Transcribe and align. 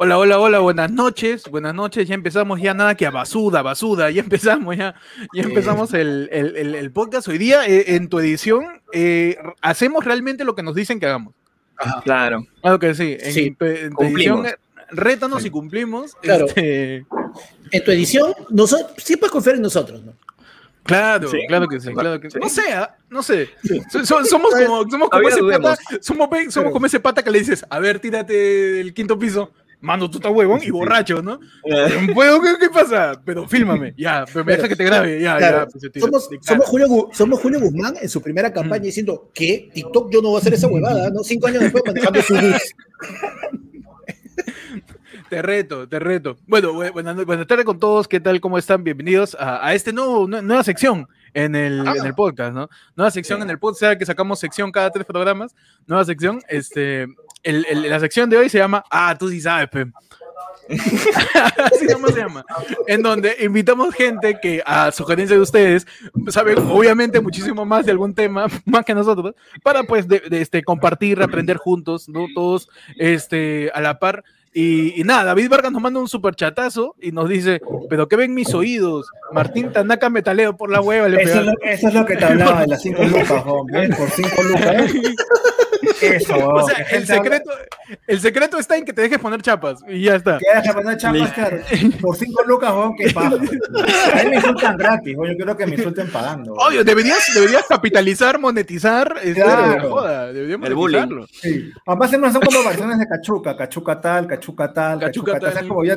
Hola, 0.00 0.16
hola, 0.16 0.38
hola, 0.38 0.58
buenas 0.60 0.92
noches, 0.92 1.42
buenas 1.50 1.74
noches, 1.74 2.06
ya 2.06 2.14
empezamos 2.14 2.60
ya 2.60 2.72
nada 2.72 2.94
que 2.94 3.04
a 3.04 3.10
basuda, 3.10 3.62
basuda, 3.62 4.10
ya 4.12 4.20
empezamos 4.22 4.76
ya, 4.76 4.94
ya 5.34 5.42
empezamos 5.42 5.92
el, 5.92 6.28
el, 6.30 6.56
el, 6.56 6.74
el 6.76 6.92
podcast. 6.92 7.26
Hoy 7.26 7.36
día 7.38 7.66
eh, 7.66 7.96
en 7.96 8.08
tu 8.08 8.20
edición 8.20 8.64
eh, 8.92 9.36
hacemos 9.60 10.04
realmente 10.04 10.44
lo 10.44 10.54
que 10.54 10.62
nos 10.62 10.76
dicen 10.76 11.00
que 11.00 11.06
hagamos. 11.06 11.34
Claro. 12.04 12.46
Claro 12.62 12.78
que 12.78 12.94
sí, 12.94 13.16
en, 13.20 13.32
Sí, 13.32 13.50
tu- 13.58 13.64
en 13.64 13.90
tu 13.90 13.96
cumplimos. 13.96 14.40
edición 14.44 14.46
eh, 14.46 14.54
rétanos 14.90 15.44
y 15.44 15.50
cumplimos. 15.50 16.14
Claro. 16.22 16.46
este, 16.46 17.04
En 17.72 17.84
tu 17.84 17.90
edición, 17.90 18.34
nosotros, 18.50 18.92
sí 18.98 19.16
puedes 19.16 19.32
confiar 19.32 19.56
en 19.56 19.62
nosotros, 19.62 20.02
¿no? 20.04 20.12
claro, 20.84 21.28
Sí. 21.28 21.38
claro 21.48 21.66
que 21.68 21.80
sí, 21.80 21.92
claro 21.92 22.18
que 22.20 22.30
sí. 22.30 22.38
No 22.40 22.48
sé, 22.48 22.72
¿ah? 22.72 22.96
no 23.10 23.22
sé. 23.22 23.50
So- 23.90 24.06
so- 24.06 24.24
somos 24.24 24.54
como, 24.54 24.88
somos 24.88 25.08
como 25.10 25.28
ese 25.28 25.42
pata, 25.42 25.76
somos, 26.00 26.28
somos 26.54 26.72
como 26.72 26.86
ese 26.86 27.00
pata 27.00 27.22
que 27.24 27.30
le 27.32 27.40
dices, 27.40 27.66
a 27.68 27.78
ver, 27.80 27.98
tírate 27.98 28.80
el 28.80 28.94
quinto 28.94 29.18
piso. 29.18 29.50
Mano, 29.80 30.10
tú 30.10 30.18
estás 30.18 30.32
huevón 30.32 30.60
y 30.62 30.70
borracho, 30.70 31.22
¿no? 31.22 31.38
¿Puedo? 32.14 32.40
¿Qué, 32.42 32.54
qué 32.58 32.68
pasa? 32.68 33.20
Pero 33.24 33.46
fílmame, 33.46 33.94
ya, 33.96 34.24
pero 34.32 34.44
me 34.44 34.56
deja 34.56 34.68
que 34.68 34.74
te 34.74 34.84
grabe, 34.84 35.20
ya, 35.20 35.36
Claro. 35.38 35.58
ya. 35.58 35.66
pues. 35.66 36.38
Somos, 36.42 36.66
Julio, 36.66 37.08
somos 37.12 37.40
Julio 37.40 37.60
Guzmán 37.60 37.94
en 38.00 38.08
su 38.08 38.20
primera 38.20 38.52
campaña 38.52 38.82
diciendo 38.84 39.30
que 39.32 39.70
TikTok 39.72 40.10
yo 40.12 40.20
no 40.20 40.30
voy 40.30 40.36
a 40.38 40.40
hacer 40.40 40.54
esa 40.54 40.66
huevada, 40.66 41.10
¿no? 41.10 41.22
Cinco 41.22 41.46
años 41.46 41.62
después 41.62 41.84
manejando 41.86 42.20
su 42.22 42.34
bus. 42.34 42.74
Te 45.30 45.42
reto, 45.42 45.86
te 45.86 45.98
reto. 45.98 46.38
Bueno, 46.46 46.72
bu- 46.72 46.90
buenas, 46.92 47.22
buenas 47.26 47.46
tardes 47.46 47.66
con 47.66 47.78
todos. 47.78 48.08
¿Qué 48.08 48.18
tal? 48.18 48.40
¿Cómo 48.40 48.56
están? 48.56 48.82
Bienvenidos 48.82 49.36
a, 49.38 49.66
a 49.66 49.74
este 49.74 49.92
nuevo, 49.92 50.26
nue- 50.26 50.42
nueva 50.42 50.62
sección 50.64 51.06
en 51.34 51.54
el, 51.54 51.86
Ah. 51.86 51.94
en 51.98 52.06
el 52.06 52.14
podcast, 52.14 52.54
¿no? 52.54 52.70
Nueva 52.96 53.10
sección 53.10 53.42
en 53.42 53.50
el 53.50 53.58
podcast, 53.58 53.98
que 53.98 54.06
sacamos 54.06 54.38
sección 54.40 54.72
cada 54.72 54.90
tres 54.90 55.04
programas. 55.04 55.54
Nueva 55.86 56.04
sección. 56.06 56.40
Este, 56.48 57.06
el- 57.42 57.66
el- 57.68 57.88
la 57.88 58.00
sección 58.00 58.28
de 58.30 58.36
hoy 58.36 58.48
se 58.48 58.58
llama 58.58 58.84
Ah, 58.90 59.16
tú 59.18 59.28
sí 59.28 59.40
sabes, 59.40 59.68
pe. 59.68 59.86
Así 61.72 61.86
nomás 61.90 62.12
se 62.12 62.20
llama. 62.20 62.44
En 62.86 63.02
donde 63.02 63.36
invitamos 63.40 63.94
gente 63.94 64.38
que, 64.40 64.62
a 64.66 64.90
sugerencia 64.92 65.36
de 65.36 65.42
ustedes, 65.42 65.86
saben 66.28 66.58
obviamente 66.58 67.20
muchísimo 67.20 67.64
más 67.64 67.86
de 67.86 67.92
algún 67.92 68.14
tema, 68.14 68.46
más 68.66 68.84
que 68.84 68.94
nosotros, 68.94 69.34
para 69.62 69.82
pues 69.84 70.06
de, 70.08 70.20
de, 70.20 70.40
este, 70.42 70.62
compartir, 70.62 71.22
aprender 71.22 71.56
juntos, 71.56 72.08
¿no? 72.08 72.26
Todos 72.34 72.68
este, 72.98 73.70
a 73.74 73.80
la 73.80 73.98
par. 73.98 74.24
Y, 74.54 74.98
y 75.00 75.04
nada, 75.04 75.24
David 75.24 75.50
Vargas 75.50 75.70
nos 75.70 75.80
manda 75.82 76.00
un 76.00 76.08
super 76.08 76.34
chatazo 76.34 76.96
y 77.00 77.12
nos 77.12 77.28
dice, 77.28 77.60
pero 77.88 78.08
¿qué 78.08 78.16
ven 78.16 78.34
mis 78.34 78.52
oídos? 78.54 79.06
Martín 79.30 79.70
Tanaka 79.72 80.08
metaleo 80.10 80.56
por 80.56 80.70
la 80.70 80.80
hueva. 80.80 81.06
Le 81.06 81.22
Eso 81.22 81.40
es, 81.40 81.46
lo, 81.46 81.52
eso 81.62 81.88
es 81.88 81.94
lo 81.94 82.04
que 82.06 82.16
te 82.16 82.24
hablaba 82.24 82.62
de 82.62 82.66
las 82.68 82.82
5 82.82 83.04
lucas, 83.04 83.42
hombre. 83.46 83.88
Por 83.90 84.10
5 84.10 84.42
lucas. 84.42 84.92
Eso, 86.02 86.34
O 86.54 86.62
sea, 86.66 86.76
el 86.90 87.02
habla- 87.02 87.06
secreto, 87.16 87.50
el 88.06 88.20
secreto 88.20 88.58
está 88.58 88.76
en 88.76 88.84
que 88.84 88.92
te 88.92 89.02
dejes 89.02 89.18
poner 89.18 89.40
chapas 89.42 89.80
y 89.88 90.02
ya 90.02 90.16
está. 90.16 90.38
Que 90.38 90.46
deja 90.54 90.72
poner 90.74 90.96
chapas, 90.96 91.32
claro. 91.32 91.58
Por 92.00 92.16
5 92.16 92.42
lucas, 92.46 92.72
weón, 92.72 92.94
qué 92.96 93.10
paja. 93.10 93.28
A 93.34 93.38
mí 94.24 94.30
me 94.30 94.36
insultan 94.36 94.76
gratis, 94.76 95.16
weón. 95.16 95.32
Yo 95.32 95.36
quiero 95.36 95.56
que 95.56 95.66
me 95.66 95.74
insulten 95.76 96.08
pagando. 96.10 96.52
weón. 96.54 96.68
Obvio, 96.68 96.84
deberías, 96.84 97.24
deberías 97.34 97.64
capitalizar, 97.68 98.38
monetizar, 98.38 99.14
este, 99.22 99.42
Claro. 99.42 99.90
joda, 99.90 100.32
deberíamos 100.32 100.68
El 100.68 100.74
bullying. 100.74 100.98
monetizarlo. 101.06 101.26
Sí. 101.40 101.70
Además, 101.86 102.08
siempre 102.10 102.32
son 102.32 102.42
como 102.42 102.64
versiones 102.64 102.98
de 102.98 103.06
cachuca. 103.06 103.56
Cachuca 103.56 104.00
tal, 104.00 104.26
cachuca 104.26 104.72
tal, 104.72 104.98
Cachuca 105.00 105.32
cachuca, 105.32 105.32
tal. 105.32 105.40
tal. 105.40 105.50
O 105.50 105.52
sea, 105.60 105.68
como 105.68 105.84
ya, 105.84 105.96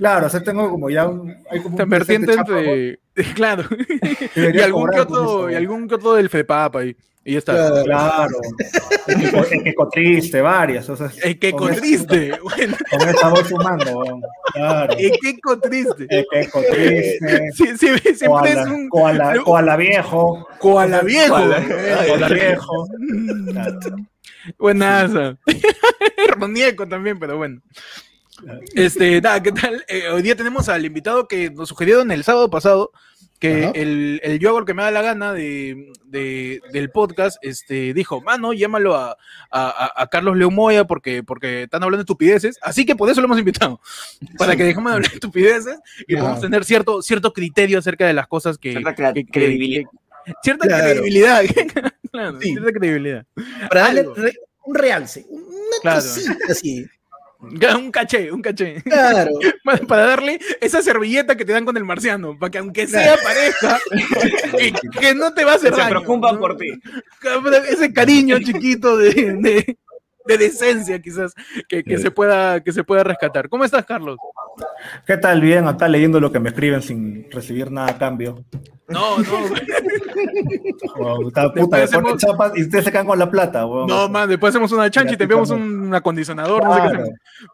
claro, 0.00 0.26
o 0.26 0.30
sea, 0.30 0.42
tengo 0.42 0.68
como 0.70 0.88
ya 0.90 1.06
un. 1.06 1.30
Hay 1.50 1.60
como 1.60 1.76
un 1.76 1.88
vertiente 1.88 2.26
presente 2.26 2.34
chapa, 2.34 2.52
weón. 2.52 2.68
entre. 2.68 3.00
Claro. 3.34 3.64
y 4.34 4.60
algún 4.60 4.94
eso, 4.94 5.50
y 5.50 5.54
algún 5.54 5.92
otro 5.92 6.14
del 6.14 6.28
FEPAP 6.30 6.76
ahí. 6.76 6.96
Y 7.22 7.32
ya 7.32 7.38
está. 7.38 7.52
Claro. 7.84 7.84
Claro. 7.84 8.36
El 9.44 9.62
que, 9.62 9.74
cotriste, 9.74 10.40
varias. 10.40 10.88
O 10.88 10.96
sea, 10.96 11.10
El 11.22 11.38
que 11.38 11.52
con 11.52 11.70
esa- 11.70 11.80
triste. 11.82 12.32
Bueno, 12.42 12.76
Con 13.20 13.30
voz 13.30 13.46
sumando. 13.46 14.20
Claro. 14.54 14.94
el 14.96 15.10
que 15.20 15.38
triste. 15.60 16.06
El 16.08 16.26
que 16.32 16.48
triste. 16.62 17.50
Sí, 17.52 17.66
sí, 17.76 17.76
siempre 18.14 18.16
Koala, 18.26 18.62
es 18.62 18.66
un 18.68 18.88
koala, 18.88 19.34
koala 19.44 19.76
viejo. 19.76 20.48
koala 20.58 21.00
viejo. 21.02 21.34
Koala. 21.36 21.62
Koala 22.08 22.28
viejo. 22.28 22.88
Claro. 23.52 23.78
Buenaza. 24.58 25.36
Ronieco 26.38 26.88
también, 26.88 27.18
pero 27.18 27.36
bueno. 27.36 27.60
Este, 28.74 29.20
nada, 29.20 29.42
¿qué 29.42 29.52
tal? 29.52 29.84
Eh, 29.88 30.08
hoy 30.08 30.22
día 30.22 30.36
tenemos 30.36 30.68
al 30.68 30.84
invitado 30.84 31.26
que 31.28 31.50
nos 31.50 31.68
sugirieron 31.68 32.10
el 32.10 32.24
sábado 32.24 32.50
pasado, 32.50 32.92
que 33.38 33.64
Ajá. 33.64 33.72
el, 33.74 34.20
el 34.22 34.38
que 34.66 34.74
me 34.74 34.82
da 34.82 34.90
la 34.90 35.00
gana 35.02 35.32
de, 35.32 35.92
de- 36.04 36.60
del 36.72 36.90
podcast, 36.90 37.38
este, 37.42 37.94
dijo, 37.94 38.20
mano, 38.20 38.52
llámalo 38.52 38.94
a, 38.94 39.12
a- 39.12 39.16
a- 39.50 39.92
a 40.02 40.06
Carlos 40.08 40.36
León 40.36 40.54
Moya 40.54 40.84
porque, 40.84 41.22
porque 41.22 41.62
están 41.62 41.82
hablando 41.82 41.98
de 41.98 42.02
estupideces, 42.02 42.58
así 42.62 42.84
que 42.84 42.94
por 42.96 43.08
eso 43.10 43.20
lo 43.20 43.26
hemos 43.26 43.38
invitado, 43.38 43.80
para 44.38 44.56
que 44.56 44.64
dejemos 44.64 44.90
de 44.92 44.96
hablar 44.96 45.10
de 45.10 45.14
estupideces 45.16 45.78
y 46.06 46.14
Ajá. 46.14 46.22
podamos 46.22 46.40
tener 46.42 46.64
cierto, 46.64 47.02
cierto 47.02 47.32
criterio 47.32 47.78
acerca 47.78 48.06
de 48.06 48.12
las 48.12 48.26
cosas 48.28 48.58
que... 48.58 48.72
Cierta 48.72 48.94
que- 49.14 49.24
credibilidad. 49.26 49.90
que- 50.24 50.34
cierta 50.42 50.66
Claro. 50.66 50.84
credibilidad. 50.84 51.42
Claro, 52.12 52.40
Sí. 52.40 52.48
cierta 52.50 52.72
credibilidad. 52.72 53.24
Para 53.68 53.82
darle 53.82 54.02
re- 54.16 54.34
un 54.64 54.74
realce, 54.74 55.24
una 55.30 55.44
Claro. 55.80 56.00
cosita 56.00 56.36
así. 56.50 56.84
Un 57.78 57.90
caché, 57.90 58.30
un 58.30 58.42
caché. 58.42 58.82
Claro. 58.82 59.32
para, 59.64 59.78
para 59.86 60.06
darle 60.06 60.38
esa 60.60 60.82
servilleta 60.82 61.36
que 61.36 61.44
te 61.44 61.52
dan 61.52 61.64
con 61.64 61.76
el 61.76 61.84
marciano, 61.84 62.38
para 62.38 62.50
que 62.50 62.58
aunque 62.58 62.86
sea 62.86 63.16
pareja, 63.16 63.78
que, 64.58 64.72
que 65.00 65.14
no 65.14 65.32
te 65.32 65.44
va 65.44 65.52
a 65.52 65.54
hacer 65.54 65.72
Se 65.74 65.80
daño, 65.80 65.90
preocupan 65.90 66.34
¿no? 66.34 66.40
por 66.40 66.56
ti. 66.56 66.72
Ese 67.68 67.92
cariño 67.92 68.38
chiquito 68.40 68.96
de, 68.96 69.12
de, 69.14 69.78
de 70.26 70.38
decencia, 70.38 71.00
quizás, 71.00 71.34
que, 71.68 71.82
que 71.82 71.98
se 71.98 72.10
pueda, 72.10 72.62
que 72.62 72.72
se 72.72 72.84
pueda 72.84 73.04
rescatar. 73.04 73.48
¿Cómo 73.48 73.64
estás, 73.64 73.86
Carlos? 73.86 74.18
¿Qué 75.06 75.16
tal? 75.16 75.40
Bien, 75.40 75.66
acá 75.66 75.88
leyendo 75.88 76.20
lo 76.20 76.30
que 76.30 76.40
me 76.40 76.50
escriben 76.50 76.82
sin 76.82 77.30
recibir 77.30 77.70
nada 77.70 77.90
a 77.90 77.98
cambio. 77.98 78.44
No, 78.90 79.18
no, 79.18 79.24
Wow, 80.96 81.28
está 81.28 81.42
Después 81.42 81.64
puta, 81.64 81.76
después 81.78 81.82
hacemos- 81.82 82.16
chapas 82.18 82.52
y 82.56 82.62
ustedes 82.62 82.84
se 82.84 82.92
quedan 82.92 83.06
con 83.06 83.18
la 83.18 83.30
plata, 83.30 83.66
weón. 83.66 83.86
no, 83.86 84.08
man, 84.08 84.28
después 84.28 84.50
hacemos 84.50 84.72
una 84.72 84.90
chancha 84.90 85.14
y 85.14 85.16
te 85.16 85.24
enviamos 85.24 85.50
un 85.50 85.94
acondicionador, 85.94 86.62
no 86.64 86.74
sé 86.74 86.80
qué. 86.80 87.04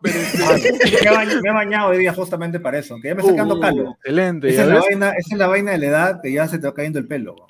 Pero, 0.03 0.19
este, 0.19 1.41
Me 1.43 1.51
he 1.51 1.53
bañado- 1.53 1.89
hoy 1.91 1.99
día 1.99 2.13
justamente 2.13 2.59
para 2.61 2.79
eso, 2.79 2.97
que 3.01 3.09
ya 3.09 3.15
me 3.15 3.21
está 3.21 3.33
quedando 3.35 3.57
uh, 3.57 3.61
calvo. 3.61 3.97
Excelente. 3.99 4.49
Esa 4.49 4.57
¿ya 4.57 4.63
es, 4.63 4.69
la 4.69 4.81
vaina, 4.81 5.09
esa 5.11 5.35
es 5.35 5.39
la 5.39 5.47
vaina 5.47 5.71
de 5.73 5.79
la 5.79 5.87
edad 5.87 6.21
que 6.23 6.33
ya 6.33 6.49
se 6.49 6.59
te 6.59 6.67
va 6.67 6.75
cayendo 6.75 6.99
el 6.99 7.07
pelo. 7.07 7.35
weón. 7.35 7.49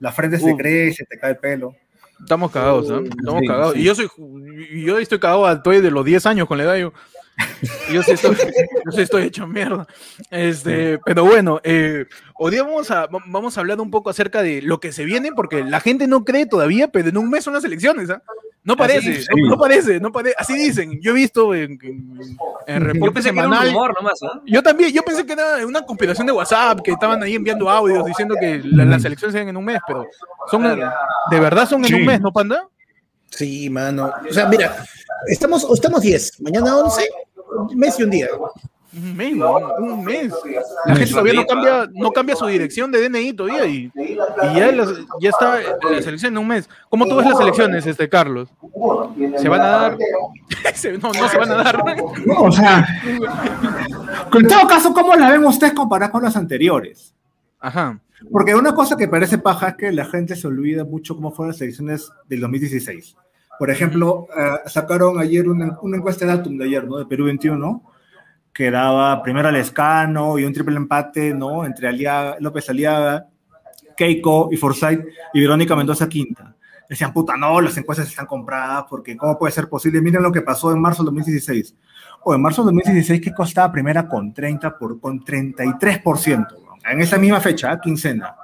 La 0.00 0.12
frente 0.12 0.38
se 0.38 0.52
Uh. 0.52 0.56
crece, 0.56 1.04
te 1.04 1.18
cae 1.18 1.30
el 1.32 1.38
pelo. 1.38 1.74
Estamos 2.20 2.50
cagados, 2.52 2.90
¿ah? 2.90 3.00
Estamos 3.04 3.40
Sí, 3.40 3.46
cagados. 3.46 3.72
sí. 3.74 3.80
Y 3.80 3.84
yo 3.84 3.94
soy, 3.94 4.08
y 4.72 4.84
yo 4.84 4.98
estoy 4.98 5.18
cagado 5.18 5.46
al 5.46 5.62
toy 5.62 5.80
de 5.80 5.90
los 5.90 6.04
10 6.04 6.24
años 6.26 6.46
con 6.46 6.58
la 6.58 6.64
edad 6.64 6.76
yo. 6.76 6.92
Yo 7.92 8.02
sí 8.02 8.12
estoy, 8.12 8.36
yo 8.36 8.92
sí 8.92 9.00
estoy 9.02 9.22
hecho 9.24 9.46
mierda. 9.46 9.86
Este, 10.30 10.98
pero 11.04 11.24
bueno, 11.24 11.60
eh, 11.64 12.06
hoy 12.34 12.52
día 12.52 12.62
vamos 12.62 12.90
a, 12.90 13.06
va- 13.06 13.22
vamos 13.26 13.56
a 13.56 13.60
hablar 13.60 13.80
un 13.80 13.90
poco 13.90 14.10
acerca 14.10 14.42
de 14.42 14.62
lo 14.62 14.80
que 14.80 14.92
se 14.92 15.04
viene, 15.04 15.32
porque 15.34 15.64
la 15.64 15.80
gente 15.80 16.06
no 16.06 16.24
cree 16.24 16.46
todavía, 16.46 16.88
pero 16.88 17.08
en 17.08 17.16
un 17.16 17.30
mes 17.30 17.44
son 17.44 17.54
las 17.54 17.64
elecciones, 17.64 18.10
¿ah? 18.10 18.22
No 18.62 18.76
parece, 18.78 19.20
sí. 19.22 19.26
no, 19.42 19.50
no 19.50 19.58
parece, 19.58 20.00
no 20.00 20.10
parece, 20.10 20.34
así 20.38 20.54
dicen. 20.54 20.98
Yo 21.02 21.10
he 21.10 21.14
visto 21.14 21.54
en, 21.54 21.72
en, 21.82 22.18
en 22.66 22.78
Yo 22.80 22.86
reporte 22.86 23.14
pensé 23.14 23.30
que 23.32 23.38
era 23.38 23.48
un 23.48 23.52
semanal. 23.54 23.72
rumor 23.74 23.94
nomás, 23.94 24.22
¿ah? 24.22 24.40
Yo 24.46 24.62
también, 24.62 24.90
yo 24.92 25.02
pensé 25.02 25.26
que 25.26 25.34
era 25.34 25.66
una 25.66 25.82
conspiración 25.82 26.26
de 26.26 26.32
WhatsApp, 26.32 26.80
que 26.82 26.92
estaban 26.92 27.22
ahí 27.22 27.34
enviando 27.34 27.68
audios 27.68 28.06
diciendo 28.06 28.34
que 28.40 28.62
la- 28.64 28.84
las 28.86 29.04
elecciones 29.04 29.34
eran 29.34 29.48
en 29.48 29.56
un 29.58 29.64
mes, 29.66 29.80
pero 29.86 30.06
son, 30.50 30.62
de 30.62 31.40
verdad 31.40 31.68
son 31.68 31.80
en 31.84 31.88
Sí. 31.88 31.94
un 31.94 32.06
mes, 32.06 32.20
¿no, 32.22 32.32
Panda? 32.32 32.66
Sí, 33.28 33.68
mano. 33.68 34.12
O 34.30 34.32
sea, 34.32 34.46
mira, 34.46 34.76
estamos, 35.28 35.66
estamos 35.72 36.00
10, 36.00 36.40
mañana 36.42 36.76
11, 36.78 37.08
un 37.70 37.78
mes 37.78 37.98
y 37.98 38.02
un 38.02 38.10
día. 38.10 38.28
Un 38.96 39.16
mes, 39.16 39.34
un 39.80 40.04
mes. 40.04 40.32
La 40.86 40.94
gente 40.94 41.10
todavía 41.10 41.32
no 41.34 41.46
cambia, 41.46 41.88
no 41.94 42.12
cambia 42.12 42.36
su 42.36 42.46
dirección 42.46 42.92
de 42.92 43.08
DNI 43.08 43.32
todavía 43.32 43.66
y, 43.66 43.90
y 43.96 44.14
ya, 44.56 44.70
las- 44.70 44.92
ya 45.20 45.30
está 45.30 45.58
la 45.90 46.00
selección 46.00 46.32
en 46.34 46.38
un 46.38 46.46
mes. 46.46 46.68
¿Cómo 46.90 47.04
tú 47.08 47.16
ves 47.16 47.26
las 47.26 47.40
elecciones, 47.40 47.84
este 47.86 48.08
Carlos? 48.08 48.48
¿Se 49.38 49.48
van 49.48 49.60
a 49.62 49.66
dar? 49.66 49.98
No, 51.02 51.12
no 51.12 51.28
se 51.28 51.38
van 51.38 51.50
a 51.50 51.54
dar. 51.56 51.84
No, 52.24 52.34
o 52.42 52.52
sea, 52.52 52.86
en 54.32 54.48
todo 54.48 54.66
caso, 54.68 54.92
¿cómo 54.94 55.14
la 55.14 55.30
ven 55.30 55.44
ustedes 55.44 55.72
comparadas 55.72 56.10
con 56.12 56.22
las 56.22 56.36
anteriores? 56.36 57.14
Ajá. 57.60 57.98
Porque 58.30 58.54
una 58.54 58.74
cosa 58.74 58.96
que 58.96 59.08
parece 59.08 59.38
paja 59.38 59.68
es 59.70 59.74
que 59.76 59.92
la 59.92 60.04
gente 60.06 60.36
se 60.36 60.46
olvida 60.46 60.84
mucho 60.84 61.14
cómo 61.16 61.30
fueron 61.32 61.52
las 61.52 61.60
elecciones 61.60 62.10
del 62.28 62.40
2016. 62.40 63.16
Por 63.58 63.70
ejemplo, 63.70 64.26
eh, 64.36 64.68
sacaron 64.68 65.18
ayer 65.18 65.48
una, 65.48 65.78
una 65.82 65.96
encuesta 65.96 66.26
de 66.26 66.32
Atom 66.32 66.56
de 66.56 66.64
ayer, 66.64 66.86
¿no? 66.86 66.98
De 66.98 67.06
Perú 67.06 67.26
21, 67.26 67.82
que 68.52 68.70
daba 68.70 69.22
primero 69.22 69.48
al 69.48 69.56
Escano 69.56 70.38
y 70.38 70.44
un 70.44 70.52
triple 70.52 70.76
empate, 70.76 71.34
¿no? 71.34 71.64
Entre 71.64 71.88
Aliaga, 71.88 72.36
López 72.40 72.70
Aliaga, 72.70 73.26
Keiko 73.96 74.48
y 74.52 74.56
Forsyth 74.56 75.04
y 75.32 75.40
Verónica 75.40 75.74
Mendoza 75.74 76.08
quinta. 76.08 76.54
Decían, 76.88 77.12
puta, 77.12 77.36
no, 77.36 77.60
las 77.60 77.76
encuestas 77.76 78.08
están 78.08 78.26
compradas 78.26 78.84
porque 78.88 79.16
¿cómo 79.16 79.38
puede 79.38 79.52
ser 79.52 79.68
posible? 79.68 80.00
Miren 80.00 80.22
lo 80.22 80.30
que 80.30 80.42
pasó 80.42 80.70
en 80.70 80.80
marzo 80.80 81.02
del 81.02 81.06
2016. 81.06 81.74
O 82.22 82.34
en 82.34 82.42
marzo 82.42 82.62
del 82.62 82.74
2016, 82.74 83.20
Keiko 83.20 83.42
estaba 83.42 83.72
primera 83.72 84.06
con 84.06 84.32
30 84.32 84.78
por, 84.78 85.00
con 85.00 85.24
33%. 85.24 86.36
¿no? 86.38 86.90
En 86.90 87.00
esa 87.00 87.18
misma 87.18 87.40
fecha, 87.40 87.72
¿eh? 87.72 87.78
quincena. 87.82 88.36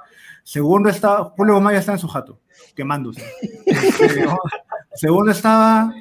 Segundo 0.43 0.89
estaba, 0.89 1.25
Julio 1.35 1.53
Gomaya 1.53 1.79
está 1.79 1.93
en 1.93 1.99
su 1.99 2.07
jato, 2.07 2.39
quemándose. 2.75 3.23
Segundo 4.95 5.31
estaba 5.31 5.93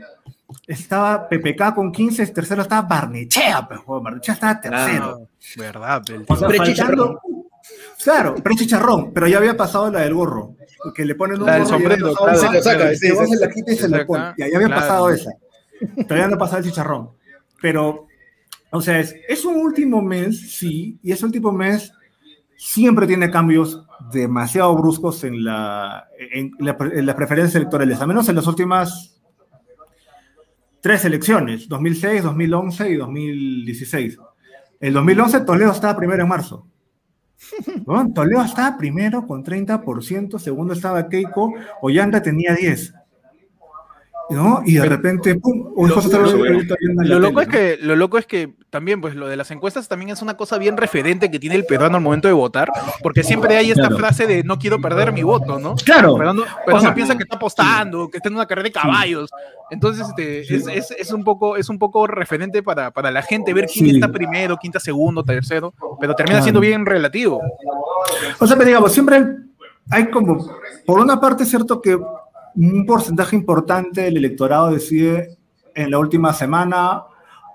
estaba 0.66 1.28
PPK 1.28 1.74
con 1.74 1.92
15, 1.92 2.26
tercero 2.28 2.62
estaba 2.62 2.82
Barnechea, 2.88 3.66
pues, 3.68 3.80
Barnechea 3.86 4.34
estaba 4.34 4.60
tercero. 4.60 5.28
Verdad, 5.56 6.02
el 6.10 6.24
O 6.28 6.36
sea, 6.36 6.48
Prechicharrón. 6.48 6.98
faltando- 7.14 7.40
Claro, 8.02 8.34
prechicharrón, 8.36 9.12
pero 9.12 9.28
ya 9.28 9.36
había 9.38 9.56
pasado 9.56 9.90
la 9.90 10.00
del 10.00 10.14
gorro, 10.14 10.54
que 10.94 11.04
le 11.04 11.14
ponen 11.14 11.38
un 11.40 11.46
La 11.46 11.58
gorro 11.58 11.68
sombrero, 11.68 12.14
claro. 12.14 12.38
Se 12.38 12.50
lo 12.50 12.62
saca, 12.62 12.92
y 12.92 12.96
se 12.96 13.36
la 13.38 13.50
quita 13.50 13.72
y 13.72 13.76
se 13.76 13.82
se 13.82 13.88
la 13.90 13.96
saca, 13.98 14.06
pone. 14.06 14.24
Ya, 14.38 14.48
ya 14.48 14.56
había 14.56 14.66
claro. 14.68 14.80
pasado 14.80 15.10
esa. 15.10 15.30
Todavía 16.08 16.28
no 16.28 16.34
ha 16.36 16.38
pasado 16.38 16.58
el 16.58 16.64
chicharrón. 16.64 17.10
Pero, 17.60 18.06
o 18.70 18.80
sea, 18.80 18.98
es, 19.00 19.14
es 19.28 19.44
un 19.44 19.56
último 19.56 20.00
mes, 20.00 20.50
sí, 20.56 20.98
y 21.02 21.12
ese 21.12 21.26
último 21.26 21.52
mes 21.52 21.92
siempre 22.56 23.06
tiene 23.06 23.30
cambios 23.30 23.84
demasiado 24.12 24.76
bruscos 24.76 25.24
en, 25.24 25.44
la, 25.44 26.08
en, 26.18 26.52
la- 26.58 26.76
en 26.92 27.06
las 27.06 27.14
preferencias 27.14 27.54
electorales, 27.56 28.00
al 28.00 28.08
menos 28.08 28.28
en 28.28 28.36
las 28.36 28.46
últimas 28.46 29.20
tres 30.80 31.04
elecciones, 31.04 31.68
2006, 31.68 32.22
2011 32.22 32.90
y 32.90 32.96
2016. 32.96 34.18
El 34.80 34.92
2011 34.94 35.40
Toledo 35.40 35.72
estaba 35.72 35.96
primero 35.96 36.22
en 36.22 36.28
marzo. 36.28 36.66
¿no? 37.86 38.12
Toledo 38.12 38.42
estaba 38.42 38.76
primero 38.76 39.26
con 39.26 39.44
30%, 39.44 40.38
segundo 40.38 40.74
estaba 40.74 41.08
Keiko, 41.08 41.52
Ollanta 41.82 42.22
tenía 42.22 42.54
10. 42.54 42.94
¿No? 44.30 44.62
Y 44.64 44.74
de 44.74 44.86
repente, 44.88 45.34
pum, 45.36 45.74
lo- 47.04 47.18
loco, 47.18 47.40
es 47.40 47.48
que, 47.48 47.78
lo 47.80 47.96
loco 47.96 48.18
es 48.18 48.26
que 48.26 48.54
también, 48.70 49.00
pues 49.00 49.14
lo 49.14 49.28
de 49.28 49.36
las 49.36 49.50
encuestas 49.50 49.88
también 49.88 50.10
es 50.10 50.22
una 50.22 50.36
cosa 50.36 50.58
bien 50.58 50.76
referente 50.76 51.30
que 51.30 51.38
tiene 51.38 51.56
el 51.56 51.66
peruano 51.66 51.96
al 51.96 52.02
momento 52.02 52.28
de 52.28 52.34
votar, 52.34 52.70
porque 53.02 53.22
siempre 53.24 53.56
hay 53.56 53.70
esta 53.70 53.88
Claro. 53.88 53.98
frase 53.98 54.26
de 54.26 54.44
no 54.44 54.58
quiero 54.58 54.80
perder 54.80 55.12
mi 55.12 55.22
voto, 55.22 55.58
¿no? 55.58 55.74
Claro, 55.76 56.14
Pero 56.16 56.32
no, 56.34 56.42
pero 56.64 56.76
O 56.76 56.80
sea, 56.80 56.90
no 56.90 56.94
piensa 56.94 57.16
que 57.16 57.24
está 57.24 57.36
apostando, 57.36 58.08
que 58.08 58.18
está 58.18 58.28
en 58.28 58.34
una 58.36 58.46
carrera 58.46 58.64
de 58.68 58.72
caballos. 58.72 59.30
Entonces, 59.70 60.06
este, 60.08 60.44
Sí. 60.44 60.54
es, 60.54 60.66
es- 60.68 60.90
es 60.98 61.12
un 61.12 61.24
poco, 61.24 61.56
es 61.56 61.68
un 61.68 61.78
poco 61.78 62.06
referente 62.06 62.62
para, 62.62 62.90
para 62.90 63.10
la 63.10 63.22
gente 63.22 63.52
ver 63.54 63.66
quién 63.66 63.86
Sí. 63.88 63.94
está 63.96 64.08
primero, 64.08 64.56
quién 64.56 64.70
está 64.70 64.80
segundo, 64.80 65.22
tercero, 65.24 65.72
pero 66.00 66.14
termina 66.14 66.34
Claro. 66.36 66.44
siendo 66.44 66.60
bien 66.60 66.86
relativo. 66.86 67.40
O 68.38 68.46
sea, 68.46 68.56
pero 68.56 68.66
digamos, 68.68 68.92
siempre 68.92 69.24
hay 69.90 70.10
como, 70.10 70.48
por 70.86 71.00
una 71.00 71.20
parte 71.20 71.42
es 71.44 71.48
cierto 71.50 71.80
que 71.80 71.98
un 72.54 72.86
porcentaje 72.86 73.36
importante 73.36 74.02
del 74.02 74.16
electorado 74.16 74.70
decide 74.70 75.36
en 75.74 75.90
la 75.90 75.98
última 75.98 76.32
semana 76.32 77.02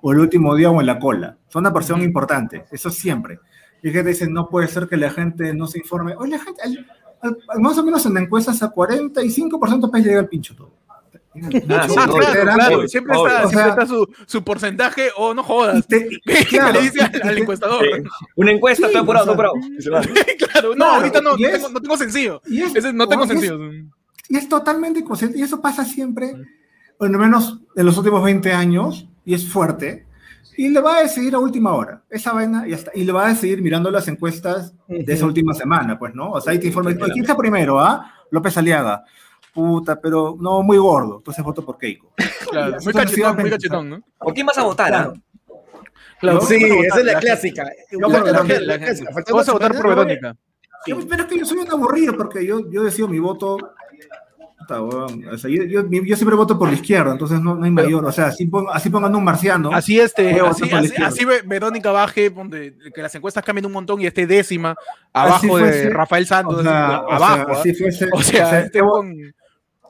o 0.01 0.11
el 0.11 0.19
último 0.19 0.55
día 0.55 0.69
o 0.69 0.79
en 0.79 0.87
la 0.87 0.99
cola. 0.99 1.37
Son 1.49 1.61
una 1.61 1.73
porción 1.73 2.01
importante, 2.01 2.65
eso 2.71 2.89
siempre. 2.89 3.39
Y 3.83 3.91
gente 3.91 4.09
dice, 4.09 4.27
no 4.29 4.49
puede 4.49 4.67
ser 4.67 4.87
que 4.87 4.97
la 4.97 5.09
gente 5.11 5.53
no 5.53 5.67
se 5.67 5.79
informe. 5.79 6.15
Oye, 6.17 6.31
la 6.31 6.39
gente, 6.39 6.61
al- 6.61 6.85
al- 7.21 7.37
al- 7.49 7.61
más 7.61 7.77
o 7.77 7.83
menos 7.83 8.05
en 8.05 8.17
encuestas 8.17 8.61
a 8.63 8.71
45% 8.71 9.89
pues 9.91 10.03
llega 10.03 10.19
el 10.19 10.27
pincho 10.27 10.55
todo. 10.55 10.71
Ah, 11.37 11.49
claro, 11.49 12.13
claro, 12.15 12.87
siempre 12.87 13.13
está, 13.13 13.43
O 13.43 13.49
siempre 13.49 13.49
sea- 13.49 13.67
está 13.67 13.85
su, 13.85 14.07
su 14.25 14.41
porcentaje, 14.43 15.09
o 15.17 15.33
no 15.33 15.41
Y 15.41 15.45
jodas. 15.45 15.85
te- 15.85 16.07
¿Qué 16.25 16.45
claro, 16.45 16.71
le 16.73 16.81
dice 16.83 17.01
al, 17.01 17.11
al 17.23 17.35
te- 17.35 17.41
encuestador? 17.41 17.83
Sí. 17.83 18.03
Una 18.37 18.51
encuesta, 18.53 18.83
Sí, 18.87 18.93
estoy 18.93 19.01
apurado, 19.01 19.23
o 19.23 19.25
sea, 19.25 19.33
apurado. 19.33 19.53
Claro, 20.51 20.75
no, 20.75 20.85
ahorita 20.85 21.19
no, 21.19 21.31
no 21.37 21.45
es- 21.47 21.51
tengo, 21.51 21.69
no 21.69 21.81
tengo 21.81 21.97
sencillo. 21.97 22.41
es- 22.45 22.75
Ese 22.75 22.93
no 22.93 23.07
tengo 23.09 23.23
y 23.23 23.25
es- 23.25 23.31
sencillo. 23.33 23.59
Y 24.29 24.37
es 24.37 24.49
totalmente 24.49 24.99
inconsciente. 24.99 25.37
Y 25.37 25.41
eso 25.43 25.61
pasa 25.61 25.85
siempre, 25.85 26.33
o 26.97 27.05
al 27.05 27.11
menos 27.11 27.59
en 27.75 27.85
los 27.85 27.97
últimos 27.97 28.23
20 28.23 28.51
años, 28.53 29.07
y 29.23 29.33
es 29.33 29.47
fuerte. 29.47 30.05
Y 30.57 30.69
le 30.69 30.79
va 30.79 30.97
a 30.97 31.01
decidir 31.03 31.35
a 31.35 31.39
última 31.39 31.73
hora. 31.73 32.01
Esa 32.09 32.31
vaina, 32.31 32.67
y, 32.67 32.73
hasta, 32.73 32.91
y 32.95 33.03
le 33.03 33.11
va 33.11 33.25
a 33.25 33.29
decidir 33.29 33.61
mirando 33.61 33.91
las 33.91 34.07
encuestas 34.07 34.73
de 34.87 35.13
esa 35.13 35.25
última 35.25 35.53
semana, 35.53 35.99
pues, 35.99 36.15
¿no? 36.15 36.31
O 36.31 36.39
sea, 36.41 36.53
ahí 36.53 36.59
te 36.59 36.67
informa, 36.67 36.93
¿quién 36.95 37.19
está 37.21 37.35
primero, 37.35 37.79
ah? 37.79 38.09
López 38.31 38.57
Aliaga. 38.57 39.03
Puta, 39.53 39.99
pero 39.99 40.35
no, 40.39 40.61
muy 40.63 40.77
gordo. 40.77 41.17
Entonces 41.17 41.43
voto 41.43 41.63
por 41.65 41.77
Keiko. 41.77 42.13
Claro, 42.49 42.77
muy 42.83 42.93
cachetón, 42.93 43.35
muy 43.37 43.49
cachetón, 43.49 43.89
¿no? 43.89 44.01
¿Por 44.19 44.33
quién 44.33 44.45
vas 44.45 44.57
a 44.57 44.63
votar? 44.63 44.87
Claro. 44.89 45.13
ah? 45.15 45.21
Claro, 46.19 46.41
Sí, 46.41 46.55
esa 46.55 46.99
es 46.99 47.05
la 47.05 47.13
la- 47.13 47.19
clásica. 47.19 47.69
Vamos 47.99 49.49
a 49.49 49.51
votar 49.53 49.75
por 49.75 49.87
Verónica. 49.89 50.35
Pero 50.85 51.23
es 51.23 51.25
que 51.25 51.39
yo 51.39 51.45
soy 51.45 51.57
un 51.57 51.71
aburrido 51.71 52.15
porque 52.15 52.45
yo, 52.45 52.69
yo 52.69 52.83
decido 52.83 53.07
mi 53.07 53.19
voto. 53.19 53.57
Puta, 54.65 54.81
weón, 54.81 55.27
o 55.27 55.37
sea, 55.37 55.49
yo, 55.49 55.63
yo- 55.63 55.83
yo 55.89 56.15
siempre 56.15 56.35
voto 56.35 56.57
por 56.57 56.67
la 56.67 56.75
izquierda, 56.75 57.11
entonces 57.11 57.39
no, 57.39 57.55
no 57.55 57.65
hay 57.65 57.71
mayor. 57.71 58.05
O 58.05 58.11
sea, 58.11 58.27
así, 58.27 58.45
pon- 58.47 58.67
así 58.71 58.89
pongan 58.89 59.15
un 59.15 59.23
marciano. 59.23 59.71
Así 59.73 59.99
este, 59.99 60.39
así, 60.41 60.69
así, 61.03 61.25
Verónica 61.45 61.91
baje, 61.91 62.29
donde 62.29 62.75
que 62.93 63.01
las 63.01 63.13
encuestas 63.15 63.43
cambien 63.43 63.65
un 63.65 63.71
montón 63.71 64.01
y 64.01 64.07
esté 64.07 64.25
décima 64.27 64.75
abajo 65.13 65.57
de. 65.57 65.89
Rafael 65.89 66.25
Santos, 66.25 66.59
o 66.59 66.63
sea, 66.63 66.95
así, 66.97 67.05
o 67.05 67.07
sea, 67.07 67.15
abajo. 67.15 67.51
¿ah? 67.51 67.59
O 67.59 67.91
sea, 67.91 68.07
o 68.13 68.23
sea, 68.23 68.59
este 68.61 68.81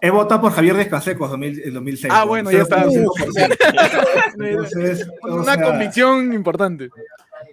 he, 0.02 0.10
votado 0.10 0.42
por 0.42 0.52
Javier 0.52 0.76
Descansecos 0.76 1.30
2000 1.32 1.62
en 1.66 1.74
2006. 1.74 2.14
Ah, 2.16 2.26
bueno, 2.26 2.52
ya 2.52 2.62
está. 2.62 2.86
0.5%. 2.86 4.36
Entonces, 4.40 5.10
o 5.24 5.36
una 5.36 5.62
convicción 5.62 6.34
importante. 6.34 6.90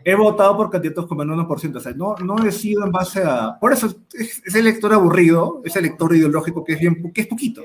He 0.04 0.14
votado 0.14 0.56
por 0.56 0.70
candidatos 0.70 1.06
con 1.06 1.18
menos 1.18 1.36
1%. 1.46 1.76
O 1.76 1.80
sea, 1.80 1.92
no, 1.92 2.14
no 2.16 2.36
decido 2.36 2.84
en 2.84 2.92
base 2.92 3.22
a. 3.24 3.58
Por 3.60 3.72
eso 3.72 3.86
es, 4.14 4.42
es 4.44 4.54
el 4.54 4.66
elector 4.66 4.92
aburrido, 4.92 5.60
es 5.64 5.74
el 5.76 5.84
elector 5.86 6.14
ideológico 6.14 6.64
que 6.64 6.74
es 6.74 6.80
bien, 6.80 7.12
que 7.12 7.22
es 7.22 7.26
poquito. 7.26 7.62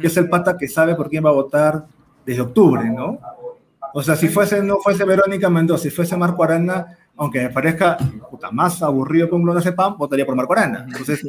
que 0.00 0.06
es 0.06 0.16
el 0.16 0.28
pata 0.28 0.56
que 0.56 0.66
sabe 0.68 0.94
por 0.94 1.08
quién 1.10 1.24
va 1.24 1.30
a 1.30 1.34
votar 1.34 1.84
desde 2.24 2.40
octubre, 2.42 2.88
¿no? 2.88 3.18
O 3.92 4.02
sea, 4.02 4.16
si 4.16 4.28
fuese, 4.28 4.62
no 4.62 4.78
fuese 4.78 5.04
Verónica 5.04 5.48
Mendoza, 5.50 5.82
si 5.84 5.90
fuese 5.90 6.16
Marco 6.16 6.42
Arana, 6.42 6.86
aunque 7.16 7.42
me 7.42 7.50
parezca 7.50 7.96
puta, 8.28 8.50
más 8.50 8.82
aburrido 8.82 9.28
que 9.28 9.36
un 9.36 9.44
clon 9.44 9.54
de 9.56 9.62
Cepam, 9.62 9.96
votaría 9.96 10.26
por 10.26 10.34
Marco 10.34 10.52
Arana. 10.54 10.84
Entonces, 10.88 11.22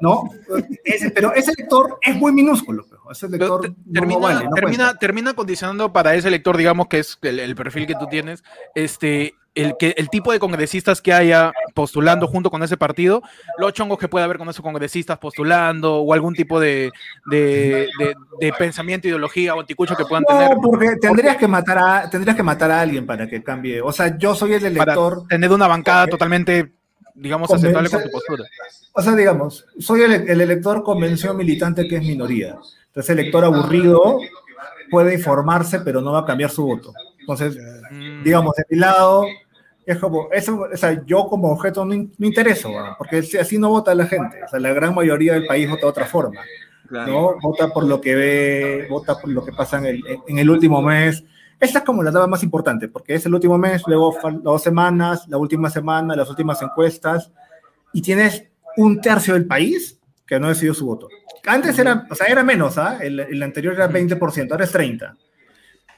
¿no? 0.00 0.24
Ese- 0.84 1.10
pero 1.10 1.32
ese 1.32 1.52
lector 1.56 1.98
es 2.02 2.14
muy 2.16 2.32
minúsculo, 2.32 2.84
pero 2.90 3.02
ese 3.10 3.28
Pero 3.28 3.38
lector 3.38 3.60
te- 3.62 3.68
no, 3.68 3.92
termina, 3.92 4.14
no 4.14 4.20
vale, 4.20 4.44
no 4.44 4.50
termina, 4.54 4.94
termina 4.98 5.32
condicionando 5.34 5.90
para 5.92 6.14
ese 6.14 6.28
elector, 6.28 6.56
digamos, 6.58 6.88
que 6.88 6.98
es 6.98 7.16
el, 7.22 7.38
el 7.40 7.54
perfil 7.54 7.86
que 7.86 7.94
tú 7.94 8.06
tienes, 8.10 8.42
este, 8.74 9.34
el, 9.54 9.74
que, 9.78 9.94
el 9.98 10.08
tipo 10.08 10.32
de 10.32 10.38
congresistas 10.38 11.02
que 11.02 11.12
haya 11.12 11.52
postulando 11.74 12.26
junto 12.26 12.50
con 12.50 12.62
ese 12.62 12.76
partido, 12.76 13.22
los 13.58 13.72
chongos 13.74 13.98
que 13.98 14.08
pueda 14.08 14.24
haber 14.24 14.38
con 14.38 14.48
esos 14.48 14.62
congresistas 14.62 15.18
postulando, 15.18 15.96
o 15.96 16.12
algún 16.14 16.34
tipo 16.34 16.58
de, 16.58 16.90
de, 17.26 17.88
de- 17.98 18.14
de 18.40 18.52
pensamiento, 18.54 19.08
ideología 19.08 19.54
o 19.54 19.60
anticucho 19.60 19.94
que 19.94 20.04
puedan 20.04 20.24
tener 20.24 20.50
No, 20.50 20.60
porque 20.60 20.96
tendrías 21.00 21.36
que 21.36 21.46
matar 21.48 21.78
a 21.78 22.10
tendrías 22.10 22.34
que 22.36 22.42
matar 22.42 22.70
a 22.70 22.80
alguien 22.80 23.04
para 23.06 23.28
que 23.28 23.42
cambie. 23.42 23.82
O 23.82 23.92
sea, 23.92 24.16
yo 24.16 24.34
soy 24.34 24.54
el 24.54 24.60
para 24.76 24.92
elector, 24.94 25.26
tener 25.28 25.50
una 25.52 25.68
bancada 25.68 26.06
totalmente, 26.06 26.72
digamos, 27.14 27.50
aceptable 27.50 27.90
con 27.90 28.02
tu 28.02 28.10
postura. 28.10 28.44
o 28.92 29.02
sea, 29.02 29.14
digamos, 29.14 29.66
soy 29.78 30.02
el, 30.02 30.12
el 30.30 30.40
elector 30.40 30.82
convención 30.82 31.36
militante 31.36 31.86
que 31.86 31.96
es 31.96 32.02
minoría. 32.02 32.56
Entonces, 32.86 33.10
el 33.10 33.18
elector 33.20 33.44
aburrido 33.44 34.18
puede 34.90 35.14
informarse, 35.14 35.80
pero 35.80 36.00
no 36.00 36.12
va 36.12 36.20
a 36.20 36.24
cambiar 36.24 36.50
su 36.50 36.64
voto. 36.64 36.94
Entonces, 37.20 37.56
Mm, 37.90 38.22
digamos, 38.24 38.54
de 38.56 38.64
mi 38.70 38.78
lado, 38.78 39.26
es 39.84 39.98
como, 39.98 40.28
eso, 40.32 40.66
o 40.72 40.76
sea, 40.76 41.04
yo 41.04 41.26
como 41.26 41.50
objeto 41.50 41.84
no, 41.84 41.94
no 41.94 42.26
intereso, 42.26 42.70
weón, 42.70 42.94
porque 42.96 43.18
así 43.40 43.58
no 43.58 43.70
vota 43.70 43.94
la 43.94 44.06
gente. 44.06 44.42
O 44.44 44.48
sea, 44.48 44.60
la 44.60 44.72
gran 44.72 44.94
mayoría 44.94 45.34
del 45.34 45.46
país 45.46 45.68
vota 45.68 45.82
de 45.82 45.88
otra 45.88 46.06
forma. 46.06 46.40
¿no? 46.90 47.38
Vota 47.40 47.68
por 47.68 47.84
lo 47.84 48.00
que 48.00 48.14
ve, 48.14 48.86
vota 48.88 49.18
por 49.18 49.30
lo 49.30 49.44
que 49.44 49.52
pasa 49.52 49.78
en 49.78 49.86
el, 49.86 50.04
en 50.26 50.38
el 50.38 50.50
último 50.50 50.82
mes. 50.82 51.24
Esta 51.58 51.78
es 51.78 51.84
como 51.84 52.02
la 52.02 52.10
etapa 52.10 52.26
más 52.26 52.42
importante, 52.42 52.88
porque 52.88 53.14
es 53.14 53.26
el 53.26 53.34
último 53.34 53.56
mes, 53.56 53.82
luego 53.86 54.16
las 54.22 54.42
dos 54.42 54.62
semanas, 54.62 55.26
la 55.28 55.38
última 55.38 55.70
semana, 55.70 56.16
las 56.16 56.28
últimas 56.28 56.60
encuestas, 56.60 57.30
y 57.92 58.02
tienes 58.02 58.48
un 58.76 59.00
tercio 59.00 59.34
del 59.34 59.46
país 59.46 59.98
que 60.26 60.38
no 60.40 60.48
decidió 60.48 60.74
su 60.74 60.86
voto. 60.86 61.08
Antes 61.46 61.78
era, 61.78 62.06
o 62.10 62.14
sea, 62.14 62.26
era 62.26 62.42
menos, 62.42 62.78
¿ah? 62.78 62.98
El, 63.00 63.20
el 63.20 63.42
anterior 63.42 63.74
era 63.74 63.88
20%, 63.90 64.50
ahora 64.50 64.64
es 64.64 64.74
30%. 64.74 65.16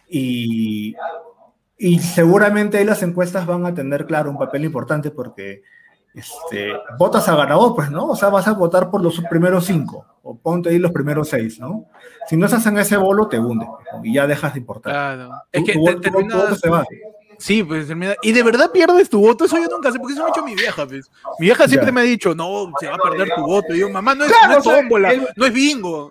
Y, 0.08 0.94
y 1.78 1.98
seguramente 1.98 2.78
ahí 2.78 2.84
las 2.84 3.02
encuestas 3.02 3.46
van 3.46 3.66
a 3.66 3.74
tener, 3.74 4.06
claro, 4.06 4.30
un 4.30 4.38
papel 4.38 4.64
importante 4.64 5.10
porque 5.10 5.62
este, 6.14 6.72
votas 6.98 7.28
a 7.28 7.34
ganador, 7.36 7.74
pues, 7.74 7.90
¿no? 7.90 8.06
O 8.06 8.16
sea, 8.16 8.28
vas 8.28 8.46
a 8.46 8.52
votar 8.52 8.90
por 8.90 9.02
los 9.02 9.20
primeros 9.28 9.64
cinco, 9.66 10.06
o 10.22 10.36
ponte 10.36 10.68
ahí 10.70 10.78
los 10.78 10.92
primeros 10.92 11.28
seis, 11.28 11.58
¿no? 11.58 11.86
Si 12.28 12.36
no 12.36 12.46
estás 12.46 12.64
en 12.66 12.78
ese 12.78 12.96
bolo, 12.96 13.26
te 13.28 13.38
hundes, 13.38 13.68
¿no? 13.68 14.04
y 14.04 14.14
ya 14.14 14.26
dejas 14.26 14.54
de 14.54 14.60
importar. 14.60 14.92
Claro. 14.92 15.30
Es 15.50 15.64
que 15.64 15.72
tu 15.72 15.84
te- 15.84 15.90
voto- 15.96 16.00
tu 16.00 16.10
voto 16.12 16.28
terminas- 16.28 16.60
se 16.60 16.70
va. 16.70 16.84
Sí, 17.36 17.64
pues 17.64 17.88
termina. 17.88 18.14
Y 18.22 18.30
de 18.30 18.42
verdad 18.44 18.70
pierdes 18.70 19.10
tu 19.10 19.18
voto. 19.20 19.44
Eso 19.44 19.56
yo 19.58 19.66
nunca 19.68 19.90
sé, 19.90 19.98
porque 19.98 20.14
eso 20.14 20.22
me 20.22 20.28
ha 20.28 20.32
dicho 20.32 20.44
mi 20.44 20.54
vieja, 20.54 20.86
pues. 20.86 21.10
Mi 21.40 21.46
vieja 21.46 21.66
siempre 21.66 21.88
Ya. 21.88 21.92
me 21.92 22.00
ha 22.02 22.04
dicho, 22.04 22.32
no, 22.32 22.72
se 22.78 22.86
va 22.86 22.94
a 22.94 22.98
perder 23.10 23.28
tu 23.34 23.42
voto. 23.42 23.74
Y 23.74 23.80
yo, 23.80 23.90
mamá, 23.90 24.14
no 24.14 24.24
es, 24.24 24.30
Claro, 24.32 24.52
no 24.52 24.58
es 24.58 24.64
tómbola, 24.64 25.12
el- 25.12 25.28
no 25.34 25.44
es 25.46 25.52
bingo. 25.52 26.10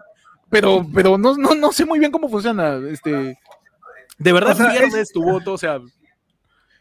Pero, 0.50 0.86
pero 0.94 1.18
no, 1.18 1.36
no, 1.38 1.56
no 1.56 1.72
sé 1.72 1.86
muy 1.86 1.98
bien 1.98 2.12
cómo 2.12 2.28
funciona. 2.28 2.76
Este, 2.90 3.40
de 4.18 4.34
verdad 4.34 4.52
O 4.52 4.56
sea, 4.56 4.72
pierdes 4.72 5.12
tu 5.12 5.24
voto, 5.24 5.54
o 5.54 5.58
sea. 5.58 5.80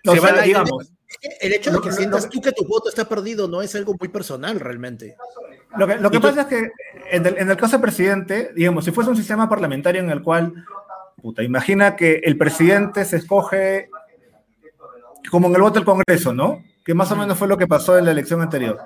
Se 0.04 0.10
sea, 0.10 0.20
van 0.20 0.44
digamos, 0.44 0.92
El 1.40 1.52
hecho 1.52 1.70
de 1.70 1.76
Lo- 1.76 1.82
que 1.82 1.92
sientas 1.92 2.28
tú 2.28 2.40
que 2.40 2.52
tu 2.52 2.64
voto 2.66 2.88
está 2.88 3.08
perdido 3.08 3.46
no 3.46 3.62
es 3.62 3.74
algo 3.74 3.94
muy 3.98 4.08
personal 4.08 4.58
realmente. 4.58 5.16
Lo 5.76 5.86
que, 5.86 5.96
lo 5.96 6.10
que 6.10 6.20
pasa 6.20 6.42
es 6.42 6.46
que 6.48 6.70
en 7.10 7.26
el, 7.26 7.38
en 7.38 7.50
el 7.50 7.56
caso 7.56 7.72
del 7.72 7.82
presidente, 7.82 8.50
digamos, 8.54 8.84
si 8.84 8.90
fuese 8.90 9.10
un 9.10 9.16
sistema 9.16 9.48
parlamentario 9.48 10.02
en 10.02 10.10
el 10.10 10.22
cual, 10.22 10.52
puta, 11.20 11.42
imagina 11.42 11.96
que 11.96 12.20
el 12.24 12.36
presidente 12.36 13.04
se 13.04 13.16
escoge 13.18 13.88
como 15.30 15.48
en 15.48 15.54
el 15.54 15.62
voto 15.62 15.74
del 15.74 15.84
Congreso, 15.84 16.34
¿no? 16.34 16.62
Que 16.84 16.94
más 16.94 17.10
o 17.12 17.16
menos 17.16 17.38
fue 17.38 17.46
lo 17.48 17.56
que 17.56 17.66
pasó 17.66 17.96
en 17.96 18.04
la 18.04 18.10
elección 18.10 18.42
anterior. 18.42 18.78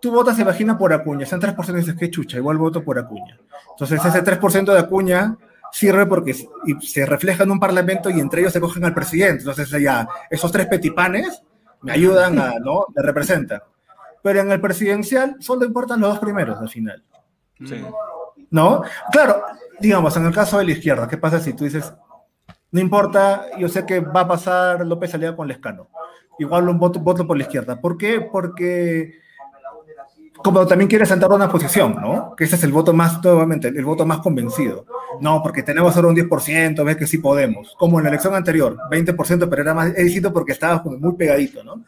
Tú 0.00 0.12
votas, 0.12 0.38
imagina, 0.38 0.78
por 0.78 0.92
Acuña, 0.92 1.26
son 1.26 1.40
3% 1.40 1.72
y 1.72 1.80
dices, 1.80 1.96
qué 1.98 2.10
chucha, 2.10 2.36
igual 2.36 2.58
voto 2.58 2.84
por 2.84 2.98
Acuña. 2.98 3.38
Entonces 3.70 4.04
ese 4.04 4.22
3% 4.22 4.72
de 4.72 4.78
Acuña 4.78 5.36
sirve 5.74 6.06
porque 6.06 6.36
se 6.82 7.04
refleja 7.04 7.42
en 7.42 7.50
un 7.50 7.58
parlamento 7.58 8.08
y 8.08 8.20
entre 8.20 8.42
ellos 8.42 8.52
se 8.52 8.60
cogen 8.60 8.84
al 8.84 8.94
presidente. 8.94 9.40
Entonces 9.40 9.68
ya, 9.82 10.08
esos 10.30 10.52
tres 10.52 10.68
petipanes 10.68 11.42
me 11.82 11.90
ayudan 11.90 12.38
a, 12.38 12.60
¿no? 12.60 12.86
Me 12.94 13.02
representan. 13.02 13.60
Pero 14.22 14.40
en 14.40 14.52
el 14.52 14.60
presidencial 14.60 15.36
solo 15.40 15.66
importan 15.66 16.00
los 16.00 16.10
dos 16.10 16.18
primeros 16.20 16.60
al 16.60 16.68
final. 16.68 17.02
Sí. 17.66 17.84
¿No? 18.50 18.82
Claro, 19.10 19.42
digamos, 19.80 20.16
en 20.16 20.26
el 20.26 20.32
caso 20.32 20.58
de 20.58 20.64
la 20.64 20.70
izquierda, 20.70 21.08
¿qué 21.08 21.18
pasa 21.18 21.40
si 21.40 21.54
tú 21.54 21.64
dices, 21.64 21.92
no 22.70 22.80
importa, 22.80 23.46
yo 23.58 23.68
sé 23.68 23.84
que 23.84 23.98
va 23.98 24.20
a 24.20 24.28
pasar 24.28 24.86
López 24.86 25.12
Aliaga 25.12 25.36
con 25.36 25.48
Lescano? 25.48 25.88
Igual 26.38 26.68
un 26.68 26.78
voto, 26.78 27.00
voto 27.00 27.26
por 27.26 27.36
la 27.36 27.42
izquierda. 27.42 27.80
¿Por 27.80 27.98
qué? 27.98 28.20
Porque 28.20 29.18
como 30.44 30.66
también 30.66 30.88
quiere 30.88 31.06
sentar 31.06 31.30
una 31.32 31.48
posición, 31.48 31.96
¿no? 32.00 32.36
Que 32.36 32.44
ese 32.44 32.56
es 32.56 32.62
el 32.64 32.70
voto 32.72 32.92
más, 32.92 33.22
nuevamente, 33.24 33.68
el 33.68 33.84
voto 33.84 34.04
más 34.06 34.18
convencido. 34.18 34.84
No, 35.20 35.42
porque 35.42 35.62
tenemos 35.62 35.96
ahora 35.96 36.08
un 36.08 36.16
10%, 36.16 36.84
ves 36.84 36.96
que 36.96 37.06
sí 37.06 37.18
podemos. 37.18 37.74
Como 37.78 37.98
en 37.98 38.04
la 38.04 38.10
elección 38.10 38.34
anterior, 38.34 38.76
20%, 38.90 39.48
pero 39.48 39.62
era 39.62 39.74
más 39.74 39.92
éxito 39.96 40.32
porque 40.32 40.52
estaba 40.52 40.82
como 40.82 40.98
muy 40.98 41.14
pegadito, 41.16 41.64
¿no? 41.64 41.84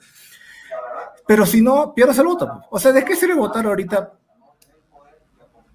Pero 1.27 1.45
si 1.45 1.61
no, 1.61 1.93
pierdes 1.95 2.19
el 2.19 2.27
voto. 2.27 2.47
pues. 2.47 2.67
O 2.71 2.79
sea, 2.79 2.93
¿de 2.93 3.05
qué 3.05 3.15
sirve 3.15 3.35
votar 3.35 3.67
ahorita? 3.67 4.13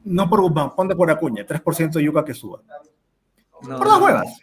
No 0.05 0.29
por 0.29 0.41
Guzmán, 0.41 0.75
ponte 0.75 0.95
por 0.95 1.09
Acuña, 1.11 1.45
3% 1.45 1.91
de 1.99 2.03
yuca 2.03 2.25
que 2.25 2.33
suba. 2.33 2.59
No, 3.67 3.77
Por 3.77 3.87
dos 3.87 4.01
huevas. 4.01 4.39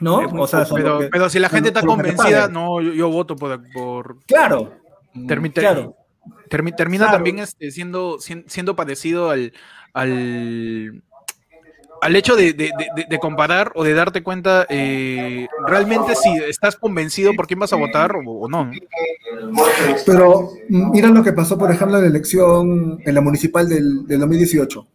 ¿no? 0.00 0.18
O 0.38 0.46
sea, 0.46 0.64
Pero, 0.72 0.88
lo 0.94 0.98
que- 1.00 1.08
pero 1.08 1.28
si 1.28 1.38
la 1.38 1.48
gente 1.48 1.68
está 1.68 1.82
convencida, 1.82 2.48
no, 2.48 2.80
yo, 2.80 2.92
yo 2.92 3.10
voto 3.10 3.34
por, 3.36 3.60
por 3.72 4.22
Claro, 4.24 4.72
termi- 5.14 5.52
claro. 5.52 5.96
Termi- 6.50 6.74
termina 6.76 7.04
Claro. 7.04 7.16
también 7.18 7.38
este, 7.38 7.70
siendo, 7.70 8.18
sien- 8.18 8.44
siendo 8.48 8.76
parecido 8.76 9.30
al, 9.30 9.52
al, 9.94 11.02
al 12.02 12.16
hecho 12.16 12.34
de, 12.36 12.52
de- 12.52 12.72
de- 12.96 13.06
de 13.08 13.18
comparar 13.18 13.72
o 13.74 13.84
de 13.84 13.94
darte 13.94 14.22
cuenta 14.22 14.66
eh, 14.68 15.46
realmente 15.66 16.14
si 16.16 16.30
estás 16.48 16.76
convencido 16.76 17.32
por 17.34 17.46
quién 17.46 17.58
vas 17.60 17.72
a 17.72 17.76
votar 17.76 18.14
o, 18.16 18.30
o 18.30 18.48
no. 18.48 18.70
Pero 20.06 20.50
mira 20.68 21.08
lo 21.08 21.22
que 21.22 21.32
pasó, 21.32 21.56
por 21.58 21.70
ejemplo, 21.70 21.96
en 21.96 22.02
la 22.04 22.08
elección, 22.08 22.98
en 23.04 23.14
la 23.14 23.20
municipal 23.20 23.68
del, 23.68 24.06
del 24.06 24.20
2018. 24.20 24.86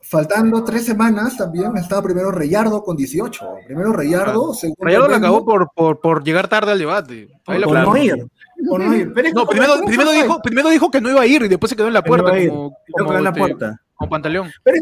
Faltando 0.00 0.64
tres 0.64 0.86
semanas 0.86 1.36
también 1.36 1.76
estaba 1.76 2.02
primero 2.02 2.30
Reyardo 2.32 2.82
con 2.82 2.96
18. 2.96 3.46
Primero 3.66 3.92
Reyardo, 3.92 4.54
segundo. 4.54 4.82
Rayado 4.82 5.06
la 5.06 5.14
Benny, 5.14 5.26
acabó 5.26 5.44
por, 5.44 5.70
por, 5.74 6.00
por 6.00 6.24
llegar 6.24 6.48
tarde 6.48 6.72
al 6.72 6.78
debate. 6.78 7.28
Ahí 7.46 7.62
por 7.62 7.76
acabó. 7.76 7.94
no 7.94 8.02
ir. 8.02 8.26
Por 8.68 8.80
no 8.80 8.94
ir. 8.94 9.12
Pero 9.12 9.28
es 9.28 9.34
No, 9.34 9.46
primero, 9.46 9.74
como- 9.74 9.86
primero, 9.86 10.10
dijo, 10.12 10.42
primero 10.42 10.68
dijo 10.70 10.90
que 10.90 11.00
no 11.00 11.10
iba 11.10 11.20
a 11.20 11.26
ir 11.26 11.42
y 11.42 11.48
después 11.48 11.70
se 11.70 11.76
quedó 11.76 11.86
en 11.88 11.92
la 11.94 12.00
no 12.00 12.04
puerta 12.06 12.30
como, 12.30 12.76
quedó 12.96 13.16
en 13.18 13.24
la 13.24 13.30
este, 13.30 13.40
puerta. 13.40 13.80
como 13.94 14.10
pantaleón. 14.10 14.50
Pero 14.64 14.76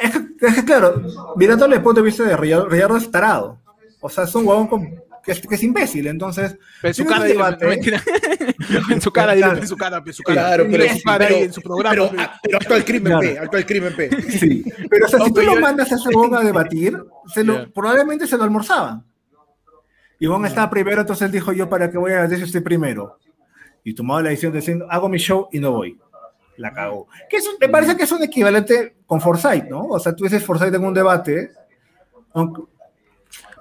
es, 0.00 0.10
es 0.42 0.54
que, 0.56 0.64
claro, 0.64 1.02
mirando 1.36 1.64
desde 1.66 1.76
el 1.76 1.82
punto 1.82 2.00
de 2.00 2.04
vista 2.06 2.24
de 2.24 2.36
Reyardo 2.36 2.96
es 2.96 3.10
tarado. 3.10 3.58
O 4.00 4.08
sea, 4.10 4.24
es 4.24 4.34
un 4.34 4.46
huevón 4.46 4.66
con- 4.66 4.86
que, 5.24 5.32
es, 5.32 5.40
que 5.40 5.54
es 5.54 5.62
imbécil. 5.62 6.06
Entonces, 6.06 6.58
En 6.82 6.92
su 6.92 7.06
cara, 7.06 7.24
debate. 7.24 7.66
mentira. 7.66 8.02
en 8.90 9.00
su 9.00 9.10
cara, 9.10 9.32
dile, 9.34 9.46
en 9.58 9.66
su 9.66 9.76
cara, 9.76 10.02
en 10.04 10.12
su 10.12 10.22
cara. 10.22 10.40
Claro, 10.42 10.66
pero, 10.70 10.84
en 10.84 10.96
su 10.98 11.02
cara 11.02 11.18
pero- 11.26 11.34
en 11.40 11.52
su 11.52 11.60
programa. 11.62 11.90
pero, 11.94 12.10
pe. 12.10 12.16
ah, 12.20 12.40
pero 12.42 12.58
alto 12.58 12.74
al 12.74 12.84
crimen, 12.84 13.12
Claro. 13.12 13.20
P, 13.20 13.38
alto 13.38 13.56
al 13.56 13.66
crimen, 13.66 13.96
P. 13.96 14.22
Sí, 14.32 14.64
pero 14.90 15.06
o 15.06 15.08
sea, 15.08 15.18
No, 15.20 15.24
si 15.24 15.30
tú 15.30 15.34
pero 15.36 15.46
lo 15.48 15.54
yo- 15.54 15.60
mandas 15.62 15.90
a 15.92 15.94
ese 15.96 16.08
huevón 16.10 16.34
a 16.34 16.40
debatir, 16.42 16.98
se 17.32 17.42
lo, 17.42 17.54
Ya. 17.54 17.68
probablemente 17.74 18.26
se 18.26 18.36
lo 18.36 18.44
almorzaban. 18.44 19.02
Y 20.24 20.26
Ivonne 20.26 20.48
estaba 20.48 20.70
primero, 20.70 21.02
entonces 21.02 21.26
él 21.26 21.32
dijo, 21.32 21.52
yo 21.52 21.68
para 21.68 21.90
qué 21.90 21.98
voy 21.98 22.12
a 22.12 22.22
decir 22.22 22.38
si 22.38 22.44
estoy 22.44 22.62
primero. 22.62 23.18
Y 23.84 23.94
tomaba 23.94 24.22
la 24.22 24.30
decisión 24.30 24.52
de 24.52 24.60
decir, 24.60 24.82
hago 24.88 25.06
mi 25.10 25.18
show 25.18 25.48
y 25.52 25.60
no 25.60 25.72
voy. 25.72 26.00
La 26.56 26.72
cagó. 26.72 27.08
Que 27.28 27.36
eso, 27.36 27.50
me 27.60 27.68
parece 27.68 27.94
que 27.94 28.04
es 28.04 28.12
un 28.12 28.22
equivalente 28.22 28.96
con 29.04 29.20
Forsyth, 29.20 29.64
¿no? 29.68 29.82
O 29.84 29.98
sea, 29.98 30.16
tú 30.16 30.24
dices 30.24 30.42
Forsyth 30.42 30.72
en 30.74 30.82
un 30.82 30.94
debate, 30.94 31.50
aunque, 32.32 32.62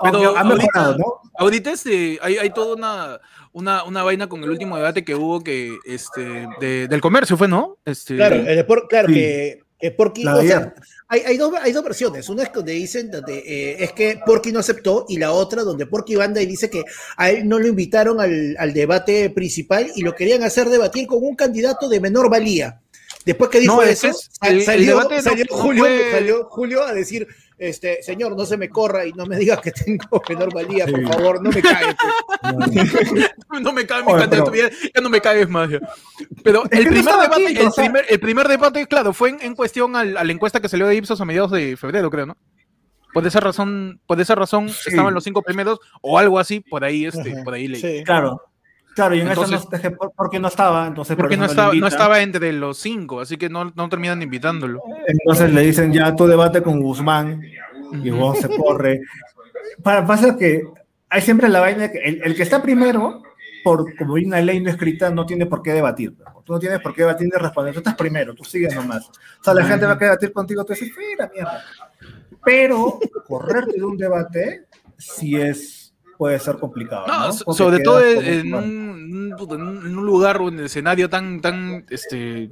Pero 0.02 0.18
aunque 0.24 0.40
ha 0.40 0.44
mejorado, 0.46 0.92
ahorita- 0.94 0.98
¿no? 0.98 1.32
Ahorita 1.38 1.72
este, 1.74 2.18
hay, 2.22 2.38
hay 2.38 2.50
toda 2.52 2.76
una, 2.78 3.20
una, 3.52 3.84
una 3.84 4.04
vaina 4.04 4.30
con 4.30 4.42
el 4.44 4.50
último 4.50 4.78
debate 4.78 5.04
que 5.04 5.16
hubo 5.16 5.44
que, 5.44 5.78
este, 5.86 6.48
de- 6.62 6.88
del 6.88 7.02
comercio 7.02 7.36
fue, 7.36 7.50
¿no? 7.50 7.76
Este, 7.84 8.16
Claro, 8.16 8.36
el 8.36 8.66
claro 8.88 9.08
Sí. 9.10 9.14
que, 9.16 9.63
que 9.84 9.92
Porky, 9.92 10.26
o 10.26 10.42
sea, 10.44 10.74
hay, 11.10 11.22
hay, 11.26 11.38
dos, 11.38 11.54
hay 11.62 11.74
dos 11.74 11.84
versiones. 11.84 12.30
Una 12.30 12.44
es 12.44 12.54
donde 12.54 12.72
dicen 12.72 13.12
donde, 13.12 13.38
eh, 13.40 13.84
es 13.84 13.92
que 13.92 14.18
Porky 14.26 14.54
no 14.54 14.60
aceptó 14.60 15.06
y 15.10 15.18
la 15.18 15.34
otra 15.34 15.64
donde 15.64 15.86
Porky 15.86 16.16
banda 16.16 16.42
y 16.42 16.46
dice 16.46 16.70
que 16.70 16.84
a 17.18 17.30
él 17.32 17.48
no 17.48 17.60
lo 17.60 17.68
invitaron 17.68 18.22
al, 18.22 18.56
al 18.58 18.74
debate 18.74 19.30
principal 19.30 19.92
y 19.96 20.02
lo 20.04 20.16
querían 20.16 20.42
hacer 20.44 20.70
debatir 20.70 21.06
con 21.06 21.22
un 21.24 21.36
candidato 21.36 21.90
de 21.90 22.00
menor 22.00 22.30
valía. 22.30 22.80
Después 23.26 23.50
que 23.50 23.60
dijo 23.60 23.76
No, 23.76 23.82
eso, 23.84 24.02
que 24.08 24.08
es- 24.12 24.30
sal- 24.40 24.52
el- 24.54 24.60
el 24.60 24.66
salió, 24.66 24.88
debate 24.98 25.16
no- 25.18 25.22
salió 25.22 25.46
no 25.50 25.58
Julio, 25.58 25.84
fue- 25.84 26.12
salió 26.12 26.44
Julio 26.46 26.84
a 26.84 26.94
decir, 26.94 27.28
este, 27.68 28.02
señor, 28.04 28.36
no 28.36 28.46
se 28.46 28.58
me 28.58 28.70
corra 28.70 29.06
y 29.06 29.14
no 29.14 29.26
me 29.26 29.38
diga 29.38 29.60
que 29.62 29.72
tengo 29.72 30.22
menor 30.30 30.54
valía, 30.54 30.86
por 30.86 31.08
favor, 31.08 31.42
no 31.44 31.50
me 31.52 31.62
cae. 31.62 31.96
no 33.62 33.74
me 33.74 33.82
Oye, 33.82 33.88
candidato, 33.88 34.52
pero- 34.52 34.70
ya, 34.70 34.70
ya 34.96 35.02
no 35.02 35.10
me 35.10 35.22
caes 35.22 35.50
más. 35.50 35.70
ya. 35.70 35.80
Pero 36.44 36.64
el 36.72 36.84
no 36.86 36.90
primer, 36.90 37.06
debate, 37.14 37.46
aquí, 37.48 37.58
el, 37.58 37.68
o 37.68 37.72
sea- 37.72 37.84
primer, 37.86 38.06
el 38.10 38.20
primer 38.20 38.48
debate, 38.48 38.88
claro, 38.88 39.14
fue 39.14 39.30
en, 39.30 39.42
en 39.42 39.56
cuestión 39.56 39.96
al- 39.96 40.18
a 40.18 40.24
la 40.24 40.32
encuesta 40.32 40.60
que 40.60 40.70
salió 40.70 40.88
de 40.88 40.96
Ipsos 40.96 41.20
a 41.22 41.26
mediados 41.26 41.52
de 41.52 41.78
febrero, 41.78 42.10
creo, 42.10 42.26
¿no? 42.26 42.38
Por 43.14 43.28
esa 43.28 43.40
razón, 43.40 44.02
por 44.08 44.20
esa 44.20 44.34
razón 44.36 44.70
Sí. 44.70 44.90
estaban 44.90 45.14
los 45.14 45.24
cinco 45.24 45.44
primeros 45.44 45.80
o 46.02 46.18
algo 46.18 46.40
así, 46.40 46.62
por 46.62 46.84
ahí, 46.84 47.06
este, 47.06 47.32
Ajá, 47.34 47.44
por 47.44 47.54
ahí 47.54 47.68
leí. 47.68 47.80
sí. 47.82 48.04
Claro. 48.04 48.42
Claro, 48.96 49.16
y 49.16 49.22
en 49.22 49.28
Entonces- 49.28 49.60
eso 49.60 49.90
no, 49.90 49.96
por- 49.98 50.12
porque 50.16 50.40
no 50.40 50.48
estaba, 50.48 50.86
entonces 50.88 51.16
por 51.16 51.24
Porque 51.24 51.36
eso 51.36 51.44
no 51.44 51.50
estaba, 51.50 51.74
no 51.74 51.88
estaba 51.88 52.22
entre 52.22 52.54
los 52.54 52.78
cinco, 52.78 53.22
así 53.22 53.38
que 53.38 53.50
no, 53.50 53.72
no 53.76 53.90
terminan 53.90 54.22
invitándolo. 54.22 54.82
Entonces 55.08 55.52
le 55.52 55.62
dicen 55.62 55.92
ya 55.92 56.16
tu 56.16 56.28
debate 56.28 56.62
con 56.62 56.80
Guzmán 56.80 57.42
y 58.04 58.10
vos 58.12 58.40
se 58.40 58.50
corre. 58.56 59.02
Para, 59.82 60.06
pasa 60.06 60.38
que 60.38 60.64
hay 61.10 61.22
siempre 61.22 61.50
la 61.50 61.60
vaina 61.60 61.92
que 61.92 61.98
el, 62.00 62.22
el 62.24 62.36
que 62.36 62.44
está 62.44 62.62
primero, 62.62 63.24
por 63.64 63.96
como 63.96 64.16
hay 64.16 64.26
una 64.26 64.42
ley 64.42 64.60
no 64.62 64.70
escrita, 64.70 65.10
no 65.10 65.26
tiene 65.26 65.46
por 65.48 65.64
qué 65.64 65.74
debatir. 65.74 66.14
Tú 66.44 66.54
no 66.54 66.60
tienes 66.60 66.80
por 66.82 66.94
qué 66.94 67.02
debatir 67.04 67.30
ni 67.34 67.40
responder. 67.42 67.74
Tú 67.74 67.80
estás 67.80 67.96
primero, 67.96 68.36
tú 68.36 68.44
sigues 68.44 68.76
nomás. 68.76 69.08
O 69.10 69.44
sea, 69.44 69.54
la 69.54 69.64
gente 69.66 69.86
va 69.86 69.94
a 69.94 69.96
debatir 69.96 70.32
contigo, 70.34 70.64
tú 70.66 70.74
dices, 70.74 70.92
mira, 70.98 71.32
mierda. 71.34 71.64
Pero 72.44 73.00
correrte 73.26 73.78
de 73.78 73.84
un 73.86 73.98
debate 73.98 74.66
sí 74.98 75.36
es 75.38 75.83
puede 76.24 76.40
ser 76.40 76.56
complicado. 76.58 77.06
No, 77.06 77.28
¿no? 77.28 77.34
sobre 77.34 77.80
todo 77.80 78.00
quedas 78.00 78.24
en, 78.24 78.54
un, 78.54 78.64
en 78.64 79.34
un- 79.62 79.86
en 79.88 79.98
un 79.98 80.06
lugar 80.06 80.38
o 80.42 80.48
en 80.48 80.60
el 80.60 80.66
escenario 80.68 81.10
tan, 81.10 81.42
tan, 81.42 81.86
este, 81.90 82.50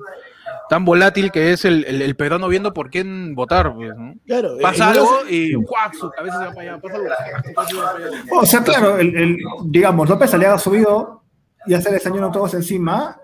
tan 0.70 0.84
volátil 0.84 1.32
que 1.32 1.54
es 1.54 1.64
el, 1.64 1.86
el, 1.86 2.02
el 2.02 2.16
peruano 2.18 2.50
viendo 2.50 2.74
por 2.74 2.90
quién 2.90 3.34
votar, 3.34 3.74
pues, 3.74 3.96
¿no? 3.96 4.14
Claro, 4.28 4.58
Pasa 4.62 4.90
eh, 4.90 4.98
algo 4.98 5.10
y 5.30 5.54
¡guau! 5.56 5.94
su 5.94 6.10
cabeza 6.12 6.40
se 6.40 6.46
va 6.48 6.52
para 6.54 6.72
allá, 6.74 6.82
pasa 6.82 6.98
algo, 6.98 7.08
para. 7.56 8.40
O 8.42 8.46
sea, 8.46 8.62
claro, 8.64 8.98
el, 8.98 9.16
el- 9.16 9.38
digamos, 9.66 10.10
López 10.10 10.34
Aliaga 10.34 10.56
ha 10.56 10.60
subido 10.60 11.24
y 11.66 11.74
se 11.76 11.92
les 11.92 12.06
añadieron 12.06 12.32
todos 12.34 12.54
encima. 12.56 13.18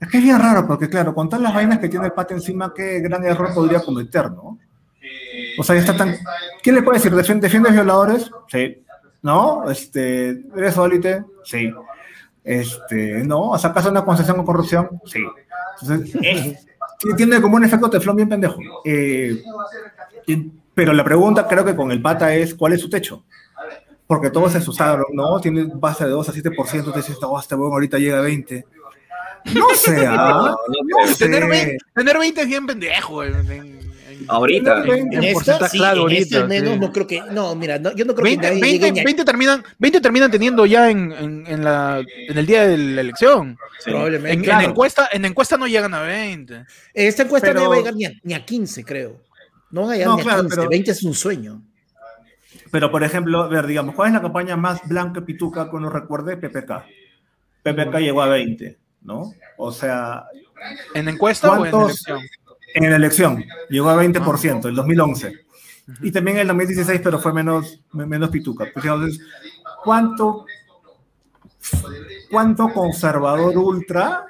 Es 0.00 0.08
que 0.08 0.16
es 0.18 0.24
bien 0.24 0.38
raro, 0.40 0.66
porque 0.66 0.88
claro, 0.88 1.14
con 1.14 1.28
todas 1.28 1.42
las 1.42 1.54
vainas 1.54 1.78
que 1.78 1.88
tiene 1.88 2.06
el 2.06 2.12
pata 2.12 2.34
encima, 2.34 2.72
qué 2.74 3.00
gran 3.00 3.22
error 3.24 3.52
podría 3.54 3.80
cometer, 3.80 4.30
¿no? 4.32 4.58
O 5.58 5.62
sea, 5.62 5.74
ya 5.76 5.80
está 5.82 5.96
tan. 5.96 6.16
¿Quién 6.62 6.74
le 6.76 6.82
puede 6.82 6.98
decir? 6.98 7.12
¿Defiende- 7.14 7.42
¿Defiendes 7.42 7.72
violadores? 7.72 8.30
Sí. 8.48 8.82
¿No? 9.22 9.70
Este, 9.70 10.42
¿Eres 10.56 10.76
élite? 10.76 11.24
Sí. 11.44 11.72
Este, 12.42 13.22
¿no? 13.24 13.56
¿Sacas 13.58 13.86
una 13.86 14.04
concesión 14.04 14.36
con 14.36 14.46
corrupción? 14.46 14.88
Sí. 15.04 15.22
Entonces, 15.82 16.66
tiene 17.16 17.40
como 17.40 17.56
un 17.56 17.64
efecto 17.64 17.88
teflón 17.90 18.16
bien 18.16 18.28
pendejo. 18.28 18.58
Eh, 18.84 19.42
pero 20.74 20.92
la 20.92 21.04
pregunta 21.04 21.46
creo 21.46 21.64
que 21.64 21.76
con 21.76 21.90
el 21.92 22.00
pata 22.00 22.34
es, 22.34 22.54
¿cuál 22.54 22.72
es 22.72 22.80
su 22.80 22.88
techo? 22.88 23.24
Porque 24.06 24.30
todos 24.30 24.52
se 24.52 24.58
asustaron, 24.58 25.06
¿no? 25.12 25.40
Tiene 25.40 25.64
base 25.72 26.04
de 26.04 26.10
2 26.10 26.28
a 26.28 26.32
7%, 26.32 26.92
te 26.92 26.98
dices, 26.98 27.16
oh, 27.22 27.38
este 27.38 27.54
huevón 27.54 27.72
ahorita 27.74 27.98
llega 27.98 28.18
a 28.18 28.22
20. 28.22 28.64
No 29.54 29.66
sé, 29.74 30.04
¿ah? 30.06 30.54
No. 30.68 31.14
Tener 31.16 31.46
20, 31.48 31.78
tener 31.94 32.18
20 32.18 32.40
es 32.42 32.46
bien 32.48 32.66
pendejo. 32.66 33.22
en- 33.24 33.89
Ahorita. 34.30 34.82
En- 34.84 34.90
En 34.90 35.12
en 35.14 35.24
esta, 35.24 35.34
porcentaje, 35.34 35.70
sí, 35.72 35.78
claro, 35.78 36.08
en 36.08 36.16
este 36.16 36.36
ahorita, 36.36 36.40
al 36.40 36.48
menos 36.48 36.74
sí. 36.74 36.80
no 36.80 36.92
creo 36.92 37.06
que, 37.06 37.22
no, 37.32 37.54
mira, 37.54 37.78
no, 37.78 37.94
yo 37.94 38.04
no 38.04 38.14
creo 38.14 38.24
20, 38.24 38.40
que 38.40 38.46
nadie 38.48 38.60
20, 38.62 38.78
llegue 38.78 38.92
ni 38.92 39.00
a- 39.00 39.04
20 39.04 39.24
terminan, 39.24 39.64
20 39.78 40.00
terminan 40.00 40.30
teniendo 40.30 40.66
ya 40.66 40.90
en, 40.90 41.12
en, 41.12 41.44
en 41.46 41.64
la, 41.64 42.00
en 42.28 42.38
el 42.38 42.46
día 42.46 42.66
de 42.66 42.78
la 42.78 43.00
elección. 43.00 43.58
Sí. 43.80 43.90
probablemente. 43.90 44.32
En, 44.32 44.42
Claro. 44.42 44.64
en 44.64 44.70
encuesta, 44.70 45.08
en 45.12 45.24
encuesta 45.24 45.56
no 45.56 45.66
llegan 45.66 45.94
a 45.94 46.02
20. 46.02 46.64
Esta 46.94 47.22
encuesta 47.22 47.48
Pero- 47.48 47.60
no 47.64 47.68
va 47.70 47.74
a 47.74 47.78
llegar 47.78 47.94
ni 47.94 48.04
a, 48.04 48.12
ni 48.22 48.34
a 48.34 48.44
15, 48.44 48.84
creo. 48.84 49.20
No 49.70 49.86
va 49.86 49.92
a 49.92 49.96
llegar 49.96 50.08
No, 50.08 50.14
ni 50.16 50.20
a 50.22 50.24
claro, 50.24 50.42
15. 50.42 50.56
pero- 50.56 50.68
20 50.68 50.90
es 50.90 51.02
un 51.02 51.14
sueño. 51.14 51.62
Pero, 52.70 52.90
por 52.92 53.02
ejemplo, 53.02 53.42
a 53.42 53.48
ver, 53.48 53.66
digamos, 53.66 53.94
¿cuál 53.94 54.08
es 54.08 54.14
la 54.14 54.22
campaña 54.22 54.56
más 54.56 54.80
blanca 54.88 55.20
pituca 55.22 55.68
que 55.68 55.76
uno 55.76 55.90
recuerde? 55.90 56.36
PPK. 56.36 56.84
PPK 57.62 57.98
llegó 57.98 58.22
a 58.22 58.28
20, 58.28 58.78
¿no? 59.02 59.32
O 59.56 59.72
sea, 59.72 60.24
¿En 60.94 61.08
encuesta 61.08 61.50
o 61.50 61.64
en 61.64 61.70
¿Cuántos- 61.70 62.06
elección? 62.06 62.20
En 62.74 62.90
la 62.90 62.96
elección 62.96 63.44
llegó 63.68 63.90
a 63.90 63.96
20%, 63.96 64.68
el 64.68 64.74
2011. 64.74 65.32
Y 66.02 66.12
también 66.12 66.36
en 66.36 66.42
el 66.42 66.48
2016, 66.48 67.00
pero 67.02 67.18
fue 67.18 67.32
menos, 67.32 67.80
me- 67.92 68.06
menos 68.06 68.30
pituca. 68.30 68.70
Entonces, 68.74 69.20
¿cuánto, 69.84 70.46
¿cuánto 72.30 72.68
conservador 72.72 73.56
ultra, 73.58 74.26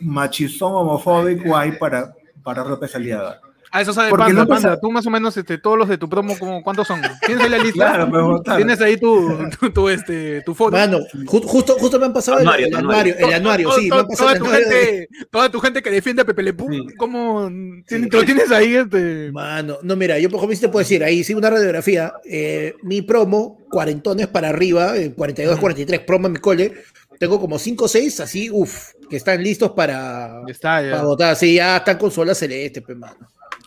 machizón, 0.00 0.74
homofóbico 0.74 1.56
hay 1.56 1.72
para, 1.72 2.14
para 2.42 2.64
López 2.64 2.94
Aliaga? 2.94 3.40
Ah, 3.74 3.80
eso 3.80 3.94
sabe 3.94 4.10
Porque 4.10 4.24
Panda, 4.26 4.42
no 4.42 4.46
pasa- 4.48 4.68
Panda. 4.68 4.80
Tú 4.80 4.90
más 4.92 5.06
o 5.06 5.10
menos, 5.10 5.34
este, 5.36 5.56
todos 5.56 5.78
los 5.78 5.88
de 5.88 5.96
tu 5.96 6.06
promo, 6.08 6.38
como, 6.38 6.62
¿cuántos 6.62 6.86
son? 6.86 7.00
¿Tienes 7.26 7.42
ahí 7.44 7.50
la 7.50 7.56
lista? 7.64 7.72
Claro, 7.86 8.08
pero. 8.12 8.56
¿Tienes 8.56 8.80
ahí 8.82 8.98
tu, 8.98 9.48
tu, 9.58 9.70
tu, 9.70 9.88
este, 9.88 10.42
tu 10.42 10.54
foto? 10.54 10.72
Mano, 10.76 10.98
ju- 11.24 11.42
justo, 11.46 11.76
justo 11.78 11.98
me 11.98 12.04
han 12.04 12.12
pasado 12.12 12.38
el, 12.38 12.42
Anuario, 12.42 12.66
el 12.66 12.74
anuario. 12.76 13.14
anuario, 13.14 13.26
el 13.28 13.34
anuario, 13.34 13.68
Todo- 13.68 13.78
sí, 13.78 13.84
me 13.84 13.88
todo- 13.88 14.00
han 14.00 14.06
pasado 14.08 14.26
toda, 14.28 14.32
el 14.34 14.38
tu 14.40 14.44
anuario 14.44 14.68
de- 14.68 14.74
gente, 14.74 15.08
toda 15.30 15.50
tu 15.50 15.60
gente 15.60 15.82
que 15.82 15.90
defiende 15.90 16.20
a 16.20 16.24
Pepe 16.26 16.42
Le 16.42 16.52
Pew, 16.52 16.68
Sí. 16.70 16.86
¿cómo 16.98 17.50
lo 17.50 18.24
tienes 18.24 18.50
ahí? 18.52 18.74
Este... 18.76 19.32
Mano, 19.32 19.78
no, 19.82 19.96
mira, 19.96 20.18
yo 20.18 20.28
por 20.28 20.36
ejemplo 20.38 20.54
sí 20.54 20.60
te 20.60 20.68
puedo 20.68 20.82
decir, 20.84 21.02
ahí 21.02 21.24
sí 21.24 21.32
una 21.32 21.48
radiografía, 21.48 22.12
eh, 22.26 22.74
mi 22.82 23.00
promo, 23.00 23.58
cuarentones 23.70 24.26
para 24.26 24.50
arriba, 24.50 24.98
eh, 24.98 25.14
42, 25.16 25.58
43, 25.58 26.00
promo 26.00 26.26
en 26.26 26.34
mi 26.34 26.40
cole, 26.40 26.74
tengo 27.18 27.40
como 27.40 27.58
5 27.58 27.86
o 27.86 27.88
6 27.88 28.20
así, 28.20 28.50
uff, 28.50 28.90
que 29.08 29.16
están 29.16 29.42
listos 29.42 29.70
para, 29.70 30.42
Ya 30.46 30.52
está, 30.52 30.82
ya. 30.82 30.90
para 30.90 31.04
votar, 31.04 31.36
sí, 31.36 31.54
ya 31.54 31.78
están 31.78 31.96
con 31.96 32.10
sola 32.10 32.34
celeste, 32.34 32.82
pues, 32.82 32.98
mano. 32.98 33.16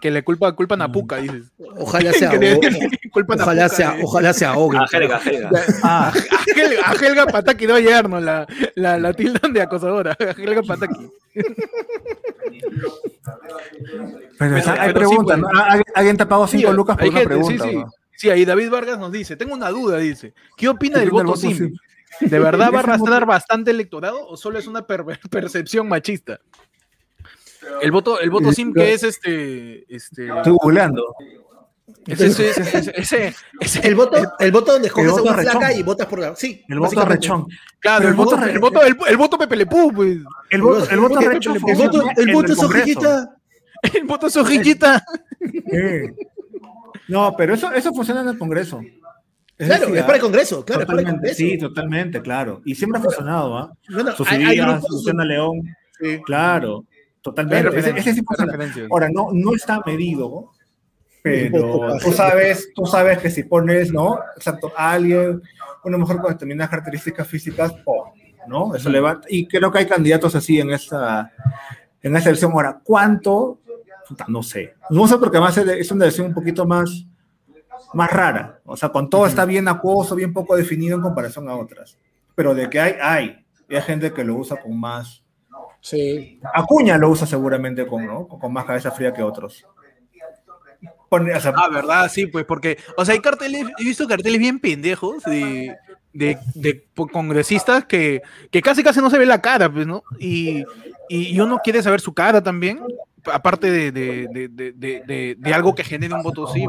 Que 0.05 0.11
le 0.11 0.23
culpa, 0.23 0.51
culpan 0.55 0.83
a 0.83 0.91
Puca, 0.91 1.15
dices. 1.17 1.51
Ojalá 1.79 2.13
se 2.13 2.29
Que 2.29 2.37
le- 2.37 2.51
ahogue, 2.51 2.89
culpan 3.11 3.39
a 3.39 3.43
ojalá 3.43 3.63
Puca, 3.63 3.75
se, 3.75 3.83
eh. 3.83 4.01
ojalá 4.03 4.33
se 4.33 4.45
ahogue. 4.45 4.77
Ah, 4.79 4.85
Helga, 4.91 5.19
Helga. 5.25 5.49
Ah, 5.81 6.13
A 6.13 6.43
Helga, 6.61 6.81
a 6.85 6.93
Helga 6.93 7.25
Pataki 7.25 7.65
no 7.65 7.71
va 7.73 7.79
a 7.79 7.81
llegar, 7.81 8.07
¿no? 8.07 8.19
La, 8.19 8.45
la, 8.75 8.99
la 8.99 9.13
tildan 9.13 9.51
de 9.51 9.61
acosadora. 9.63 10.11
A 10.19 10.31
Helga 10.39 10.61
Pataki. 10.61 11.09
pero, 14.37 14.55
Pero- 14.55 14.71
hay 14.81 14.93
preguntas, 14.93 15.39
pues. 15.41 15.51
¿Alguien- 15.59 15.85
¿Alguien 15.95 16.17
te 16.17 16.23
ha 16.23 16.27
pagado 16.27 16.47
5 16.47 16.69
Sí, 16.69 16.75
lucas 16.75 16.97
por 16.97 17.03
hay 17.03 17.09
una 17.09 17.21
pregunta? 17.23 17.63
Sí, 17.63 17.69
sí. 17.71 17.75
¿no? 17.77 17.91
Sí, 18.15 18.29
ahí 18.29 18.45
David 18.45 18.69
Vargas 18.69 18.99
nos 18.99 19.11
dice, 19.11 19.35
tengo 19.35 19.55
una 19.55 19.69
duda, 19.69 19.97
dice. 19.97 20.35
¿Qué 20.55 20.69
opina 20.69 20.93
¿Qué 20.95 20.99
del 21.01 21.09
voto 21.09 21.25
voto 21.29 21.37
sim? 21.37 21.75
¿De 22.19 22.39
verdad 22.39 22.69
va 22.73 22.77
a 22.77 22.79
arrastrar 22.81 23.25
bastante 23.25 23.71
electorado 23.71 24.25
o 24.27 24.37
solo 24.37 24.59
es 24.59 24.67
una 24.67 24.85
per- 24.85 25.03
percepción 25.31 25.89
machista? 25.89 26.39
El 27.81 27.91
voto, 27.91 28.19
el 28.19 28.29
voto 28.29 28.51
sim 28.51 28.73
que 28.73 28.93
es 28.93 29.03
este, 29.03 29.85
este, 29.93 30.27
Estoy 30.27 30.53
googleando. 30.53 31.13
ese, 32.07 32.27
ese, 32.27 32.49
ese, 32.49 32.61
ese- 32.77 32.93
ese- 32.95 33.35
ese- 33.59 33.87
El 33.87 33.95
voto, 33.95 34.17
el 34.39 34.51
voto 34.51 34.73
donde 34.73 34.87
escoges 34.87 35.11
a 35.11 35.21
una 35.21 35.33
rechón. 35.33 35.51
flaca 35.51 35.73
y 35.73 35.83
votas 35.83 36.07
por 36.07 36.19
la. 36.19 36.35
Sí, 36.35 36.63
El 36.67 36.79
voto 36.79 37.05
rechón. 37.05 37.45
claro, 37.79 38.07
el 38.07 38.13
voto 38.13 38.37
el 38.43 38.59
voto, 38.59 38.81
el, 38.83 38.97
el 39.07 39.17
voto 39.17 39.37
Pepe 39.37 39.55
Le 39.55 39.65
Pew, 39.65 39.91
pues. 39.93 40.17
El 40.49 40.61
voto, 40.61 40.89
el 40.89 40.99
voto 40.99 41.19
El 41.19 41.25
rechón 41.31 41.55
El 41.55 41.61
funciona 41.61 41.91
voto, 41.91 42.09
el 42.17 42.33
voto 42.33 42.53
es 42.53 42.63
hojillita. 42.63 43.35
El 43.93 44.03
voto 44.05 44.27
es 44.27 44.35
hojillita. 44.37 45.03
No, 47.07 47.35
pero 47.37 47.53
eso, 47.53 47.71
eso 47.71 47.93
funciona 47.93 48.21
en 48.21 48.29
el 48.29 48.37
Congreso. 48.37 48.81
Es 49.57 49.67
Claro, 49.67 49.81
decir, 49.85 49.97
es 49.97 50.03
para 50.03 50.15
el 50.15 50.21
Congreso, 50.21 50.65
claro, 50.65 50.81
es 50.81 50.87
para 50.87 50.99
el 50.99 51.05
totalmente, 51.05 51.29
Congreso. 51.35 51.37
Sí, 51.53 51.57
totalmente, 51.57 52.21
claro. 52.21 52.61
Y 52.65 52.75
siempre 52.75 52.99
ha 52.99 53.03
funcionado, 53.03 53.57
¿ah? 53.57 53.71
Bueno, 53.89 54.11
grupos- 54.15 54.89
Luciana 54.89 55.23
León, 55.23 55.61
Sí. 55.99 56.19
claro, 56.25 56.83
totalmente. 57.25 57.79
Ese, 57.79 57.89
ese 57.97 58.13
sí. 58.13 58.25
Ahora, 58.91 59.09
no, 59.11 59.29
no 59.33 59.55
está 59.55 59.81
medido, 59.83 60.51
pero 61.23 61.97
tú 61.97 62.11
sabes, 62.11 62.69
tú 62.75 62.85
sabes 62.85 63.17
que 63.17 63.31
si 63.31 63.43
pones, 63.43 63.91
¿no? 63.91 64.19
Exacto, 64.35 64.71
a 64.77 64.91
alguien, 64.91 65.41
una 65.83 65.97
mujer 65.97 66.17
con 66.17 66.31
determinadas 66.31 66.69
características 66.69 67.27
físicas, 67.27 67.73
oh, 67.85 68.13
¿no? 68.47 68.75
Eso 68.75 68.91
levanta. 68.91 69.27
Y 69.27 69.47
creo 69.47 69.71
que 69.71 69.79
hay 69.79 69.87
candidatos 69.87 70.35
así 70.35 70.59
en 70.59 70.71
esta, 70.71 71.31
en 72.03 72.15
esta 72.15 72.29
elección. 72.29 72.51
Ahora, 72.51 72.79
¿cuánto? 72.83 73.59
Puta, 74.07 74.25
no 74.27 74.43
sé. 74.43 74.75
No 74.91 75.07
sé 75.07 75.17
porque 75.17 75.37
además 75.37 75.57
es 75.57 75.91
una 75.91 76.05
elección 76.05 76.27
un 76.27 76.33
poquito 76.35 76.63
más, 76.67 77.07
más 77.95 78.13
rara. 78.13 78.61
O 78.65 78.77
sea, 78.77 78.89
con 78.89 79.09
todo 79.09 79.25
está 79.25 79.45
bien 79.45 79.67
acuoso, 79.67 80.13
bien 80.13 80.31
poco 80.31 80.55
definido 80.55 80.95
en 80.95 81.01
comparación 81.01 81.49
a 81.49 81.55
otras. 81.55 81.97
Pero 82.35 82.53
de 82.53 82.69
que 82.69 82.79
hay, 82.79 82.95
hay. 83.01 83.45
Y 83.67 83.75
hay 83.75 83.81
gente 83.81 84.13
que 84.13 84.23
lo 84.23 84.35
usa 84.35 84.57
con 84.61 84.79
más. 84.79 85.24
Sí. 85.85 86.39
Acuña 86.51 86.97
lo 86.97 87.09
usa 87.11 87.27
seguramente 87.27 87.85
con, 87.85 88.07
¿no? 88.07 88.27
con 88.27 88.51
más 88.51 88.65
cabeza 88.65 88.89
fría 88.89 89.13
que 89.13 89.21
otros. 89.21 89.63
Pone- 91.09 91.35
o 91.35 91.39
sea, 91.39 91.53
Ah, 91.55 91.69
verdad, 91.69 92.09
sí, 92.11 92.25
pues 92.25 92.43
porque, 92.45 92.79
o 92.97 93.05
sea, 93.05 93.13
hay 93.13 93.19
carteles, 93.21 93.67
he 93.77 93.83
visto 93.83 94.07
carteles 94.07 94.39
bien 94.39 94.59
pendejos 94.59 95.21
de, 95.25 95.75
de, 96.11 96.39
de 96.55 96.87
congresistas 97.11 97.85
que, 97.85 98.23
que 98.49 98.63
casi 98.63 98.81
casi 98.83 98.99
no 98.99 99.11
se 99.11 99.19
ve 99.19 99.27
la 99.27 99.41
cara, 99.41 99.71
pues, 99.71 99.85
¿no? 99.85 100.03
Y, 100.17 100.63
y, 101.07 101.35
y 101.35 101.39
uno 101.39 101.59
quiere 101.63 101.83
saber 101.83 102.01
su 102.01 102.15
cara 102.15 102.41
también, 102.41 102.79
aparte 103.33 103.69
de, 103.71 103.91
de, 103.91 104.27
de, 104.31 104.47
de, 104.49 104.71
de, 104.73 105.03
de- 105.05 105.35
de 105.37 105.53
algo 105.53 105.73
que 105.75 105.83
genere 105.83 106.13
un 106.13 106.23
voto 106.23 106.47
sí. 106.47 106.65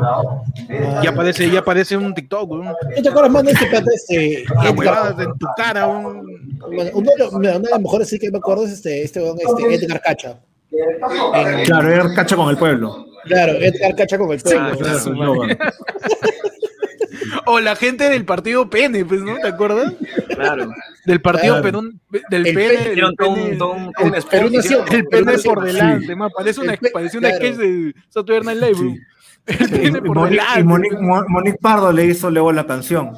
Y 1.03 1.07
aparece, 1.07 1.47
y 1.47 1.57
aparece 1.57 1.97
un 1.97 2.15
TikTok, 2.15 2.51
un, 2.51 2.65
¿No 2.67 2.75
te 3.03 3.09
acuerdas 3.09 3.31
más 3.33 3.43
de 3.45 3.53
este 3.53 3.67
pata, 3.67 3.91
este, 3.95 4.45
una 4.53 4.63
Edgar? 4.63 4.77
huevada 4.79 5.23
en 5.25 5.39
tu 5.39 5.47
cara, 5.57 5.87
un, 5.87 6.59
Bueno, 6.61 6.91
uno 6.95 7.11
de 7.11 7.59
los, 7.59 7.81
mejores 7.81 8.09
sí 8.09 8.19
que 8.19 8.31
me 8.31 8.39
acuerdo 8.39 8.65
es 8.65 8.73
este, 8.73 9.03
este, 9.03 9.21
este 9.29 9.75
Edgar 9.75 10.01
Cacha. 10.03 10.39
En- 10.73 11.65
claro, 11.65 11.91
era 11.91 12.15
cacho 12.15 12.37
con 12.37 12.49
el 12.51 12.57
pueblo. 12.57 13.07
claro, 13.25 13.53
Edgar 13.55 13.95
Cacha 13.95 14.19
con 14.19 14.33
el 14.33 14.41
pueblo. 14.41 14.61
Ah, 14.63 14.73
claro. 14.77 14.97
Eslogan. 14.99 15.59
o 17.47 17.61
la 17.61 17.77
gente 17.77 18.09
del 18.11 18.25
partido 18.25 18.69
Pene, 18.69 19.05
pues, 19.05 19.21
¿no? 19.23 19.37
¿Te 19.37 19.49
acuerdas? 19.49 19.93
Claro. 20.37 20.71
Del 21.05 21.21
partido 21.21 21.61
Claro. 21.61 21.63
Perú, 21.63 21.93
del 22.31 22.47
El 22.47 22.55
Pene, 22.55 22.93
el 22.93 22.99
spot, 22.99 24.31
Perú 24.31 24.49
hicieron- 24.49 24.53
nació- 24.53 24.85
El 24.91 25.05
pene 25.07 25.39
por 25.39 25.65
delante, 25.65 26.17
parece 26.37 26.61
una, 26.61 26.77
parece 26.93 27.19
una 27.19 27.29
claro. 27.31 27.45
sketch 27.45 27.57
de 27.59 27.95
Saturday 28.09 28.43
Night 28.55 28.61
Live. 28.61 28.75
Sí. 28.77 29.01
El 29.47 29.71
pene 29.71 29.99
y 29.99 30.01
por 30.03 30.17
Monique, 30.17 30.31
delante. 30.43 30.61
y 30.61 30.65
Monique- 30.65 31.01
Mo- 31.01 31.25
Monique 31.29 31.59
Pardo 31.61 31.93
le 31.93 32.05
hizo 32.07 32.31
luego 32.31 32.53
la 32.53 32.67
canción. 32.67 33.13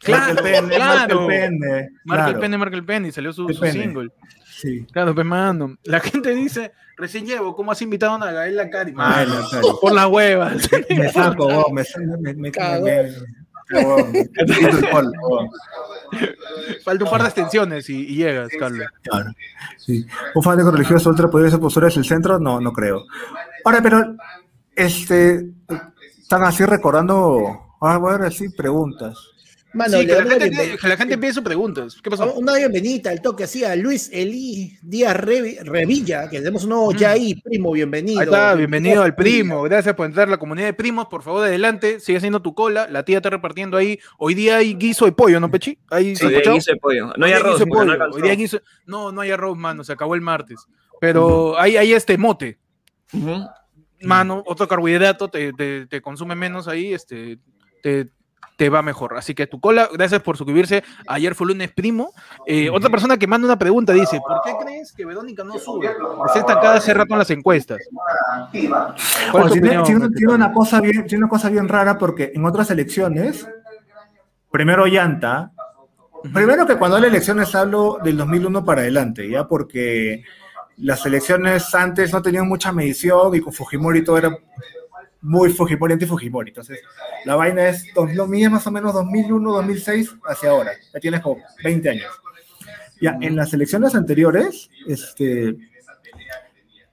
Claro, 0.00 0.34
Marca 0.34 0.48
el 0.48 0.54
pene, 0.54 0.78
marca 0.78 1.06
claro. 1.06 1.20
el 1.22 1.26
pene. 1.26 1.88
Marca 2.04 2.28
el 2.28 2.38
pene, 2.38 2.58
marca 2.58 2.76
el 2.76 2.84
pene, 2.84 3.08
y 3.08 3.12
salió 3.12 3.32
su, 3.32 3.48
single. 3.48 4.08
Sí. 4.46 4.86
Claro, 4.92 5.14
pues 5.14 5.26
mano. 5.26 5.76
La 5.84 6.00
gente 6.00 6.34
dice, 6.34 6.72
recién 6.96 7.26
llevo, 7.26 7.54
¿cómo 7.56 7.72
has 7.72 7.82
invitado 7.82 8.14
a 8.22 8.30
Gael 8.32 8.70
Cari? 8.70 8.92
Por 9.80 9.92
las 9.92 10.06
huevas. 10.06 10.68
Me 10.88 11.08
saco, 11.10 11.48
vos, 11.48 11.66
me 11.72 11.84
me- 12.34 12.50
Falta 16.84 17.04
un 17.04 17.10
par 17.10 17.22
de 17.22 17.28
extensiones 17.28 17.90
y, 17.90 18.06
y 18.06 18.16
llegas, 18.16 18.48
Carlos. 18.58 18.86
Claro. 19.02 19.30
Sí. 19.76 20.06
Un 20.34 20.42
fanático 20.42 20.70
religioso 20.70 21.10
ultra 21.10 21.28
podría 21.28 21.50
ser 21.50 21.60
postura 21.60 21.86
desde 21.86 22.00
el 22.00 22.06
centro, 22.06 22.38
no, 22.38 22.60
no 22.60 22.72
creo. 22.72 23.04
Ahora, 23.64 23.82
pero, 23.82 24.16
este, 24.74 25.46
están 26.20 26.44
así 26.44 26.64
recordando, 26.64 27.76
ah, 27.80 27.98
voy 27.98 28.14
a 28.14 28.18
ver 28.18 28.28
así 28.28 28.48
preguntas. 28.50 29.18
Mano, 29.76 29.98
Sí, 29.98 30.06
que 30.06 30.12
la, 30.14 30.22
gente, 30.24 30.38
bienvenida- 30.48 30.76
que 30.78 30.88
la 30.88 30.96
gente 30.96 31.14
empiece 31.14 31.34
sus 31.34 31.42
preguntas. 31.44 31.98
¿Qué 32.02 32.10
pasó? 32.10 32.32
Una 32.34 32.54
bienvenida 32.56 33.10
al 33.10 33.20
toque 33.20 33.44
así 33.44 33.62
a 33.62 33.76
Luis 33.76 34.08
Elí 34.12 34.78
Díaz 34.82 35.16
Revi- 35.16 35.58
Revilla, 35.62 36.28
que 36.30 36.38
tenemos 36.38 36.64
un 36.64 36.70
nuevo 36.70 36.92
ya 36.92 37.10
ahí, 37.10 37.34
primo, 37.42 37.72
bienvenido. 37.72 38.20
Ahí 38.20 38.24
está, 38.24 38.54
bienvenido 38.54 39.02
al 39.02 39.14
primo. 39.14 39.62
Gracias 39.62 39.94
por 39.94 40.06
entrar 40.06 40.28
a 40.28 40.30
la 40.30 40.38
comunidad 40.38 40.66
de 40.68 40.72
primos. 40.74 41.06
Por 41.06 41.22
favor, 41.22 41.44
adelante. 41.46 42.00
Sigue 42.00 42.18
haciendo 42.18 42.40
tu 42.40 42.54
cola. 42.54 42.88
La 42.90 43.04
tía 43.04 43.18
está 43.18 43.30
repartiendo 43.30 43.76
ahí. 43.76 43.98
Hoy 44.18 44.34
día 44.34 44.56
hay 44.56 44.74
guiso 44.74 45.04
de 45.04 45.12
pollo, 45.12 45.38
¿no, 45.40 45.50
Pechi? 45.50 45.78
Ahí 45.90 46.16
Sí, 46.16 46.26
día 46.28 46.40
hice 46.56 46.76
pollo. 46.76 47.12
No 47.16 47.26
hay 47.26 47.32
arroz, 47.32 47.52
guiso 47.54 47.64
de 47.64 47.70
no 47.70 47.76
pollo. 47.76 47.92
alcanzó. 47.92 48.16
Hoy 48.16 48.22
día 48.22 48.34
guiso- 48.34 48.62
No, 48.86 49.12
no 49.12 49.20
hay 49.20 49.30
arroz, 49.30 49.56
mano. 49.58 49.84
Se 49.84 49.92
acabó 49.92 50.14
el 50.14 50.20
martes. 50.22 50.66
Pero 51.00 51.58
hay, 51.60 51.76
hay 51.76 51.92
este 51.92 52.16
mote. 52.16 52.58
Ujú. 53.12 53.44
Mano, 54.02 54.42
otro 54.46 54.66
carbohidrato 54.68 55.28
te, 55.28 55.52
te- 55.52 55.86
te 55.86 56.00
consume 56.02 56.34
menos 56.34 56.68
ahí, 56.68 56.92
este, 56.92 57.38
te, 57.82 58.08
te 58.56 58.70
va 58.70 58.82
mejor. 58.82 59.16
Así 59.16 59.34
que 59.34 59.46
tu 59.46 59.60
cola, 59.60 59.88
gracias 59.92 60.22
por 60.22 60.36
suscribirse. 60.36 60.82
Ayer 61.06 61.34
fue 61.34 61.46
lunes 61.48 61.70
primo. 61.72 62.12
Eh, 62.46 62.70
otra 62.70 62.90
persona 62.90 63.16
que 63.18 63.26
manda 63.26 63.46
una 63.46 63.58
pregunta 63.58 63.92
dice: 63.92 64.20
¿Por 64.26 64.40
qué 64.42 64.52
crees 64.64 64.92
que 64.92 65.04
Verónica 65.04 65.44
no 65.44 65.58
sube? 65.58 65.88
Está 66.26 66.40
estancada 66.40 66.74
hace 66.76 66.94
rato 66.94 67.12
en 67.12 67.18
las 67.18 67.30
encuestas. 67.30 67.78
Bien, 68.52 69.82
tiene 69.82 70.34
una 70.34 70.52
cosa 70.52 71.50
bien 71.50 71.68
rara 71.68 71.98
porque 71.98 72.32
en 72.34 72.44
otras 72.44 72.70
elecciones, 72.70 73.46
primero 74.50 74.86
llanta, 74.86 75.52
primero 76.32 76.66
que 76.66 76.76
cuando 76.76 76.96
hay 76.96 77.04
elecciones 77.04 77.54
hablo 77.54 77.98
del 78.02 78.16
2001 78.16 78.64
para 78.64 78.80
adelante, 78.80 79.28
ya 79.28 79.46
porque 79.46 80.24
las 80.78 81.04
elecciones 81.06 81.74
antes 81.74 82.12
no 82.12 82.22
tenían 82.22 82.48
mucha 82.48 82.72
medición 82.72 83.34
y 83.34 83.40
con 83.40 83.52
Fujimori 83.52 84.04
todo 84.04 84.18
era 84.18 84.36
muy 85.22 85.50
Fujimori 85.52 85.94
anti-Fujimori. 85.94 86.50
Entonces, 86.50 86.80
la 87.24 87.36
vaina 87.36 87.68
es, 87.68 87.84
dos- 87.94 88.14
lo 88.14 88.32
es 88.32 88.50
más 88.50 88.66
o 88.66 88.70
menos 88.70 88.92
2001, 88.94 89.52
2006 89.52 90.14
hacia 90.26 90.50
ahora. 90.50 90.72
Ya 90.94 91.00
tienes 91.00 91.20
como 91.20 91.38
20 91.64 91.88
años. 91.90 92.06
Ya, 93.00 93.16
en 93.20 93.36
las 93.36 93.52
elecciones 93.52 93.94
anteriores, 93.94 94.70
este... 94.86 95.56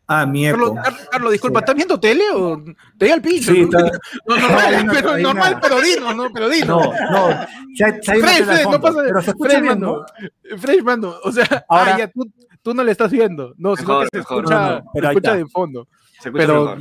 Ah, 0.05 0.25
mi 0.25 0.45
eco. 0.45 0.57
Carlos, 0.75 0.83
Car- 0.83 1.09
Carlos, 1.11 1.31
disculpa, 1.31 1.59
¿estás 1.59 1.75
viendo 1.75 1.97
tele 1.97 2.23
o 2.35 2.61
te 2.97 3.07
da 3.07 3.13
el 3.15 3.21
pincho? 3.21 3.53
Sí, 3.53 3.65
¿no? 3.65 3.79
está- 3.79 3.99
No, 4.27 4.35
normal, 4.37 4.87
pero, 4.91 5.17
normal 5.17 5.59
pero 5.61 5.81
dinos, 5.81 6.15
¿no? 6.15 6.29
Pero 6.33 6.49
dinos. 6.49 6.67
No, 6.67 7.11
no. 7.11 7.27
Hay 7.27 8.19
una 8.19 8.27
Fresh, 8.27 8.39
al 8.39 8.45
Fresh, 8.45 8.63
no 8.69 8.81
pasa 8.81 8.99
pero 9.05 9.21
se 9.21 9.31
Fresh, 9.33 9.61
bien, 9.61 9.79
mano. 9.79 10.05
¿no? 10.51 10.57
Fresh, 10.57 10.83
mano. 10.83 11.15
O 11.23 11.31
sea, 11.31 11.65
Ahora- 11.69 11.95
ah, 11.95 11.99
ya, 11.99 12.07
tú, 12.09 12.29
tú 12.61 12.73
no 12.73 12.83
le 12.83 12.91
estás 12.91 13.11
viendo. 13.11 13.53
No, 13.57 13.77
sino 13.77 13.87
Mejor, 13.87 14.03
que 14.03 14.09
se 14.11 14.17
mejor. 14.17 14.37
escucha, 14.43 14.59
No, 14.59 14.69
no, 14.79 14.91
pero 14.93 15.07
se 15.07 15.11
escucha 15.13 15.35
de 15.35 15.45
fondo. 15.47 15.87
Pero, 16.31 16.75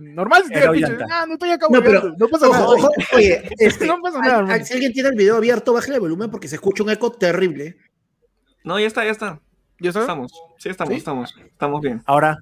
normal 0.00 0.42
si. 0.48 0.54
Ah, 0.54 1.24
no 1.26 1.34
estoy 1.34 1.50
acá 1.50 1.66
No, 1.70 1.80
pero- 1.82 2.00
hueveando, 2.00 2.16
no 2.18 2.28
pasa 2.28 2.48
Ojo, 2.48 2.54
nada. 2.58 2.66
ojo, 2.68 2.88
oye, 3.14 3.42
este, 3.58 3.86
No 3.86 4.00
pasa 4.02 4.16
al- 4.18 4.22
nada, 4.22 4.34
al- 4.38 4.42
hermano. 4.44 4.64
si 4.64 4.72
alguien 4.74 4.92
tiene 4.92 5.08
el 5.10 5.16
video 5.16 5.36
abierto, 5.36 5.72
bájale 5.72 5.94
el 5.94 6.00
volumen 6.00 6.30
porque 6.30 6.48
se 6.48 6.56
escucha 6.56 6.82
un 6.82 6.90
eco 6.90 7.12
terrible. 7.12 7.76
No, 8.64 8.78
ya 8.78 8.86
está, 8.86 9.04
ya 9.04 9.10
está. 9.10 9.40
¿Ya? 9.80 9.90
Estamos. 9.90 10.32
Sí, 10.58 10.68
estamos, 10.68 10.92
¿Sí? 10.92 10.98
estamos. 10.98 11.34
Estamos 11.50 11.80
bien. 11.80 12.02
Ahora, 12.06 12.38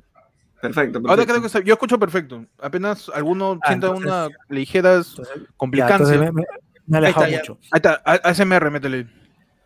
Perfecto, 0.61 0.99
Ahora 0.99 1.09
perfecto. 1.25 1.33
creo 1.33 1.41
que 1.41 1.47
está- 1.47 1.61
yo 1.61 1.73
escucho 1.73 1.99
perfecto. 1.99 2.45
Apenas 2.61 3.11
alguno 3.15 3.59
Ah, 3.63 3.69
sienta 3.69 3.87
entonces- 3.87 4.07
una 4.13 4.29
ligera 4.51 5.01
ya, 5.01 5.23
complicancia. 5.57 5.97
entonces 5.97 6.21
me, 6.21 6.27
me- 6.33 6.43
me 6.43 6.43
he 6.43 7.01
Ahí 7.01 7.05
alejado 7.07 7.25
está, 7.27 7.31
ya. 7.35 7.39
mucho. 7.39 7.59
Ahí 7.71 7.77
está, 7.79 8.03
A- 8.05 8.29
ASMR, 8.29 8.71
métele. 8.71 9.07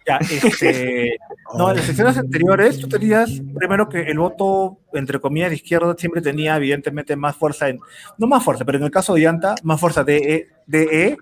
Ya, 0.06 0.18
este, 0.18 1.16
no, 1.56 1.70
en 1.70 1.76
las 1.76 1.86
sesiones 1.86 2.18
anteriores 2.18 2.78
tú 2.78 2.88
tenías, 2.88 3.40
primero 3.54 3.88
que 3.88 4.02
el 4.02 4.18
voto, 4.18 4.78
entre 4.92 5.18
comillas, 5.18 5.50
de 5.50 5.56
izquierda 5.56 5.94
siempre 5.96 6.20
tenía 6.20 6.56
evidentemente 6.56 7.16
más 7.16 7.36
fuerza 7.36 7.68
en, 7.68 7.80
no 8.18 8.26
más 8.26 8.44
fuerza, 8.44 8.64
pero 8.64 8.78
en 8.78 8.84
el 8.84 8.90
caso 8.90 9.14
de 9.14 9.22
Llanta, 9.22 9.54
más 9.62 9.80
fuerza 9.80 10.04
de 10.04 10.16
E, 10.16 10.48
de 10.66 10.82
E, 10.82 11.16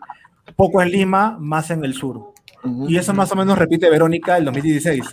poco 0.57 0.83
en 0.83 0.91
Lima, 0.91 1.37
más 1.39 1.71
en 1.71 1.85
el 1.85 1.95
sur. 1.95 2.33
Y 2.89 2.97
eso 2.97 3.13
más 3.13 3.31
o 3.33 3.37
menos 3.37 3.59
repite 3.59 3.91
Verónica 3.91 4.37
el 4.37 4.45
2016. 4.45 5.05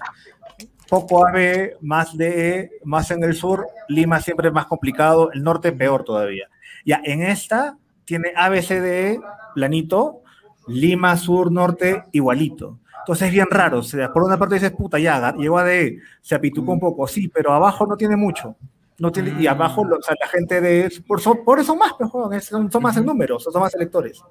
Poco 0.87 1.27
AB, 1.27 1.77
más 1.81 2.15
DE, 2.15 2.69
más 2.83 3.09
en 3.11 3.23
el 3.23 3.35
sur, 3.35 3.67
Lima 3.87 4.19
siempre 4.21 4.51
más 4.51 4.65
complicado, 4.65 5.31
el 5.31 5.43
norte 5.43 5.71
peor 5.71 6.03
todavía. 6.03 6.47
Ya, 6.85 7.01
en 7.03 7.21
esta 7.21 7.77
tiene 8.05 8.33
ABCDE, 8.35 9.19
planito, 9.53 10.21
Lima, 10.67 11.17
sur, 11.17 11.51
norte, 11.51 12.03
igualito. 12.11 12.79
Entonces 12.99 13.27
es 13.27 13.33
bien 13.33 13.47
raro, 13.49 13.79
o 13.79 13.83
sea, 13.83 14.11
por 14.11 14.23
una 14.23 14.37
parte 14.37 14.55
dices, 14.55 14.71
puta, 14.71 14.99
ya, 14.99 15.33
llegó 15.35 15.57
a 15.57 15.63
DE, 15.63 15.99
se 16.21 16.35
apitucó 16.35 16.71
un 16.73 16.79
poco, 16.79 17.07
sí, 17.07 17.27
pero 17.27 17.51
abajo 17.53 17.85
no 17.87 17.95
tiene 17.97 18.15
mucho. 18.15 18.55
No 18.99 19.11
tiene, 19.13 19.33
y 19.41 19.47
abajo, 19.47 19.85
lo- 19.85 19.95
o 19.95 20.01
sea, 20.01 20.13
la 20.19 20.27
gente 20.27 20.59
de... 20.59 20.91
Por, 21.07 21.21
son- 21.21 21.45
por 21.45 21.57
eso 21.57 21.73
más, 21.73 21.93
pues, 21.97 22.09
joder, 22.11 22.41
son, 22.41 22.69
son 22.69 22.83
más 22.83 22.97
en 22.97 23.05
números, 23.05 23.45
son 23.45 23.61
más 23.61 23.73
electores. 23.73 24.21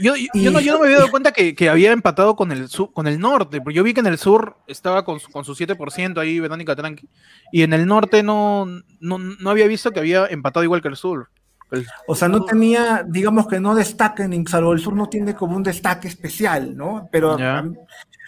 Yo, 0.00 0.16
yo, 0.16 0.26
yo 0.34 0.50
no, 0.50 0.58
yo 0.60 0.72
no 0.72 0.78
me 0.80 0.86
había 0.86 0.98
dado 0.98 1.10
cuenta 1.12 1.30
que, 1.30 1.54
que 1.54 1.68
había 1.68 1.92
empatado 1.92 2.34
con 2.34 2.50
el 2.50 2.68
sur, 2.68 2.92
con 2.92 3.06
el 3.06 3.20
norte, 3.20 3.60
porque 3.60 3.76
yo 3.76 3.84
vi 3.84 3.94
que 3.94 4.00
en 4.00 4.06
el 4.08 4.18
sur 4.18 4.56
estaba 4.66 5.04
con, 5.04 5.20
su- 5.20 5.30
con 5.30 5.44
su 5.44 5.54
7% 5.54 6.18
ahí, 6.20 6.40
Verónica 6.40 6.74
Tranqui, 6.74 7.08
y 7.52 7.62
en 7.62 7.72
el 7.74 7.86
norte 7.86 8.24
no, 8.24 8.66
no, 8.98 9.18
no 9.18 9.50
había 9.50 9.68
visto 9.68 9.92
que 9.92 10.00
había 10.00 10.26
empatado 10.26 10.64
igual 10.64 10.82
que 10.82 10.88
el 10.88 10.96
sur. 10.96 11.28
El- 11.72 11.86
O 12.06 12.14
sea, 12.14 12.28
no 12.28 12.44
tenía, 12.44 13.04
digamos 13.08 13.48
que 13.48 13.58
no 13.58 13.74
destacan, 13.74 14.32
en 14.32 14.46
salvo 14.46 14.72
el 14.72 14.78
sur 14.78 14.94
no 14.94 15.08
tiene 15.08 15.34
como 15.34 15.56
un 15.56 15.62
destaque 15.62 16.06
especial, 16.08 16.76
¿no? 16.76 17.08
Pero 17.10 17.36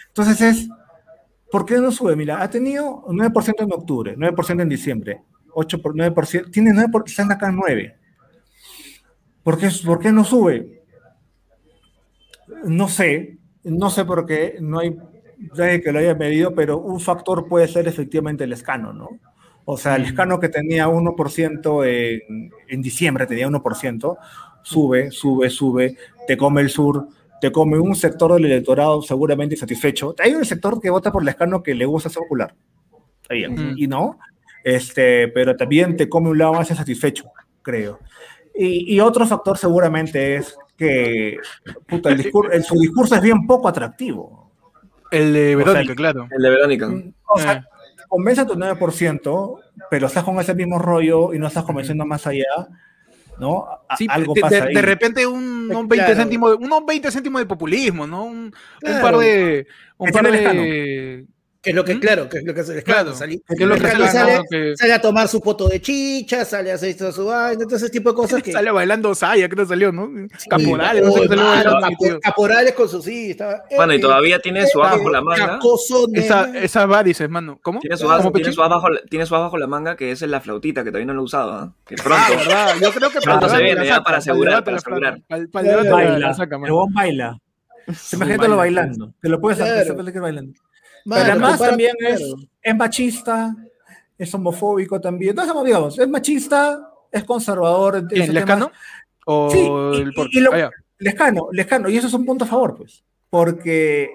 entonces 0.07 0.41
es, 0.41 0.69
¿por 1.51 1.65
qué 1.65 1.77
no 1.77 1.91
sube? 1.91 2.15
Mira, 2.15 2.41
ha 2.41 2.49
tenido 2.49 3.03
9% 3.07 3.63
en 3.63 3.71
octubre, 3.73 4.15
9% 4.17 4.61
en 4.63 4.69
diciembre, 4.69 5.21
8 5.53 5.81
por 5.81 5.95
9%, 5.95 6.49
tiene 6.51 6.71
9%, 6.73 6.91
por- 6.91 7.03
están 7.07 7.31
acá 7.31 7.49
en 7.49 7.55
9. 7.57 7.95
¿Por 9.43 9.57
qué, 9.59 9.69
¿Por 9.85 9.99
qué 9.99 10.11
no 10.11 10.23
sube? 10.23 10.81
No 12.63 12.87
sé, 12.87 13.37
no 13.63 13.89
sé 13.89 14.05
por 14.05 14.25
qué, 14.25 14.57
no 14.59 14.79
hay 14.79 14.95
nadie 15.55 15.81
que 15.81 15.91
lo 15.91 15.99
haya 15.99 16.15
medido, 16.15 16.53
pero 16.55 16.79
un 16.79 16.99
factor 16.99 17.47
puede 17.47 17.67
ser 17.67 17.87
efectivamente 17.87 18.43
el 18.43 18.53
escano, 18.53 18.93
¿no? 18.93 19.09
O 19.65 19.77
sea, 19.77 19.95
el 19.95 20.03
escano 20.03 20.39
que 20.39 20.49
tenía 20.49 20.87
1% 20.87 21.83
en, 21.85 22.51
en 22.67 22.81
diciembre, 22.81 23.25
tenía 23.25 23.47
1%, 23.47 24.17
sube, 24.61 25.11
sube, 25.11 25.49
sube, 25.49 25.97
te 26.27 26.37
come 26.37 26.61
el 26.61 26.69
sur, 26.69 27.07
te 27.41 27.51
come 27.51 27.79
un 27.79 27.95
sector 27.95 28.33
del 28.33 28.45
electorado 28.45 29.01
seguramente 29.01 29.55
insatisfecho. 29.55 30.13
Hay 30.19 30.33
un 30.35 30.45
sector 30.45 30.79
que 30.79 30.89
vota 30.89 31.11
por 31.11 31.23
el 31.23 31.29
escano 31.29 31.63
que 31.63 31.73
le 31.73 31.85
gusta 31.85 32.09
ser 32.09 32.21
popular. 32.21 32.53
Está 33.23 33.33
bien, 33.33 33.53
Ujú. 33.53 33.73
y 33.75 33.87
no, 33.87 34.19
este, 34.63 35.27
pero 35.29 35.55
también 35.55 35.97
te 35.97 36.07
come 36.07 36.29
un 36.29 36.37
lado 36.37 36.53
más 36.53 36.69
insatisfecho, 36.69 37.25
creo. 37.63 37.99
Y, 38.53 38.95
y 38.95 38.99
otro 38.99 39.25
factor 39.25 39.57
seguramente 39.57 40.35
es 40.35 40.55
que 40.77 41.37
puta, 41.87 42.09
el 42.09 42.19
discur- 42.23 42.49
el- 42.53 42.63
su 42.63 42.75
discurso 42.79 43.15
es 43.15 43.21
bien 43.21 43.45
poco 43.47 43.67
atractivo. 43.67 44.51
El 45.11 45.33
de 45.33 45.55
O 45.55 45.59
sea, 45.63 45.67
Verónica, 45.73 45.91
el- 45.91 45.95
claro. 45.97 46.27
El 46.31 46.41
de 46.43 46.49
Verónica. 46.49 46.93
O 47.27 47.39
sea, 47.39 47.53
Eh. 47.53 47.63
Convence 48.15 48.41
a 48.41 48.45
tu 48.45 48.55
9%, 48.55 49.59
pero 49.89 50.07
estás 50.07 50.23
con 50.23 50.39
ese 50.39 50.55
mismo 50.55 50.79
rollo 50.79 51.33
y 51.33 51.39
no 51.39 51.47
estás 51.47 51.63
convenciendo 51.63 52.05
más 52.05 52.25
allá, 52.27 52.67
¿no? 53.39 53.65
A- 53.89 53.97
Sí, 53.97 54.07
algo 54.09 54.33
de, 54.33 54.41
pasa 54.41 54.55
de- 54.55 54.61
ahí. 54.69 54.73
de 54.73 54.81
repente 54.81 55.27
un, 55.27 55.69
un 55.71 55.87
20 55.87 55.95
claro. 55.95 56.15
céntimos 56.15 56.55
unos 56.59 56.85
20 56.85 57.11
céntimos 57.11 57.41
de 57.41 57.45
populismo, 57.45 58.07
¿no? 58.07 58.23
Un, 58.25 58.37
un 58.37 58.53
Claro. 58.79 59.01
par 59.01 59.17
de. 59.17 59.67
Un 59.97 60.11
par 60.11 60.23
de. 60.31 61.25
Que 61.65 61.71
es 61.71 61.75
lo 61.75 61.83
que, 61.83 61.95
¿Mm? 61.95 61.99
claro, 61.99 62.29
que 62.29 62.37
es 62.37 62.45
lo 62.45 62.53
que 62.53 62.61
hace 62.61 62.77
el 62.77 62.83
Claro. 62.83 63.11
que 63.17 63.23
es 63.25 63.59
lo 63.59 63.73
que 63.73 63.81
la 63.81 63.89
sale, 63.91 64.07
sale, 64.11 64.41
que 64.51 64.73
sale 64.77 64.93
a 64.93 65.01
tomar 65.01 65.27
su 65.27 65.39
foto 65.41 65.67
de 65.67 65.81
chicha, 65.81 66.45
sale 66.45 66.71
a 66.71 66.75
hacer 66.75 66.89
esto, 66.89 67.11
su 67.11 67.25
vaina, 67.25 67.53
entonces 67.63 67.81
ese 67.81 67.91
tipo 67.91 68.11
de 68.11 68.15
cosas 68.15 68.43
que... 68.43 68.51
sale 68.51 68.69
bailando 68.69 69.15
Saya, 69.15 69.49
creo 69.49 69.65
que 69.65 69.69
salió, 69.69 69.91
¿no? 69.91 70.07
Sí, 70.37 70.47
Caporales, 70.47 71.03
no 71.03 71.11
sé 71.11 71.21
qué 71.21 71.27
salió 71.29 71.43
mano, 71.43 71.55
bailando, 71.55 71.87
capo- 71.87 72.05
tío. 72.05 72.19
caporales 72.19 72.73
con 72.73 72.87
su 72.87 73.01
sí, 73.01 73.31
estaba... 73.31 73.63
Bueno, 73.75 73.93
y 73.93 73.95
eh, 73.95 73.99
todavía 73.99 74.37
tiene 74.39 74.67
su 74.67 74.77
eh, 74.79 74.83
abajo 74.85 75.09
la 75.09 75.21
manga. 75.21 75.59
Esa, 76.13 76.55
esa 76.55 76.85
va, 76.85 77.01
dices, 77.03 77.27
mano. 77.29 77.59
¿Cómo? 77.63 77.79
Tiene 77.79 77.97
su, 77.97 78.05
abajo, 78.05 78.25
¿Cómo, 78.25 78.33
tiene, 78.33 78.53
su 78.53 78.61
abajo, 78.61 78.87
tiene 79.09 79.25
su 79.25 79.35
abajo 79.35 79.57
la 79.57 79.65
manga, 79.65 79.95
que 79.95 80.11
esa 80.11 80.25
es 80.25 80.31
la 80.31 80.39
flautita, 80.39 80.83
que 80.83 80.91
todavía 80.91 81.07
no 81.07 81.13
lo 81.15 81.21
he 81.21 81.25
usado. 81.25 81.51
¿ah? 81.51 81.73
Que 81.87 81.95
pronto. 81.95 82.15
Ah, 82.15 82.29
verdad. 82.37 82.75
Yo 82.79 82.91
creo 82.91 83.09
que 83.09 83.19
Pronto 83.23 83.49
se 83.49 83.57
viene, 83.57 83.75
la 83.81 83.85
ya, 83.85 84.03
para 84.03 84.17
asegurar, 84.17 84.63
para 84.63 84.75
la 84.75 84.77
asegurar. 84.77 85.19
La- 85.29 85.47
baila, 85.51 85.71
la 85.75 85.81
el 85.81 85.89
baila. 86.93 87.37
Imagínate 88.13 88.37
baila, 88.37 88.47
lo 88.47 88.57
bailando. 88.57 89.13
Te 89.21 89.29
lo 89.29 89.39
puedes 89.39 89.59
hacer, 89.59 89.93
bailando. 89.95 90.53
Mano, 91.05 91.21
Pero 91.21 91.31
además 91.33 91.59
también 91.59 91.95
es, 91.99 92.21
es 92.61 92.75
machista, 92.75 93.55
es 94.17 94.33
homofóbico 94.33 94.99
también. 94.99 95.29
Entonces, 95.31 95.53
digamos, 95.63 95.99
es 95.99 96.07
machista, 96.09 96.91
es 97.11 97.23
conservador. 97.23 97.97
en 97.97 98.07
¿Quién, 98.07 98.21
esos 98.23 98.33
Lescano? 98.35 98.65
temas. 98.67 98.79
¿O 99.27 99.49
Sí, 99.51 99.59
y- 99.59 100.01
el 100.01 100.13
y- 100.15 100.37
y 100.37 100.41
lo- 100.41 100.51
Ah. 100.53 100.71
Lescano, 100.97 101.47
Lescano. 101.51 101.89
Y 101.89 101.97
eso 101.97 102.07
es 102.07 102.13
un 102.13 102.25
punto 102.25 102.45
a 102.45 102.47
favor, 102.47 102.75
pues. 102.75 103.03
Porque 103.29 104.09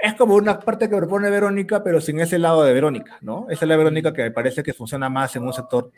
es 0.00 0.14
como 0.14 0.34
una 0.36 0.58
parte 0.58 0.88
que 0.88 0.96
propone 0.96 1.28
Verónica, 1.30 1.82
pero 1.84 2.00
sin 2.00 2.20
ese 2.20 2.38
lado 2.38 2.62
de 2.64 2.72
Verónica, 2.72 3.18
¿no? 3.20 3.46
Esa 3.50 3.64
es 3.64 3.68
la 3.68 3.76
Verónica 3.76 4.12
que 4.12 4.22
me 4.22 4.30
parece 4.30 4.62
que 4.62 4.72
funciona 4.72 5.08
más 5.10 5.34
en 5.36 5.42
un 5.42 5.52
sector 5.52 5.90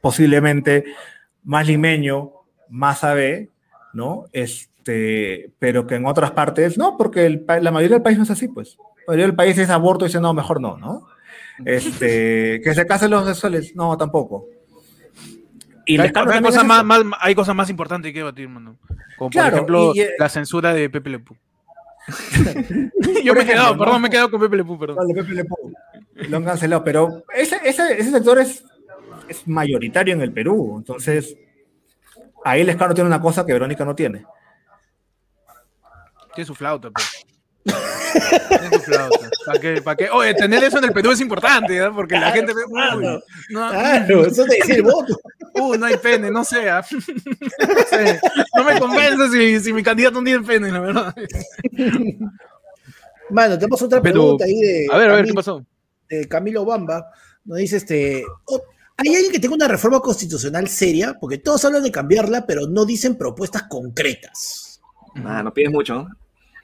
posiblemente 0.00 0.84
más 1.44 1.66
limeño, 1.66 2.32
más 2.68 3.04
AB, 3.04 3.48
¿no? 3.92 4.24
Este, 4.32 5.52
pero 5.58 5.86
que 5.86 5.96
en 5.96 6.06
otras 6.06 6.30
partes, 6.32 6.76
no, 6.78 6.96
porque 6.96 7.26
el 7.26 7.44
la 7.60 7.70
mayoría 7.70 7.96
del 7.96 8.02
país 8.02 8.16
no 8.18 8.24
es 8.24 8.30
así, 8.30 8.48
pues. 8.48 8.76
Mayoría 9.06 9.26
del 9.26 9.34
país 9.36 9.56
es 9.58 9.70
aborto 9.70 10.04
y 10.04 10.08
dice, 10.08 10.20
no, 10.20 10.32
mejor 10.34 10.60
no, 10.60 10.76
¿no? 10.78 11.06
Este, 11.64 12.60
que 12.62 12.74
se 12.74 12.86
casen 12.86 13.10
los 13.10 13.22
homosexuales, 13.22 13.74
no, 13.76 13.96
tampoco. 13.96 14.46
Y 15.86 16.00
hay, 16.00 16.10
hay 16.14 16.42
cosas 16.42 16.64
más, 16.64 16.84
hay 17.20 17.34
cosas 17.34 17.54
más 17.54 17.68
importantes 17.70 18.12
que 18.12 18.18
debatir, 18.20 18.48
mano. 18.48 18.76
Como 19.18 19.30
Claro, 19.30 19.50
por 19.50 19.54
ejemplo, 19.56 19.92
y- 19.94 20.00
y- 20.02 20.06
la 20.18 20.28
censura 20.28 20.72
de 20.72 20.88
Pepe 20.90 21.10
Le. 21.10 21.22
Yo 23.24 23.34
me 23.34 23.42
he 23.42 23.46
quedado, 23.46 23.76
perdón, 23.78 24.02
me 24.02 24.08
he 24.08 24.10
quedado 24.10 24.30
con 24.30 24.40
Pepe 24.40 24.56
Le 24.56 24.64
perdón. 24.64 24.96
Dale, 24.96 25.14
Pepe 25.14 25.34
Le. 25.34 25.44
Lo 26.28 26.36
han 26.36 26.44
cancelado, 26.44 26.84
pero 26.84 27.24
ese, 27.34 27.60
ese, 27.64 27.92
ese 28.00 28.10
sector 28.10 28.38
es, 28.38 28.64
es 29.28 29.46
mayoritario 29.48 30.14
en 30.14 30.20
el 30.22 30.32
Perú. 30.32 30.76
Entonces, 30.78 31.36
ahí 32.44 32.64
Lescano 32.64 32.94
tiene 32.94 33.08
una 33.08 33.20
cosa 33.20 33.44
que 33.46 33.52
Verónica 33.52 33.84
no 33.84 33.94
tiene. 33.94 34.24
Tiene 36.34 36.46
su 36.46 36.54
flauta, 36.54 36.90
pues. 36.90 37.26
¿Para 39.46 39.58
qué? 39.60 39.80
¿Para 39.82 39.96
qué? 39.96 40.10
Oye, 40.10 40.34
tener 40.34 40.62
eso 40.64 40.78
en 40.78 40.84
el 40.84 40.92
Perú 40.92 41.12
es 41.12 41.20
importante, 41.20 41.74
¿verdad? 41.74 41.92
Porque 41.94 42.14
la 42.18 42.30
gente 42.32 42.52
ve, 42.54 42.62
claro. 42.70 43.22
no, 43.50 43.70
Claro, 43.70 44.26
eso 44.26 44.44
te 44.44 44.56
dice 44.56 44.74
el 44.74 44.82
voto. 44.82 45.18
uy, 45.54 45.78
no 45.78 45.86
hay 45.86 45.96
pene, 45.96 46.30
no 46.30 46.44
sé. 46.44 46.68
ah. 46.68 46.84
No, 46.92 47.82
sé. 47.88 48.20
No 48.56 48.64
me 48.64 48.78
convence 48.78 49.30
si, 49.30 49.60
si 49.60 49.72
mi 49.72 49.82
candidato 49.82 50.18
no 50.20 50.24
tiene 50.24 50.44
pene, 50.44 50.70
la 50.70 50.80
verdad. 50.80 51.14
Mano, 53.30 53.56
tenemos 53.58 53.80
otra 53.82 54.02
Pero, 54.02 54.14
pregunta 54.20 54.44
ahí 54.44 54.60
de, 54.60 54.86
A 54.90 54.98
ver, 54.98 55.10
a 55.10 55.14
ver, 55.14 55.24
¿qué 55.24 55.28
Camilo, 55.28 55.34
pasó? 55.34 55.66
de 56.08 56.28
Camilo 56.28 56.64
Bamba. 56.64 57.10
Nos 57.44 57.58
dice 57.58 57.76
este. 57.78 58.24
oh, 58.46 58.62
¿Hay 58.98 59.14
alguien 59.14 59.32
que 59.32 59.40
tenga 59.40 59.54
una 59.54 59.68
reforma 59.68 60.00
constitucional 60.00 60.68
seria? 60.68 61.18
Porque 61.18 61.38
todos 61.38 61.64
hablan 61.64 61.82
de 61.82 61.90
cambiarla, 61.90 62.46
pero 62.46 62.66
no 62.66 62.84
dicen 62.84 63.16
propuestas 63.16 63.64
concretas. 63.64 64.80
Ah, 65.24 65.42
no 65.42 65.52
pides 65.52 65.70
mucho. 65.72 65.94
¿no? 65.94 66.08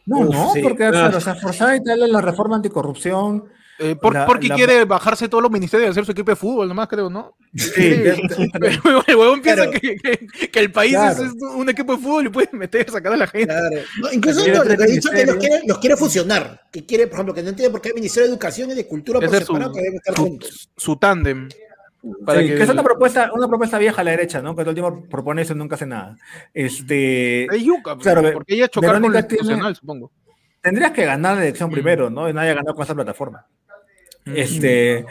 No, 0.08 0.18
Uf, 0.20 0.34
no, 0.34 0.52
sí. 0.54 0.60
porque 0.62 0.84
Ah. 0.84 0.90
claro, 0.90 1.18
o 1.18 1.20
sea, 1.20 1.34
forzada 1.36 1.76
y 1.76 1.82
tal 1.84 2.10
la 2.10 2.20
reforma 2.20 2.56
anticorrupción. 2.56 3.44
Eh, 3.80 3.94
por, 3.94 4.12
La- 4.12 4.26
porque 4.26 4.48
la- 4.48 4.56
quiere 4.56 4.84
bajarse 4.86 5.28
todos 5.28 5.40
los 5.40 5.52
ministerios 5.52 5.86
y 5.86 5.90
hacer 5.92 6.04
su 6.04 6.10
equipo 6.10 6.32
de 6.32 6.36
fútbol, 6.36 6.66
nomás 6.66 6.88
creo, 6.88 7.08
¿no? 7.08 7.36
Sí, 7.54 7.70
el 9.06 9.16
huevón 9.16 9.40
piensa 9.40 9.66
Claro. 9.66 9.70
que, 9.80 9.94
que- 9.96 10.48
que 10.50 10.58
el 10.58 10.72
país 10.72 10.94
Claro. 10.94 11.22
es, 11.24 11.32
un 11.54 11.68
equipo 11.68 11.94
de 11.96 12.02
fútbol 12.02 12.26
y 12.26 12.28
puede 12.30 12.48
meter, 12.54 12.90
sacar 12.90 13.12
a 13.12 13.16
la 13.16 13.28
gente. 13.28 13.46
Claro. 13.46 13.76
No, 14.02 14.12
incluso 14.12 14.40
no, 14.48 14.64
lo 14.64 14.76
que 14.76 14.82
ha 14.82 14.86
dicho 14.86 15.12
es 15.12 15.20
que 15.20 15.26
los 15.26 15.36
quiere, 15.36 15.60
los 15.64 15.78
quiere 15.78 15.96
fusionar. 15.96 16.60
Que 16.72 16.84
quiere, 16.84 17.06
por 17.06 17.14
ejemplo, 17.18 17.34
que 17.34 17.42
no 17.44 17.50
entiende 17.50 17.70
por 17.70 17.80
qué 17.80 17.90
hay 17.90 17.94
Ministerio 17.94 18.26
de 18.26 18.32
Educación 18.32 18.70
y 18.72 18.74
de 18.74 18.86
Cultura 18.88 19.20
por 19.20 19.28
es 19.28 19.40
su, 19.42 19.46
separado 19.46 19.72
que 19.72 19.80
deben 19.80 19.94
estar 19.96 20.16
su, 20.16 20.22
juntos. 20.24 20.70
su 20.76 20.96
tándem. 20.96 21.48
Para 22.24 22.40
sí, 22.40 22.48
que, 22.48 22.54
que 22.56 22.62
es 22.62 22.68
una 22.70 22.82
propuesta, 22.84 23.30
una 23.34 23.48
propuesta 23.48 23.76
vieja 23.78 24.00
a 24.00 24.04
la 24.04 24.12
derecha, 24.12 24.40
¿no? 24.40 24.54
Que 24.54 24.62
todo 24.62 24.70
el 24.70 24.76
tiempo 24.76 25.04
propone 25.10 25.42
eso 25.42 25.52
y 25.52 25.56
nunca 25.56 25.74
hace 25.74 25.86
nada. 25.86 26.16
Este, 26.54 27.44
Es 27.46 27.62
yuca, 27.62 27.94
pues, 27.94 28.04
Claro, 28.04 28.22
porque 28.32 28.54
ella 28.54 28.68
chocar 28.68 28.92
con 28.92 29.02
Verónica 29.02 29.26
tiene- 29.26 29.40
institucional, 29.42 29.74
supongo. 29.76 30.12
tendrías 30.60 30.92
que 30.92 31.04
ganar 31.04 31.36
la 31.36 31.42
elección 31.42 31.70
Mm. 31.70 31.72
primero, 31.72 32.10
¿no? 32.10 32.28
Y 32.28 32.32
nadie 32.32 32.50
ha 32.50 32.54
ganado 32.54 32.74
con 32.74 32.84
esa 32.84 32.94
plataforma. 32.94 33.46
Mm. 34.26 34.32
Este, 34.36 35.06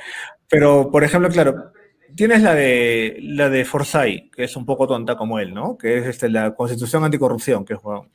pero, 0.50 0.90
por 0.92 1.04
ejemplo, 1.04 1.30
claro, 1.30 1.72
tienes 2.16 2.42
la 2.42 2.54
de 2.56 3.18
la 3.22 3.50
de 3.50 3.66
Forsyth, 3.66 4.34
que 4.34 4.44
es 4.46 4.56
un 4.56 4.66
poco 4.66 4.88
tonta 4.88 5.16
como 5.18 5.40
él, 5.40 5.54
¿no? 5.54 5.78
Que 5.78 5.98
es 5.98 6.06
este, 6.06 6.30
la 6.30 6.54
Constitución 6.56 7.04
Anticorrupción, 7.04 7.66
que 7.66 7.74
es 7.74 7.82
bueno, 7.82 8.08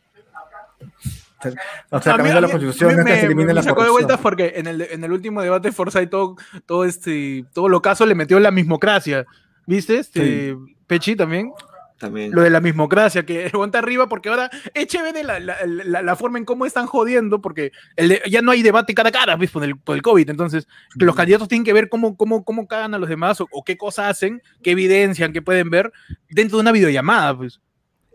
O 1.91 2.01
sea, 2.01 2.17
cambiando 2.17 2.41
la 2.41 2.49
Constitución 2.49 2.91
a 2.91 2.93
mí 2.95 2.99
es 3.01 3.05
que 3.07 3.13
me- 3.13 3.21
se 3.21 3.27
elimine 3.27 3.47
me 3.49 3.55
la 3.55 3.63
sacó 3.63 3.83
de 3.83 3.91
vueltas 3.91 4.19
porque 4.21 4.53
en 4.57 4.67
el, 4.67 4.83
en 4.83 5.05
el 5.05 5.13
último 5.13 5.43
debate 5.43 5.73
Forza 5.73 6.01
y 6.03 6.07
todo, 6.07 6.37
todo 6.67 6.85
este 6.85 7.45
todo 7.53 7.69
lo 7.69 7.83
caso 7.83 8.07
le 8.07 8.15
metió 8.15 8.39
la 8.41 8.51
mismocracia. 8.51 9.27
¿Viste? 9.67 9.97
Este, 9.99 10.57
Pechi 10.87 11.15
también. 11.17 11.53
También. 11.99 12.33
Lo 12.33 12.43
de 12.43 12.51
la 12.51 12.61
mismocracia, 12.61 13.25
que 13.25 13.47
aguanta 13.55 13.79
arriba, 13.79 14.09
porque 14.09 14.29
ahora 14.29 14.51
es 14.75 14.89
chévere 14.89 15.23
la, 15.23 15.39
la, 15.39 15.57
la, 15.65 16.03
la 16.03 16.17
forma 16.17 16.37
en 16.39 16.45
cómo 16.45 16.67
están 16.67 16.87
jodiendo, 16.87 17.41
porque 17.41 17.71
el 17.95 18.09
de- 18.09 18.23
ya 18.29 18.43
no 18.43 18.51
hay 18.51 18.63
debate 18.63 18.93
cara 18.93 19.11
a 19.11 19.13
cara, 19.13 19.37
¿ves? 19.37 19.53
Por 19.53 19.63
el, 19.63 19.79
por 19.79 19.95
el 19.95 20.03
COVID. 20.03 20.29
Entonces, 20.29 20.67
que 20.99 21.05
los 21.05 21.15
candidatos 21.15 21.47
tienen 21.47 21.65
que 21.65 21.73
ver 21.73 21.89
cómo, 21.89 22.17
cómo, 22.17 22.45
cómo 22.45 22.67
cagan 22.67 22.95
a 22.95 22.99
los 22.99 23.09
demás 23.09 23.41
o, 23.41 23.47
o 23.53 23.63
qué 23.63 23.77
cosas 23.77 24.11
hacen, 24.11 24.43
qué 24.65 24.73
evidencian, 24.73 25.33
qué 25.33 25.43
pueden 25.43 25.71
ver 25.71 25.93
dentro 26.29 26.57
de 26.59 26.63
una 26.63 26.73
videollamada, 26.73 27.37
pues. 27.37 27.61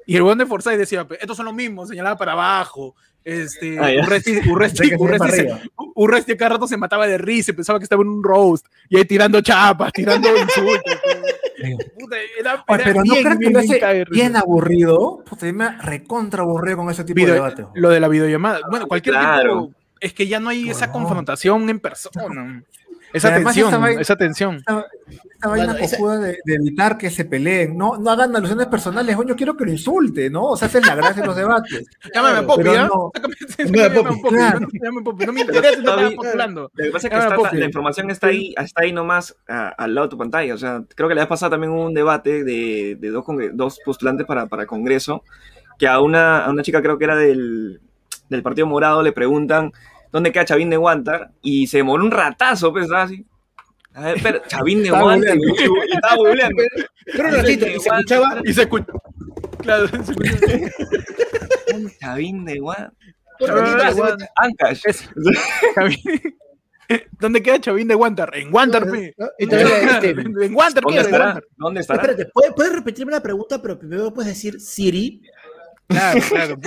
Y 0.07 0.15
el 0.15 0.23
buen 0.23 0.37
de 0.39 0.45
Forsyth 0.47 0.77
decía, 0.77 1.07
"Pues, 1.07 1.19
estos 1.21 1.37
son 1.37 1.45
los 1.45 1.53
mismos, 1.53 1.89
señalaba 1.89 2.17
para 2.17 2.31
abajo. 2.31 2.95
Este, 3.23 3.77
Ah. 3.77 3.89
Urresti, 4.03 4.31
Urresti, 4.49 4.95
Urresti 4.97 5.29
se-. 5.31 5.61
Urresti 5.95 6.35
cada 6.37 6.51
rato 6.55 6.65
se 6.67 6.77
mataba 6.77 7.05
de 7.05 7.17
risa, 7.17 7.51
pensaba 7.53 7.77
que 7.77 7.83
estaba 7.83 8.01
en 8.01 8.07
un 8.07 8.23
roast, 8.23 8.65
y 8.89 8.97
ahí 8.97 9.05
tirando 9.05 9.41
chapas, 9.41 9.91
tirando 9.91 10.29
insultos. 10.37 10.95
Puta, 11.99 12.15
era, 12.39 12.63
Oye, 12.67 12.83
pero 12.85 12.93
no 12.95 13.01
bien, 13.13 13.23
crees 13.23 13.39
que 13.69 13.85
bien, 13.93 14.05
bien 14.09 14.35
aburrido. 14.37 15.23
Puta, 15.29 15.45
yo 15.45 15.53
me 15.53 15.69
recontra 15.81 16.43
aburrido 16.43 16.77
con 16.77 16.89
ese 16.89 17.03
tipo 17.03 17.15
Video- 17.15 17.33
de 17.33 17.39
debate. 17.41 17.65
lo 17.75 17.89
de 17.89 17.99
la 17.99 18.07
videollamada. 18.07 18.59
Bueno, 18.69 18.87
cualquier 18.87 19.15
Claro. 19.15 19.67
tipo. 19.67 19.77
Es 19.99 20.13
que 20.13 20.27
ya 20.27 20.39
no 20.39 20.49
hay 20.49 20.69
esa 20.69 20.87
No. 20.87 20.93
confrontación 20.93 21.69
en 21.69 21.79
persona. 21.79 22.63
Esa 23.13 23.33
tensión, 23.33 23.67
esa 23.69 23.77
vaina- 23.77 24.01
esa 24.01 24.15
tensión. 24.15 24.55
Esta, 24.57 24.85
esta 25.31 25.47
vaina 25.49 25.73
Bueno, 25.73 25.85
esa- 25.85 26.17
de, 26.19 26.37
de 26.43 26.53
evitar 26.55 26.97
que 26.97 27.09
se 27.09 27.25
peleen. 27.25 27.77
No, 27.77 27.97
no 27.97 28.11
hagan 28.11 28.35
alusiones 28.35 28.67
personales. 28.67 29.15
Coño, 29.15 29.35
quiero 29.35 29.55
que 29.55 29.65
lo 29.65 29.71
insulte, 29.71 30.29
¿no? 30.29 30.43
O 30.49 30.57
sea, 30.57 30.67
esa 30.67 30.79
es 30.79 30.87
la 30.87 30.95
gracia 30.95 31.21
de 31.21 31.27
los 31.27 31.35
debates. 31.37 31.85
Llámame 32.13 32.39
a 32.39 32.41
Claro, 32.41 32.47
Poppy, 32.47 32.63
¿ya? 32.73 32.87
no. 32.87 33.11
No, 35.25 35.33
me 35.33 35.41
interesa, 35.41 35.81
no 35.81 35.91
estaba 35.91 36.11
postulando. 36.15 36.71
Lo 36.73 36.83
que 36.83 36.91
pasa 36.91 37.07
es 37.07 37.13
que 37.13 37.19
está- 37.19 37.53
la 37.53 37.65
información 37.65 38.11
está 38.11 38.27
ahí, 38.27 38.53
está 38.57 38.81
ahí 38.83 38.91
nomás 38.93 39.35
a- 39.47 39.69
al 39.69 39.95
lado 39.95 40.07
de 40.07 40.11
tu 40.11 40.17
pantalla. 40.17 40.53
O 40.53 40.57
sea, 40.57 40.83
creo 40.95 41.09
que 41.09 41.15
la 41.15 41.21
vez 41.21 41.29
pasada 41.29 41.51
también 41.51 41.71
hubo 41.73 41.85
un 41.85 41.93
debate 41.93 42.43
de, 42.43 42.97
de 42.99 43.09
dos, 43.09 43.25
dos 43.53 43.79
postulantes 43.85 44.25
para, 44.27 44.47
para 44.47 44.65
Congreso, 44.65 45.23
que 45.79 45.87
a 45.87 45.99
una, 46.01 46.45
a 46.45 46.49
una 46.49 46.63
chica 46.63 46.81
creo 46.81 46.97
que 46.97 47.05
era 47.05 47.15
del, 47.15 47.81
del 48.29 48.43
Partido 48.43 48.67
Morado 48.67 49.01
le 49.03 49.11
preguntan 49.11 49.71
dónde 50.11 50.31
queda 50.31 50.45
Chavín 50.45 50.69
de 50.69 50.77
Guantar 50.77 51.31
y 51.41 51.67
se 51.67 51.77
demoró 51.77 52.03
un 52.03 52.11
ratazo, 52.11 52.71
pues 52.71 52.85
estaba 52.85 53.03
así. 53.03 53.25
A 53.93 54.01
ver, 54.01 54.17
pero 54.21 54.41
Chavín 54.47 54.79
de 54.79 54.85
Estaba 54.85 55.03
Guantar. 55.03 55.37
y 55.37 55.93
estaba 55.93 56.15
googleando. 56.15 56.63
Pero 57.09 57.29
un 57.29 57.35
ratito, 57.35 57.65
y 57.65 57.79
se 57.79 57.89
escuchaba, 57.89 58.41
Y 58.43 58.53
se 58.53 58.61
escucha. 58.63 58.91
Claro, 59.61 59.87
se 59.87 59.95
escucha. 59.95 60.31
Chavín 62.01 62.45
de 62.45 62.59
Guantar. 62.59 62.91
Ancash. 64.35 64.83
¿Dónde 67.19 67.41
queda 67.41 67.59
Chavín 67.59 67.87
de 67.87 67.95
Guantar? 67.95 68.35
En 68.35 68.51
Guantar, 68.51 68.91
pe. 68.91 69.15
¿no? 69.17 69.27
Este, 69.37 70.09
En 70.09 70.53
Guantar, 70.53 70.83
¿Dónde 70.83 71.01
estará? 71.01 71.23
Guantar. 71.25 71.43
¿Dónde 71.55 71.81
estará? 71.81 72.01
Espérate, 72.01 72.29
¿puedes, 72.33 72.53
puedes 72.53 72.73
repetirme 72.73 73.11
la 73.13 73.23
pregunta, 73.23 73.61
pero 73.61 73.79
primero 73.79 74.13
puedes 74.13 74.33
decir 74.33 74.59
Siri. 74.59 75.21
Claro, 75.87 76.19
claro. 76.29 76.57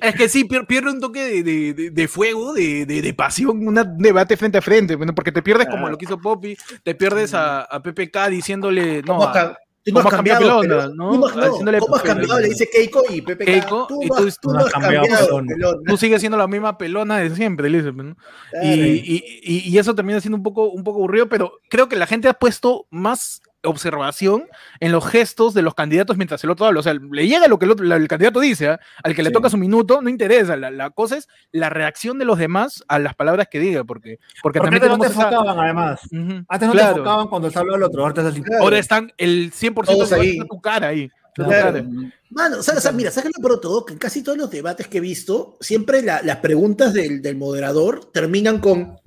Es 0.00 0.14
que 0.14 0.28
sí, 0.28 0.44
pier- 0.44 0.66
pierde 0.66 0.90
un 0.90 1.00
toque 1.00 1.42
de, 1.42 1.72
de- 1.74 1.90
de- 1.90 2.08
fuego, 2.08 2.52
de, 2.54 2.86
de- 2.86 3.02
de 3.02 3.14
pasión, 3.14 3.66
un 3.66 3.78
debate 3.98 4.36
frente 4.36 4.58
a 4.58 4.62
frente, 4.62 4.96
porque 4.98 5.32
te 5.32 5.42
pierdes 5.42 5.66
como 5.66 5.78
Claro. 5.78 5.92
lo 5.92 5.98
que 5.98 6.04
hizo 6.04 6.18
Poppy, 6.20 6.56
te 6.82 6.94
pierdes 6.94 7.34
a, 7.34 7.62
a 7.62 7.82
PPK 7.82 8.28
diciéndole, 8.30 9.02
no, 9.02 9.14
¿Cómo 9.18 9.28
has 9.28 9.36
a 9.36 9.58
tú 9.84 9.92
no 9.92 9.98
has 10.00 10.04
¿cómo 10.04 10.08
has 10.08 10.14
cambiado 10.16 10.40
cambiado, 10.40 10.60
pelona, 10.60 10.94
no? 10.96 11.10
Tú 11.12 11.18
no 11.18 11.26
has- 11.26 11.36
no, 11.36 11.42
Haciéndole 11.42 11.78
¿Cómo 11.78 11.96
has 11.96 12.02
pelona. 12.02 12.20
cambiado? 12.20 12.40
Le 12.40 12.48
dice 12.48 12.68
Keiko 12.72 13.02
y 13.10 13.20
Pepe 13.20 13.44
Keiko, 13.44 13.86
tú, 13.86 14.02
y 14.02 14.08
tú- 14.08 14.14
has- 14.14 14.40
tú 14.40 14.50
no 14.50 14.58
has 14.60 14.70
cambiado, 14.72 15.04
pelón. 15.26 15.46
pelón. 15.46 15.84
tú 15.84 15.96
sigues 15.98 16.20
siendo 16.20 16.38
la 16.38 16.46
misma 16.46 16.78
pelona 16.78 17.18
de 17.18 17.34
siempre, 17.36 17.68
le 17.68 17.78
dice, 17.82 17.92
¿no? 17.92 18.16
Claro. 18.50 18.66
Y, 18.66 18.70
y- 18.72 19.24
y- 19.42 19.68
y 19.70 19.78
eso 19.78 19.94
termina 19.94 20.20
siendo 20.20 20.36
un 20.38 20.42
poco, 20.42 20.70
un 20.70 20.84
poco 20.84 20.98
aburrido, 21.00 21.28
pero 21.28 21.52
creo 21.68 21.88
que 21.88 21.96
la 21.96 22.06
gente 22.06 22.28
ha 22.28 22.34
puesto 22.34 22.86
más 22.90 23.42
observación 23.64 24.44
en 24.80 24.92
los 24.92 25.06
gestos 25.06 25.54
de 25.54 25.62
los 25.62 25.74
candidatos 25.74 26.16
mientras 26.16 26.42
el 26.44 26.50
otro 26.50 26.66
habla. 26.66 26.80
O 26.80 26.82
sea, 26.82 26.94
le 26.94 27.26
llega 27.26 27.48
lo 27.48 27.58
que 27.58 27.64
el, 27.64 27.70
otro- 27.72 27.94
el 27.94 28.08
candidato 28.08 28.40
dice, 28.40 28.68
¿ah? 28.68 28.80
al 29.02 29.14
que 29.14 29.22
le 29.22 29.30
Sí. 29.30 29.32
toca 29.34 29.50
su 29.50 29.56
minuto, 29.58 30.00
no 30.02 30.08
interesa. 30.08 30.56
La, 30.56 30.70
la 30.70 30.90
cosa 30.90 31.16
es 31.16 31.28
la 31.52 31.70
reacción 31.70 32.18
de 32.18 32.24
los 32.24 32.38
demás 32.38 32.84
a 32.88 32.98
las 32.98 33.14
palabras 33.14 33.48
que 33.50 33.58
diga, 33.60 33.84
porque, 33.84 34.18
porque 34.42 34.60
Porque 34.60 34.78
también 34.78 34.82
antes 34.82 34.90
no 34.90 34.98
te 34.98 35.08
tenemos 35.08 35.16
esa- 35.26 35.28
enfocaban, 35.36 35.58
además. 35.64 36.00
Ujú, 36.12 36.44
Antes 36.48 36.66
no 36.68 36.72
claro. 36.72 36.92
te 36.94 36.98
enfocaban 37.00 37.28
cuando 37.28 37.50
se 37.50 37.58
hablaba 37.58 37.76
el 37.78 37.82
otro. 37.84 38.06
Ahora 38.06 38.28
así. 38.28 38.42
Claro. 38.42 38.62
Ahora 38.62 38.78
están 38.78 39.12
el 39.18 39.52
100% 39.52 39.84
Todos 39.86 40.10
de 40.10 40.16
ahí. 40.16 40.38
tu 40.38 40.60
cara 40.60 40.88
ahí. 40.88 41.10
Claro. 41.34 41.84
Mano, 42.30 42.58
o 42.58 42.62
sea, 42.62 42.74
o 42.76 42.80
sea, 42.80 42.92
mira, 42.92 43.10
¿sabes 43.10 43.32
lo 43.36 43.42
peor 43.42 43.56
de 43.56 43.62
todo? 43.62 43.84
Que 43.84 43.92
en 43.94 43.98
casi 43.98 44.22
todos 44.22 44.38
los 44.38 44.50
debates 44.50 44.86
que 44.86 44.98
he 44.98 45.00
visto, 45.00 45.56
siempre 45.60 46.00
la- 46.02 46.22
las 46.22 46.36
preguntas 46.36 46.92
del, 46.92 47.22
del 47.22 47.36
moderador 47.36 48.10
terminan 48.12 48.60
con 48.60 48.98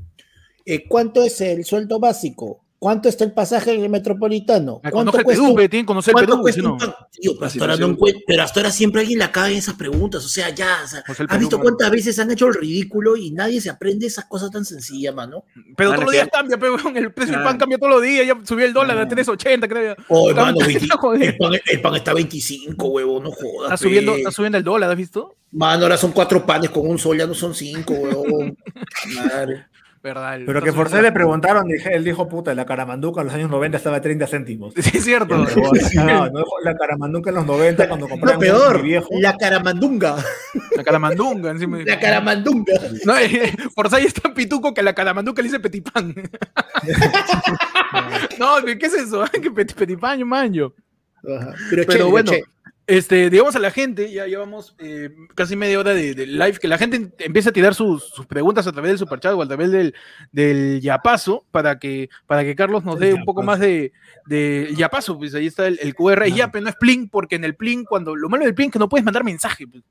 eh, 0.65 0.85
¿cuánto 0.89 1.23
es 1.23 1.39
el 1.39 1.63
sueldo 1.63 1.97
básico? 2.01 2.65
¿Cuánto 2.79 3.09
está 3.09 3.23
el 3.23 3.31
pasaje 3.31 3.73
en 3.73 3.81
el 3.83 3.89
metropolitano? 3.89 4.81
Ah, 4.83 4.91
¿Cuánto 4.91 5.11
Conoce 5.11 5.17
el 5.17 5.23
cuesta 5.23 5.41
Perú, 5.43 5.53
un- 5.53 5.57
tienen 5.69 5.85
que 5.85 5.85
conocer 5.87 6.11
el 6.11 6.13
¿Cuánto 6.13 6.31
Perú, 6.33 6.41
cuesta 6.43 6.61
si 6.61 6.65
un 6.67 6.71
no. 6.73 6.77
pan? 6.77 6.95
Tío, 7.11 7.31
pero 7.33 7.45
hasta, 7.47 7.59
ahora 7.59 7.73
no 7.73 7.87
situación. 7.87 7.97
encue- 7.97 8.23
pero 8.27 8.43
hasta 8.43 8.59
ahora 8.59 8.71
siempre 8.71 9.01
alguien 9.01 9.17
la 9.19 9.31
caga 9.31 9.49
en 9.49 9.57
esas 9.57 9.73
preguntas. 9.75 10.23
O 10.23 10.29
sea, 10.29 10.49
ya, 10.51 10.81
o 10.83 10.87
sea, 10.87 10.99
el 10.99 11.11
¿has 11.11 11.17
Perú, 11.17 11.39
visto 11.39 11.57
mano. 11.57 11.63
cuántas 11.69 11.89
veces 11.91 12.19
han 12.19 12.29
hecho 12.29 12.45
el 12.47 12.53
ridículo 12.53 13.17
y 13.17 13.31
nadie 13.31 13.61
se 13.61 13.71
aprende 13.71 14.05
esas 14.05 14.25
cosas 14.25 14.51
tan 14.51 14.63
sencillas, 14.63 15.15
mano? 15.15 15.43
Pero 15.75 15.89
Mano, 15.89 16.01
todos 16.01 16.05
los 16.05 16.11
días 16.13 16.29
cambia, 16.31 16.57
pe, 16.59 16.69
weón, 16.69 16.97
el 16.97 17.11
precio 17.11 17.31
del 17.33 17.41
pan 17.43 17.53
Claro. 17.53 17.57
cambia 17.57 17.77
todos 17.79 17.93
los 17.93 18.01
días, 18.03 18.27
ya 18.27 18.37
subió 18.45 18.65
el 18.65 18.73
dólar 18.73 18.91
a 18.99 19.07
Claro. 19.07 19.09
3.80, 19.09 19.67
creo. 19.67 19.95
Oh, 20.09 20.29
Está- 20.29 20.45
mano, 20.45 20.57
20 20.67 20.87
joder. 20.99 21.21
el, 21.23 21.37
pan, 21.37 21.51
el 21.65 21.81
pan 21.81 21.95
está 21.95 22.11
a 22.11 22.13
25, 22.13 22.87
huevo, 22.89 23.19
no 23.19 23.31
jodas. 23.31 23.71
Está 23.73 23.77
subiendo, 23.77 24.11
pe. 24.13 24.17
está 24.19 24.31
subiendo 24.31 24.57
el 24.59 24.63
dólar, 24.63 24.91
¿has 24.91 24.97
visto? 24.97 25.35
Mano, 25.49 25.83
ahora 25.83 25.97
son 25.97 26.11
cuatro 26.11 26.45
panes 26.45 26.69
con 26.69 26.87
un 26.87 26.99
sol, 26.99 27.17
ya 27.17 27.25
no 27.25 27.33
son 27.33 27.55
cinco, 27.55 27.93
huevón. 27.93 28.55
Madre. 29.15 29.65
Verdad. 30.03 30.35
el- 30.35 30.45
Pero 30.45 30.59
está 30.59 30.69
que 30.69 30.75
Forcé 30.75 31.01
le 31.01 31.11
preguntaron, 31.11 31.67
dije, 31.67 31.93
él 31.93 32.03
dijo, 32.03 32.27
puta, 32.29 32.53
la 32.55 32.65
caramanduca 32.65 33.21
en 33.21 33.27
los 33.27 33.35
años 33.35 33.49
90 33.49 33.77
estaba 33.77 33.97
a 33.97 34.01
30 34.01 34.27
céntimos. 34.27 34.73
Sí, 34.77 34.97
es 34.97 35.03
cierto. 35.03 35.35
No, 35.95 36.29
no, 36.29 36.43
la 36.63 36.75
caramanduca 36.77 37.29
en 37.31 37.35
los 37.37 37.45
90 37.45 37.87
cuando 37.87 38.05
Lo 38.05 38.11
compraron 38.11 38.39
peor, 38.39 38.81
viejo. 38.83 39.07
la 39.19 39.35
caramandunga. 39.35 40.15
La 40.75 40.83
caramandunga 40.83 41.51
encima. 41.51 41.79
La 41.85 41.99
caramandunga. 41.99 42.73
No, 43.05 43.17
eh, 43.17 43.53
por 43.75 43.93
ahí 43.93 44.05
es 44.05 44.13
tan 44.13 44.33
pituco 44.33 44.73
que 44.73 44.83
la 44.83 44.93
caramandunga 44.93 45.41
le 45.41 45.47
dice 45.49 45.59
petipán. 45.59 46.13
no, 48.39 48.55
¿qué 48.65 48.85
es 48.85 48.93
eso? 48.93 49.23
¿Qué 49.31 49.51
peti- 49.51 49.73
petipán, 49.75 50.23
manjo? 50.27 50.73
Ajá. 51.27 51.53
Pero, 51.87 52.09
bueno, 52.09 52.31
che. 52.31 52.43
Este, 52.87 53.29
digamos 53.29 53.53
a 53.57 53.59
la 53.59 53.69
gente, 53.69 54.09
ya 54.11 54.25
llevamos 54.27 54.75
eh, 54.79 55.09
casi 55.35 55.57
media 55.57 55.77
hora 55.77 55.93
de, 55.93 56.15
de 56.15 56.25
live, 56.25 56.57
que 56.57 56.69
la 56.69 56.77
gente 56.77 57.11
empiece 57.19 57.49
a 57.49 57.51
tirar 57.51 57.75
sus, 57.75 58.09
sus 58.09 58.25
preguntas 58.25 58.65
a 58.65 58.71
través 58.71 58.91
del 58.91 58.97
superchat 58.97 59.33
o 59.33 59.41
a 59.41 59.47
través 59.47 59.71
del, 59.71 59.93
del 60.31 60.79
yapazo 60.79 61.45
para 61.51 61.79
que, 61.79 62.09
para 62.25 62.45
que 62.45 62.55
Carlos 62.55 62.85
nos 62.85 62.97
dé 62.97 63.13
un 63.13 63.25
poco 63.25 63.43
más 63.43 63.59
de, 63.59 63.91
de 64.25 64.73
yapazo, 64.75 65.17
pues 65.17 65.35
ahí 65.35 65.47
está 65.47 65.67
el, 65.67 65.77
el 65.81 65.93
QR, 65.93 66.23
es 66.23 66.33
Claro. 66.33 66.35
yape, 66.35 66.61
no 66.61 66.69
es 66.69 66.75
plin, 66.75 67.09
porque 67.09 67.35
en 67.35 67.43
el 67.43 67.55
plin, 67.55 67.83
cuando, 67.83 68.15
lo 68.15 68.29
malo 68.29 68.45
del 68.45 68.55
plin 68.55 68.67
es 68.67 68.73
que 68.73 68.79
no 68.79 68.87
puedes 68.87 69.03
mandar 69.03 69.23
mensaje, 69.23 69.67
pues. 69.67 69.83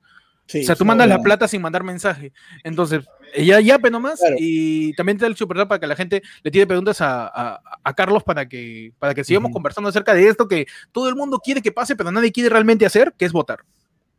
Sí, 0.46 0.61
o 0.61 0.64
sea, 0.64 0.76
tú 0.76 0.85
mandas 0.85 1.09
la 1.09 1.18
plata 1.18 1.48
sin 1.48 1.61
mandar 1.61 1.82
mensaje. 1.82 2.32
Entonces, 2.62 3.04
ella 3.37 3.61
yape 3.61 3.90
nomás 3.90 4.18
Claro. 4.20 4.37
y 4.38 4.92
también 4.94 5.18
te 5.18 5.22
da 5.22 5.29
el 5.29 5.37
superchat 5.37 5.68
para 5.68 5.79
que 5.81 5.87
la 5.87 5.94
gente 5.96 6.22
le 6.42 6.51
tire 6.51 6.66
preguntas 6.66 7.01
a, 7.01 7.27
a- 7.27 7.61
a 7.85 7.94
Carlos 7.94 8.22
para 8.25 8.49
que, 8.49 8.92
para 8.99 9.14
que 9.14 9.22
sigamos 9.25 9.53
conversando 9.53 9.88
acerca 9.88 10.14
de 10.14 10.27
esto 10.29 10.49
que 10.49 10.66
todo 10.92 11.09
el 11.09 11.14
mundo 11.16 11.38
quiere 11.38 11.62
que 11.62 11.72
pase, 11.72 11.94
pero 11.96 12.11
nadie 12.11 12.33
quiere 12.33 12.49
realmente 12.51 12.85
hacer, 12.87 13.12
que 13.16 13.25
es 13.27 13.33
votar. 13.33 13.61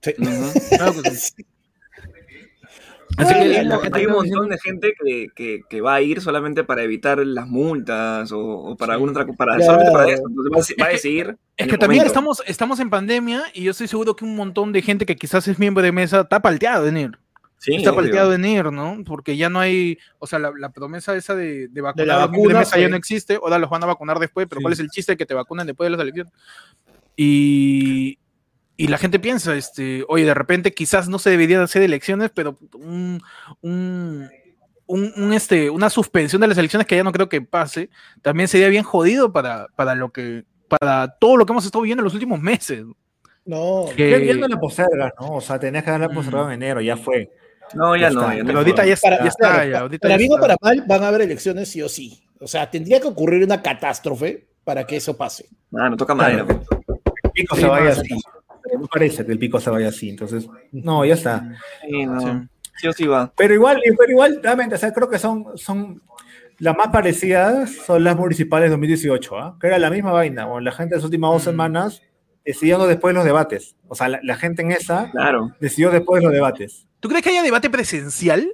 Sí. 0.02 0.14
Ujú. 0.18 0.30
Claro 0.78 1.02
que 1.02 1.12
sí. 1.12 1.46
Así 3.18 3.34
Ay, 3.34 3.52
que 3.52 3.64
la 3.64 3.80
Hay 3.94 4.06
un 4.06 4.12
montón 4.12 4.50
de 4.50 4.60
gente 4.60 4.94
que, 5.04 5.30
que, 5.34 5.62
que 5.68 5.82
va 5.82 5.96
a 5.96 6.02
ir 6.02 6.22
solamente 6.22 6.64
para 6.66 6.84
evitar 6.84 7.18
las 7.26 7.48
multas 7.48 8.32
o, 8.32 8.40
o 8.40 8.76
para 8.76 8.94
alguna 8.94 9.14
otra 9.14 9.26
para 9.34 9.56
Claro. 9.56 9.66
solamente 9.66 9.92
para 9.94 10.12
eso. 10.12 10.24
Entonces 10.28 10.52
va 10.54 10.58
a, 10.58 10.62
deci- 10.62 10.82
va 10.82 10.86
a 10.86 10.90
decidir. 10.90 11.38
Es 11.56 11.68
que 11.68 11.78
también 11.78 12.06
estamos, 12.06 12.44
estamos 12.46 12.80
en 12.80 12.90
pandemia 12.90 13.44
y 13.54 13.64
yo 13.64 13.72
estoy 13.72 13.88
seguro 13.88 14.16
que 14.16 14.26
un 14.26 14.36
montón 14.36 14.72
de 14.74 14.82
gente 14.82 15.06
que 15.06 15.16
quizás 15.16 15.48
es 15.48 15.58
miembro 15.58 15.82
de 15.84 15.92
mesa 15.94 16.22
está 16.22 16.42
palteado 16.42 16.86
en 16.88 16.98
ir. 16.98 17.12
Sí, 17.60 17.76
está 17.76 17.94
palteado 17.94 18.34
en 18.34 18.46
ir, 18.46 18.72
¿no? 18.72 18.98
Porque 19.06 19.36
ya 19.36 19.50
no 19.50 19.60
hay, 19.60 19.98
o 20.20 20.28
sea, 20.28 20.38
la, 20.40 20.52
la 20.58 20.70
promesa 20.70 21.16
esa 21.16 21.36
de, 21.36 21.68
de 21.70 21.82
vacunar 21.82 22.08
la 22.08 22.20
de 22.20 22.26
vacuna 22.28 22.60
mesa 22.60 22.78
ya 22.78 22.88
no 22.88 22.96
existe, 22.96 23.36
ahora 23.36 23.58
los 23.58 23.70
van 23.70 23.84
a 23.84 23.88
vacunar 23.88 24.20
después, 24.20 24.46
pero 24.48 24.60
Sí. 24.60 24.64
¿cuál 24.64 24.74
es 24.74 24.80
el 24.80 24.90
chiste 24.90 25.14
de 25.14 25.18
que 25.18 25.26
te 25.26 25.34
vacunan 25.34 25.66
después 25.66 25.88
de 25.88 25.92
las 25.92 26.00
elecciones? 26.02 26.32
Y, 27.16 28.20
y 28.78 28.88
la 28.88 28.98
gente 28.98 29.20
piensa, 29.20 29.56
este, 29.56 30.06
oye, 30.08 30.24
de 30.26 30.34
repente 30.34 30.74
quizás 30.74 31.10
no 31.10 31.18
se 31.20 31.30
deberían 31.32 31.62
hacer 31.62 31.82
elecciones, 31.82 32.30
pero 32.34 32.58
un, 32.76 33.22
un, 33.62 34.30
un- 34.86 35.14
un, 35.18 35.34
este, 35.34 35.70
una 35.72 35.90
suspensión 35.90 36.40
de 36.42 36.48
las 36.48 36.58
elecciones 36.60 36.86
que 36.88 36.96
ya 36.96 37.04
no 37.04 37.12
creo 37.12 37.28
que 37.28 37.42
pase, 37.42 37.90
también 38.22 38.48
sería 38.48 38.70
bien 38.70 38.84
jodido 38.84 39.34
para, 39.34 39.68
para 39.76 39.96
lo 39.96 40.12
que, 40.12 40.46
para 40.70 41.16
todo 41.20 41.38
lo 41.38 41.46
que 41.46 41.54
hemos 41.54 41.66
estado 41.66 41.82
viendo 41.84 42.02
en 42.02 42.06
los 42.06 42.14
últimos 42.14 42.40
meses. 42.40 42.86
No, 43.46 43.86
Que- 43.96 44.12
Ya 44.12 44.18
viendo 44.18 44.48
la 44.48 44.60
posterga, 44.60 45.12
¿no? 45.20 45.36
O 45.38 45.42
sea, 45.42 45.58
tenías 45.58 45.84
que 45.84 45.90
dar 45.92 46.02
la 46.02 46.10
Mm. 46.10 46.14
posterga 46.14 46.46
en 46.54 46.62
enero, 46.62 46.82
ya 46.82 46.98
fue. 46.98 47.32
No, 47.74 47.96
ya 47.96 48.10
Ya 48.10 48.10
no. 48.12 48.34
ya 48.34 48.40
no 48.40 48.46
pero 48.46 48.58
ahorita 48.60 48.86
ya 48.86 48.94
está, 48.94 49.10
Para- 49.10 49.24
ya 49.24 49.30
está, 49.30 49.50
claro, 49.54 49.70
ya, 49.72 49.80
ahorita 49.82 50.08
para 50.08 50.18
bien 50.18 50.32
o 50.34 50.38
para 50.40 50.56
mal 50.62 50.84
van 50.88 51.04
a 51.04 51.08
haber 51.10 51.22
elecciones 51.22 51.70
sí 51.70 51.82
o 51.82 51.90
sí. 51.90 52.24
O 52.40 52.48
sea, 52.48 52.70
tendría 52.70 53.00
que 53.00 53.08
ocurrir 53.08 53.44
una 53.44 53.62
catástrofe 53.62 54.48
para 54.64 54.86
que 54.86 54.98
eso 54.98 55.18
pase. 55.18 55.46
Ah, 55.76 55.90
no 55.90 55.98
toca 55.98 56.14
madera. 56.16 56.46
Claro. 56.46 56.62
El 57.24 57.32
pico 57.32 57.56
Sí, 57.56 57.62
se 57.62 57.68
vaya 57.68 57.86
más, 57.90 58.00
así. 58.00 58.14
Me 58.80 58.88
parece 58.88 59.26
que 59.26 59.32
el 59.32 59.40
pico 59.40 59.60
se 59.60 59.70
vaya 59.70 59.88
así, 59.90 60.10
entonces, 60.10 60.48
no, 60.72 61.06
ya 61.06 61.14
está. 61.14 61.56
Sí, 61.88 62.06
no. 62.06 62.20
Sí. 62.20 62.28
Sí 62.80 62.88
o 62.88 62.94
sí 62.94 63.08
va. 63.08 63.32
Pero 63.36 63.54
igual, 63.54 63.82
pero 63.98 64.12
igual, 64.12 64.40
realmente, 64.44 64.76
o 64.76 64.78
sea, 64.78 64.94
creo 64.94 65.10
que 65.10 65.18
son, 65.20 65.46
son 65.58 66.02
Las 66.60 66.76
más 66.76 66.88
parecidas 66.88 67.70
son 67.86 68.04
las 68.04 68.16
municipales 68.18 68.72
2018, 68.72 69.38
¿ah? 69.38 69.58
que 69.62 69.68
era 69.68 69.78
la 69.78 69.90
misma 69.92 70.12
vaina. 70.12 70.48
O 70.48 70.60
la 70.60 70.72
gente 70.72 70.96
de 70.96 70.98
las 70.98 71.06
últimas 71.06 71.32
dos 71.32 71.42
Mm. 71.44 71.46
semanas 71.46 72.02
decidiendo 72.48 72.88
después 72.88 73.14
los 73.14 73.24
debates. 73.26 73.76
O 73.88 73.94
sea, 73.94 74.08
la, 74.10 74.20
la 74.24 74.36
gente 74.38 74.64
en 74.64 74.72
esa 74.72 75.12
Claro. 75.12 75.52
decidió 75.60 75.92
después 75.92 76.24
los 76.24 76.32
debates. 76.32 76.88
¿Tú 77.00 77.10
crees 77.10 77.24
que 77.24 77.30
haya 77.30 77.44
debate 77.44 77.70
presencial? 77.70 78.50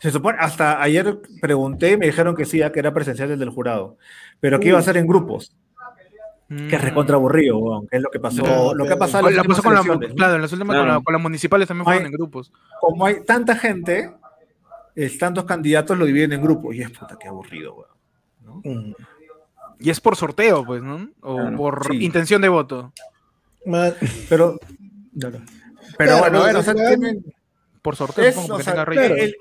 Se 0.00 0.10
supone, 0.10 0.38
hasta 0.40 0.80
ayer 0.82 1.18
pregunté 1.40 1.92
y 1.92 1.96
me 1.96 2.06
dijeron 2.06 2.34
que 2.36 2.44
sí, 2.44 2.58
ya 2.58 2.72
que 2.72 2.78
era 2.80 2.92
presencial 2.94 3.30
el 3.30 3.38
del 3.38 3.50
jurado, 3.50 3.96
pero 4.40 4.60
que 4.60 4.68
iba 4.68 4.78
a 4.78 4.82
ser 4.82 4.96
en 4.98 5.06
grupos, 5.06 5.56
que 6.48 6.76
es 6.76 6.82
Mm. 6.82 6.84
recontra 6.84 7.16
aburrido, 7.16 7.58
weón, 7.58 7.86
que 7.88 7.96
es 7.96 8.02
lo 8.02 8.10
que 8.10 8.20
pasó, 8.20 8.42
No, 8.42 8.74
lo 8.74 8.84
que 8.84 8.92
ha 8.92 8.98
pasado 8.98 9.28
en 9.28 9.34
La 9.36 9.42
las 9.42 9.46
últimas 9.58 9.62
con 9.86 10.00
la, 10.00 10.14
claro, 10.14 10.34
en 10.36 10.42
las 10.42 10.52
últimas 10.52 10.76
con, 10.76 10.84
Claro. 10.84 10.98
la- 10.98 11.04
con 11.04 11.12
las 11.14 11.22
municipales 11.22 11.68
también 11.68 11.84
fueron 11.84 12.06
en 12.06 12.12
grupos. 12.12 12.52
Como 12.80 13.06
hay 13.06 13.24
tanta 13.24 13.56
gente, 13.56 14.12
es, 14.94 15.18
tantos 15.18 15.44
candidatos 15.44 15.96
lo 15.98 16.04
dividen 16.04 16.32
en 16.34 16.42
grupos 16.42 16.74
y 16.74 16.82
es 16.82 16.90
puta 16.90 17.16
que 17.18 17.26
aburrido, 17.28 17.74
weón. 17.74 17.88
¿no? 18.42 18.60
Mm. 18.62 18.94
Y 19.80 19.90
es 19.90 20.00
por 20.00 20.16
sorteo, 20.16 20.64
pues, 20.64 20.82
¿no? 20.82 21.08
O 21.20 21.36
Claro, 21.36 21.56
por 21.56 21.86
sí. 21.90 22.04
intención 22.04 22.40
de 22.42 22.48
voto. 22.48 22.92
Ma- 23.66 23.92
Pero, 24.28 24.58
pero 25.18 25.38
Claro, 25.96 26.18
bueno, 26.18 26.38
a 26.38 26.42
ver, 26.42 26.48
pero 26.48 26.58
o 26.58 26.62
sea, 26.62 26.72
acá- 26.72 26.88
tienen- 26.88 27.24
Por 27.82 27.96
sorteo, 27.96 28.24
es, 28.24 28.36
o 28.36 28.58
sea, 28.60 28.82
el- 28.84 29.36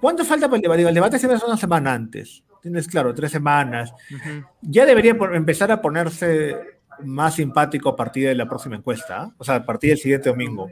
¿cuánto 0.00 0.24
falta 0.24 0.46
para 0.48 0.56
el 0.56 0.62
debate? 0.62 0.82
El 0.88 0.94
debate 0.94 1.18
siempre 1.18 1.36
es 1.38 1.44
una 1.44 1.56
semana 1.56 1.92
antes. 1.94 2.42
Tienes, 2.62 2.88
claro, 2.88 3.14
tres 3.14 3.30
semanas. 3.30 3.92
Ujú. 4.10 4.44
Ya 4.62 4.86
debería 4.86 5.16
por- 5.16 5.34
empezar 5.36 5.70
a 5.70 5.80
ponerse 5.82 6.56
más 7.04 7.34
simpático 7.34 7.88
a 7.90 7.96
partir 7.96 8.26
de 8.28 8.34
la 8.34 8.48
próxima 8.48 8.76
encuesta, 8.76 9.22
¿ah? 9.22 9.34
o 9.38 9.44
sea, 9.44 9.56
a 9.56 9.64
partir 9.66 9.90
del 9.90 9.98
siguiente 9.98 10.28
domingo. 10.30 10.70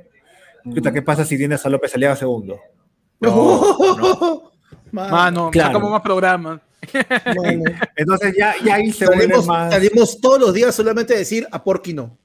¿Qué 0.93 1.03
pasa 1.03 1.25
si 1.25 1.37
tienes 1.37 1.65
a 1.67 1.69
López 1.69 1.95
Aliaga 1.95 2.17
segundo? 2.17 2.59
Mano, 3.21 5.11
Mano, 5.11 5.51
Claro. 5.51 5.69
sacamos 5.69 5.91
más 5.91 6.03
programas. 6.03 6.61
Entonces 7.97 8.35
ya, 8.37 8.55
ya 8.65 8.75
ahí 8.75 8.93
se 8.93 9.07
Salimos, 9.07 9.47
más... 9.47 9.73
salimos 9.73 10.21
todos 10.21 10.41
los 10.41 10.55
días 10.55 10.75
solamente 10.75 11.15
a 11.15 11.19
decir 11.19 11.47
a 11.51 11.63
Porky 11.63 11.95
no. 11.95 12.19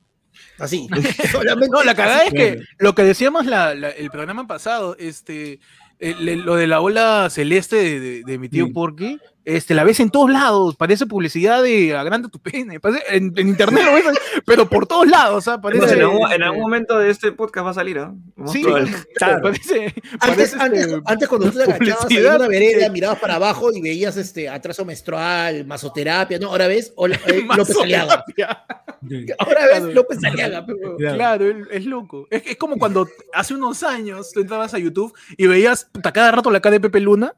Así. 0.59 0.87
Solamente. 1.31 1.69
No, 1.71 1.83
la 1.83 1.95
cagada 1.95 2.23
es 2.23 2.31
que 2.33 2.53
Claro. 2.55 2.61
lo 2.79 2.95
que 2.95 3.03
decíamos 3.03 3.45
la- 3.45 3.75
la- 3.75 3.89
el 3.89 4.09
programa 4.09 4.47
pasado, 4.47 4.95
este, 4.99 5.59
el- 5.99 6.27
el- 6.27 6.41
lo 6.41 6.55
de 6.55 6.67
la 6.67 6.81
ola 6.81 7.29
celeste 7.29 7.75
de, 7.75 7.99
de- 7.99 8.23
de 8.25 8.37
mi 8.39 8.49
tío 8.49 8.65
Sí. 8.65 8.71
Porky, 8.71 9.19
este, 9.49 9.73
la 9.73 9.85
ves 9.85 9.99
en 10.01 10.09
todos 10.09 10.29
lados, 10.29 10.75
parece 10.75 11.05
publicidad 11.05 11.63
de 11.63 11.95
agranda 11.95 12.27
tu 12.27 12.37
pene, 12.39 12.81
parece- 12.81 13.03
en, 13.09 13.31
en 13.37 13.47
internet 13.47 13.85
lo 13.85 13.93
ves, 13.93 14.03
pero 14.45 14.69
por 14.69 14.85
todos 14.87 15.07
lados, 15.07 15.37
o 15.37 15.41
sea, 15.41 15.61
parece... 15.61 15.79
Pues 15.83 15.91
en, 15.93 16.01
algún, 16.01 16.25
en 16.25 16.31
este, 16.33 16.43
algún 16.43 16.61
momento 16.61 16.99
de 16.99 17.09
este 17.09 17.31
podcast 17.31 17.65
va 17.65 17.71
a 17.71 17.73
salir, 17.73 17.97
¿ah? 17.99 18.13
Vamos 18.35 18.51
Sí, 18.51 18.63
Claro. 19.15 19.41
parece, 19.43 19.85
Antes, 20.19 20.51
parece, 20.51 20.55
antes, 20.59 20.81
este, 20.87 21.01
antes 21.05 21.27
cuando 21.29 21.49
tú 21.51 21.57
te 21.59 21.63
agachabas 21.63 22.11
en 22.11 22.25
una 22.27 22.47
vereda, 22.49 22.89
mirabas 22.89 23.19
para 23.19 23.35
abajo 23.35 23.71
y 23.71 23.81
veías 23.81 24.17
este 24.17 24.49
atraso 24.49 24.83
menstrual, 24.83 25.65
masoterapia, 25.65 26.37
¿no? 26.39 26.49
Ahora 26.49 26.67
ves 26.67 26.91
Hola, 26.97 27.17
eh, 27.27 27.45
López 27.57 27.77
Aliaga. 27.81 28.25
Ahora 29.39 29.65
ves 29.65 29.77
Claro. 29.79 29.93
López 29.93 30.23
Aliaga. 30.23 30.65
pe, 30.65 30.73
huevón. 30.73 30.97
Claro. 30.97 31.45
Es 31.71 31.85
loco. 31.85 32.27
Es, 32.29 32.43
es 32.45 32.57
como 32.57 32.77
cuando 32.77 33.07
hace 33.33 33.53
unos 33.53 33.83
años 33.83 34.31
tú 34.33 34.41
entrabas 34.41 34.73
a 34.73 34.79
YouTube 34.79 35.13
y 35.37 35.47
veías 35.47 35.85
puta, 35.91 36.11
cada 36.11 36.31
rato 36.31 36.51
la 36.51 36.59
cara 36.59 36.73
de 36.73 36.79
Pepe 36.81 36.99
Luna 36.99 37.33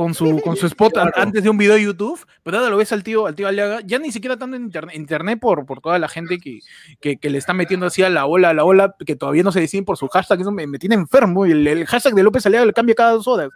con 0.00 0.14
su, 0.14 0.40
con 0.40 0.56
su 0.56 0.64
spot 0.66 0.94
Claro. 0.94 1.10
antes 1.14 1.42
de 1.44 1.50
un 1.50 1.58
video 1.58 1.74
de 1.74 1.82
YouTube, 1.82 2.18
pero 2.42 2.56
ahora 2.56 2.70
lo 2.70 2.78
ves 2.78 2.90
al 2.90 3.02
tío, 3.02 3.26
al 3.26 3.34
tío 3.34 3.46
Aliaga, 3.46 3.80
ya 3.84 3.98
ni 3.98 4.10
siquiera 4.10 4.38
tanto 4.38 4.56
en 4.56 4.62
internet, 4.62 4.96
internet 4.96 5.38
por, 5.38 5.66
por 5.66 5.82
toda 5.82 5.98
la 5.98 6.08
gente 6.08 6.38
que, 6.38 6.60
que, 7.02 7.18
que 7.18 7.28
le 7.28 7.36
está 7.36 7.52
metiendo 7.52 7.84
así 7.84 8.02
a 8.02 8.08
la 8.08 8.24
ola, 8.24 8.48
a 8.48 8.54
la 8.54 8.64
ola, 8.64 8.94
que 9.04 9.14
todavía 9.14 9.42
no 9.42 9.52
se 9.52 9.60
deciden 9.60 9.84
por 9.84 9.98
su 9.98 10.08
hashtag, 10.08 10.40
eso 10.40 10.52
me, 10.52 10.66
me 10.66 10.78
tiene 10.78 10.94
enfermo, 10.94 11.44
y 11.44 11.50
el, 11.52 11.66
el 11.66 11.84
hashtag 11.84 12.14
de 12.14 12.22
López 12.22 12.46
Aliaga 12.46 12.64
le 12.64 12.72
cambia 12.72 12.94
cada 12.94 13.10
dos 13.10 13.28
horas. 13.28 13.50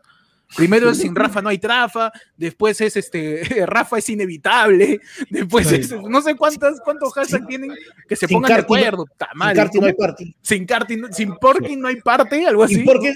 Primero 0.54 0.90
es 0.90 0.98
sin 0.98 1.14
Rafa 1.14 1.40
no 1.40 1.48
hay 1.48 1.56
trafa, 1.56 2.12
después 2.36 2.78
es 2.82 2.94
este 2.98 3.42
Rafa 3.66 3.96
es 3.96 4.06
inevitable, 4.10 5.00
después 5.30 5.72
es 5.72 5.90
no 5.92 6.20
sé 6.20 6.34
cuántas 6.36 6.78
cuántos 6.84 7.14
hashtags 7.14 7.46
tienen 7.46 7.72
que 8.06 8.16
se 8.16 8.26
Sin 8.26 8.36
pongan 8.36 8.50
de 8.50 8.56
no- 8.58 8.62
acuerdo. 8.64 9.06
Sin 9.06 9.54
Carti 9.54 9.80
no 9.80 9.86
hay 9.86 9.94
party. 9.94 10.36
sin 10.42 10.66
Carti, 10.66 11.00
sin 11.12 11.34
Porky 11.36 11.76
no 11.76 11.88
hay 11.88 11.96
parte, 12.02 12.46
algo 12.46 12.62
así. 12.64 12.82
¿Y 12.82 12.84
por 12.84 13.00
qué? 13.00 13.14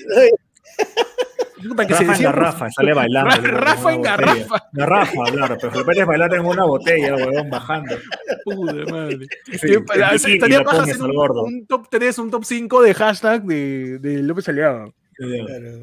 Puta, 1.66 1.86
que 1.86 1.94
se 1.94 2.00
Rafa 2.00 2.04
en 2.04 2.08
decía, 2.10 2.26
Garrafa, 2.32 2.70
sale 2.70 2.92
bailando. 2.94 3.30
Rafa 3.48 3.92
en. 3.94 4.02
Garrafa. 4.02 4.62
Garrafa, 4.72 5.24
claro, 5.32 5.56
pero 5.60 5.84
lo 5.84 5.92
es 5.92 6.06
bailar 6.06 6.34
en 6.34 6.44
una 6.46 6.64
botella, 6.64 7.08
el 7.08 7.14
huevón 7.26 7.50
bajando. 7.50 7.96
puta 8.44 8.74
madre. 8.92 9.18
Sí, 9.46 9.58
Sí, 9.58 9.78
para- 9.86 10.12
bikini 10.12 10.32
estaría 10.34 10.64
paja 10.64 10.82
hacer 10.82 11.02
un, 11.02 11.38
un 11.38 11.66
top 11.66 11.86
3, 11.90 12.18
un 12.18 12.30
top 12.30 12.44
5 12.44 12.82
de 12.82 12.94
hashtag 12.94 13.42
de, 13.44 13.98
de 13.98 14.22
López 14.22 14.48
Aliaga, 14.48 14.90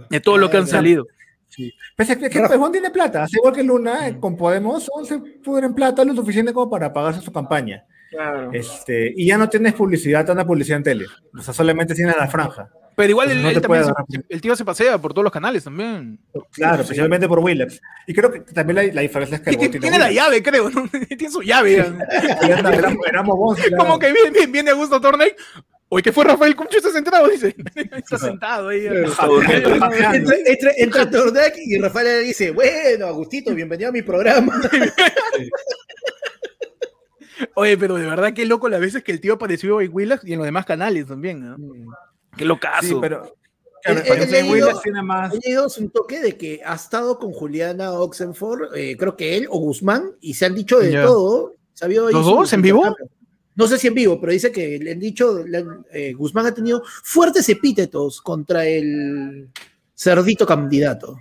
de 0.09 0.19
todo 0.21 0.37
lo 0.37 0.49
que 0.49 0.57
han 0.57 0.63
Claro. 0.63 0.77
salido. 0.77 1.07
Pese 1.95 2.13
a 2.13 2.15
que, 2.17 2.29
que 2.29 2.41
Pejón 2.41 2.71
tiene 2.71 2.89
plata, 2.89 3.23
así 3.23 3.37
igual 3.37 3.53
que 3.53 3.63
Luna, 3.63 4.07
eh, 4.09 4.19
con 4.19 4.35
Podemos, 4.35 4.89
se 5.05 5.19
pudren 5.19 5.73
plata 5.73 6.03
lo 6.03 6.13
suficiente 6.13 6.51
como 6.51 6.69
para 6.69 6.91
pagarse 6.91 7.21
su 7.21 7.31
campaña. 7.31 7.85
Claro. 8.11 8.49
Este, 8.51 9.13
y 9.15 9.27
ya 9.27 9.37
no 9.37 9.47
tienes 9.49 9.73
publicidad, 9.73 10.25
tanta 10.25 10.45
publicidad 10.45 10.77
en 10.77 10.83
tele. 10.83 11.05
O 11.37 11.41
sea, 11.41 11.53
solamente 11.53 11.93
tienes 11.95 12.15
la 12.17 12.27
franja. 12.27 12.69
Pero 12.95 13.09
igual 13.09 13.27
Pues 13.27 13.35
el, 13.37 13.43
no 13.43 13.49
él 13.49 13.61
también 13.61 13.83
se- 13.85 14.23
el 14.29 14.41
tío 14.41 14.55
se 14.55 14.63
pasea 14.63 14.97
por 14.97 15.13
todos 15.13 15.23
los 15.23 15.33
canales 15.33 15.63
también. 15.65 16.17
Claro, 16.51 16.81
especialmente 16.83 17.27
por 17.27 17.39
Willax. 17.39 17.81
Y 18.07 18.13
creo 18.13 18.31
que 18.31 18.39
también 18.39 18.75
la, 18.75 18.93
la 18.93 19.01
diferencia 19.01 19.35
es 19.35 19.41
que 19.41 19.49
el 19.49 19.57
Tiene, 19.57 19.79
tiene 19.79 19.99
la 19.99 20.11
llave, 20.11 20.41
creo, 20.41 20.69
¿no? 20.69 20.87
Tiene 21.07 21.29
su 21.29 21.41
llave. 21.41 21.73
Y 21.73 21.79
anda, 22.51 22.73
éramos, 22.73 23.05
éramos 23.07 23.37
vos, 23.37 23.59
Como 23.77 23.99
que 23.99 24.13
viene, 24.13 24.31
viene, 24.31 24.47
viene 24.51 24.71
Augusto 24.71 25.01
Torney. 25.01 25.29
Oye, 25.89 26.01
¿qué 26.03 26.11
fue 26.11 26.23
Rafael 26.23 26.55
Cuncho? 26.55 26.77
¿Está 26.77 26.89
sentado? 26.91 27.27
Dice. 27.27 27.55
Está 27.75 28.17
sentado 28.17 28.69
ahí. 28.69 28.85
Entra, 28.87 30.35
entra, 30.45 30.71
entra 30.77 31.09
Tordak 31.09 31.53
y 31.63 31.77
Rafael 31.77 32.07
le 32.07 32.19
dice, 32.21 32.51
bueno, 32.51 33.05
Agustito, 33.07 33.53
bienvenido 33.53 33.89
a 33.89 33.93
mi 33.93 34.01
programa. 34.01 34.59
Oye, 37.55 37.77
pero 37.77 37.95
de 37.95 38.05
verdad 38.05 38.33
qué 38.33 38.45
loco 38.45 38.69
las 38.69 38.79
veces 38.79 39.03
que 39.03 39.11
el 39.11 39.19
tío 39.19 39.33
apareció 39.33 39.81
en 39.81 39.89
Willax 39.93 40.23
y 40.25 40.31
en 40.33 40.39
los 40.39 40.45
demás 40.45 40.65
canales 40.65 41.07
también, 41.07 41.41
¿no? 41.41 41.57
Qué 42.37 42.45
locazo. 42.45 42.87
Sí, 42.87 42.95
pero. 42.99 43.25
He- 43.87 43.93
Claro, 44.01 44.23
he 44.23 44.25
leído- 44.25 44.81
tiene 44.81 45.03
más. 45.03 45.31
Ha 45.31 45.37
llegado 45.37 45.67
un 45.77 45.89
toque 45.91 46.19
de 46.19 46.35
que 46.35 46.59
ha 46.65 46.73
estado 46.73 47.19
con 47.19 47.31
Juliana 47.31 47.91
Oxenford, 47.91 48.75
eh, 48.75 48.97
creo 48.97 49.15
que 49.15 49.37
él 49.37 49.47
o 49.49 49.59
Guzmán, 49.59 50.11
y 50.21 50.33
se 50.33 50.45
han 50.47 50.55
dicho 50.55 50.79
de 50.79 50.91
Ya. 50.91 51.03
todo. 51.03 51.53
¿Los 51.81 52.25
dos 52.25 52.51
en 52.53 52.61
vivo? 52.63 52.95
No 53.53 53.67
sé 53.67 53.77
si 53.77 53.87
en 53.87 53.93
vivo, 53.93 54.19
pero 54.19 54.31
dice 54.33 54.51
que 54.51 54.79
le 54.79 54.93
han 54.93 54.99
dicho, 54.99 55.43
le 55.45 55.59
han- 55.59 55.85
eh, 55.93 56.13
Guzmán 56.13 56.47
ha 56.47 56.53
tenido 56.53 56.81
fuertes 57.03 57.47
epítetos 57.47 58.21
contra 58.21 58.65
el 58.65 59.49
cerdito 59.93 60.47
candidato. 60.47 61.19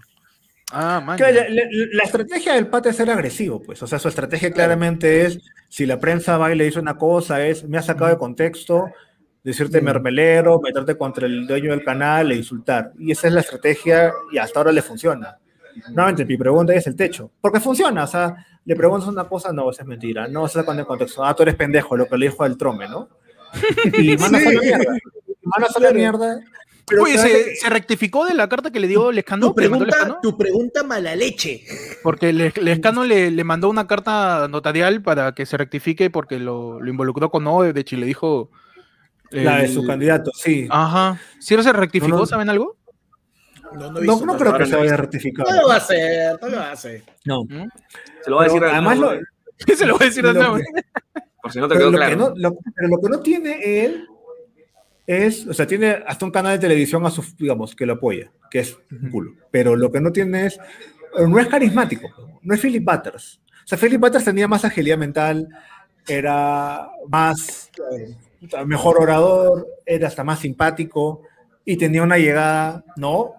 Ah, 0.72 1.03
man. 1.05 1.18
Claro, 1.18 1.35
la, 1.35 1.48
la- 1.50 1.62
la 1.92 2.03
estrategia 2.03 2.55
del 2.55 2.68
pata 2.68 2.88
es 2.90 2.96
ser 2.96 3.11
agresivo, 3.11 3.62
pues. 3.62 3.83
O 3.83 3.87
sea, 3.87 3.98
su 3.98 4.09
estrategia 4.09 4.50
claramente 4.50 5.27
es: 5.27 5.38
si 5.68 5.85
la 5.85 6.00
prensa 6.00 6.38
va 6.38 6.50
y 6.50 6.57
le 6.57 6.64
dice 6.64 6.79
una 6.81 6.96
cosa, 6.96 7.46
es 7.46 7.62
me 7.68 7.77
ha 7.77 7.83
sacado 7.83 8.11
de 8.11 8.16
contexto, 8.18 8.87
decirte 9.44 9.80
Mm. 9.80 9.85
mermelero, 9.85 10.59
meterte 10.61 10.96
contra 10.98 11.26
el 11.26 11.46
dueño 11.46 11.70
del 11.70 11.85
canal 11.85 12.33
e 12.33 12.37
insultar. 12.37 12.92
Y 12.98 13.12
esa 13.12 13.28
es 13.28 13.35
la 13.35 13.40
estrategia 13.40 14.12
y 14.33 14.38
hasta 14.38 14.59
ahora 14.59 14.72
le 14.72 14.83
funciona. 14.83 15.37
Nuevamente, 15.88 16.24
mi 16.24 16.37
pregunta 16.37 16.72
es 16.74 16.87
el 16.87 16.96
techo. 16.96 17.30
Porque 17.40 17.61
funciona, 17.61 18.04
o 18.04 18.07
sea, 18.07 18.35
le 18.64 18.74
preguntas 18.76 19.09
una 19.09 19.24
cosa, 19.24 19.52
no, 19.52 19.70
esa 19.70 19.83
es 19.83 19.88
mentira, 19.88 20.26
no, 20.28 20.48
se 20.48 20.54
sacan 20.61 20.76
de 20.78 20.85
contexto. 20.85 21.24
Ah, 21.24 21.35
tú 21.37 21.42
eres 21.42 21.57
pendejo, 21.57 21.96
lo 21.96 22.07
que 22.07 22.16
le 22.16 22.26
dijo 22.30 22.42
al 22.42 22.57
trome, 22.57 22.88
¿no? 22.88 23.09
Y 23.98 24.16
mandas 24.16 24.46
a 24.46 24.52
la 24.52 24.61
mierda. 24.61 24.96
Y 25.28 25.46
mandas 25.46 25.76
a 25.76 25.80
la 25.80 25.90
mierda. 25.92 26.40
Pero 26.87 27.02
Oye, 27.04 27.16
¿se, 27.16 27.54
se 27.57 27.70
rectificó 27.70 28.26
de 28.26 28.35
la 28.35 28.46
carta 28.48 28.70
que 28.70 28.78
le 28.78 28.87
dio 28.87 29.11
Lescano? 29.11 29.46
Tu 29.48 29.54
que 29.54 29.62
pregunta, 29.62 29.85
Lescano? 29.87 30.18
tu 30.22 30.37
pregunta 30.37 30.83
mala 30.83 31.16
leche. 31.16 31.64
Porque 32.02 32.30
Le- 32.33 32.52
Lescano 32.61 33.04
le, 33.04 33.30
le 33.30 33.44
mandó 33.44 33.70
una 33.70 33.87
carta 33.87 34.48
notarial 34.48 35.00
para 35.02 35.33
que 35.33 35.46
se 35.46 35.57
rectifique 35.57 36.11
porque 36.11 36.38
lo, 36.38 36.80
lo 36.80 36.90
involucró 36.90 37.30
con 37.30 37.46
Odebrecht 37.46 37.92
y 37.92 37.96
le 37.96 38.07
dijo... 38.07 38.50
la 39.42 39.58
de 39.58 39.68
su 39.68 39.84
candidato, 39.86 40.30
sí. 40.34 40.66
Ajá. 40.70 41.18
¿Sí 41.40 41.60
se 41.62 41.72
rectificó? 41.72 42.08
No, 42.14 42.18
no. 42.20 42.26
¿Saben 42.26 42.48
algo? 42.50 42.76
No, 43.72 43.90
No, 43.90 44.00
no, 44.00 44.00
nada. 44.26 44.38
creo 44.38 44.58
que 44.58 44.66
se 44.66 44.72
no 44.72 44.78
vaya 44.78 44.96
rectificar. 44.96 45.46
No 45.48 45.62
lo 45.62 45.68
va 45.68 45.74
a 45.74 45.78
hacer, 45.78 46.38
no 46.40 46.48
lo 46.48 46.56
va 46.58 46.68
a 46.68 46.72
hacer. 46.72 47.02
No. 47.24 47.42
Se 48.22 48.30
lo 48.30 48.36
va 48.36 48.42
a 48.42 48.44
decir 48.46 48.64
además, 48.64 48.98
lo, 48.98 49.10
se 49.76 49.87
lo 49.87 49.94
voy 49.94 50.02
a 50.02 50.06
decir 50.08 50.24
de 50.24 50.35
nuevo. 50.35 50.56
que- 50.56 50.64
por 51.42 51.52
si 51.52 51.58
no 51.58 51.68
te 51.68 51.74
pero 51.74 51.80
quedó 51.80 51.90
lo 51.90 51.96
claro. 51.98 52.10
que 52.10 52.16
no, 52.16 52.32
lo- 52.50 52.58
pero 52.74 52.88
lo 52.88 53.00
que 53.02 53.08
no 53.10 53.20
tiene 53.20 53.85
él 53.85 54.06
es, 55.06 55.46
o 55.46 55.52
sea, 55.52 55.66
tiene 55.66 56.02
hasta 56.06 56.24
un 56.24 56.30
canal 56.30 56.52
de 56.52 56.58
televisión 56.58 57.04
a 57.04 57.10
su, 57.10 57.22
digamos, 57.37 57.74
que 57.76 57.85
lo 57.85 57.94
apoya, 57.94 58.30
que 58.50 58.60
es 58.60 58.78
un 58.90 59.10
culo. 59.10 59.32
Pero 59.50 59.76
lo 59.76 59.90
que 59.92 60.00
no 60.00 60.10
tiene 60.12 60.46
es, 60.46 60.58
no 61.18 61.38
es 61.38 61.46
carismático, 61.48 62.08
no 62.42 62.54
es 62.54 62.60
Philip 62.60 62.82
Butters. 62.85 63.40
O 63.64 63.66
sea, 63.66 63.76
Philip 63.78 64.00
Butters 64.00 64.24
tenía 64.24 64.48
más 64.48 64.64
agilidad 64.64 64.96
mental, 64.96 65.46
era 66.08 66.88
más, 67.08 67.70
mejor 68.66 69.00
orador, 69.00 69.66
era 69.86 70.08
hasta 70.08 70.24
más 70.24 70.40
simpático 70.40 71.22
y 71.64 71.76
tenía 71.76 72.02
una 72.02 72.18
llegada, 72.18 72.84
¿no? 72.96 73.32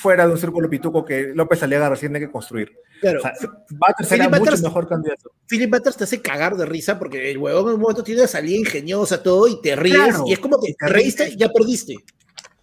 Fuera 0.00 0.26
de 0.26 0.32
un 0.32 0.38
círculo 0.38 0.70
pituco 0.70 1.04
que 1.04 1.32
López 1.34 1.62
Aliaga 1.62 1.90
recién 1.90 2.12
tiene 2.12 2.26
que 2.26 2.32
construir. 2.32 2.72
Claro, 3.00 3.18
O 3.18 3.22
sea, 3.22 3.32
Butters 3.70 4.08
Philip 4.08 4.26
era 4.28 4.38
mucho 4.38 4.52
Butters- 4.52 4.62
mejor 4.62 4.88
candidato. 4.88 5.30
Philip 5.46 5.70
Butters 5.70 5.96
te 5.96 6.04
hace 6.04 6.22
cagar 6.22 6.56
de 6.56 6.64
risa 6.64 6.98
porque 6.98 7.30
el 7.30 7.36
huevón 7.38 7.68
en 7.68 7.74
un 7.74 7.80
momento 7.80 8.02
tiene 8.02 8.22
una 8.22 8.28
salida 8.28 8.56
ingeniosa, 8.56 9.22
todo, 9.22 9.46
y 9.48 9.60
te 9.60 9.76
ríes, 9.76 9.96
Claro, 9.98 10.24
y 10.26 10.32
es 10.32 10.38
como 10.38 10.58
que 10.58 10.70
y 10.70 10.74
te 10.74 10.86
te 10.86 10.92
reíste, 10.92 11.24
ríes. 11.26 11.36
ya 11.36 11.48
perdiste. 11.50 11.96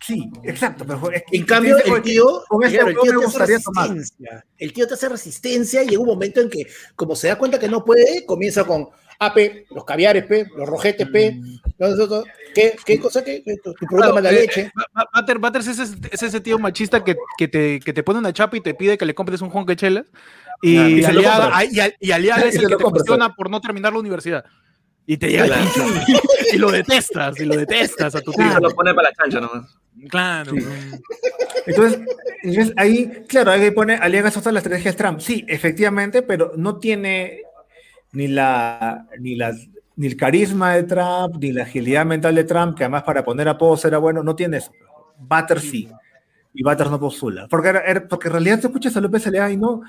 Sí, 0.03 0.27
exacto. 0.43 0.83
Pero 0.87 1.11
es 1.11 1.21
que- 1.29 1.37
En 1.37 1.45
cambio, 1.45 1.77
el 1.77 1.91
"Oye, 1.91 2.01
tío, 2.01 2.41
con 2.49 2.63
este 2.63 2.77
claro, 2.79 2.89
el 2.89 2.97
tío 2.97 3.19
te 3.19 3.43
hace 3.43 3.59
tomar. 3.59 3.89
resistencia. 3.89 4.45
El 4.57 4.73
tío 4.73 4.87
te 4.87 4.93
hace 4.95 5.09
resistencia 5.09 5.83
y 5.83 5.89
llega 5.89 6.01
un 6.01 6.07
momento 6.07 6.41
en 6.41 6.49
que, 6.49 6.65
como 6.95 7.15
se 7.15 7.27
da 7.27 7.37
cuenta 7.37 7.59
que 7.59 7.67
no 7.69 7.85
puede, 7.85 8.25
comienza 8.25 8.63
con 8.63 8.89
AP, 9.21 9.67
los 9.69 9.85
caviares, 9.85 10.25
P, 10.25 10.47
los 10.57 10.67
rojetes, 10.67 11.07
P. 11.07 11.39
no, 11.79 12.23
¿Qué, 12.55 12.75
qué 12.85 12.99
cosa? 12.99 13.23
¿Qué? 13.23 13.41
¿Qué? 13.43 13.55
Tu, 13.57 13.73
tu 13.73 13.85
producto 13.85 14.15
Claro, 14.15 14.27
eh, 14.35 14.41
leche. 14.41 14.71
Ba- 14.93 15.07
Butter- 15.13 15.37
Butters 15.39 15.67
es 15.67 15.79
ese, 15.79 15.95
es 16.11 16.23
ese 16.23 16.41
tío 16.41 16.57
machista 16.59 17.03
que, 17.03 17.15
que, 17.37 17.47
te, 17.47 17.79
que 17.79 17.93
te 17.93 18.03
pone 18.03 18.19
una 18.19 18.33
chapa 18.33 18.57
y 18.57 18.61
te 18.61 18.73
pide 18.73 18.97
que 18.97 19.05
le 19.05 19.13
compres 19.15 19.41
un 19.41 19.49
jonque 19.49 19.75
chelas. 19.75 20.05
Y, 20.63 20.75
Claro, 20.75 20.89
y 20.89 21.03
aliada, 21.05 21.65
y, 21.65 21.79
al- 21.79 21.95
y 21.99 22.11
aliada 22.11 22.41
es 22.47 22.55
el 22.55 22.61
que 22.63 22.67
lo 22.69 22.77
te 22.77 22.83
compras, 22.83 23.03
cuestiona 23.03 23.33
por 23.35 23.49
no 23.49 23.61
terminar 23.61 23.93
la 23.93 23.99
universidad. 23.99 24.43
Y 25.05 25.17
te 25.17 25.29
llega. 25.29 25.57
Y 26.53 26.57
lo 26.57 26.71
detestas, 26.71 27.39
y 27.39 27.45
lo 27.45 27.55
detestas 27.55 28.13
a 28.15 28.21
tu 28.21 28.31
tío. 28.31 28.51
Se 28.53 28.59
lo 28.61 28.69
pone 28.71 28.93
para 28.93 29.09
la 29.09 29.15
chancha 29.15 29.39
nomás. 29.39 29.75
Claro. 30.09 30.53
Entonces, 31.65 31.99
entonces 32.43 32.73
ahí, 32.77 33.23
claro, 33.27 33.51
ahí 33.51 33.71
pone 33.71 33.95
Aliagas 33.95 34.35
usa 34.37 34.51
la 34.51 34.59
estrategia 34.59 34.91
de 34.91 34.97
Trump. 34.97 35.19
Sí, 35.19 35.43
efectivamente, 35.47 36.21
pero 36.21 36.53
no 36.55 36.77
tiene 36.79 37.41
ni 38.13 38.27
la, 38.27 39.07
ni 39.19 39.35
la, 39.35 39.53
ni 39.95 40.07
el 40.07 40.17
carisma 40.17 40.75
de 40.75 40.83
Trump, 40.83 41.35
ni 41.39 41.51
la 41.51 41.63
agilidad 41.63 42.05
mental 42.05 42.35
de 42.35 42.43
Trump, 42.43 42.77
que 42.77 42.83
además 42.83 43.03
para 43.03 43.23
poner 43.23 43.47
apodos 43.47 43.85
era 43.85 43.97
bueno, 43.97 44.23
no 44.23 44.35
tiene 44.35 44.57
eso. 44.57 44.71
Butter 45.17 45.59
sí. 45.59 45.87
Y 46.53 46.63
Butter 46.63 46.89
no 46.89 46.99
postula. 46.99 47.47
Porque, 47.49 47.69
era- 47.69 47.81
era- 47.81 48.07
porque 48.07 48.27
en 48.27 48.33
realidad 48.33 48.59
te 48.59 48.67
escuchas 48.67 48.95
a 48.97 49.01
López 49.01 49.25
Aliaga 49.27 49.51
y 49.51 49.57
no, 49.57 49.81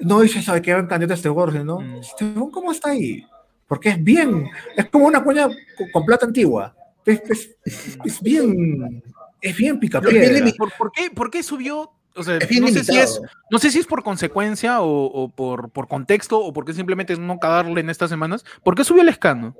no 0.00 0.20
dices, 0.20 0.44
¿sabe 0.44 0.62
qué? 0.62 0.72
candidato 0.88 1.12
a 1.12 1.16
este 1.16 1.28
gordo, 1.28 1.64
¿no? 1.64 1.80
Mm. 1.80 2.50
¿cómo 2.50 2.70
está 2.72 2.90
ahí? 2.90 3.24
Porque 3.66 3.90
es 3.90 4.02
bien, 4.02 4.48
es 4.76 4.86
como 4.86 5.06
una 5.06 5.22
cuña 5.22 5.46
con, 5.76 5.90
con 5.92 6.04
plata 6.04 6.26
antigua. 6.26 6.74
Es, 7.06 7.56
es, 7.64 7.98
es 8.04 8.20
bien, 8.20 9.02
es 9.40 9.56
bien 9.56 9.80
picapiedra. 9.80 10.52
¿Por, 10.58 10.72
por 10.76 10.92
qué, 10.92 11.10
¿Por 11.10 11.30
qué 11.30 11.42
subió? 11.42 11.90
O 12.16 12.22
sea, 12.22 12.36
Es 12.38 12.48
bien 12.48 12.62
no 12.62 12.68
sé, 12.68 12.82
si 12.84 12.98
es, 12.98 13.20
no 13.50 13.58
sé 13.58 13.70
si 13.70 13.78
es 13.78 13.86
por 13.86 14.02
consecuencia 14.02 14.80
o, 14.80 15.04
o 15.06 15.28
por, 15.28 15.70
por 15.70 15.86
contexto 15.88 16.38
o 16.40 16.52
porque 16.52 16.72
simplemente 16.72 17.12
es 17.12 17.18
no 17.18 17.38
cagarle 17.38 17.80
en 17.80 17.88
estas 17.90 18.10
semanas. 18.10 18.44
¿Por 18.64 18.74
qué 18.74 18.82
subió 18.84 19.02
el 19.02 19.08
escano? 19.08 19.54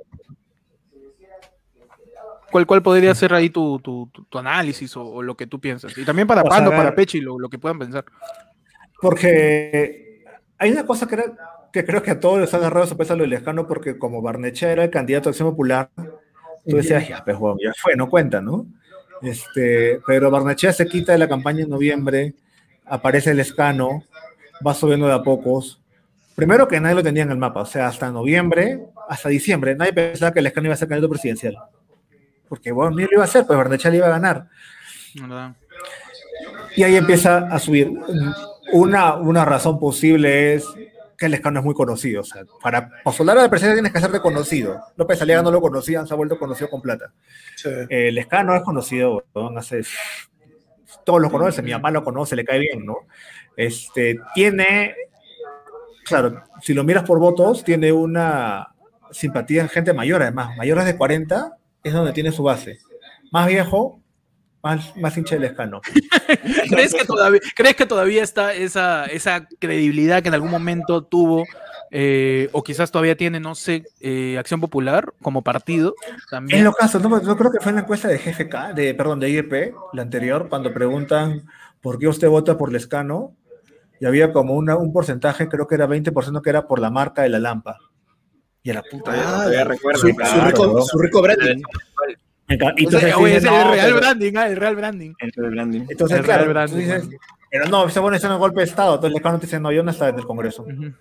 ¿Cuál, 2.51 2.67
cuál 2.67 2.81
podría 2.81 3.15
ser 3.15 3.33
ahí 3.33 3.49
tu, 3.49 3.79
tu, 3.79 4.09
tu- 4.11 4.25
tu 4.25 4.37
análisis 4.37 4.95
o, 4.97 5.05
o 5.05 5.23
lo 5.23 5.37
que 5.37 5.47
tú 5.47 5.61
piensas? 5.61 5.97
Y 5.97 6.03
también 6.03 6.27
para 6.27 6.41
O 6.41 6.45
sea, 6.51 6.57
Pando, 6.57 6.71
para 6.71 6.93
Pechi, 6.93 7.21
lo, 7.21 7.39
lo 7.39 7.47
que 7.49 7.57
puedan 7.57 7.79
pensar. 7.79 8.03
Porque 8.99 10.23
hay 10.57 10.71
una 10.71 10.85
cosa 10.85 11.07
que, 11.07 11.15
era- 11.15 11.33
que 11.71 11.85
creo 11.85 12.03
que 12.03 12.11
a 12.11 12.19
todos 12.19 12.41
les 12.41 12.53
ha 12.53 12.57
agarrado 12.57 12.85
sorpresa 12.85 13.15
lo 13.15 13.23
del 13.23 13.33
escano, 13.33 13.67
porque 13.67 13.97
como 13.97 14.21
Barnechea 14.21 14.71
era 14.71 14.83
el 14.83 14.89
candidato 14.89 15.29
a 15.29 15.31
acción 15.31 15.49
popular, 15.49 15.89
tú 16.67 16.75
decías, 16.75 17.07
ya, 17.07 17.23
pues, 17.23 17.37
ya 17.63 17.71
fue, 17.81 17.95
no 17.95 18.09
cuenta, 18.09 18.41
¿no? 18.41 18.65
Este, 19.21 20.01
pero 20.05 20.31
Barnechea 20.31 20.73
se 20.73 20.87
quita 20.87 21.11
de 21.11 21.17
la 21.17 21.27
campaña 21.27 21.63
en 21.63 21.69
noviembre, 21.69 22.33
aparece 22.85 23.31
el 23.31 23.39
escano, 23.39 24.03
va 24.65 24.73
subiendo 24.73 25.07
de 25.07 25.13
a 25.13 25.21
pocos. 25.21 25.79
Primero 26.35 26.67
que 26.67 26.79
nadie 26.79 26.95
lo 26.95 27.03
tenía 27.03 27.23
en 27.23 27.31
el 27.31 27.37
mapa, 27.37 27.61
o 27.61 27.65
sea, 27.65 27.87
hasta 27.87 28.09
noviembre, 28.09 28.79
hasta 29.07 29.29
diciembre, 29.29 29.75
nadie 29.75 29.93
pensaba 29.93 30.31
que 30.31 30.39
el 30.39 30.47
escano 30.47 30.67
iba 30.67 30.73
a 30.73 30.77
ser 30.77 30.87
candidato 30.87 31.09
presidencial. 31.09 31.55
Porque, 32.49 32.71
bueno, 32.71 32.95
ni 32.95 33.03
lo 33.03 33.09
iba 33.13 33.21
a 33.21 33.25
hacer, 33.25 33.45
pues 33.45 33.57
Barnechea 33.57 33.91
le 33.91 33.97
iba 33.97 34.07
a 34.07 34.11
ganar. 34.11 34.47
¿verdad? 35.15 35.55
Y 36.75 36.83
ahí 36.83 36.95
empieza 36.95 37.37
a 37.37 37.59
subir. 37.59 37.91
Una, 38.73 39.15
una 39.15 39.43
razón 39.45 39.79
posible 39.79 40.55
es 40.55 40.65
que 41.21 41.27
el 41.27 41.35
escano 41.35 41.59
es 41.59 41.65
muy 41.65 41.75
conocido. 41.75 42.21
O 42.21 42.23
sea, 42.23 42.41
para 42.63 42.89
postular 43.03 43.37
a 43.37 43.43
la 43.43 43.49
presidencia 43.49 43.75
tienes 43.75 43.93
que 43.93 43.99
ser 43.99 44.09
reconocido. 44.11 44.81
López 44.97 45.21
Aliaga 45.21 45.43
no 45.43 45.51
lo 45.51 45.61
conocían, 45.61 46.07
se 46.07 46.13
ha 46.15 46.17
vuelto 46.17 46.39
conocido 46.39 46.67
con 46.67 46.81
plata. 46.81 47.13
Sí. 47.55 47.69
El 47.89 48.17
escano 48.17 48.55
es 48.55 48.63
conocido, 48.63 49.23
hace- 49.55 49.83
todos 51.05 51.21
lo 51.21 51.29
conocen, 51.29 51.63
mi 51.63 51.71
mamá 51.71 51.91
lo 51.91 52.03
conoce, 52.03 52.35
le 52.35 52.43
cae 52.43 52.57
bien, 52.57 52.83
¿no? 52.87 52.95
Este, 53.55 54.19
tiene, 54.33 54.95
claro, 56.05 56.41
si 56.59 56.73
lo 56.73 56.83
miras 56.83 57.03
por 57.03 57.19
votos, 57.19 57.63
tiene 57.63 57.91
una 57.91 58.69
simpatía 59.11 59.61
en 59.61 59.69
gente 59.69 59.93
mayor, 59.93 60.23
además, 60.23 60.57
mayores 60.57 60.85
de 60.85 60.97
40 60.97 61.55
es 61.83 61.93
donde 61.93 62.13
tiene 62.13 62.31
su 62.31 62.41
base. 62.41 62.79
Más 63.31 63.47
viejo, 63.47 64.00
más, 64.63 64.95
más 64.97 65.17
hincha 65.17 65.35
del 65.35 65.45
escano. 65.45 65.81
¿Crees 66.69 66.93
que 66.93 67.05
todavía, 67.05 67.39
¿crees 67.55 67.75
que 67.75 67.85
todavía 67.85 68.23
está 68.23 68.53
esa, 68.53 69.05
esa 69.05 69.47
credibilidad 69.59 70.21
que 70.21 70.29
en 70.29 70.35
algún 70.35 70.51
momento 70.51 71.03
tuvo, 71.03 71.45
eh, 71.91 72.49
o 72.51 72.63
quizás 72.63 72.91
todavía 72.91 73.15
tiene, 73.15 73.39
no 73.39 73.55
sé, 73.55 73.85
eh, 73.99 74.37
Acción 74.37 74.61
Popular 74.61 75.13
como 75.21 75.41
partido? 75.41 75.95
También. 76.29 76.59
En 76.59 76.65
los 76.65 76.75
casos, 76.75 77.01
no, 77.01 77.21
yo 77.21 77.37
creo 77.37 77.51
que 77.51 77.59
fue 77.59 77.71
en 77.71 77.75
la 77.75 77.81
encuesta 77.81 78.07
de 78.07 78.17
GFK, 78.17 78.73
de, 78.73 78.93
perdón, 78.93 79.19
de 79.19 79.29
IEP, 79.29 79.73
la 79.93 80.01
anterior, 80.01 80.47
cuando 80.49 80.73
preguntan 80.73 81.43
por 81.81 81.97
qué 81.97 82.07
usted 82.07 82.29
vota 82.29 82.57
por 82.57 82.71
Lescano, 82.71 83.35
y 83.99 84.05
había 84.05 84.33
como 84.33 84.55
una, 84.55 84.77
un 84.77 84.91
porcentaje, 84.91 85.47
creo 85.47 85.67
que 85.67 85.75
era 85.75 85.87
20% 85.87 86.41
que 86.41 86.49
era 86.49 86.67
por 86.67 86.79
la 86.79 86.89
marca 86.89 87.21
de 87.21 87.29
la 87.29 87.39
lampa. 87.39 87.77
Y 88.63 88.69
a 88.71 88.75
la 88.75 88.83
puta. 88.83 89.11
Ah, 89.11 89.43
todavía 89.43 89.63
recuerdo. 89.63 89.99
Su, 89.99 90.07
rico, 90.07 90.81
su 90.83 90.97
rico 90.99 91.21
branding. 91.21 91.61
Y 92.77 92.85
O 92.85 92.91
sea, 92.91 92.99
entonces 92.99 93.15
dices, 93.25 93.43
no, 93.43 93.61
el 93.61 93.71
real 93.71 93.85
pero- 93.87 93.97
branding, 93.97 94.33
ah, 94.37 94.47
el 94.47 94.55
real 94.57 94.75
branding. 94.75 95.13
El 95.19 95.31
branding. 95.51 95.81
Entonces, 95.89 96.17
el 96.19 96.23
claro, 96.25 96.41
real 96.43 96.53
branding, 96.53 96.77
dices, 96.77 97.09
pero 97.49 97.65
no, 97.67 97.85
ese 97.87 97.99
bueno 97.99 98.17
es 98.17 98.23
un 98.23 98.37
golpe 98.39 98.61
de 98.61 98.65
Estado, 98.65 98.95
entonces 98.95 99.13
Lescano 99.13 99.39
te 99.39 99.45
dice, 99.45 99.59
no, 99.59 99.71
yo 99.71 99.83
no 99.83 99.91
estaba 99.91 100.09
en 100.09 100.19
el 100.19 100.25
Congreso. 100.25 100.63
Ujú. 100.63 100.93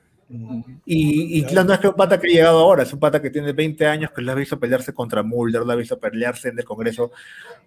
Y, 0.84 1.38
y 1.40 1.44
claro, 1.44 1.66
no 1.66 1.74
es 1.74 1.80
que 1.80 1.88
un 1.88 1.94
pata 1.94 2.20
que 2.20 2.28
ha 2.28 2.30
llegado 2.30 2.61
ahora, 2.61 2.84
es 2.84 2.92
un 2.92 3.01
pata 3.01 3.20
que 3.20 3.30
tiene 3.30 3.53
20 3.53 3.84
años, 3.86 4.11
que 4.14 4.22
lo 4.22 4.30
ha 4.30 4.36
visto 4.36 4.61
pelearse 4.61 4.94
contra 4.94 5.24
Mulder, 5.24 5.62
lo 5.62 5.72
ha 5.72 5.76
visto 5.76 5.98
pelearse 5.98 6.51
en 6.51 6.59
el 6.61 6.64
Congreso. 6.64 7.11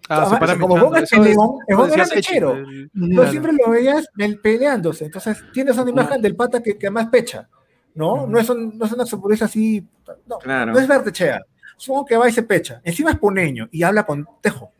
Ah, 0.07 0.25
Ah, 0.39 0.47
se 0.47 0.57
como 0.59 0.77
Chile, 1.03 1.31
es- 1.31 1.35
¿no? 1.37 1.57
Es 1.67 1.77
decía 1.77 2.03
era 2.03 2.15
mechero. 2.15 2.53
el- 2.55 2.89
Pero 2.93 3.07
claro. 3.15 3.31
siempre 3.31 3.51
lo 3.53 3.69
veías 3.69 4.07
el- 4.17 4.39
peleándose. 4.39 5.05
Entonces, 5.05 5.43
tienes 5.53 5.77
una 5.77 5.91
imagen 5.91 6.21
del 6.21 6.37
pata 6.37 6.63
que, 6.63 6.77
que 6.77 6.89
más 6.89 7.07
pecha, 7.07 7.49
¿no? 7.95 8.27
No 8.27 8.39
es, 8.39 8.49
un, 8.49 8.77
no 8.77 8.85
es 8.85 8.91
una 8.93 9.05
futbolista 9.05 9.43
así, 9.45 9.85
no, 10.25 10.37
Claro. 10.37 10.71
no 10.71 10.79
es 10.79 10.87
Bertechea. 10.87 11.41
Supongo 11.83 12.05
que 12.05 12.15
va 12.15 12.29
y 12.29 12.31
se 12.31 12.43
pecha. 12.43 12.79
Encima 12.85 13.11
es 13.11 13.17
puneño 13.19 13.67
y 13.71 13.83
habla 13.83 14.05
con 14.05 14.25
Tejo. 14.41 14.71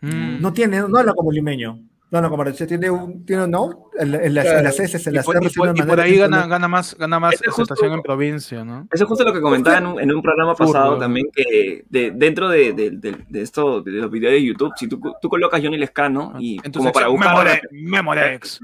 Mm. 0.00 0.40
No 0.40 0.52
tiene, 0.52 0.80
no 0.88 0.96
habla 0.98 1.12
como 1.12 1.32
limeño. 1.32 1.80
No 2.10 2.18
habla 2.18 2.30
como. 2.30 2.44
Tiene 2.52 2.88
un, 2.88 3.26
tiene 3.26 3.44
un, 3.44 3.50
no, 3.50 3.90
en, 3.98 4.14
en 4.14 4.32
las, 4.34 4.44
Claro. 4.44 4.58
en 4.60 4.64
las 4.64 4.78
S, 4.80 4.96
en 5.08 5.12
Y 5.12 5.16
las 5.16 5.26
por, 5.26 5.44
y 5.44 5.48
por- 5.50 5.76
y 5.76 5.82
por 5.82 6.00
ahí 6.00 6.16
gana, 6.16 6.42
no- 6.42 6.48
gana 6.48 6.68
más, 6.68 6.94
gana 6.96 7.18
más 7.18 7.34
aceptación 7.46 7.92
en 7.94 8.02
provincia, 8.02 8.64
¿no? 8.64 8.86
Eso 8.92 9.04
es 9.04 9.08
justo 9.08 9.24
lo 9.24 9.32
que 9.32 9.40
comentaba 9.40 9.78
en 9.78 9.86
un, 9.86 10.00
en 10.00 10.14
un 10.14 10.22
programa 10.22 10.54
pasado 10.54 10.96
también, 10.98 11.26
que 11.34 11.84
de, 11.90 12.12
dentro 12.12 12.48
de, 12.48 12.72
de- 12.74 12.90
de- 12.92 13.24
de 13.28 13.42
esto, 13.42 13.82
de 13.82 13.90
los 13.90 14.10
videos 14.10 14.32
de 14.34 14.44
YouTube, 14.44 14.72
si 14.76 14.86
tú, 14.88 15.00
tú 15.20 15.28
colocas 15.28 15.60
Johnny 15.60 15.76
Lescano 15.78 16.34
y 16.38 16.56
Entonces, 16.64 16.78
como 16.78 16.92
para 16.92 17.08
buscar, 17.08 17.34
Memore- 17.34 17.60
Memorex. 17.72 18.60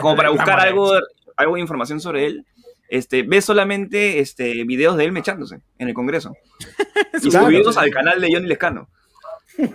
como 0.00 0.14
para 0.16 0.28
buscar 0.30 0.48
Memorex. 0.58 0.68
algo, 0.70 0.92
algo 1.36 1.54
de 1.54 1.60
información 1.62 1.98
sobre 1.98 2.26
él, 2.26 2.46
este, 2.92 3.22
ves 3.22 3.44
solamente 3.44 4.18
este, 4.20 4.64
videos 4.64 4.96
de 4.96 5.04
él 5.06 5.12
mechándose 5.12 5.60
en 5.78 5.88
el 5.88 5.94
Congreso. 5.94 6.34
y 7.22 7.30
Claro, 7.30 7.46
subidos 7.46 7.74
sí. 7.74 7.80
al 7.80 7.90
canal 7.90 8.20
de 8.20 8.28
Johnny 8.32 8.46
Lescano. 8.48 8.88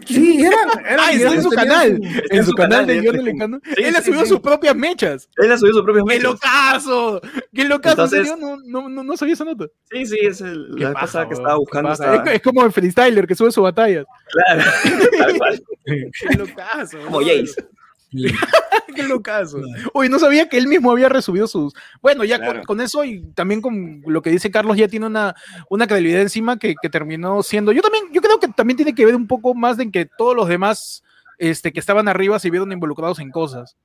Sí, 0.07 0.41
era, 0.43 0.55
era 0.89 1.03
Ah, 1.05 1.11
está 1.11 1.35
en 1.35 1.43
su 1.43 1.49
canal. 1.51 1.97
su- 2.01 2.35
En 2.35 2.45
su 2.45 2.51
canal 2.53 2.87
de 2.87 2.99
de 2.99 3.07
Johnny. 3.07 3.59
Sí, 3.75 3.83
Él 3.83 3.95
ha 3.95 4.01
subido 4.01 4.23
sí. 4.23 4.29
sus 4.29 4.39
propias 4.39 4.75
mechas. 4.75 5.29
Él 5.37 5.51
ha 5.51 5.57
subido 5.57 5.75
sus 5.75 5.83
propios 5.83 6.03
¡Qué 6.07 6.15
mechas. 6.15 6.31
locazo! 6.31 7.21
¡Qué 7.53 7.63
locazo! 7.65 7.91
Entonces- 8.03 8.19
¿En 8.19 8.25
serio? 8.25 8.57
No, 8.65 8.81
no, 8.81 8.89
no, 8.89 9.03
no 9.03 9.17
sabía 9.17 9.35
esa 9.35 9.45
nota. 9.45 9.65
Sí, 9.91 10.05
sí, 10.07 10.17
es 10.21 10.41
el, 10.41 10.73
Qué 10.77 10.83
la 10.85 10.93
pasada 10.93 11.27
que 11.27 11.35
estaba 11.35 11.53
qué 11.53 11.59
buscando. 11.59 11.91
estaba- 11.93 12.23
Es, 12.23 12.35
es 12.37 12.41
como 12.41 12.65
el 12.65 12.71
freestyler 12.71 13.27
que 13.27 13.35
sube 13.35 13.51
sus 13.51 13.63
batallas. 13.63 14.05
Claro, 14.31 14.63
tal 15.19 15.37
cual. 15.37 15.63
¡Qué 15.85 16.37
locazo! 16.37 16.97
Como 17.05 17.17
brother. 17.19 17.45
¡Qué 18.95 19.03
locazo! 19.03 19.59
Uy, 19.93 20.09
no 20.09 20.17
sabía 20.17 20.49
que 20.49 20.57
él 20.57 20.67
mismo 20.67 20.91
había 20.91 21.09
resubido 21.09 21.47
sus. 21.47 21.73
Bueno, 22.01 22.23
ya 22.23 22.37
con, 22.37 22.45
Claro. 22.47 22.63
con 22.65 22.81
eso 22.81 23.03
y 23.03 23.21
también 23.33 23.61
con 23.61 24.01
lo 24.05 24.21
que 24.21 24.29
dice 24.31 24.49
Carlos, 24.49 24.77
ya 24.77 24.87
tiene 24.87 25.05
una, 25.05 25.35
una 25.69 25.85
credibilidad 25.87 26.21
encima 26.21 26.57
que, 26.57 26.73
que 26.81 26.89
terminó 26.89 27.43
siendo. 27.43 27.71
Yo 27.71 27.81
también, 27.81 28.05
yo 28.11 28.21
creo 28.21 28.39
que 28.39 28.47
también 28.47 28.77
tiene 28.77 28.95
que 28.95 29.05
ver 29.05 29.15
un 29.15 29.27
poco 29.27 29.53
más 29.53 29.77
de 29.77 29.83
en 29.83 29.91
que 29.91 30.05
todos 30.05 30.35
los 30.35 30.47
demás 30.47 31.03
este, 31.37 31.71
que 31.71 31.79
estaban 31.79 32.07
arriba 32.07 32.39
se 32.39 32.49
vieron 32.49 32.71
involucrados 32.71 33.19
en 33.19 33.29
cosas. 33.29 33.75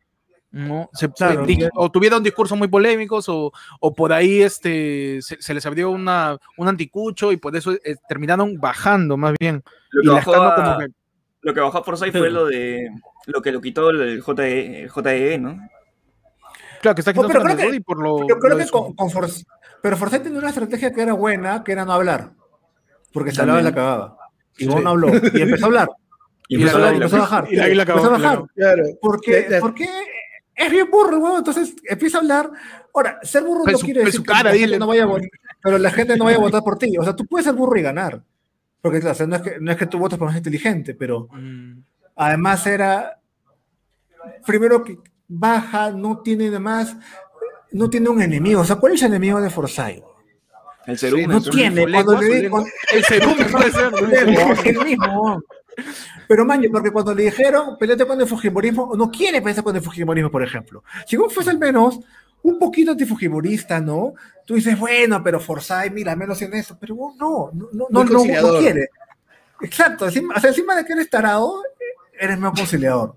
¿no? 0.53 0.91
Se, 0.93 1.11
Claro, 1.11 1.47
bien. 1.47 1.70
o 1.75 1.91
tuvieron 1.91 2.23
discursos 2.23 2.57
muy 2.59 2.68
polémicos 2.68 3.27
o, 3.29 3.53
o 3.81 3.95
por 3.95 4.12
ahí 4.12 4.43
este, 4.43 5.18
se, 5.23 5.41
se 5.41 5.55
les 5.55 5.64
abrió 5.64 5.91
una, 5.91 6.37
un 6.59 6.68
anticucho 6.68 7.33
y 7.33 7.39
por 7.39 7.57
eso 7.57 7.73
eh, 7.73 7.97
terminaron 8.07 8.59
bajando 8.61 9.16
más 9.16 9.35
bien. 9.41 9.62
Lo 9.91 10.03
Y 10.03 10.07
las 10.07 10.27
bajó 10.27 10.33
como 10.35 10.49
a, 10.49 10.79
que 10.79 10.93
lo 11.43 11.55
que 11.55 11.61
bajó 11.61 11.78
a 11.78 11.84
Forsyth 11.84 12.12
fue 12.16 12.30
lo 12.30 12.47
de 12.47 12.88
lo 13.26 13.43
que 13.43 13.53
lo 13.53 13.61
quitó 13.61 13.90
el 13.90 14.20
JE, 14.22 14.82
el 14.84 14.88
JE, 14.90 15.38
¿no? 15.38 15.59
Claro, 16.80 16.95
que 16.97 17.01
está 17.01 17.12
Pero 17.12 17.28
quitando 17.28 17.55
creo 17.55 17.70
que- 17.70 17.76
y 17.76 17.80
por 17.80 18.03
lo. 18.03 18.26
Yo 18.28 18.38
creo 18.38 18.57
lo 18.57 18.64
que 18.64 18.70
con, 18.70 18.95
con 18.95 19.11
Forsyth- 19.11 19.47
pero 19.80 19.97
Forsyth 19.97 20.22
tenía 20.24 20.38
una 20.38 20.49
estrategia 20.49 20.93
que 20.93 21.03
era 21.03 21.12
buena, 21.12 21.62
que 21.62 21.72
era 21.72 21.84
no 21.84 21.93
hablar. 21.93 22.32
Porque 23.12 23.30
se 23.32 23.40
hablaba 23.43 23.61
y 23.61 23.64
la 23.64 23.74
cagaba. 23.74 24.16
Y 24.59 24.64
Sí. 24.64 24.70
vos 24.70 24.82
no 24.82 24.90
habló. 24.90 25.09
Y 25.34 25.40
empezó 25.43 25.64
a 25.64 25.68
hablar. 25.68 25.88
Y 26.49 26.57
Y 26.59 26.61
empezó, 26.62 26.78
la- 26.78 26.88
a, 26.88 26.95
y 26.95 26.99
la- 26.99 27.05
empezó 27.05 27.16
a 27.16 27.20
bajar. 27.20 27.47
y 27.51 27.57
la- 27.57 27.68
y 27.68 27.74
la 27.74 27.86
cagó, 27.86 27.99
empezó 28.01 28.14
a 28.14 28.18
bajar. 28.18 28.45
Claro. 28.55 28.82
Porque, 29.01 29.59
porque 29.61 29.88
es 30.55 30.70
bien 30.70 30.90
burro, 30.90 31.18
weón. 31.18 31.38
Entonces 31.38 31.74
empieza 31.88 32.18
a 32.18 32.20
hablar. 32.20 32.51
Ahora, 32.95 33.18
ser 33.22 33.43
burro 33.45 33.62
Pues 33.64 33.74
no 33.74 33.78
su- 33.78 33.84
quiere 33.84 34.01
pues 34.01 34.12
decir 34.14 34.20
su 34.20 34.24
que 34.24 34.45
la 34.45 34.53
gente 34.55 34.78
no 34.78 34.86
vaya 34.86 35.03
a 35.05 35.07
votar, 35.07 35.28
pero 35.62 35.78
la 35.78 35.90
gente 35.90 36.16
no 36.16 36.24
vaya 36.24 36.36
a 36.36 36.40
votar 36.40 36.62
por 36.62 36.78
ti. 36.78 36.97
O 36.99 37.05
sea, 37.05 37.14
tú 37.14 37.26
puedes 37.26 37.45
ser 37.47 37.55
burro 37.55 37.78
y 37.78 37.82
ganar. 37.82 38.22
Porque 38.83 38.99
claro, 39.01 39.12
o 39.12 39.14
sea, 39.16 39.26
no, 39.26 39.37
es 39.37 39.43
que, 39.43 39.57
no 39.61 39.70
es 39.72 39.78
que 39.78 39.87
tú 39.87 39.99
votes 39.99 40.18
por 40.18 40.28
más 40.28 40.37
inteligente, 40.37 40.95
pero 40.95 41.28
Mm. 41.33 41.78
Además 42.16 42.66
era, 42.66 43.18
primero 44.47 44.85
que 44.85 44.99
baja, 45.28 45.91
no 45.91 46.18
tiene 46.20 46.51
demás, 46.51 46.95
no 47.70 47.89
tiene 47.89 48.11
un 48.11 48.20
enemigo. 48.20 48.61
O 48.61 48.64
sea, 48.64 48.76
¿cuál 48.76 48.93
es 48.93 49.03
el 49.03 49.09
enemigo 49.09 49.41
de 49.41 49.49
Forsyth? 49.49 50.05
El 50.87 50.99
Cerú. 50.99 51.16
No 51.26 51.41
tiene, 51.41 51.91
cuando 51.91 52.20
le 52.20 52.41
di- 52.43 52.49
cuando- 52.49 52.68
El 52.93 53.05
ser. 53.05 53.22
¿no? 53.26 53.35
el 54.64 54.85
mismo. 54.85 55.43
Pero 56.28 56.45
maño, 56.45 56.68
porque 56.70 56.91
cuando 56.91 57.14
le 57.14 57.24
dijeron, 57.24 57.76
peleate 57.78 58.05
con 58.07 58.20
el 58.20 58.26
Fujimorismo, 58.26 58.93
no 58.97 59.11
quiere 59.11 59.41
pelear 59.41 59.64
con 59.64 59.74
el 59.76 59.83
Fujimorismo, 59.83 60.30
por 60.30 60.43
ejemplo. 60.43 60.85
Si 61.07 61.16
vos 61.16 61.33
fuese 61.33 61.51
al 61.51 61.59
menos 61.59 62.01
un 62.43 62.59
poquito 62.59 62.93
antifujimorista, 62.93 63.80
¿no? 63.80 64.14
Tú 64.45 64.55
dices, 64.55 64.78
bueno, 64.78 65.22
pero 65.22 65.38
Forsyth, 65.40 65.93
mira, 65.93 66.16
menos 66.16 66.40
en 66.43 66.55
eso, 66.55 66.76
pero 66.80 66.95
vos 66.97 67.14
no, 67.16 67.51
no, 67.53 67.68
no, 67.72 67.86
no, 67.90 68.05
no, 68.05 68.24
quiere. 68.59 68.88
Exacto, 69.62 70.07
encima, 70.07 70.34
o 70.36 70.40
sea, 70.40 70.51
encima 70.51 70.74
de 70.74 70.84
que 70.84 70.93
eres 70.93 71.09
tarado, 71.09 71.62
eres 72.18 72.36
medio 72.38 72.53
conciliador, 72.53 73.14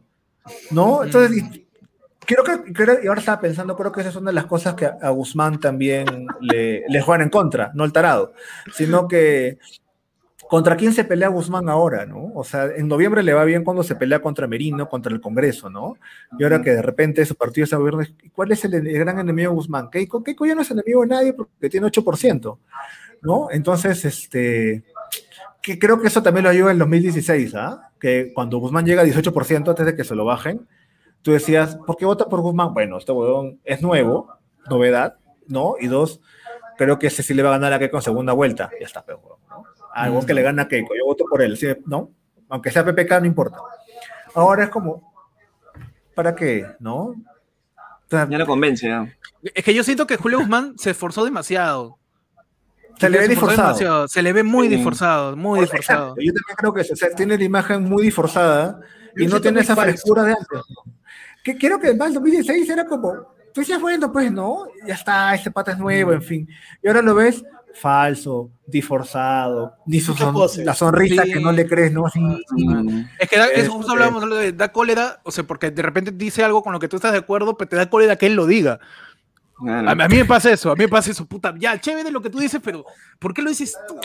¿no? 0.71 1.03
Entonces, 1.03 1.37
y- 1.37 1.67
creo 2.25 2.43
que, 2.43 2.71
creo- 2.73 3.03
y 3.03 3.07
ahora 3.07 3.19
estaba 3.19 3.41
pensando, 3.41 3.75
creo 3.75 3.91
que 3.91 4.01
esa 4.01 4.09
es 4.11 4.15
una 4.15 4.29
de 4.29 4.35
las 4.35 4.45
cosas 4.45 4.75
que 4.75 4.85
a, 4.85 4.97
a 5.01 5.09
Guzmán 5.09 5.59
también 5.59 6.27
le, 6.41 6.83
le 6.87 7.01
juegan 7.01 7.23
en 7.23 7.29
contra, 7.29 7.71
no 7.73 7.83
el 7.83 7.91
tarado, 7.93 8.33
sino 8.73 9.07
que 9.07 9.57
¿Contra 10.49 10.77
quién 10.77 10.93
se 10.93 11.03
pelea 11.03 11.29
Guzmán 11.29 11.69
ahora, 11.69 12.05
no? 12.05 12.31
O 12.35 12.43
sea, 12.43 12.65
en 12.65 12.87
noviembre 12.87 13.23
le 13.23 13.33
va 13.33 13.43
bien 13.45 13.63
cuando 13.63 13.83
se 13.83 13.95
pelea 13.95 14.21
contra 14.21 14.47
Merino, 14.47 14.87
contra 14.87 15.11
el 15.11 15.19
Congreso, 15.19 15.69
¿no? 15.69 15.97
Y 16.37 16.43
ahora 16.43 16.61
que 16.61 16.71
de 16.71 16.81
repente 16.81 17.25
su 17.25 17.35
partido 17.35 17.65
se 17.65 17.75
gobierno, 17.75 18.03
¿cuál 18.33 18.51
es 18.51 18.63
el, 18.65 18.75
el 18.75 18.99
gran 18.99 19.17
enemigo 19.19 19.49
de 19.49 19.55
Guzmán? 19.55 19.89
Keiko, 19.89 20.23
Keiko 20.23 20.45
ya 20.45 20.55
no 20.55 20.61
es 20.61 20.69
enemigo 20.69 21.01
de 21.01 21.07
nadie 21.07 21.33
porque 21.33 21.69
tiene 21.69 21.87
8%, 21.87 22.57
¿no? 23.23 23.47
Entonces, 23.49 24.05
este, 24.05 24.83
que 25.65 25.79
creo 25.79 25.99
que 25.99 26.07
eso 26.07 26.21
también 26.21 26.43
lo 26.43 26.49
ayuda 26.51 26.71
en 26.71 26.77
2016, 26.77 27.55
¿ah? 27.55 27.89
Que 27.99 28.31
cuando 28.33 28.59
Guzmán 28.59 28.85
llega 28.85 29.01
a 29.01 29.05
18% 29.05 29.69
antes 29.69 29.85
de 29.85 29.95
que 29.95 30.03
se 30.03 30.13
lo 30.13 30.25
bajen, 30.25 30.67
tú 31.23 31.31
decías, 31.31 31.77
¿por 31.87 31.97
qué 31.97 32.05
vota 32.05 32.25
por 32.29 32.41
Guzmán? 32.41 32.71
Bueno, 32.71 32.99
este 32.99 33.11
huevón 33.11 33.59
es 33.63 33.81
nuevo, 33.81 34.31
novedad, 34.69 35.15
¿no? 35.47 35.73
Y 35.79 35.87
dos, 35.87 36.21
creo 36.77 36.99
que 36.99 37.07
ese 37.07 37.23
sí 37.23 37.33
le 37.33 37.41
va 37.41 37.49
a 37.49 37.53
ganar 37.53 37.73
a 37.73 37.79
Keiko 37.79 37.97
en 37.97 38.03
segunda 38.03 38.33
vuelta. 38.33 38.69
Ya 38.79 38.85
está, 38.85 39.03
pero, 39.03 39.39
¿no? 39.49 39.63
Algo 39.95 40.25
que 40.25 40.33
le 40.33 40.41
gana 40.41 40.63
a 40.63 40.67
Keiko, 40.67 40.93
yo 40.95 41.05
voto 41.05 41.25
por 41.29 41.41
él, 41.41 41.57
¿sí? 41.57 41.67
¿no? 41.85 42.11
Aunque 42.49 42.69
sea 42.71 42.83
PPK, 42.85 43.19
no 43.21 43.25
importa. 43.25 43.57
Ahora 44.33 44.65
es 44.65 44.69
como, 44.69 45.13
¿para 46.13 46.35
qué? 46.35 46.65
¿no? 46.79 46.95
O 47.05 47.15
sea, 48.09 48.27
Ya 48.29 48.37
lo 48.37 48.45
convence, 48.45 48.87
ya. 48.87 49.07
Es 49.41 49.63
que 49.63 49.73
yo 49.73 49.83
siento 49.83 50.05
que 50.05 50.17
Julio 50.17 50.39
Guzmán 50.39 50.77
se 50.77 50.91
esforzó 50.91 51.23
demasiado. 51.25 51.97
se 52.99 53.09
le 53.09 53.19
ve 53.19 53.27
disforzado. 53.27 53.67
demasiado. 53.69 54.07
Se 54.07 54.21
le 54.21 54.31
ve 54.33 54.43
muy 54.43 54.67
Sí. 54.69 54.75
disforzado, 54.75 55.35
muy 55.35 55.59
Exacto, 55.59 55.77
disforzado. 55.77 56.15
Yo 56.17 56.33
también 56.33 56.55
creo 56.57 56.73
que 56.73 56.81
o 56.81 56.95
sea, 56.95 57.09
tiene 57.15 57.37
la 57.37 57.43
imagen 57.43 57.83
muy 57.83 58.03
disforzada 58.03 58.79
y 59.17 59.25
Yo 59.25 59.29
no 59.31 59.41
tiene 59.41 59.59
esa 59.61 59.75
falso. 59.75 59.91
frescura 59.91 60.23
de 60.23 60.31
antes. 60.31 60.47
¿no? 60.69 60.93
Que 61.43 61.57
creo 61.57 61.79
que 61.79 61.87
además 61.87 62.13
2016 62.13 62.69
era 62.69 62.85
como, 62.85 63.13
tú 63.53 63.61
decías, 63.61 63.81
bueno, 63.81 64.11
pues 64.11 64.31
no, 64.31 64.65
ya 64.87 64.93
está, 64.93 65.33
este 65.35 65.51
pata 65.51 65.71
es 65.73 65.77
nuevo, 65.77 66.13
en 66.13 66.21
fin. 66.21 66.49
Y 66.81 66.87
ahora 66.87 67.01
lo 67.01 67.15
ves 67.15 67.43
falso, 67.75 68.49
disforzado, 68.65 69.75
ni 69.85 69.99
su 69.99 70.13
son- 70.15 70.35
la 70.65 70.73
sonrisa 70.73 71.23
Sí. 71.23 71.33
que 71.33 71.39
no 71.39 71.51
le 71.51 71.67
crees, 71.67 71.91
¿no? 71.91 72.05
Así, 72.05 72.19
Mm. 72.19 73.05
Es 73.19 73.29
que 73.29 73.37
da, 73.37 73.45
Este- 73.47 73.61
eso 73.61 73.71
justo 73.73 73.91
hablábamos 73.91 74.29
de 74.29 74.51
da 74.53 74.71
cólera, 74.71 75.19
o 75.23 75.31
sea, 75.31 75.43
porque 75.43 75.71
de 75.71 75.81
repente 75.81 76.11
dice 76.11 76.43
algo 76.43 76.63
con 76.63 76.73
lo 76.73 76.79
que 76.79 76.87
tú 76.87 76.95
estás 76.95 77.11
de 77.11 77.17
acuerdo, 77.19 77.57
pero 77.57 77.69
te 77.69 77.75
da 77.75 77.89
cólera 77.89 78.15
que 78.15 78.27
él 78.27 78.35
lo 78.35 78.45
diga. 78.47 78.79
A, 79.67 79.79
a 79.91 79.95
mí 80.09 80.17
me 80.17 80.25
pasa 80.25 80.51
eso, 80.51 80.69
a 80.71 80.75
mí 80.75 80.83
me 80.83 80.89
pasa 80.89 81.11
eso, 81.11 81.25
puta, 81.25 81.53
ya, 81.57 81.79
chévere 81.79 82.11
lo 82.11 82.21
que 82.21 82.29
tú 82.29 82.39
dices, 82.39 82.59
pero 82.63 82.83
¿por 83.19 83.33
qué 83.33 83.41
lo 83.41 83.49
dices 83.49 83.77
tú, 83.87 83.95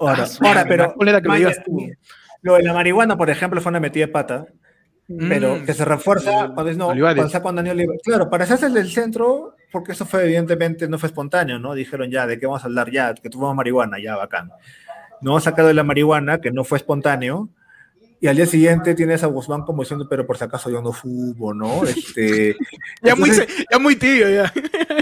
Ahora, 0.00 0.24
Ah, 0.24 0.46
ahora, 0.48 0.64
pero 0.68 0.94
lo 0.98 1.28
Maya, 1.28 1.48
digas 1.48 1.64
tú. 1.64 1.78
lo 2.42 2.54
de 2.54 2.62
la 2.62 2.72
marihuana, 2.72 3.16
por 3.16 3.28
ejemplo, 3.30 3.60
fue 3.60 3.70
una 3.70 3.80
metida 3.80 4.06
de 4.06 4.12
pata, 4.12 4.46
pero 5.28 5.56
Mm. 5.56 5.64
que 5.64 5.74
se 5.74 5.84
refuerza 5.84 6.50
cuando 6.54 6.70
es 6.70 6.76
no, 6.76 6.86
cuando 6.86 7.24
está 7.26 7.42
con 7.42 7.56
Daniel 7.56 7.76
Olivares. 7.78 8.02
Claro, 8.04 8.28
para 8.30 8.44
hacerse 8.44 8.66
el 8.66 8.74
del 8.74 8.90
centro, 8.90 9.54
porque 9.70 9.92
eso 9.92 10.04
fue 10.06 10.24
evidentemente, 10.24 10.88
no 10.88 10.98
fue 10.98 11.08
espontáneo, 11.08 11.58
¿no? 11.58 11.74
Dijeron 11.74 12.10
ya, 12.10 12.26
¿de 12.26 12.38
qué 12.38 12.46
vamos 12.46 12.62
a 12.62 12.66
hablar? 12.66 12.90
Ya, 12.90 13.14
que 13.14 13.28
tuvimos 13.30 13.54
marihuana, 13.54 13.98
ya, 14.02 14.16
bacán. 14.16 14.50
No 15.20 15.38
sacado 15.40 15.68
de 15.68 15.74
la 15.74 15.84
marihuana, 15.84 16.40
que 16.40 16.50
no 16.50 16.64
fue 16.64 16.78
espontáneo, 16.78 17.48
y 18.20 18.28
al 18.28 18.36
día 18.36 18.46
siguiente 18.46 18.94
tienes 18.94 19.22
a 19.24 19.26
Guzmán 19.26 19.62
como 19.62 19.82
diciendo, 19.82 20.06
pero 20.08 20.26
por 20.26 20.36
si 20.38 20.44
acaso 20.44 20.70
yo 20.70 20.80
no 20.82 20.92
fumo, 20.92 21.52
¿no? 21.54 21.82
Este, 22.16 22.56
Ya 23.02 23.14
muy, 23.16 23.30
entonces- 23.30 23.54
se- 23.56 23.64
ya 23.70 23.78
muy 23.78 23.96
tibio, 23.96 24.28
ya. 24.28 24.52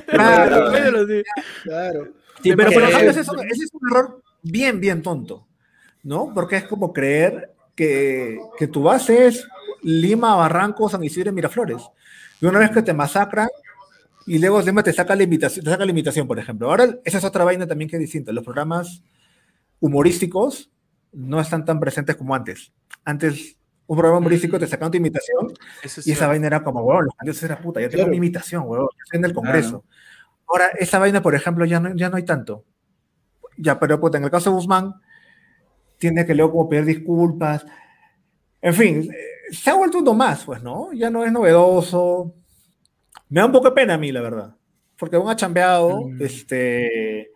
Claro. 0.07 0.67
Así. 1.05 1.23
Claro. 1.65 2.09
Sí, 2.43 2.53
pero 2.57 2.71
por 2.71 2.81
Porque- 2.83 2.89
ejemplo, 2.89 3.11
ese 3.11 3.21
es, 3.21 3.29
un, 3.29 3.41
ese 3.41 3.65
es 3.65 3.71
un 3.75 3.91
error 3.91 4.23
bien, 4.43 4.81
bien 4.81 5.03
tonto, 5.03 5.47
¿no? 6.03 6.33
Porque 6.35 6.57
es 6.57 6.65
como 6.65 6.93
creer 6.93 7.53
que, 7.75 8.39
que 8.59 8.67
tu 8.67 8.83
base 8.83 9.27
es 9.27 9.47
Lima, 9.83 10.35
Barranco, 10.35 10.89
San 10.89 11.03
Isidro 11.05 11.31
y 11.31 11.33
Miraflores. 11.33 11.83
Y 12.41 12.47
una 12.47 12.59
vez 12.59 12.71
que 12.71 12.83
te 12.83 12.93
masacran, 12.93 13.49
y 14.27 14.39
luego 14.39 14.61
encima 14.61 14.83
te 14.83 14.93
saca 14.93 15.17
la 15.17 15.23
invitación, 15.23 15.65
te 15.65 15.71
saca 15.71 15.85
la 15.85 15.91
invitación, 15.91 16.27
por 16.27 16.39
ejemplo. 16.39 16.69
Ahora, 16.71 16.99
esa 17.05 17.19
es 17.19 17.25
otra 17.25 17.45
vaina 17.45 17.67
también 17.67 17.89
que 17.91 17.97
es 17.97 18.01
distinta. 18.01 18.33
Los 18.33 18.45
programas 18.45 19.03
humorísticos 19.81 20.71
no 21.13 21.41
están 21.41 21.65
tan 21.65 21.81
presentes 21.81 22.17
como 22.17 22.35
antes. 22.35 22.73
Antes, 23.05 23.57
un 23.87 23.97
programa 23.97 24.19
humorístico 24.19 24.59
te 24.59 24.67
sacaban 24.67 24.93
tu 24.93 24.99
Eso 24.99 26.01
es 26.01 26.07
y 26.07 26.13
esa 26.13 26.29
vaina 26.29 26.47
era 26.47 26.63
como, 26.63 26.81
weón, 26.83 27.07
los 27.07 27.15
candidatos 27.17 27.43
era 27.43 27.59
puta, 27.59 27.81
ya 27.81 27.89
tengo 27.89 28.03
Claro. 28.03 28.11
mi 28.11 28.19
imitación, 28.19 28.63
weón, 28.67 28.83
yo 28.85 29.03
estoy 29.05 29.19
en 29.19 29.25
el 29.25 29.35
Congreso. 29.35 29.85
Ahora, 30.47 30.67
esa 30.79 30.99
vaina, 30.99 31.23
por 31.23 31.35
ejemplo, 31.35 31.65
ya 31.65 31.81
no, 31.81 31.95
ya 31.97 32.09
no 32.09 32.17
hay 32.17 32.25
tanto. 32.25 32.65
Ya, 33.57 33.79
pero 33.81 33.99
puta, 34.01 34.19
en 34.19 34.25
el 34.25 34.31
caso 34.31 34.51
de 34.51 34.57
Guzmán, 34.57 34.95
tiene 35.99 36.25
que 36.25 36.35
luego 36.35 36.53
como 36.53 36.69
pedir 36.69 36.85
disculpas. 36.85 37.67
En 38.63 38.75
fin, 38.75 39.11
se 39.51 39.71
ha 39.71 39.75
vuelto 39.75 39.99
uno 39.99 40.15
más, 40.15 40.45
pues, 40.45 40.63
¿no? 40.63 40.93
Ya 40.93 41.11
no 41.11 41.25
es 41.25 41.33
novedoso. 41.33 42.35
Me 43.29 43.41
da 43.41 43.47
un 43.47 43.53
poco 43.53 43.69
de 43.69 43.75
pena 43.75 43.95
a 43.95 43.99
mí, 43.99 44.11
la 44.13 44.21
verdad. 44.21 44.55
Porque 44.97 45.17
aún 45.17 45.29
ha 45.31 45.37
chambeado, 45.37 46.07
Mm. 46.09 46.23
este... 46.23 47.31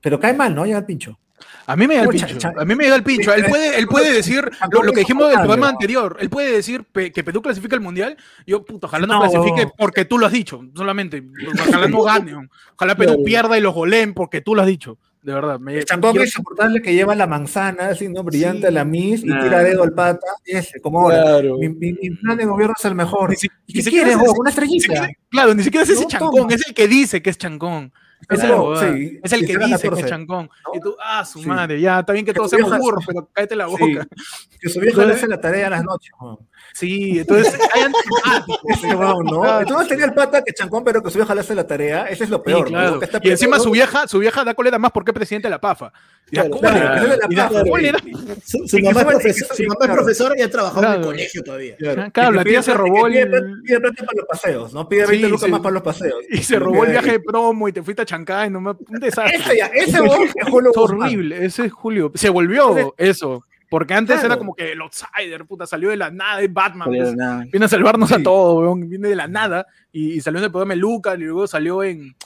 Pero 0.00 0.20
cae 0.20 0.32
mal, 0.32 0.54
¿no? 0.54 0.64
Ya 0.64 0.78
el 0.78 0.84
pincho. 0.84 1.18
A 1.66 1.76
mí 1.76 1.86
me 1.86 1.96
da 1.96 2.02
el 2.02 2.08
pincho. 2.08 2.48
A 2.56 2.64
mí 2.64 2.74
me 2.74 2.88
da 2.88 2.96
el 2.96 3.02
pincho. 3.02 3.32
Él 3.34 3.44
puede, 3.48 3.78
él 3.78 3.86
puede 3.86 4.12
decir 4.12 4.48
lo, 4.72 4.82
lo 4.82 4.92
que 4.92 5.00
dijimos 5.00 5.28
del 5.28 5.38
programa 5.40 5.68
anterior. 5.68 6.16
Él 6.20 6.30
puede 6.30 6.50
decir 6.52 6.84
pe- 6.84 7.12
que 7.12 7.22
Perú 7.22 7.42
clasifica 7.42 7.74
el 7.76 7.82
mundial. 7.82 8.16
Yo, 8.46 8.64
puto, 8.64 8.86
ojalá 8.86 9.06
no, 9.06 9.14
No. 9.14 9.20
clasifique 9.30 9.68
porque 9.76 10.04
tú 10.04 10.18
lo 10.18 10.26
has 10.26 10.32
dicho. 10.32 10.62
Solamente. 10.74 11.22
Ojalá 11.68 11.88
no 11.88 12.02
gane. 12.02 12.48
Ojalá 12.74 12.94
Perú 12.96 13.22
pierda 13.24 13.58
y 13.58 13.60
los 13.60 13.74
goleen 13.74 14.14
porque 14.14 14.40
tú 14.40 14.54
lo 14.54 14.62
has 14.62 14.66
dicho. 14.68 14.98
De 15.22 15.34
verdad. 15.34 15.58
Me, 15.58 15.76
El 15.78 15.84
chancón 15.84 16.14
yo- 16.14 16.22
insoportable 16.22 16.80
que 16.80 16.94
lleva 16.94 17.14
la 17.14 17.26
manzana, 17.26 17.88
así, 17.88 18.08
¿no? 18.08 18.22
Brillante 18.22 18.60
Sí. 18.62 18.66
a 18.66 18.70
la 18.70 18.84
Miss 18.84 19.24
y 19.24 19.32
Ah. 19.32 19.40
tira 19.42 19.62
dedo 19.62 19.82
al 19.82 19.92
pata. 19.92 20.26
Ese, 20.44 20.80
como 20.80 21.00
ahora. 21.00 21.22
Claro. 21.22 21.58
Mi, 21.58 21.68
mi- 21.68 21.92
mi 21.92 22.10
plan 22.10 22.38
de 22.38 22.44
gobierno 22.46 22.74
es 22.78 22.84
el 22.84 22.94
mejor. 22.94 23.30
Ni 23.30 23.36
si- 23.36 23.48
¿Y 23.66 23.82
¿Qué 23.82 23.90
quieres, 23.90 24.12
es 24.14 24.18
vos? 24.18 24.34
Una 24.38 24.48
ni 24.48 24.50
estrellita. 24.50 24.82
siquiera- 24.82 25.08
claro, 25.28 25.54
ni 25.54 25.62
siquiera 25.64 25.84
es 25.84 25.90
ese 25.90 26.02
No, 26.02 26.08
chancón. 26.08 26.34
toma. 26.36 26.54
Es 26.54 26.66
el 26.66 26.74
que 26.74 26.88
dice 26.88 27.20
que 27.20 27.30
es 27.30 27.38
chancón. 27.38 27.92
Es 28.28 28.38
la 28.40 28.44
Claro, 28.46 28.62
huevada. 28.70 28.92
sí. 28.94 29.20
Es 29.22 29.32
el 29.32 29.40
que 29.40 29.46
dice 29.46 29.58
que 29.58 29.70
14, 29.70 30.00
es 30.02 30.06
chancón. 30.08 30.50
¿no? 30.66 30.74
Y 30.74 30.80
tú, 30.80 30.96
ah, 31.02 31.24
su 31.24 31.40
Sí. 31.40 31.46
madre, 31.48 31.80
ya, 31.80 32.00
está 32.00 32.12
bien 32.12 32.24
que 32.26 32.32
Que 32.32 32.36
todos 32.36 32.50
seamos 32.50 32.76
burros, 32.78 33.04
pero 33.06 33.28
cállate 33.32 33.56
la 33.56 33.66
boca. 33.66 33.84
Sí. 33.84 34.58
Que 34.60 34.68
su 34.68 34.80
vieja 34.80 35.04
le 35.04 35.14
hace 35.14 35.28
la 35.28 35.40
tarea 35.40 35.68
a 35.68 35.70
las 35.70 35.84
noches. 35.84 36.10
¿no? 36.20 36.38
Sí, 36.74 37.20
entonces 37.20 37.54
hay 37.74 37.82
antipáticos. 37.82 38.82
Huevón, 38.84 39.24
¿no? 39.26 39.40
Claro. 39.40 39.60
Entonces 39.60 39.88
tenía 39.88 40.04
el 40.06 40.14
pata 40.14 40.42
que 40.42 40.52
chancón, 40.52 40.84
pero 40.84 41.02
que 41.02 41.10
su 41.10 41.18
vieja 41.18 41.34
le 41.34 41.40
hace 41.40 41.54
la 41.54 41.66
tarea. 41.66 42.04
Ese 42.06 42.24
es 42.24 42.30
lo 42.30 42.42
peor. 42.42 42.64
¿no? 42.70 42.78
claro. 42.78 42.98
Que 42.98 43.04
está 43.06 43.20
Y 43.22 43.30
encima 43.30 43.58
su 43.60 43.70
vieja, 43.70 44.06
su 44.08 44.18
vieja 44.18 44.44
da 44.44 44.54
cólera 44.54 44.78
más 44.78 44.90
porque 44.92 45.10
es 45.12 45.14
presidente 45.14 45.46
de 45.48 45.50
la 45.50 45.60
PAFA. 45.60 45.92
Su, 48.44 48.76
que 48.76 48.82
mamá, 48.82 49.12
es 49.22 49.44
que- 49.46 49.88
profesora 49.88 50.34
y 50.36 50.42
ha 50.42 50.50
trabajado 50.50 50.86
en 50.86 50.92
el 51.00 51.00
colegio 51.06 51.42
todavía. 51.42 51.76
Claro. 51.76 52.32
La 52.32 52.44
que 52.44 52.50
tía 52.50 52.62
se 52.62 52.74
robó 52.74 53.06
que 53.08 53.22
el- 53.22 53.62
pide 53.62 53.80
plata 53.80 54.04
para 54.04 54.16
los 54.16 54.26
paseos, 54.26 54.72
¿no? 54.74 54.88
Pide 54.88 55.06
20 55.06 55.26
Sí, 55.26 55.32
lucas 55.32 55.48
más 55.50 55.60
para 55.60 55.72
los 55.74 55.82
paseos. 55.82 56.16
Y 56.30 56.38
se 56.42 56.58
robó 56.58 56.80
el 56.84 56.86
Que- 56.86 56.92
viaje 56.92 57.10
de 57.12 57.20
promo 57.20 57.68
y 57.68 57.72
te 57.72 57.82
fuiste 57.82 58.02
a 58.02 58.04
Chancay, 58.08 58.48
no 58.50 58.60
me... 58.60 58.70
un 58.70 59.00
desastre. 59.00 59.36
Ese, 59.36 59.56
ya, 59.58 59.66
ese 59.66 60.00
huevón 60.00 60.26
es 60.26 60.48
Julio 60.50 60.70
horrible, 60.74 61.44
ese 61.44 61.66
es 61.66 61.72
Julio. 61.72 62.10
Se 62.14 62.28
volvió 62.30 62.70
Entonces- 62.76 62.92
eso. 62.98 63.44
Porque 63.70 63.92
antes 63.92 64.14
Claro. 64.14 64.28
era 64.28 64.38
como 64.38 64.54
que 64.54 64.72
el 64.72 64.80
outsider, 64.80 65.44
puta, 65.44 65.66
salió 65.66 65.90
de 65.90 65.96
la 65.98 66.10
nada, 66.10 66.40
es 66.40 66.50
Batman. 66.50 66.88
Pues. 66.88 67.14
nada. 67.14 67.44
Viene 67.52 67.66
a 67.66 67.68
salvarnos 67.68 68.10
a 68.12 68.22
todos, 68.22 68.62
weón. 68.62 68.88
Viene 68.88 69.08
de 69.08 69.14
la 69.14 69.28
nada. 69.28 69.66
Y, 69.92 70.12
y 70.14 70.20
salió 70.22 70.38
en 70.38 70.44
el 70.46 70.50
programa 70.50 70.72
de 70.72 70.80
Lucas, 70.80 71.16
y 71.18 71.22
luego 71.24 71.46
salió 71.46 71.82
en, 71.82 72.16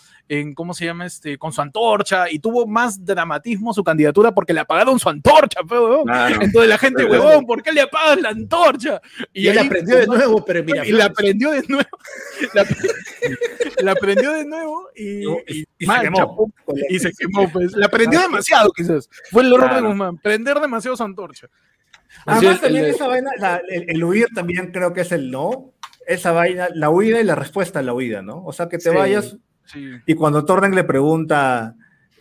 en, 0.41 0.55
¿cómo 0.55 0.73
se 0.75 0.85
llama? 0.87 1.05
este 1.07 1.37
Con 1.39 1.53
su 1.53 1.61
antorcha. 1.61 2.31
Y 2.31 2.39
tuvo 2.39 2.67
más 2.67 3.05
dramatismo 3.05 3.73
su 3.75 3.83
candidatura 3.85 4.33
porque 4.33 4.53
le 4.53 4.61
apagaron 4.61 4.99
su 4.99 5.09
antorcha, 5.09 5.61
pe, 5.63 5.75
weón. 5.79 6.05
Claro. 6.05 6.37
Entonces 6.41 6.69
la 6.69 6.79
gente, 6.79 7.05
huevón, 7.05 7.45
¿por 7.47 7.63
qué 7.63 7.73
le 7.73 7.83
apagas 7.83 8.21
la 8.21 8.31
antorcha? 8.31 9.01
Y, 9.33 9.49
él 9.49 9.59
ahí- 9.59 9.67
aprendió 9.67 9.97
de 9.99 10.07
nuevo, 10.07 10.45
pero 10.45 10.65
mira. 10.65 10.87
y 10.87 10.93
la 10.93 11.07
aprendió 11.07 11.51
de 11.51 11.63
nuevo. 11.69 11.89
La, 12.55 12.65
la 13.83 13.93
aprendió 13.93 14.33
de 14.33 14.45
nuevo 14.45 14.89
y, 14.97 15.25
Y- 15.27 15.27
y, 15.49 15.65
y 15.79 15.87
se 15.87 16.01
quemó. 16.01 16.17
chapó, 16.17 16.51
y 16.89 16.99
se 16.99 17.13
quemó. 17.13 17.51
Pues. 17.53 17.73
La 17.77 17.87
aprendió 17.87 18.21
demasiado, 18.21 18.71
quizás. 18.73 19.09
Fue 19.31 19.43
el 19.43 19.49
error 19.53 19.69
Claro. 19.69 19.83
de 19.83 19.89
Guzmán. 19.89 20.19
Prender 20.19 20.59
demasiado 20.61 20.97
su 20.97 21.03
antorcha. 21.05 21.49
Además, 22.27 22.41
Sí, 22.41 22.47
el- 22.47 22.61
también 22.61 22.85
el- 22.87 22.91
esa 22.91 23.07
vaina, 23.09 23.31
la- 23.39 23.63
el, 23.69 23.85
el 23.89 24.05
huir 24.05 24.27
también 24.35 24.71
creo 24.73 24.93
que 24.93 25.03
es 25.03 25.13
el 25.13 25.31
no. 25.31 25.73
Esa 26.07 26.33
vaina, 26.33 26.69
la 26.75 26.91
huida 26.91 27.21
y 27.21 27.25
la 27.25 27.35
respuesta 27.37 27.79
a 27.79 27.83
la 27.83 27.95
huida, 27.95 28.23
¿no? 28.23 28.45
O 28.45 28.53
sea, 28.53 28.69
que 28.69 28.79
te 28.79 28.91
Sí. 28.91 28.97
vayas 28.97 29.37
Sí. 29.65 29.91
y 30.07 30.15
cuando 30.15 30.45
Torren 30.45 30.75
le 30.75 30.85
pregunta, 30.85 31.75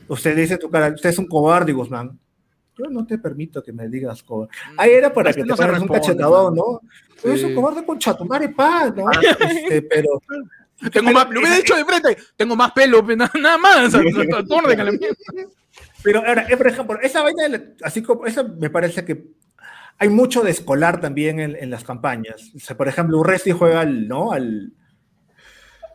usted 0.08 0.36
dice 0.36 0.58
tu 0.58 0.70
cara, 0.70 0.90
usted 0.94 1.10
es 1.10 1.18
un 1.18 1.28
cobarde, 1.28 1.74
Guzmán. 1.74 2.18
Yo 2.78 2.86
no 2.90 3.06
te 3.06 3.18
permito 3.18 3.62
que 3.62 3.74
me 3.74 3.88
digas 3.90 4.24
cobarde. 4.24 4.54
Ahí 4.78 4.92
era 4.92 5.14
para 5.14 5.30
Es 5.30 5.36
que 5.36 5.42
que 5.42 5.46
te 5.46 5.50
no 5.50 5.58
se 5.58 5.64
pares 5.64 5.82
un 5.82 5.88
cachetadón. 5.88 6.56
¿no? 6.56 6.82
Tú 7.22 7.28
eres 7.28 7.44
un 7.44 7.50
Sí. 7.50 7.56
cobarde 7.56 7.86
con 7.86 8.00
chatumare 8.00 8.50
pa, 8.50 8.90
¿no? 8.90 9.06
Este, 9.12 9.82
pero 9.84 10.22
Tengo 10.92 11.12
más, 11.12 11.30
lo 11.30 11.40
hubiera 11.40 11.58
dicho 11.58 11.76
de 11.76 11.86
frente, 11.86 12.18
tengo 12.36 12.56
más 12.56 12.72
pelo, 12.72 13.06
pe, 13.06 13.16
nada, 13.16 13.58
más. 13.60 13.94
Que 13.94 14.02
mierda. 14.02 14.44
Pero 16.04 16.20
ahora, 16.26 16.48
eh, 16.50 16.58
por 16.58 16.68
ejemplo, 16.68 17.00
esa 17.02 17.22
vaina, 17.22 17.48
de 17.50 17.76
así 17.84 18.02
como, 18.02 18.26
esa 18.26 18.44
me 18.44 18.70
parece 18.72 19.06
que 19.06 19.26
hay 20.00 20.10
mucho 20.10 20.42
de 20.42 20.50
escolar 20.50 21.00
también 21.00 21.40
en, 21.40 21.56
en 21.56 21.70
las 21.70 21.84
campañas. 21.84 22.52
O 22.56 22.60
sea, 22.60 22.76
por 22.76 22.88
ejemplo, 22.88 23.20
Urresti 23.20 23.52
juega 23.52 23.82
al, 23.82 24.08
¿no? 24.08 24.32
Al, 24.32 24.74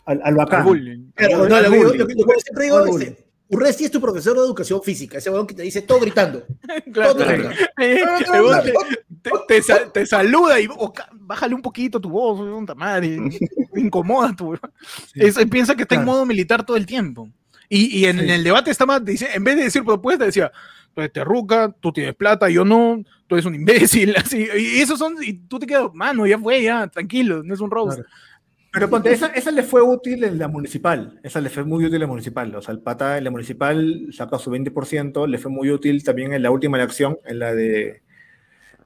al, 0.07 0.21
al 0.25 0.35
bacán. 0.35 0.61
Al 0.61 0.67
bullying. 0.67 1.11
Claro, 1.15 1.43
Al 1.43 1.49
no, 1.49 1.61
lo, 1.61 1.71
que 1.71 1.77
yo- 1.77 1.83
bullying. 1.85 1.99
lo 1.99 2.07
que- 2.07 2.15
lo 2.15 2.25
que 2.27 2.33
yo 2.35 2.41
siempre 2.41 2.65
digo 2.65 2.77
Al 2.79 2.85
es, 2.85 2.91
bullying. 2.91 3.13
Urresti 3.49 3.85
es 3.85 3.91
tu 3.93 4.01
profesor 4.01 4.35
de 4.37 4.41
educación 4.43 4.83
física, 4.83 5.19
ese 5.19 5.31
weón 5.31 5.47
que 5.47 5.55
te 5.55 5.63
dice 5.63 5.83
todo 5.83 6.01
gritando. 6.01 6.45
Claro. 6.93 7.15
Todo 7.15 7.25
claro. 7.27 7.51
gritando. 7.77 8.47
Te, 9.23 9.31
te- 9.31 9.39
te 9.49 9.63
sa- 9.63 9.93
te 9.93 10.07
saluda 10.07 10.61
y 10.61 10.69
oh, 10.71 10.93
bájale 11.13 11.55
un 11.55 11.63
poquito 11.63 12.01
tu 12.01 12.09
voz, 12.09 12.39
puta 12.41 12.75
madre. 12.75 13.19
Te 13.73 13.81
incomoda 13.81 14.35
tu 14.35 14.51
huevón. 14.51 14.71
Es- 15.15 15.37
piensa 15.51 15.75
que 15.75 15.83
está 15.83 15.95
en 15.97 16.03
Claro. 16.03 16.13
modo 16.13 16.27
militar 16.27 16.65
todo 16.65 16.77
el 16.77 16.87
tiempo. 16.87 17.29
Y, 17.69 17.99
y 17.99 18.05
en, 18.07 18.21
Sí. 18.21 18.31
el 18.31 18.45
debate 18.45 18.71
estaba, 18.71 19.01
dice, 19.01 19.29
en 19.35 19.43
vez 19.43 19.57
de 19.57 19.65
decir 19.65 19.85
propuesta, 19.85 20.25
decía, 20.25 20.53
tú 20.95 21.01
eres 21.01 21.13
terruca, 21.13 21.75
tú 21.81 21.93
tienes 21.93 22.15
plata, 22.15 22.49
yo 22.49 22.65
no, 22.65 23.03
tú 23.27 23.35
eres 23.35 23.45
un 23.47 23.57
imbécil, 23.57 24.15
así. 24.17 24.47
Y 24.57 24.81
esos 24.81 24.99
son, 25.01 25.17
y 25.21 25.33
tú 25.35 25.59
te 25.59 25.67
quedas, 25.67 25.87
mano, 25.93 26.25
ya 26.29 26.39
fue, 26.39 26.63
ya, 26.63 26.87
tranquilo, 26.87 27.43
no 27.43 27.53
es 27.55 27.61
un 27.61 27.71
roast. 27.73 27.97
Claro. 27.99 28.09
Pero 28.77 28.91
ponte, 28.91 29.11
esa, 29.11 29.29
esa 29.29 29.51
le 29.51 29.63
fue 29.63 29.81
útil 29.81 30.23
en 30.25 30.39
la 30.39 30.49
municipal. 30.49 31.19
Esa 31.23 31.41
le 31.41 31.49
fue 31.49 31.65
muy 31.65 31.85
útil 31.85 31.95
en 31.95 32.01
la 32.03 32.07
municipal. 32.07 32.55
O 32.55 32.61
sea, 32.61 32.73
el 32.75 32.81
pata 32.81 33.17
en 33.17 33.25
la 33.25 33.31
municipal 33.31 34.09
saca 34.13 34.39
su 34.39 34.51
20%, 34.51 35.27
le 35.27 35.39
fue 35.39 35.51
muy 35.51 35.71
útil 35.71 36.05
también 36.05 36.35
en 36.35 36.43
la 36.43 36.51
última 36.51 36.77
elección, 36.77 37.19
en 37.25 37.39
la 37.39 37.55
de. 37.55 38.03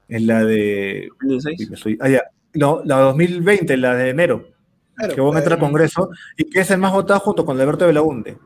En 0.07 0.27
la 0.27 0.45
de. 0.45 1.09
16. 1.21 1.59
uy, 1.59 1.67
me 1.69 1.75
estoy- 1.75 1.97
ah, 1.99 2.07
ya. 2.09 2.23
No, 2.53 2.81
la 2.85 2.99
2020, 2.99 3.75
la 3.75 3.95
de 3.95 4.09
enero. 4.09 4.47
Claro, 4.95 5.15
que 5.15 5.21
van 5.21 5.35
a 5.35 5.39
entrar 5.39 5.53
al 5.57 5.59
Congreso 5.59 6.09
y 6.37 6.45
que 6.45 6.61
es 6.61 6.71
el 6.71 6.77
más 6.77 6.93
votado 6.93 7.19
junto 7.19 7.45
con 7.45 7.59
Alberto 7.59 7.85
Belaunde. 7.85 8.37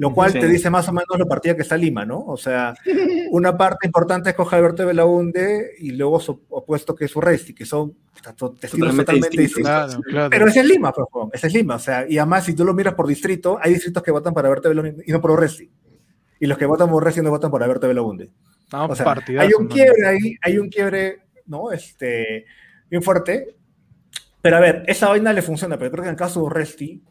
Lo 0.00 0.14
cual 0.14 0.32
Sí. 0.32 0.40
te 0.40 0.46
dice 0.46 0.70
más 0.70 0.88
o 0.88 0.92
menos 0.92 1.18
lo 1.18 1.26
partida 1.28 1.54
que 1.54 1.60
está 1.60 1.76
Lima, 1.76 2.06
¿no? 2.06 2.24
O 2.24 2.36
sea, 2.38 2.74
una 3.32 3.56
parte 3.58 3.86
importante 3.86 4.30
es 4.30 4.34
coger 4.36 4.58
Alberto 4.60 4.86
Belaunde 4.86 5.72
y 5.78 5.90
luego 5.90 6.18
su 6.18 6.42
opuesto 6.48 6.94
que 6.94 7.04
es 7.04 7.14
Urresti, 7.14 7.52
que 7.54 7.66
son 7.66 7.94
estilos 8.16 8.46
Totalmente 8.70 9.04
totalmente, 9.04 9.12
distintos. 9.12 9.36
distintos. 9.36 9.62
Claro, 9.70 10.02
claro. 10.02 10.30
Pero 10.30 10.46
ese 10.48 10.60
es 10.60 10.66
Lima, 10.66 10.92
pues, 10.92 11.06
ese 11.34 11.46
es 11.48 11.52
Lima. 11.54 11.74
O 11.74 11.78
sea, 11.78 12.06
y 12.08 12.16
además, 12.16 12.44
si 12.46 12.54
tú 12.54 12.64
lo 12.64 12.72
miras 12.72 12.94
por 12.94 13.06
distrito, 13.06 13.58
hay 13.60 13.74
distritos 13.74 14.02
que 14.02 14.10
votan 14.10 14.32
por 14.32 14.44
Alberto 14.46 14.70
Belaunde 14.70 15.04
y 15.06 15.12
no 15.12 15.20
por 15.20 15.32
Urresti. 15.32 15.70
Y 16.40 16.46
los 16.46 16.56
que 16.56 16.64
votan 16.64 16.88
por 16.88 17.02
Urresti 17.02 17.20
no 17.20 17.28
votan 17.28 17.50
por 17.50 17.62
Alberto 17.62 17.86
Belaunde. 17.86 18.30
No, 18.72 18.86
O 18.86 18.94
sea, 18.96 19.04
partidazo, 19.04 19.46
hay 19.46 19.52
un 19.52 19.66
quiebre 19.68 20.06
ahí, 20.06 20.34
hay 20.40 20.56
un 20.58 20.70
quiebre, 20.70 21.18
¿no? 21.44 21.72
Este, 21.72 22.46
bien 22.88 23.02
fuerte. 23.02 23.54
Pero 24.40 24.56
a 24.56 24.60
ver, 24.60 24.82
esa 24.86 25.10
vaina 25.10 25.34
le 25.34 25.42
funciona, 25.42 25.76
pero 25.76 25.90
creo 25.90 26.04
que 26.04 26.08
en 26.08 26.14
el 26.14 26.18
caso 26.18 26.40
de 26.40 26.46
Urresti, 26.46 27.02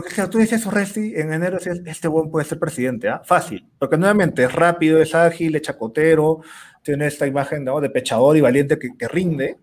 porque 0.00 0.12
claro, 0.12 0.28
tú 0.28 0.38
decías 0.38 0.66
Urresti, 0.66 1.12
en 1.14 1.32
enero 1.32 1.58
decías, 1.58 1.80
este 1.86 2.08
buen 2.08 2.28
puede 2.30 2.44
ser 2.44 2.58
presidente, 2.58 3.08
¿ah? 3.08 3.22
Fácil. 3.24 3.64
Porque 3.78 3.96
nuevamente 3.96 4.42
es 4.42 4.52
rápido, 4.52 5.00
es 5.00 5.14
ágil, 5.14 5.54
es 5.54 5.62
chacotero, 5.62 6.40
tiene 6.82 7.06
esta 7.06 7.28
imagen 7.28 7.62
¿no? 7.64 7.80
de 7.80 7.90
pechador 7.90 8.36
y 8.36 8.40
valiente 8.40 8.76
que, 8.76 8.90
que 8.98 9.06
rinde, 9.06 9.58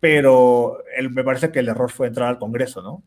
pero 0.00 0.78
el- 0.96 1.10
me 1.10 1.24
parece 1.24 1.50
que 1.50 1.58
el 1.58 1.68
error 1.68 1.90
fue 1.90 2.06
entrar 2.06 2.28
al 2.28 2.38
Congreso, 2.38 2.82
¿no? 2.82 3.02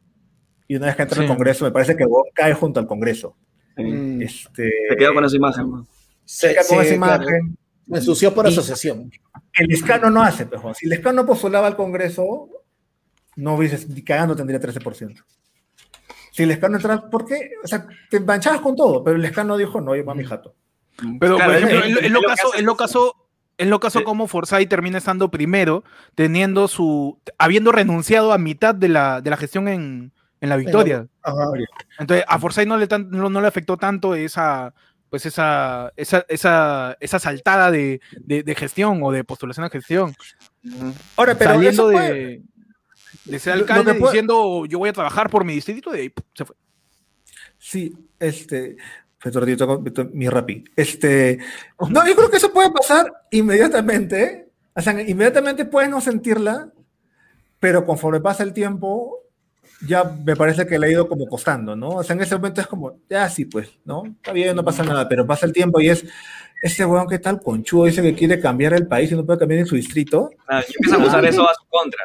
Y 0.68 0.76
una 0.76 0.88
vez 0.88 0.96
que 0.96 1.02
entra 1.04 1.20
al 1.22 1.26
Sí. 1.28 1.34
Congreso, 1.34 1.66
me 1.66 1.72
parece 1.72 1.96
que 1.96 2.06
Bon 2.06 2.24
cae 2.34 2.54
junto 2.54 2.80
al 2.80 2.88
Congreso. 2.88 3.36
Sí. 3.78 3.84
mm, 3.84 4.22
Este, 4.22 4.72
Se 4.90 4.96
queda 4.98 5.14
con 5.14 5.24
esa 5.26 5.36
imagen. 5.38 5.70
man. 5.70 5.88
se- 6.26 6.50
queda 6.50 6.62
con 6.68 6.78
se- 6.80 6.84
esa 6.90 6.98
claro, 6.98 7.24
imagen. 7.24 7.58
me 7.88 7.98
ensució 7.98 8.34
por 8.34 8.46
Y- 8.46 8.50
asociación. 8.50 9.10
El 9.54 9.72
escano 9.72 10.10
no 10.10 10.22
hace, 10.22 10.46
pero 10.46 10.74
si 10.74 10.86
el 10.86 10.94
escano 10.94 11.26
postulaba 11.26 11.68
al 11.68 11.76
Congreso, 11.76 12.50
no 13.38 13.56
hubiese, 13.56 13.88
ni 13.88 14.02
cagando 14.04 14.36
tendría 14.36 14.60
13%. 14.60 15.24
Si 16.32 16.44
el 16.44 16.52
escano 16.52 16.78
entraba, 16.78 17.10
¿por 17.10 17.26
qué? 17.26 17.52
O 17.64 17.68
sea, 17.68 17.86
te 18.10 18.20
manchabas 18.20 18.62
con 18.62 18.76
todo, 18.76 19.04
pero 19.04 19.18
el 19.18 19.26
escano 19.26 19.56
dijo, 19.58 19.80
no, 19.82 19.96
yo 19.96 20.04
va 20.06 20.16
mi 20.16 20.24
jato. 20.24 20.56
Pero, 21.20 21.36
Claro, 21.36 21.52
por 21.54 21.62
es- 21.62 21.64
ejemplo, 21.68 21.80
es- 21.86 21.92
en, 21.92 21.98
es 21.98 22.04
en 22.06 22.14
lo 22.14 22.22
caso, 22.24 22.52
en 22.58 22.66
lo 22.66 22.76
caso, 22.78 23.16
en 23.58 23.70
lo 23.70 23.80
caso 23.80 24.04
como 24.04 24.28
Forsyth 24.28 24.70
termina 24.70 24.98
estando 24.98 25.30
primero, 25.30 25.84
teniendo 26.16 26.68
su, 26.68 27.20
habiendo 27.38 27.72
renunciado 27.72 28.34
a 28.34 28.38
mitad 28.38 28.74
de 28.74 28.88
la, 28.90 29.22
de 29.22 29.30
la 29.30 29.38
gestión 29.38 29.68
en, 29.68 30.12
en 30.40 30.50
la 30.50 30.56
victoria. 30.58 31.06
Entonces, 32.00 32.26
a 32.28 32.40
Forsyth 32.40 32.68
no 32.68 32.78
le, 32.78 32.88
tan- 32.88 33.10
no, 33.12 33.30
no 33.30 33.42
le 33.42 33.48
afectó 33.48 33.78
tanto 33.78 34.16
esa, 34.16 34.74
pues 35.10 35.26
esa, 35.26 35.92
esa, 35.98 36.26
esa, 36.30 36.98
esa 37.00 37.20
saltada 37.20 37.70
de, 37.72 38.00
de- 38.22 38.44
de 38.44 38.56
gestión 38.56 39.02
o 39.04 39.12
de 39.12 39.24
postulación 39.24 39.66
a 39.66 39.70
gestión. 39.70 40.14
Ahora, 41.18 41.36
pero 41.36 41.52
Saliendo 41.52 41.90
eso 41.92 41.98
puede- 41.98 42.14
de, 42.14 42.42
de 43.26 43.40
ser 43.40 43.54
Lo- 43.54 43.58
lo 43.60 43.62
alcalde 43.64 43.94
que 43.94 44.00
puede- 44.00 44.12
diciendo 44.12 44.66
yo 44.66 44.80
voy 44.80 44.90
a 44.90 44.94
trabajar 44.94 45.30
por 45.30 45.44
mi 45.46 45.54
distrito 45.54 45.92
y 45.92 45.96
de 45.96 46.02
ahí 46.04 46.10
¡pum! 46.10 46.26
se 46.34 46.46
fue. 46.46 46.56
Sí, 47.58 47.94
este. 48.20 48.78
Mi 50.14 50.28
rapi. 50.30 50.64
Este. 50.76 51.38
No, 51.90 52.08
yo 52.08 52.16
creo 52.16 52.32
que 52.32 52.38
eso 52.38 52.52
puede 52.52 52.72
pasar 52.72 53.12
inmediatamente. 53.30 54.50
O 54.74 54.82
sea, 54.82 55.00
inmediatamente 55.02 55.66
puedes 55.66 55.90
no 55.90 56.02
sentirla, 56.02 56.72
pero 57.60 57.86
conforme 57.86 58.20
pasa 58.20 58.42
el 58.42 58.54
tiempo, 58.54 59.20
ya 59.88 60.04
me 60.04 60.36
parece 60.36 60.66
que 60.66 60.80
le 60.80 60.88
ha 60.88 60.92
ido 60.92 61.08
como 61.08 61.28
costando, 61.28 61.76
¿no? 61.76 61.90
O 61.90 62.04
sea, 62.04 62.16
en 62.16 62.22
ese 62.24 62.36
momento 62.36 62.62
es 62.62 62.68
como, 62.68 62.98
ya 63.10 63.30
sí, 63.30 63.46
pues, 63.46 63.70
¿no? 63.86 64.04
Está 64.06 64.32
bien, 64.32 64.56
no 64.56 64.64
pasa 64.64 64.84
nada, 64.84 65.08
pero 65.08 65.28
pasa 65.28 65.46
el 65.46 65.54
tiempo 65.54 65.80
y 65.80 65.90
es. 65.90 66.04
Este 66.64 66.86
weón, 66.86 67.08
¿qué 67.08 67.18
tal? 67.20 67.42
Conchudo 67.42 67.86
dice 67.86 68.02
que 68.04 68.14
quiere 68.14 68.40
cambiar 68.40 68.74
el 68.74 68.88
país 68.88 69.12
y 69.12 69.16
no 69.16 69.26
puede 69.26 69.40
cambiar 69.40 69.62
en 69.62 69.66
su 69.68 69.76
distrito. 69.76 70.30
Ah, 70.48 70.62
y 70.68 70.74
empiezan 70.76 71.02
a 71.02 71.08
usar 71.08 71.26
eso 71.26 71.48
a 71.48 71.54
su 71.56 71.66
contra. 71.70 72.00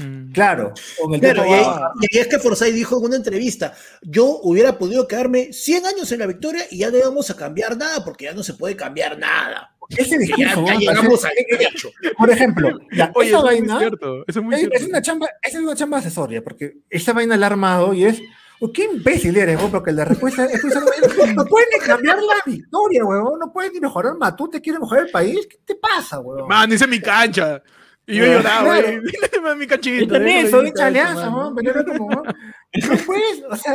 Mm. 0.00 0.32
Claro, 0.32 0.72
con 1.00 1.14
el 1.14 1.20
Claro, 1.20 1.42
tiempo 1.42 1.50
y, 1.54 1.58
ahí- 1.58 1.64
va- 1.64 1.92
y 2.00 2.16
ahí 2.16 2.22
es 2.22 2.28
que 2.28 2.38
Forsyth 2.38 2.74
dijo 2.74 2.98
en 2.98 3.04
una 3.04 3.16
entrevista, 3.16 3.74
yo 4.02 4.40
hubiera 4.42 4.78
podido 4.78 5.06
quedarme 5.06 5.52
100 5.52 5.86
años 5.86 6.10
en 6.12 6.18
la 6.20 6.26
victoria 6.26 6.64
y 6.70 6.78
ya 6.78 6.90
no 6.90 6.98
íbamos 6.98 7.30
a 7.30 7.36
cambiar 7.36 7.76
nada, 7.76 8.04
porque 8.04 8.24
ya 8.26 8.32
no 8.34 8.42
se 8.42 8.54
puede 8.54 8.76
cambiar 8.76 9.18
nada. 9.18 9.74
Ese 9.90 10.10
ya, 10.12 10.18
discurso, 10.18 10.64
ya 10.66 10.72
¿no? 10.74 10.78
llegamos 10.78 11.24
al 11.24 11.30
Parece- 11.32 11.56
techo. 11.72 11.90
Por 12.18 12.30
ejemplo, 12.30 12.78
ya, 12.92 13.10
Oye, 13.14 13.28
esa 13.28 13.38
eso 13.38 13.48
es 13.50 13.52
muy 13.60 13.60
vaina. 13.68 13.78
cierto, 13.80 14.24
eso 14.26 14.38
es 14.38 14.44
muy 14.44 14.54
Es, 14.54 14.60
cierto. 14.60 14.76
es 14.78 14.84
una 14.86 15.02
chamba, 15.02 15.26
esa 15.42 15.58
es 15.58 15.64
una 15.64 15.74
chamba 15.74 15.98
asesoria, 15.98 16.42
porque 16.44 16.76
esa 16.88 17.12
vaina 17.12 17.36
la 17.36 17.46
ha 17.46 17.50
armado 17.50 17.92
y 17.92 18.04
es. 18.04 18.20
oh, 18.60 18.70
qué 18.72 18.84
imbécil 18.84 19.36
eres, 19.36 19.56
weón, 19.58 19.70
porque 19.72 19.90
la 19.90 20.04
respuesta 20.04 20.44
es. 20.44 20.60
pues, 20.60 20.74
no 21.34 21.44
pueden 21.44 21.68
ni 21.72 21.78
cambiar 21.84 22.18
la 22.22 22.34
victoria, 22.46 23.04
weón. 23.04 23.38
No 23.40 23.52
pueden 23.52 23.72
ni 23.72 23.80
mejorar 23.80 24.14
Matute, 24.16 24.60
quiere 24.60 24.78
mejorar 24.78 25.06
el 25.06 25.10
país. 25.10 25.48
¿Qué 25.50 25.58
te 25.64 25.74
pasa, 25.74 26.20
weón? 26.20 26.46
Man, 26.46 26.70
hice 26.72 26.86
mi 26.86 27.00
cancha. 27.00 27.60
Y 28.06 28.16
yo 28.16 28.24
Claro. 28.24 28.38
lloraba, 28.38 28.80
güey. 28.80 29.00
Dile 29.40 29.54
mi 29.56 29.66
canchita. 29.66 30.00
Yo 30.04 30.08
también 30.12 30.50
soy 30.50 30.72
chaleazo, 30.72 31.30
weón, 31.36 31.54
pero 31.54 31.70
era 31.70 31.84
como. 31.84 32.06
weón, 32.06 32.24
No 32.26 32.96
puedes, 33.06 33.42
o 33.48 33.56
sea, 33.56 33.74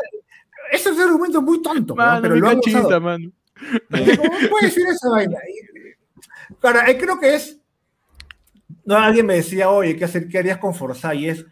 ese 0.71 0.89
es 0.89 0.95
un 0.95 1.01
argumento 1.03 1.41
muy 1.41 1.61
tonto, 1.61 1.95
Mano, 1.95 2.21
pero 2.21 2.35
mi 2.35 2.41
lo 2.41 2.47
han 2.49 2.53
canchita, 2.55 2.79
usado. 2.79 3.01
mano. 3.01 3.31
¿Cómo 3.89 4.49
puede 4.49 4.65
decir 4.65 4.85
esa 4.87 5.09
vaina? 5.09 5.37
Ahora, 6.61 6.83
ahí 6.85 6.97
creo 6.97 7.19
que 7.19 7.35
es. 7.35 7.59
No, 8.83 8.97
alguien 8.97 9.25
me 9.25 9.35
decía, 9.35 9.69
oye, 9.69 9.95
¿qué, 9.95 10.05
hacer, 10.05 10.27
qué 10.27 10.37
harías 10.39 10.57
con 10.57 10.73
Forza? 10.75 11.13
Y 11.15 11.29
es. 11.29 11.45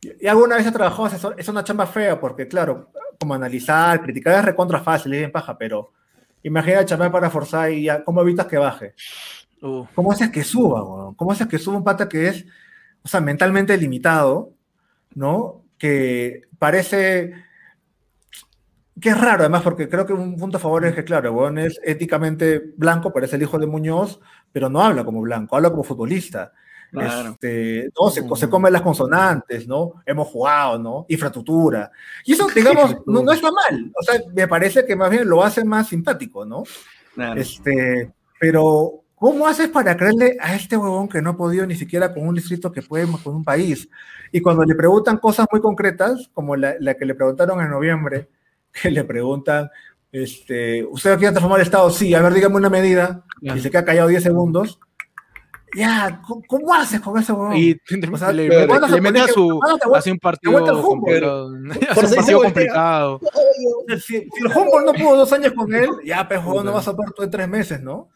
Y 0.00 0.26
alguna 0.26 0.56
vez 0.56 0.66
he 0.66 0.72
trabajado 0.72 1.06
asesor, 1.06 1.34
es 1.38 1.48
una 1.48 1.64
chamba 1.64 1.86
fea, 1.86 2.20
porque 2.20 2.46
claro, 2.46 2.92
como 3.18 3.34
analizar, 3.34 4.00
criticar 4.02 4.38
es 4.38 4.44
recontra 4.44 4.80
fácil, 4.80 5.12
es 5.12 5.18
bien 5.20 5.32
paja, 5.32 5.58
pero 5.58 5.92
imagina 6.42 6.84
chamar 6.84 7.10
para 7.10 7.30
Forza 7.30 7.68
y 7.70 7.84
ya, 7.84 8.04
¿cómo 8.04 8.22
evitas 8.22 8.46
que 8.46 8.58
baje? 8.58 8.94
Uh, 9.62 9.84
¿Cómo 9.94 10.12
haces 10.12 10.30
que 10.30 10.44
suba, 10.44 10.82
weón? 10.82 11.14
¿Cómo 11.14 11.32
haces 11.32 11.46
que 11.46 11.58
suba 11.58 11.78
un 11.78 11.84
pata 11.84 12.08
que 12.08 12.28
es, 12.28 12.46
o 13.02 13.08
sea, 13.08 13.20
mentalmente 13.20 13.76
limitado, 13.76 14.52
¿no? 15.14 15.64
Que 15.78 16.42
parece 16.58 17.34
que 19.00 19.10
es 19.10 19.20
raro, 19.20 19.40
además, 19.40 19.62
porque 19.62 19.88
creo 19.88 20.06
que 20.06 20.12
un 20.12 20.36
punto 20.36 20.56
a 20.56 20.60
favor 20.60 20.84
es 20.84 20.94
que, 20.94 21.04
claro, 21.04 21.32
weón 21.32 21.58
es 21.58 21.80
éticamente 21.84 22.72
blanco, 22.76 23.12
parece 23.12 23.36
el 23.36 23.42
hijo 23.42 23.58
de 23.58 23.66
Muñoz, 23.66 24.20
pero 24.52 24.68
no 24.68 24.82
habla 24.82 25.04
como 25.04 25.20
blanco, 25.20 25.56
habla 25.56 25.70
como 25.70 25.84
futbolista. 25.84 26.52
Claro. 26.90 27.30
Este, 27.30 27.90
no, 27.98 28.08
se, 28.08 28.26
se 28.36 28.48
come 28.48 28.70
las 28.70 28.82
consonantes, 28.82 29.68
¿no? 29.68 30.02
Hemos 30.06 30.28
jugado, 30.28 30.78
¿no? 30.78 31.06
Infraestructura. 31.08 31.90
Y 32.24 32.32
eso, 32.32 32.46
digamos, 32.54 32.96
no, 33.06 33.22
no 33.22 33.32
está 33.32 33.50
mal. 33.52 33.92
O 33.94 34.02
sea, 34.02 34.20
me 34.32 34.48
parece 34.48 34.84
que 34.86 34.96
más 34.96 35.10
bien 35.10 35.28
lo 35.28 35.44
hace 35.44 35.64
más 35.64 35.88
simpático, 35.88 36.44
¿no? 36.44 36.62
Claro. 37.14 37.40
Este, 37.40 38.10
pero, 38.40 39.04
¿cómo 39.18 39.46
haces 39.46 39.68
para 39.68 39.96
creerle 39.96 40.36
a 40.40 40.54
este 40.54 40.76
huevón 40.76 41.08
que 41.08 41.20
no 41.20 41.30
ha 41.30 41.36
podido 41.36 41.66
ni 41.66 41.74
siquiera 41.74 42.12
con 42.12 42.26
un 42.26 42.34
distrito 42.34 42.72
que 42.72 42.82
puede 42.82 43.06
con 43.22 43.34
un 43.34 43.44
país? 43.44 43.88
Y 44.32 44.40
cuando 44.40 44.64
le 44.64 44.74
preguntan 44.74 45.18
cosas 45.18 45.46
muy 45.50 45.60
concretas, 45.60 46.30
como 46.32 46.56
la, 46.56 46.74
la 46.80 46.94
que 46.94 47.04
le 47.04 47.14
preguntaron 47.14 47.60
en 47.60 47.70
noviembre, 47.70 48.28
que 48.82 48.90
le 48.90 49.04
preguntan, 49.04 49.70
este, 50.12 50.84
¿usted 50.84 51.18
quiere 51.18 51.32
transformar 51.32 51.60
el 51.60 51.66
Estado? 51.66 51.90
Sí, 51.90 52.14
a 52.14 52.22
ver, 52.22 52.34
dígame 52.34 52.56
una 52.56 52.70
medida, 52.70 53.24
y 53.40 53.58
se 53.60 53.70
queda 53.70 53.84
callado 53.84 54.08
10 54.08 54.22
segundos. 54.22 54.80
Ya, 55.76 56.22
¿cómo, 56.26 56.42
cómo 56.46 56.74
haces 56.74 56.98
con 57.00 57.18
ese 57.18 57.32
huevón? 57.32 57.54
Y 57.56 57.72
O 58.10 58.16
sea, 58.16 58.32
le, 58.32 58.48
mete 59.02 59.20
a 59.20 59.28
su 59.28 59.60
hace 59.94 60.10
un 60.10 60.18
partido 60.18 60.82
complicado. 60.82 61.52
Hace 61.90 62.06
un 62.06 62.14
partido 62.14 62.42
complicado. 62.42 63.20
Si, 64.00 64.00
si 64.00 64.16
el 64.16 64.46
Humboldt 64.46 64.86
no 64.86 64.92
pudo 64.94 65.16
dos 65.16 65.32
años 65.34 65.52
con 65.52 65.74
él, 65.74 65.90
ya, 66.06 66.26
pues, 66.26 66.42
no 66.42 66.72
vas 66.72 66.88
a 66.88 66.96
poder 66.96 67.12
tú 67.12 67.22
en 67.22 67.30
tres 67.30 67.48
meses, 67.48 67.82
¿no? 67.82 68.08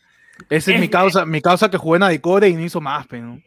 Esa 0.48 0.72
es 0.72 0.80
mi 0.80 0.88
causa, 0.88 1.24
mi 1.24 1.40
causa 1.40 1.70
que 1.70 1.76
jugó 1.76 1.96
en 1.96 2.02
Adecore 2.02 2.48
y 2.48 2.54
no 2.54 2.62
hizo 2.62 2.80
más, 2.80 3.06
pero. 3.06 3.38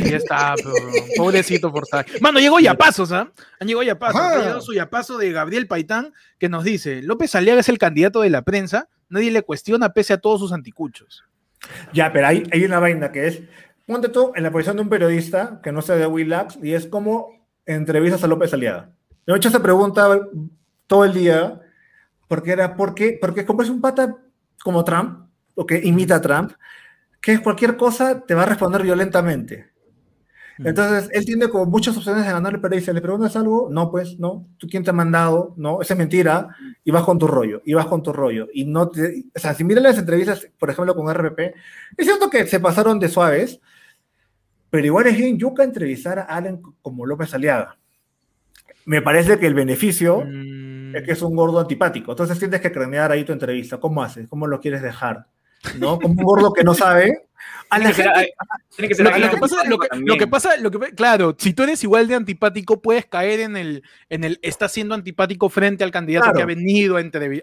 Y 0.00 0.10
ya 0.10 0.16
está, 0.16 0.54
pero, 0.56 0.72
pobrecito 1.16 1.70
Forsyth. 1.70 2.20
Mano, 2.20 2.38
llegó 2.38 2.60
Yapazos, 2.60 3.12
¿ah? 3.12 3.30
Han 3.60 3.68
llegado 3.68 3.82
Yapazos. 3.82 4.20
Ha 4.20 4.38
llegado 4.38 4.60
su 4.60 4.74
Yapazo 4.74 5.18
de 5.18 5.32
Gabriel 5.32 5.66
Paitán, 5.66 6.12
que 6.38 6.48
nos 6.48 6.64
dice: 6.64 7.02
López 7.02 7.34
Aliaga 7.34 7.60
es 7.60 7.68
el 7.68 7.78
candidato 7.78 8.20
de 8.20 8.30
la 8.30 8.42
prensa, 8.42 8.88
nadie 9.08 9.30
le 9.30 9.42
cuestiona 9.42 9.92
pese 9.92 10.12
a 10.12 10.18
todos 10.18 10.40
sus 10.40 10.52
anticuchos. 10.52 11.24
Ya, 11.92 12.12
pero 12.12 12.26
hay, 12.26 12.42
hay 12.52 12.64
una 12.64 12.78
vaina 12.78 13.10
que 13.10 13.26
es, 13.26 13.42
ponte 13.86 14.08
tú 14.08 14.32
en 14.34 14.42
la 14.42 14.50
posición 14.50 14.76
de 14.76 14.82
un 14.82 14.88
periodista 14.88 15.60
que 15.62 15.72
no 15.72 15.80
sea 15.80 15.96
de 15.96 16.06
Willax 16.06 16.58
y 16.62 16.74
es 16.74 16.86
como 16.86 17.48
entrevistas 17.64 18.22
a 18.22 18.26
López 18.26 18.52
Aliaga. 18.52 18.90
Me 19.26 19.32
he 19.32 19.36
hecho 19.36 19.48
esa 19.48 19.62
pregunta 19.62 20.20
todo 20.86 21.04
el 21.04 21.14
día 21.14 21.60
porque 22.28 22.52
era, 22.52 22.76
¿por 22.76 22.94
qué? 22.94 23.18
Porque 23.18 23.46
como 23.46 23.62
es 23.62 23.70
un 23.70 23.80
pata 23.80 24.16
como 24.62 24.84
Trump, 24.84 25.24
o 25.54 25.66
que 25.66 25.80
imita 25.84 26.16
a 26.16 26.20
Trump, 26.20 26.52
que 27.20 27.38
cualquier 27.40 27.76
cosa 27.76 28.24
te 28.24 28.34
va 28.34 28.42
a 28.42 28.46
responder 28.46 28.82
violentamente. 28.82 29.72
Entonces, 30.58 31.10
él 31.12 31.24
tiene 31.24 31.48
como 31.48 31.66
muchas 31.66 31.96
opciones 31.96 32.24
de 32.24 32.30
ganarle, 32.30 32.60
pero 32.60 32.76
dice, 32.76 32.92
¿le 32.92 33.00
preguntas 33.00 33.34
algo? 33.34 33.68
No, 33.72 33.90
pues, 33.90 34.18
no. 34.20 34.46
¿Tú 34.56 34.68
quién 34.68 34.84
te 34.84 34.90
ha 34.90 34.92
mandado? 34.92 35.52
No, 35.56 35.82
esa 35.82 35.94
es 35.94 35.98
mentira. 35.98 36.48
Y 36.84 36.92
vas 36.92 37.02
con 37.02 37.18
tu 37.18 37.26
rollo, 37.26 37.60
y 37.64 37.74
vas 37.74 37.86
con 37.86 38.02
tu 38.02 38.12
rollo. 38.12 38.46
Y 38.52 38.64
no 38.64 38.88
te... 38.88 39.24
O 39.34 39.38
sea, 39.38 39.52
si 39.54 39.64
miran 39.64 39.82
las 39.82 39.98
entrevistas, 39.98 40.46
por 40.58 40.70
ejemplo, 40.70 40.94
con 40.94 41.12
RPP, 41.12 41.40
es 41.96 42.06
cierto 42.06 42.30
que 42.30 42.46
se 42.46 42.60
pasaron 42.60 43.00
de 43.00 43.08
suaves, 43.08 43.60
pero 44.70 44.86
igual 44.86 45.08
es 45.08 45.16
bien 45.16 45.38
yuca 45.38 45.64
entrevistar 45.64 46.20
a 46.20 46.22
alguien 46.24 46.62
como 46.82 47.04
López 47.04 47.34
Aliaga. 47.34 47.78
Me 48.86 49.02
parece 49.02 49.38
que 49.38 49.46
el 49.46 49.54
beneficio 49.54 50.24
Mm, 50.94 50.96
es 50.96 51.02
que 51.02 51.12
es 51.12 51.22
un 51.22 51.34
gordo 51.34 51.58
antipático. 51.58 52.12
Entonces 52.12 52.38
tienes 52.38 52.60
que 52.60 52.70
cranear 52.70 53.10
ahí 53.10 53.24
tu 53.24 53.32
entrevista. 53.32 53.78
¿Cómo 53.78 54.02
haces? 54.02 54.28
¿Cómo 54.28 54.46
lo 54.46 54.60
quieres 54.60 54.82
dejar? 54.82 55.26
¿No? 55.78 55.98
Como 55.98 56.14
un 56.14 56.22
gordo 56.24 56.52
que 56.52 56.64
no 56.64 56.74
sabe. 56.74 57.22
A 57.70 57.78
la 57.78 57.92
gente, 57.92 58.34
que 58.76 59.02
Lo, 59.02 59.10
que 59.30 59.36
pasa, 59.38 59.64
lo, 59.66 59.78
que, 59.78 59.88
también. 59.88 60.06
lo 60.08 60.16
que 60.18 60.26
pasa, 60.28 60.56
lo 60.58 60.70
que 60.70 60.78
claro, 60.94 61.34
si 61.38 61.54
tú 61.54 61.62
eres 61.64 61.82
igual 61.82 62.06
de 62.06 62.14
antipático, 62.14 62.80
puedes 62.80 63.06
caer 63.06 63.40
en 63.40 63.56
el, 63.56 63.82
en 64.10 64.22
el, 64.22 64.38
estás 64.42 64.70
siendo 64.70 64.94
antipático 64.94 65.48
frente 65.48 65.82
al 65.82 65.90
candidato 65.90 66.24
Claro. 66.26 66.36
que 66.36 66.42
ha 66.42 66.46
venido 66.46 66.98
a, 66.98 67.02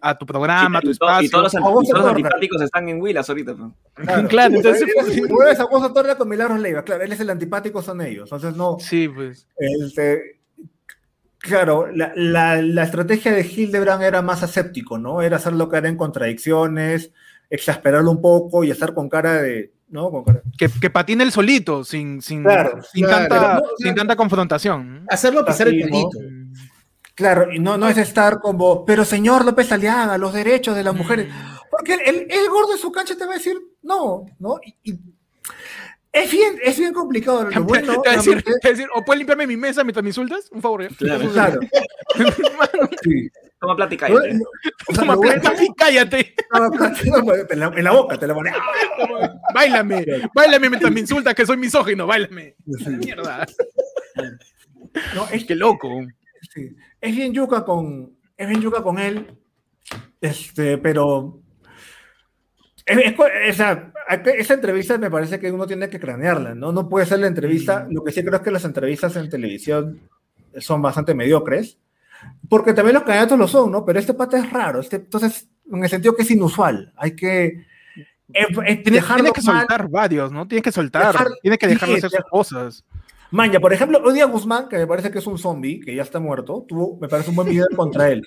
a 0.10 0.18
tu 0.18 0.26
programa, 0.26 0.78
a 0.78 0.82
tu 0.82 0.92
y, 0.92 0.96
to- 0.96 1.06
y 1.06 1.26
espacio. 1.26 1.30
todos 1.32 1.44
los, 1.44 1.56
A 1.56 1.60
todos 1.60 2.06
antipáticos 2.12 2.62
están 2.62 2.88
en 2.88 3.02
Willas 3.02 3.28
ahorita. 3.28 3.56
pues. 3.56 4.28
Claro, 4.30 4.56
entonces, 4.56 4.86
Si 5.12 5.22
mueves 5.24 5.60
a 5.60 5.66
Bozo 5.66 5.92
Torre 5.92 6.16
con 6.16 6.30
Milagros 6.30 6.60
Leiva, 6.60 6.84
claro, 6.84 7.04
él 7.04 7.12
es 7.12 7.20
el 7.20 7.30
antipático, 7.30 7.82
son 7.82 8.00
ellos. 8.02 8.30
Entonces, 8.32 8.56
no. 8.56 8.78
Sí, 8.80 9.10
pues. 9.10 9.48
Este, 9.58 10.40
claro, 11.40 11.88
la, 11.92 12.14
la, 12.16 12.62
la 12.62 12.84
estrategia 12.84 13.32
de 13.34 13.42
Hildebrand 13.42 14.04
era 14.04 14.22
más 14.22 14.44
aséptico, 14.44 14.98
¿no? 14.98 15.22
Era 15.22 15.38
hacerlo 15.38 15.68
caer 15.68 15.88
en 15.88 15.98
contradicciones, 15.98 17.12
exasperarlo 17.52 18.10
un 18.10 18.22
poco 18.22 18.64
y 18.64 18.72
estar 18.72 18.94
con 18.96 19.08
cara 19.10 19.42
de. 19.44 19.72
¿No? 19.90 20.10
Con 20.10 20.24
cara- 20.24 20.42
Que, 20.58 20.70
que 20.70 20.90
patine 20.90 21.24
el 21.24 21.32
solito, 21.34 21.84
sin, 21.84 22.22
sin, 22.22 22.44
Claro, 22.44 22.82
sin, 22.94 23.06
claro. 23.06 23.28
tanta, 23.28 23.54
no, 23.56 23.62
sin 23.78 23.94
tanta 23.94 24.16
confrontación. 24.16 25.06
Hacerlo 25.10 25.46
pisar 25.46 25.68
el 25.68 25.82
palito. 25.82 26.18
Claro, 27.14 27.52
y 27.54 27.60
no, 27.60 27.78
no 27.78 27.88
es 27.90 27.98
estar 27.98 28.40
como, 28.40 28.86
pero 28.86 29.04
señor 29.04 29.44
López 29.46 29.70
Aliaga, 29.72 30.18
los 30.18 30.34
derechos 30.34 30.76
de 30.78 30.84
las 30.84 30.96
mujeres. 30.96 31.28
Porque 31.70 31.94
el, 31.96 32.02
el, 32.06 32.16
el 32.32 32.50
gordo 32.50 32.72
de 32.72 32.78
su 32.78 32.92
cancha 32.92 33.16
te 33.18 33.26
va 33.26 33.32
a 33.34 33.38
decir, 33.38 33.58
no, 33.84 34.26
¿no? 34.40 34.56
Y- 34.66 34.92
y 34.92 35.00
es, 36.14 36.32
bien, 36.32 36.56
es 36.64 36.78
bien 36.78 36.94
complicado. 36.94 37.50
Lo 37.50 37.64
bueno, 37.64 38.02
Te 38.02 38.10
va 38.10 38.14
a 38.14 38.18
decir, 38.18 38.34
realmente- 38.34 38.60
te 38.62 38.68
va 38.68 38.74
a 38.74 38.78
decir, 38.78 38.88
o 38.96 39.04
puedes 39.06 39.20
limpiarme 39.20 39.48
mi 39.48 39.58
mesa 39.58 39.84
mientras 39.84 40.04
me 40.04 40.10
insultas, 40.10 40.50
un 40.52 40.62
favor. 40.62 40.84
¿eh? 40.84 40.90
Claro. 40.98 41.30
claro. 41.34 41.60
Sí. 43.04 43.30
Toma 43.60 43.76
plática. 43.76 44.10
Lo- 44.10 44.16
cállate. 44.22 44.34
lo- 44.34 44.44
o 44.88 44.94
sea, 44.94 44.96
Toma 44.96 45.18
plata 45.20 45.54
y 45.64 45.68
cállate. 45.76 46.36
en, 47.52 47.60
la, 47.60 47.68
en 47.76 47.84
la 47.84 47.92
boca 47.92 48.18
te 48.18 48.28
la 48.28 48.34
pones. 48.34 48.54
Báilame, 49.54 50.06
báilame 50.34 50.70
mientras 50.70 50.92
me 50.92 51.00
insultas 51.00 51.34
que 51.36 51.46
soy 51.46 51.58
misógino, 51.58 52.08
báilame. 52.08 52.56
Mierda. 52.66 53.46
No, 55.16 55.28
es 55.32 55.46
Qué 55.46 55.56
loco. 55.56 55.90
Sí. 56.54 56.76
Es 57.00 57.16
bien 57.16 57.34
yuca 57.34 57.64
con, 57.64 58.18
es 58.36 58.48
bien 58.50 58.62
yuca 58.62 58.82
con 58.82 58.98
él, 59.00 59.38
este, 60.20 60.78
pero 60.80 61.41
es- 63.00 63.16
esa, 63.46 63.92
esa 64.38 64.54
entrevista 64.54 64.98
me 64.98 65.10
parece 65.12 65.40
que 65.40 65.52
uno 65.52 65.66
tiene 65.68 65.90
que 65.90 66.00
cranearla, 66.00 66.56
¿no? 66.56 66.72
No 66.72 66.88
puede 66.90 67.06
ser 67.06 67.20
la 67.20 67.28
entrevista, 67.28 67.88
lo 67.90 68.04
que 68.04 68.12
sí 68.12 68.22
creo 68.24 68.36
es 68.36 68.42
que 68.42 68.52
las 68.52 68.66
entrevistas 68.66 69.16
en 69.16 69.30
televisión 69.30 70.00
son 70.58 70.82
bastante 70.82 71.14
mediocres, 71.14 71.78
porque 72.50 72.74
también 72.74 72.96
los 72.96 73.04
candidatos 73.04 73.38
lo 73.40 73.48
son, 73.48 73.72
¿no? 73.72 73.86
Pero 73.86 74.00
este 74.00 74.14
pata 74.14 74.38
es 74.38 74.50
raro, 74.52 74.80
este, 74.82 74.98
entonces, 74.98 75.48
en 75.72 75.84
el 75.84 75.90
sentido 75.90 76.16
que 76.16 76.24
es 76.24 76.32
inusual, 76.32 76.92
hay 76.98 77.16
que 77.16 77.46
eh, 78.34 78.46
eh, 78.66 78.76
Tienes, 78.78 78.86
dejarlo 78.86 79.24
tienes 79.26 79.34
que 79.34 79.42
mal. 79.52 79.60
soltar 79.62 79.90
varios, 79.90 80.32
¿no? 80.32 80.48
Tienes 80.48 80.64
que 80.64 80.72
soltar, 80.72 81.14
Dejar- 81.14 81.28
tienes 81.42 81.60
que 81.60 81.68
dejarlo 81.68 81.96
sí, 81.96 82.06
hacer 82.06 82.22
sus 82.22 82.30
cosas. 82.30 82.86
Maña, 83.32 83.60
por 83.60 83.72
ejemplo, 83.74 84.02
hoy 84.04 84.14
día 84.14 84.26
Guzmán, 84.26 84.68
que 84.70 84.78
me 84.78 84.88
parece 84.88 85.10
que 85.12 85.20
es 85.20 85.28
un 85.28 85.38
zombie, 85.38 85.80
que 85.80 85.96
ya 85.96 86.02
está 86.04 86.20
muerto, 86.20 86.66
tuvo, 86.68 86.98
me 87.00 87.08
parece 87.08 87.30
un 87.30 87.36
buen 87.38 87.48
video 87.50 87.66
contra 87.76 88.10
él, 88.10 88.26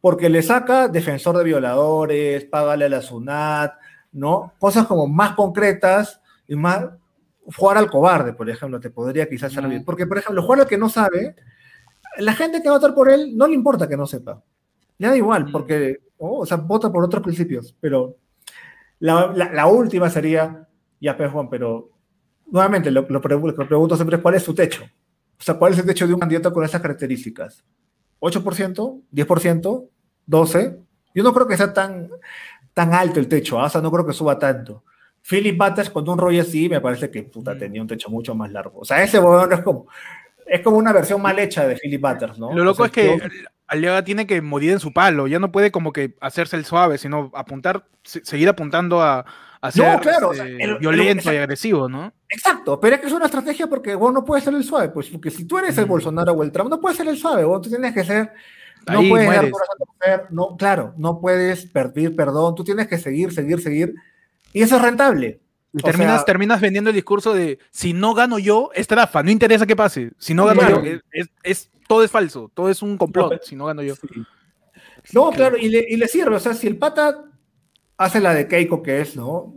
porque 0.00 0.28
le 0.30 0.42
saca 0.42 0.88
defensor 0.88 1.36
de 1.38 1.44
violadores, 1.44 2.44
págale 2.46 2.86
a 2.86 2.88
la 2.88 3.02
SUNAT, 3.02 3.74
¿no? 4.16 4.52
Cosas 4.58 4.86
como 4.86 5.06
más 5.06 5.32
concretas 5.34 6.20
y 6.48 6.56
más 6.56 6.86
jugar 7.54 7.76
al 7.78 7.90
cobarde, 7.90 8.32
por 8.32 8.48
ejemplo, 8.50 8.80
te 8.80 8.90
podría 8.90 9.28
quizás 9.28 9.52
servir. 9.52 9.84
Porque, 9.84 10.06
por 10.06 10.18
ejemplo, 10.18 10.42
jugar 10.42 10.60
al 10.60 10.66
que 10.66 10.78
no 10.78 10.88
sabe, 10.88 11.36
la 12.18 12.32
gente 12.34 12.60
que 12.62 12.68
va 12.68 12.76
a 12.76 12.78
votar 12.78 12.94
por 12.94 13.10
él 13.10 13.36
no 13.36 13.46
le 13.46 13.54
importa 13.54 13.86
que 13.88 13.96
no 13.96 14.06
sepa. 14.06 14.42
Le 14.98 15.08
da 15.08 15.16
igual, 15.16 15.50
porque, 15.52 15.98
oh, 16.18 16.40
o 16.40 16.46
sea, 16.46 16.56
vota 16.56 16.90
por 16.90 17.04
otros 17.04 17.22
principios, 17.22 17.76
pero 17.80 18.16
la, 18.98 19.32
la- 19.34 19.52
la 19.52 19.66
última 19.66 20.08
sería, 20.10 20.66
ya, 21.00 21.16
pues, 21.16 21.30
Juan, 21.30 21.48
pero 21.50 21.90
nuevamente, 22.50 22.90
lo, 22.90 23.02
lo 23.08 23.20
pre- 23.20 23.38
lo 23.38 23.68
pregunto 23.68 23.94
siempre 23.96 24.20
cuál 24.22 24.34
es 24.36 24.42
su 24.42 24.54
techo. 24.54 24.84
O 25.38 25.42
sea, 25.42 25.54
¿cuál 25.58 25.74
es 25.74 25.78
el 25.78 25.86
techo 25.86 26.06
de 26.06 26.14
un 26.14 26.20
candidato 26.20 26.50
con 26.52 26.64
esas 26.64 26.80
características? 26.80 27.62
¿8%? 28.20 29.02
¿10%? 29.12 29.88
¿12%? 30.26 30.78
Yo 31.14 31.22
no 31.22 31.32
creo 31.32 31.46
que 31.46 31.56
sea 31.56 31.72
tan, 31.72 32.10
tan 32.76 32.92
alto 32.92 33.18
el 33.20 33.26
techo, 33.26 33.58
¿ah? 33.58 33.64
o 33.64 33.68
sea, 33.70 33.80
no 33.80 33.90
creo 33.90 34.04
que 34.06 34.12
suba 34.12 34.38
tanto. 34.38 34.84
Philip 35.28 35.56
Butters 35.56 35.88
con 35.88 36.06
un 36.06 36.18
rollo 36.18 36.42
así 36.42 36.68
me 36.68 36.78
parece 36.78 37.10
que 37.10 37.22
puta, 37.22 37.56
tenía 37.56 37.80
un 37.80 37.88
techo 37.88 38.10
mucho 38.10 38.34
más 38.34 38.52
largo. 38.52 38.80
O 38.80 38.84
sea, 38.84 39.02
ese 39.02 39.18
huevón 39.18 39.50
es 39.50 39.60
como, 39.62 39.86
es 40.44 40.60
como 40.60 40.76
una 40.76 40.92
versión 40.92 41.22
mal 41.22 41.38
hecha 41.38 41.66
de 41.66 41.76
Philip 41.76 42.02
Butters, 42.02 42.38
¿no? 42.38 42.52
Lo 42.52 42.60
O 42.60 42.64
loco 42.66 42.76
sea, 42.76 42.86
es 42.86 42.92
que 42.92 43.06
yo- 43.18 43.24
Aliaga 43.66 44.04
tiene 44.04 44.26
que 44.26 44.42
morir 44.42 44.72
en 44.72 44.78
su 44.80 44.92
palo, 44.92 45.26
ya 45.26 45.38
no 45.38 45.50
puede 45.50 45.70
como 45.72 45.90
que 45.90 46.14
hacerse 46.20 46.56
el 46.56 46.66
suave, 46.66 46.98
sino 46.98 47.30
apuntar, 47.34 47.86
se- 48.04 48.22
seguir 48.26 48.48
apuntando 48.50 49.00
a, 49.00 49.24
a 49.62 49.70
ser 49.72 49.98
claro, 50.00 50.28
o 50.28 50.34
sea, 50.34 50.44
este, 50.46 50.62
el- 50.62 50.70
el- 50.72 50.78
violento 50.78 51.32
y 51.32 51.36
agresivo, 51.38 51.88
¿no? 51.88 52.12
Exacto, 52.28 52.78
pero 52.78 52.94
es 52.96 53.00
que 53.00 53.06
es 53.06 53.12
una 53.14 53.24
estrategia 53.24 53.66
porque 53.68 53.94
vos 53.94 54.12
no 54.12 54.22
puedes 54.22 54.44
ser 54.44 54.52
el 54.54 54.62
suave, 54.64 54.90
pues 54.90 55.08
porque 55.08 55.30
si 55.30 55.46
tú 55.46 55.56
eres 55.58 55.78
el 55.78 55.86
Mm. 55.86 55.88
Bolsonaro 55.88 56.32
o 56.34 56.42
el 56.44 56.52
Trump, 56.52 56.68
no 56.68 56.78
puedes 56.78 56.98
ser 56.98 57.08
el 57.08 57.16
suave, 57.16 57.42
vos 57.42 57.62
tú 57.62 57.70
tienes 57.70 57.92
que 57.94 58.04
ser, 58.04 58.32
no 58.86 58.98
Ahí 59.00 59.08
puedes 59.10 59.26
dar 59.28 59.36
mueres. 59.36 59.52
mujer, 59.98 60.26
no, 60.30 60.56
claro, 60.56 60.94
no 60.96 61.20
puedes 61.20 61.66
pedir 61.66 62.14
perdón, 62.16 62.54
tú 62.54 62.64
tienes 62.64 62.86
que 62.86 62.98
seguir, 62.98 63.32
seguir, 63.32 63.60
seguir, 63.60 63.94
y 64.52 64.62
eso 64.62 64.76
es 64.76 64.82
rentable. 64.82 65.40
Y 65.72 65.82
terminas, 65.82 66.16
sea- 66.16 66.24
terminas 66.24 66.60
vendiendo 66.60 66.90
el 66.90 66.94
discurso 66.96 67.34
de 67.34 67.58
si 67.70 67.92
no 67.92 68.14
gano 68.14 68.38
yo, 68.38 68.70
es 68.74 68.86
trafa, 68.86 69.22
no 69.22 69.30
interesa 69.30 69.66
qué 69.66 69.76
pase. 69.76 70.12
Si 70.18 70.32
no 70.32 70.46
gano 70.46 70.60
Claro. 70.60 70.82
yo, 70.84 70.90
es, 70.92 71.00
es- 71.12 71.30
es- 71.42 71.70
todo 71.88 72.02
es 72.02 72.10
falso, 72.10 72.50
todo 72.54 72.70
es 72.70 72.80
un 72.82 72.96
complot, 72.96 73.32
No, 73.32 73.38
si 73.42 73.56
no 73.56 73.66
gano 73.66 73.82
yo. 73.82 73.94
No, 75.12 75.30
claro, 75.30 75.56
y 75.56 75.68
le, 75.68 75.86
y 75.88 75.96
le 75.96 76.08
sirve, 76.08 76.34
o 76.36 76.40
sea, 76.40 76.54
si 76.54 76.66
el 76.66 76.78
pata 76.78 77.24
hace 77.96 78.20
la 78.20 78.34
de 78.34 78.48
Keiko 78.48 78.82
que 78.82 79.00
es, 79.00 79.16
¿no? 79.16 79.54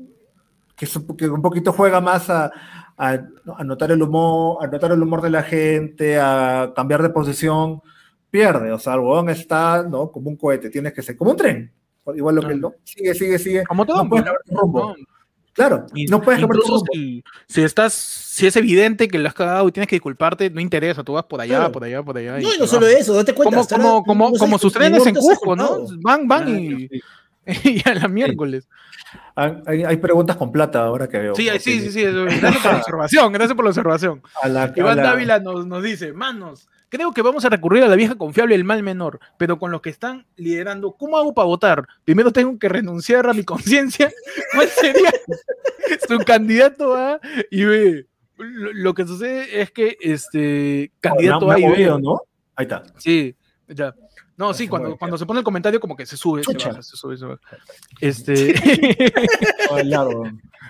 Que, 0.75 0.85
es 0.85 0.95
un, 0.95 1.07
que 1.17 1.27
un 1.27 1.41
poquito 1.41 1.73
juega 1.73 2.01
más 2.01 2.29
a, 2.29 2.51
a, 2.97 3.17
a 3.57 3.63
notar 3.63 3.91
el 3.91 4.01
humor, 4.01 4.63
a 4.63 4.67
notar 4.67 4.91
el 4.91 5.01
humor 5.01 5.21
de 5.21 5.29
la 5.29 5.43
gente, 5.43 6.19
a 6.19 6.71
cambiar 6.75 7.01
de 7.01 7.09
posición, 7.09 7.81
pierde, 8.29 8.71
o 8.71 8.79
sea, 8.79 8.93
el 8.93 8.99
huevón 8.99 9.29
está, 9.29 9.83
¿no? 9.83 10.11
Como 10.11 10.29
un 10.29 10.35
cohete, 10.37 10.69
tienes 10.69 10.93
que 10.93 11.01
ser, 11.01 11.15
como 11.17 11.31
un 11.31 11.37
tren, 11.37 11.71
igual 12.15 12.35
lo 12.35 12.41
que 12.41 12.53
él, 12.53 12.61
¿no? 12.61 12.73
Sigue, 12.83 13.13
sigue, 13.13 13.39
sigue. 13.39 13.63
Como 13.65 13.85
todo, 13.85 14.03
no 14.03 14.09
puedes 14.09 14.25
cambiar 14.25 14.43
tu 14.45 14.55
rumbo. 14.57 14.95
¿no? 14.97 15.05
Claro, 15.53 15.87
Y- 15.93 16.05
no 16.05 16.21
puedes 16.21 16.41
incluso 16.41 16.73
rumbo. 16.73 16.85
si, 16.93 17.23
si 17.47 17.61
estás, 17.63 17.91
si 17.93 18.47
es 18.47 18.55
evidente 18.55 19.07
que 19.09 19.19
lo 19.19 19.27
has 19.27 19.33
cagado 19.33 19.67
y 19.67 19.71
tienes 19.71 19.87
que 19.89 19.95
disculparte, 19.97 20.49
no 20.49 20.61
interesa, 20.61 21.03
tú 21.03 21.13
vas 21.13 21.25
por 21.25 21.41
allá, 21.41 21.57
Claro. 21.57 21.71
por 21.73 21.83
allá, 21.83 22.01
por 22.03 22.17
allá. 22.17 22.33
No, 22.33 22.39
y 22.39 22.53
no 22.53 22.59
vas. 22.61 22.69
solo 22.69 22.87
eso, 22.87 23.13
date 23.13 23.33
cuenta. 23.33 23.61
como, 23.75 24.03
como, 24.03 24.31
como, 24.33 24.57
sus 24.59 24.71
trenes 24.71 25.05
en 25.05 25.15
Cusco, 25.15 25.55
¿no? 25.55 25.85
Van, 26.01 26.27
van 26.27 26.43
Ah, 26.47 26.49
y, 26.51 26.87
sí. 26.87 27.01
y 27.83 27.89
a 27.89 27.95
la 27.95 28.07
miércoles. 28.07 28.69
Hay, 29.35 29.97
preguntas 29.97 30.37
con 30.37 30.51
plata 30.51 30.83
ahora 30.83 31.07
que 31.09 31.17
veo. 31.17 31.35
Sí, 31.35 31.49
sí, 31.59 31.79
sí, 31.81 31.91
sí. 31.91 32.03
Gracias 32.03 32.57
por 32.61 32.71
la 32.71 32.77
observación, 32.79 33.33
gracias 33.33 33.55
por 33.55 33.65
la 33.65 33.69
observación. 33.71 34.21
A 34.41 34.47
la, 34.47 34.63
a 34.65 34.73
Iván 34.75 34.97
la- 34.97 35.03
Dávila 35.03 35.39
nos, 35.39 35.65
nos 35.65 35.83
dice, 35.83 36.13
manos, 36.13 36.67
creo 36.89 37.11
que 37.13 37.21
vamos 37.21 37.45
a 37.45 37.49
recurrir 37.49 37.83
a 37.83 37.87
la 37.87 37.95
vieja 37.95 38.15
confiable 38.15 38.55
el 38.55 38.63
mal 38.63 38.83
menor, 38.83 39.19
pero 39.37 39.57
con 39.57 39.71
los 39.71 39.81
que 39.81 39.89
están 39.89 40.25
liderando, 40.35 40.93
¿cómo 40.93 41.17
hago 41.17 41.33
para 41.33 41.45
votar? 41.45 41.87
Primero 42.03 42.31
tengo 42.31 42.57
que 42.59 42.69
renunciar 42.69 43.27
a 43.27 43.33
mi 43.33 43.43
conciencia. 43.43 44.11
¿Cuál 44.53 44.67
sería 44.67 45.11
su 46.07 46.17
candidato 46.19 46.95
A 46.95 47.19
y 47.51 47.63
B? 47.63 48.07
Lo, 48.37 48.93
que 48.93 49.05
sucede 49.05 49.61
es 49.61 49.71
que 49.71 49.97
este 49.99 50.91
candidato 50.99 51.51
ha 51.51 51.55
A 51.55 51.59
y 51.59 51.63
B. 51.63 51.69
movido, 51.69 51.99
¿no? 51.99 52.21
Ahí 52.55 52.63
está. 52.63 52.83
Sí, 52.97 53.35
ya. 53.67 53.93
No, 54.39 54.53
sí, 54.53 54.69
cuando, 54.69 54.95
cuando 54.97 55.17
se 55.17 55.25
pone 55.25 55.39
el 55.39 55.43
comentario 55.43 55.81
como 55.81 55.97
que 55.97 56.05
se 56.05 56.15
sube, 56.15 56.45
se 56.45 56.53
baja, 56.53 56.81
se 56.81 56.95
sube, 56.95 57.17
se 57.17 57.25
baja. 57.25 57.41
Este, 57.99 58.55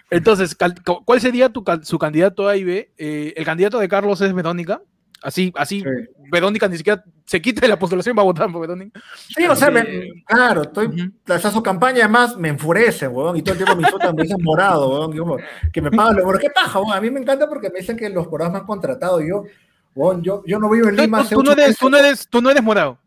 entonces, 0.10 0.58
¿cuál 1.06 1.22
sería 1.22 1.50
tu, 1.50 1.64
su 1.84 2.00
candidato 2.00 2.48
A 2.48 2.58
y 2.58 2.64
B? 2.64 2.92
Eh, 2.98 3.34
el 3.38 3.46
candidato 3.46 3.78
de 3.78 3.88
Carlos 3.88 4.22
es 4.22 4.34
Verónica. 4.34 4.82
Así, 5.22 5.52
así, 5.56 5.82
Sí. 5.82 5.88
Verónica 6.32 6.68
ni 6.68 6.78
siquiera 6.78 7.04
se 7.26 7.42
quite 7.42 7.60
de 7.62 7.68
la 7.68 7.78
postulación 7.80 8.16
va 8.18 8.22
a 8.22 8.26
votar 8.26 8.52
por 8.52 8.62
Verónica. 8.62 9.02
Sí, 9.36 9.46
o 9.46 9.56
sea, 9.56 9.68
Sí. 9.68 9.74
me- 9.74 10.24
claro, 10.26 10.62
estoy, 10.64 11.12
o 11.28 11.40
sea, 11.40 11.52
su 11.52 11.62
campaña 11.62 12.00
además 12.06 12.38
me 12.38 12.50
enfurece, 12.50 13.08
weón, 13.08 13.36
y 13.36 13.42
todo 13.42 13.54
el 13.54 13.58
tiempo 13.58 13.76
me 13.76 13.82
insultan, 13.84 14.16
me 14.16 14.24
dicen 14.24 14.38
morado, 14.42 14.90
weón, 14.90 15.14
y 15.16 15.18
como, 15.20 15.38
que 15.74 15.82
me 15.82 15.92
pagan, 15.92 16.18
¿por 16.24 16.40
qué 16.40 16.50
paja, 16.50 16.80
weón? 16.80 16.94
A 16.98 17.02
mí 17.02 17.10
me 17.12 17.20
encanta 17.20 17.50
porque 17.50 17.70
me 17.70 17.80
dicen 17.80 17.98
que 17.98 18.10
los 18.10 18.30
morados 18.30 18.54
me 18.54 18.60
han 18.60 18.66
contratado, 18.66 19.22
y 19.22 19.30
yo, 19.30 19.44
weón, 19.96 20.22
yo, 20.24 20.44
yo 20.46 20.60
no 20.60 20.70
vivo 20.70 20.88
en 20.88 20.96
Lima 20.96 21.18
tú- 21.20 21.24
hace 21.24 21.36
tú 21.36 21.44
no 21.44 21.52
eres, 21.52 21.78
tú, 21.78 21.90
no 21.90 21.98
eres, 21.98 22.28
tú 22.30 22.42
no 22.42 22.50
eres 22.52 22.64
morado. 22.64 22.98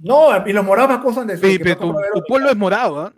No, 0.00 0.46
y 0.46 0.52
los 0.52 0.64
morados 0.64 0.90
me 0.90 0.96
acusan 0.96 1.26
de 1.26 1.36
Sí, 1.36 1.58
que 1.58 1.64
pero 1.64 1.76
tu, 1.78 2.22
pueblo 2.28 2.50
es 2.50 2.56
morado, 2.56 3.00
¿ah? 3.00 3.12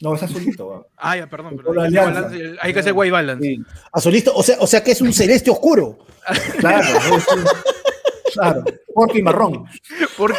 No, 0.00 0.14
es 0.14 0.22
azulito. 0.22 0.88
Ah, 0.96 1.16
ya, 1.16 1.28
perdón. 1.28 1.56
Pueblo 1.56 1.82
Hay 1.82 1.92
que 1.92 1.98
hacer 1.98 2.08
alianza. 2.08 2.28
balance, 2.38 2.58
hay 2.60 2.72
que 2.72 2.80
hacer 2.80 2.92
white 2.94 3.12
balance. 3.12 3.44
Sí, 3.46 3.62
Azulito, 3.92 4.32
o 4.34 4.42
sea, 4.42 4.56
o 4.60 4.66
sea 4.66 4.82
que 4.84 4.90
es 4.92 5.00
un 5.00 5.12
celeste 5.12 5.50
oscuro. 5.50 5.98
claro, 6.58 6.86
un- 7.12 7.44
claro, 8.32 8.64
porque 8.94 9.22
marrón. 9.22 9.64
Porky 10.16 10.34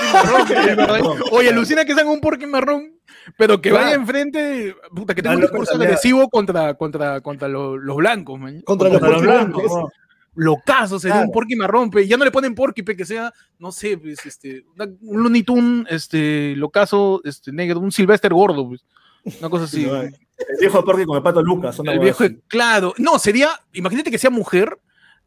marrón. 0.75 1.17
Oye, 1.31 1.49
alucina 1.49 1.85
que 1.85 1.93
sean 1.95 2.07
un 2.07 2.19
porky 2.19 2.45
marrón, 2.45 2.93
pero 3.37 3.61
que 3.61 3.69
Claro. 3.69 3.85
vaya 3.85 3.95
enfrente, 3.95 4.75
puta, 4.95 5.13
que 5.15 5.21
tenga 5.21 5.35
un 5.35 5.41
discurso 5.41 5.75
agresivo 5.75 6.29
contra, 6.29 6.73
contra, 6.75 7.21
contra 7.21 7.47
lo- 7.47 7.77
los 7.77 7.95
blancos, 7.97 8.39
man. 8.39 8.61
Contra 8.61 8.89
los 8.89 8.99
Contra 8.99 9.09
los 9.17 9.21
porky 9.23 9.37
blancos, 9.37 9.63
blancos. 9.63 9.91
Locazo 10.35 10.99
sería 10.99 11.15
Claro. 11.15 11.27
un 11.29 11.33
porky 11.33 11.55
marrón, 11.55 11.89
pe. 11.89 12.07
Ya 12.07 12.15
no 12.17 12.23
le 12.25 12.29
ponen 12.31 12.53
porky, 12.53 12.83
pe, 12.83 12.95
que 12.95 13.05
sea, 13.05 13.33
no 13.57 13.71
sé, 13.71 13.97
pues, 13.97 14.23
este, 14.25 14.65
un 15.01 15.23
Looney 15.23 15.41
Tunes, 15.43 15.87
este, 15.89 16.53
locazo, 16.55 17.21
este, 17.23 17.51
negro, 17.51 17.79
un 17.79 17.91
Sylvester 17.91 18.31
gordo, 18.33 18.67
pues. 18.67 18.83
Una 19.39 19.49
cosa 19.49 19.65
así. 19.65 19.85
El 20.37 20.57
viejo 20.59 20.77
de 20.77 20.83
Porky 20.83 21.05
con 21.05 21.17
el 21.17 21.23
pato 21.23 21.41
Lucas. 21.41 21.79
El 21.83 21.99
viejo, 21.99 22.23
así. 22.23 22.37
claro. 22.47 22.93
No, 22.99 23.17
sería, 23.17 23.49
imagínate 23.73 24.11
que 24.11 24.19
sea 24.19 24.29
mujer 24.29 24.77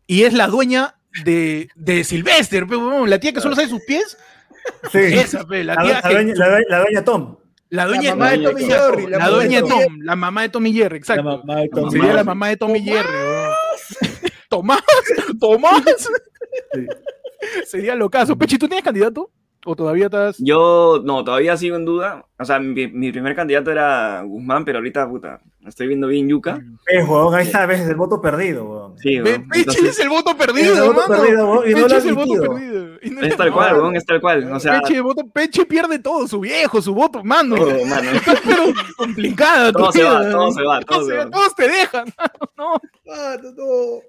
y 0.06 0.22
es 0.22 0.32
la 0.34 0.46
dueña 0.46 0.94
de, 1.24 1.68
de 1.74 2.04
Sylvester, 2.04 2.64
la 2.68 3.18
tía 3.18 3.32
que 3.32 3.40
solo 3.40 3.56
sabe 3.56 3.66
sus 3.68 3.82
pies. 3.84 4.16
Sí. 4.92 4.98
Esa, 4.98 5.44
pe, 5.44 5.64
la 5.64 5.74
tía 5.82 5.94
la 5.94 6.02
que- 6.02 6.14
dueña, 6.14 6.34
la 6.36 6.48
dueña- 6.50 6.66
la 6.68 6.78
dueña 6.80 7.04
Tom. 7.04 7.36
La 7.70 7.86
dueña 7.86 8.10
La 8.10 8.16
mamá 8.16 8.30
de 8.30 8.38
Tommy 8.38 8.64
Jerry. 8.64 9.06
La, 9.06 9.28
dueña 9.28 9.62
de 9.62 9.68
Tom, 9.68 9.98
la 10.00 10.16
mamá 10.16 10.42
de 10.42 10.48
Tommy 10.48 10.72
Jerry, 10.72 10.96
exacto. 10.98 11.22
La 11.24 11.36
mamá 11.38 11.56
de 11.60 11.68
Tom. 11.68 11.90
Sería 11.90 12.12
la 12.14 12.24
mamá 12.24 12.48
de 12.48 12.56
Tommy 12.56 12.80
Jerry. 12.82 13.08
Tomás, 14.48 14.80
Tomás. 15.40 15.82
Sí. 16.72 16.86
Sería 17.66 17.94
lo 17.94 18.10
caso. 18.10 18.36
Pechi, 18.36 18.58
¿tú 18.58 18.66
tienes 18.68 18.84
candidato? 18.84 19.30
¿O 19.66 19.76
todavía 19.76 20.06
estás.? 20.06 20.36
Yo, 20.38 21.02
no, 21.04 21.22
todavía 21.22 21.56
sigo 21.56 21.76
en 21.76 21.84
duda. 21.84 22.24
O 22.38 22.44
sea, 22.46 22.58
mi, 22.58 22.86
mi 22.88 23.12
primer 23.12 23.36
candidato 23.36 23.70
era 23.70 24.22
Guzmán, 24.22 24.64
pero 24.64 24.78
ahorita, 24.78 25.06
puta, 25.06 25.40
estoy 25.66 25.88
viendo 25.88 26.06
bien 26.06 26.28
Yuca. 26.28 26.62
Eh, 26.88 27.02
weón, 27.04 27.34
ahí 27.34 27.44
está, 27.44 27.66
ves, 27.66 27.82
el 27.82 27.96
voto 27.96 28.22
perdido, 28.22 28.64
weón. 28.64 28.98
Sí, 28.98 29.20
weón. 29.20 29.46
Entonces, 29.52 29.84
es 29.84 29.98
el 30.00 30.08
voto 30.08 30.30
Es 30.30 30.36
perdido, 30.36 30.74
el 30.74 30.80
voto 30.92 31.02
hermano. 31.02 31.22
perdido, 31.22 31.50
weón, 31.50 31.70
y 31.70 31.74
no 31.74 31.88
lo 31.88 31.96
es 31.96 32.04
el 32.06 32.14
voto 32.14 32.40
perdido. 32.40 32.86
Y 33.02 33.10
no 33.10 33.20
es 33.20 33.36
tal 33.36 33.52
cual, 33.52 33.74
weón, 33.74 33.96
es 33.96 34.06
tal 34.06 34.20
cual. 34.22 34.50
O 34.50 34.60
sea, 34.60 34.80
voto, 35.02 35.26
Pechi 35.28 35.66
pierde 35.66 35.98
todo, 35.98 36.26
su 36.26 36.40
viejo, 36.40 36.80
su 36.80 36.94
voto, 36.94 37.22
mano. 37.22 37.56
todo, 37.56 37.84
mano. 37.84 38.10
Pero 38.44 38.62
complicada. 38.96 39.72
Todo 39.72 39.92
se 39.92 40.02
va, 40.02 40.30
todo 40.30 40.52
se 40.52 40.62
va, 40.62 40.80
todo 40.80 41.06
se 41.06 41.16
va. 41.16 41.30
Todos 41.30 41.54
te 41.54 41.68
dejan. 41.68 42.06
No. 42.56 42.74
Ah, 43.10 43.36
no, 43.42 43.52
no. 43.52 44.00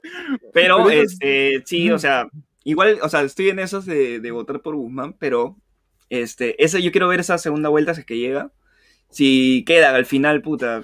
Pero, 0.51 0.89
este, 0.89 1.63
sí, 1.65 1.89
o 1.89 1.97
sea, 1.97 2.27
igual, 2.63 2.99
o 3.01 3.09
sea, 3.09 3.21
estoy 3.21 3.49
en 3.49 3.59
esos 3.59 3.85
de, 3.85 4.19
de 4.19 4.31
votar 4.31 4.61
por 4.61 4.75
Guzmán, 4.75 5.13
pero, 5.19 5.57
este, 6.09 6.63
ese, 6.63 6.81
yo 6.81 6.91
quiero 6.91 7.07
ver 7.07 7.19
esa 7.19 7.37
segunda 7.37 7.69
vuelta 7.69 7.93
si 7.93 8.01
es 8.01 8.05
que 8.05 8.17
llega. 8.17 8.51
Si 9.09 9.63
queda 9.65 9.93
al 9.95 10.05
final, 10.05 10.41
puta, 10.41 10.83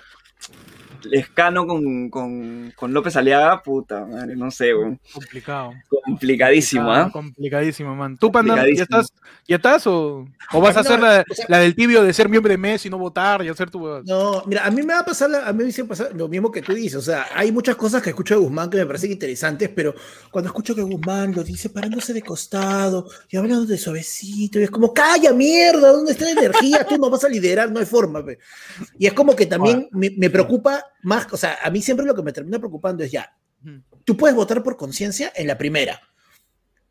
Lescano 1.10 1.66
con, 1.68 2.10
con, 2.10 2.72
con 2.76 2.94
López 2.94 3.16
Aliaga, 3.16 3.62
puta, 3.64 4.06
madre, 4.06 4.36
no 4.36 4.52
sé, 4.52 4.74
weón. 4.74 5.00
Complicado. 5.14 5.74
Complicadísimo, 6.06 6.92
Ah, 6.92 7.04
¿ah? 7.08 7.12
Complicadísimo, 7.12 7.96
man. 7.96 8.18
¿Tú, 8.18 8.32
Panda, 8.32 8.56
ya 8.74 8.84
estás, 8.84 9.14
ya 9.48 9.58
estás 9.58 9.86
o, 9.88 10.28
o 10.54 10.62
vas 10.62 10.78
a 10.78 10.82
hacer 10.82 11.00
la, 11.00 11.24
o 11.30 11.34
sea- 11.34 11.46
la 11.50 11.60
del 11.60 11.76
tibio 11.76 12.04
de 12.04 12.14
ser 12.14 12.30
miembro 12.30 12.50
de 12.52 12.58
Messi 12.58 12.88
y 12.88 12.92
no 12.92 12.98
votar 12.98 13.44
y 13.44 13.50
hacer 13.50 13.70
tu... 13.70 13.80
No, 14.06 14.44
mira, 14.46 14.66
a 14.66 14.72
mí 14.72 14.82
me 14.84 14.94
va 14.94 15.00
a 15.02 15.06
pasar, 15.06 15.30
la- 15.30 15.48
a 15.48 15.52
mí 15.54 15.60
me 15.60 15.64
dice 15.66 15.84
pasar 15.86 16.12
lo 16.16 16.28
mismo 16.28 16.52
que 16.52 16.62
tú 16.62 16.74
dices, 16.74 16.96
o 16.96 17.02
sea, 17.02 17.26
hay 17.36 17.52
muchas 17.52 17.76
cosas 17.76 18.02
que 18.02 18.10
escucho 18.10 18.36
de 18.36 18.42
Guzmán 18.42 18.70
que 18.70 18.78
me 18.78 18.86
parecen 18.86 19.12
interesantes, 19.12 19.70
pero 19.76 19.94
cuando 20.32 20.48
escucho 20.50 20.74
que 20.76 20.82
Guzmán 20.82 21.34
lo 21.36 21.44
dice 21.44 21.70
parándose 21.70 22.14
de 22.14 22.22
costado 22.22 23.08
y 23.30 23.38
hablando 23.38 23.66
de 23.66 23.78
suavecito, 23.78 24.60
y 24.60 24.64
es 24.64 24.72
como, 24.72 24.94
calla 24.94 25.34
mierda, 25.34 25.92
¿dónde 25.92 26.12
está 26.14 26.26
la 26.26 26.32
energía? 26.32 26.86
Tú 26.88 26.98
no 26.98 27.10
vas 27.10 27.24
a 27.24 27.30
liderar, 27.30 27.72
no 27.72 27.80
hay 27.80 27.86
forma. 27.86 28.24
pe". 28.26 28.40
Y 28.98 29.08
es 29.08 29.14
como 29.14 29.36
que 29.36 29.46
también 29.46 29.88
me, 29.92 30.10
me 30.18 30.30
preocupa 30.30 30.84
más, 31.04 31.28
o 31.32 31.38
sea, 31.38 31.58
a 31.64 31.70
mí 31.70 31.82
siempre 31.82 32.06
lo 32.06 32.16
que 32.16 32.24
me 32.24 32.32
termina 32.34 32.60
preocupando 32.60 33.04
es 33.04 33.12
ya, 33.12 33.36
tú 34.04 34.18
puedes 34.18 34.36
votar 34.36 34.64
por 34.64 34.78
conciencia 34.78 35.32
en 35.36 35.48
la 35.48 35.58
primera. 35.58 36.02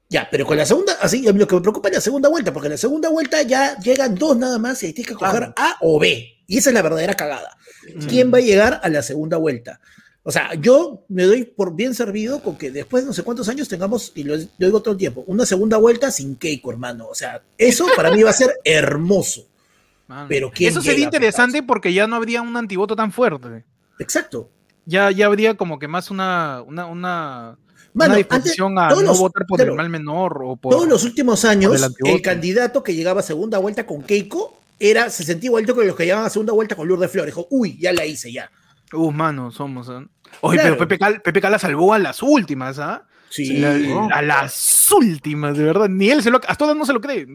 Ya, 0.09 0.29
pero 0.31 0.47
con 0.47 0.57
la 0.57 0.65
segunda, 0.65 0.97
así, 1.01 1.27
a 1.27 1.33
mí 1.33 1.39
lo 1.39 1.49
que 1.49 1.57
me 1.57 1.61
preocupa 1.61 1.89
es 1.89 1.95
la 1.97 2.01
segunda 2.01 2.29
vuelta, 2.29 2.53
porque 2.53 2.69
en 2.69 2.73
la 2.73 2.79
segunda 2.79 3.09
vuelta 3.09 3.43
ya 3.43 3.77
llegan 3.79 4.15
dos 4.15 4.37
nada 4.37 4.59
más 4.59 4.83
y 4.83 4.87
ahí 4.87 4.93
tienes 4.93 5.09
que 5.09 5.15
coger 5.17 5.39
Claro. 5.39 5.55
A 5.57 5.77
o 5.81 5.99
B. 5.99 6.45
Y 6.47 6.59
esa 6.59 6.71
es 6.71 6.75
la 6.75 6.83
verdadera 6.83 7.15
cagada. 7.15 7.57
¿Quién 8.09 8.33
va 8.33 8.39
a 8.39 8.41
llegar 8.41 8.81
a 8.83 8.89
la 8.89 9.03
segunda 9.03 9.37
vuelta? 9.37 9.81
O 10.23 10.31
sea, 10.31 10.55
yo 10.55 11.05
me 11.09 11.25
doy 11.25 11.45
por 11.45 11.75
bien 11.75 11.95
servido 11.95 12.41
con 12.43 12.57
que 12.57 12.71
después 12.71 13.03
de 13.03 13.09
no 13.09 13.13
sé 13.13 13.23
cuántos 13.23 13.49
años 13.49 13.69
tengamos, 13.69 14.13
y 14.15 14.25
lo, 14.25 14.37
lo 14.37 14.67
digo 14.67 14.83
todo 14.83 14.93
el 14.93 14.99
tiempo, 14.99 15.25
una 15.27 15.47
segunda 15.47 15.77
vuelta 15.77 16.11
sin 16.11 16.37
Keiko, 16.37 16.71
hermano. 16.71 17.09
O 17.09 17.15
sea, 17.15 17.43
eso 17.59 17.87
para 17.97 18.11
mí 18.11 18.23
va 18.23 18.31
a 18.31 18.35
ser 18.35 18.51
hermoso. 18.65 19.49
Pero 20.29 20.53
¿quién 20.53 20.71
Eso 20.71 20.83
sería 20.83 21.05
interesante 21.05 21.63
porque 21.63 21.93
ya 21.93 22.07
no 22.07 22.17
habría 22.17 22.43
un 22.43 22.57
antivoto 22.57 22.95
tan 22.95 23.11
fuerte. 23.11 23.65
Exacto. 23.99 24.51
Ya, 24.85 25.11
ya 25.11 25.27
habría 25.27 25.57
como 25.57 25.79
que 25.79 25.89
más 25.89 26.11
una, 26.11 26.63
una, 26.67 26.87
una, 26.87 27.59
Mano, 27.59 27.59
una 27.95 28.05
antes, 28.05 28.17
disposición 28.29 28.79
a 28.79 28.89
todos 28.89 29.03
no 29.03 29.09
los- 29.11 29.19
votar 29.19 29.47
por 29.47 29.57
claro, 29.59 29.73
el 29.73 29.77
mal 29.77 29.89
menor 29.91 30.43
o 30.45 30.57
por... 30.57 30.73
todos 30.73 30.87
los 30.89 31.03
últimos 31.05 31.45
años, 31.45 31.83
el 32.03 32.09
el 32.11 32.23
candidato 32.23 32.83
que 32.83 32.95
llegaba 32.95 33.21
a 33.21 33.23
segunda 33.25 33.59
vuelta 33.59 33.87
con 33.87 34.03
Keiko 34.03 34.61
era, 34.79 35.09
se 35.11 35.25
sentía 35.25 35.49
igualito 35.49 35.75
que 35.75 35.85
los 35.87 35.97
que 35.97 36.05
llegaban 36.05 36.27
a 36.27 36.31
segunda 36.31 36.53
vuelta 36.53 36.77
con 36.77 36.87
Lourdes 36.87 37.11
Flores. 37.11 37.35
Dijo, 37.35 37.47
uy, 37.51 37.79
ya 37.81 37.93
la 37.95 38.05
hice, 38.05 38.31
ya. 38.31 38.51
Uh, 38.93 39.11
mano, 39.11 39.51
somos... 39.51 39.89
¿eh? 39.89 40.07
Oye, 40.43 40.59
Claro. 40.59 40.77
pero 40.77 40.79
Pepe 40.89 40.99
Cal, 40.99 41.23
Pepe 41.23 41.41
Cal 41.41 41.53
la 41.53 41.59
salvó 41.59 41.95
a 41.95 41.99
las 41.99 42.23
últimas, 42.23 42.79
¿ah? 42.79 43.07
Sí. 43.31 43.57
La- 43.57 44.09
a 44.13 44.21
las 44.23 44.89
últimas, 44.93 45.57
de 45.57 45.65
verdad. 45.65 45.89
Ni 45.89 46.11
él 46.11 46.23
se 46.23 46.31
lo... 46.31 46.41
Hasta 46.47 46.65
ahora 46.67 46.79
no 46.79 46.85
se 46.85 46.93
lo 46.93 47.01
cree. 47.01 47.27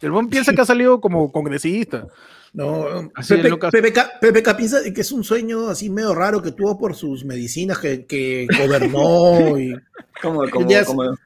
El 0.00 0.10
buen 0.10 0.28
piensa 0.28 0.52
que 0.54 0.60
ha 0.60 0.66
salido 0.66 1.00
como 1.00 1.30
congresista. 1.30 2.08
No, 2.54 3.10
Así 3.14 3.34
Pepe. 3.36 3.56
PPK, 3.56 4.20
PPK 4.20 4.56
piensa 4.56 4.78
que 4.94 5.00
es 5.00 5.10
un 5.10 5.24
sueño 5.24 5.68
así 5.68 5.88
medio 5.88 6.14
raro 6.14 6.42
que 6.42 6.52
tuvo 6.52 6.78
por 6.78 6.94
sus 6.94 7.24
medicinas 7.24 7.78
que, 7.78 8.04
que 8.04 8.46
gobernó 8.58 9.58
y 9.58 9.74
Como, 10.22 10.44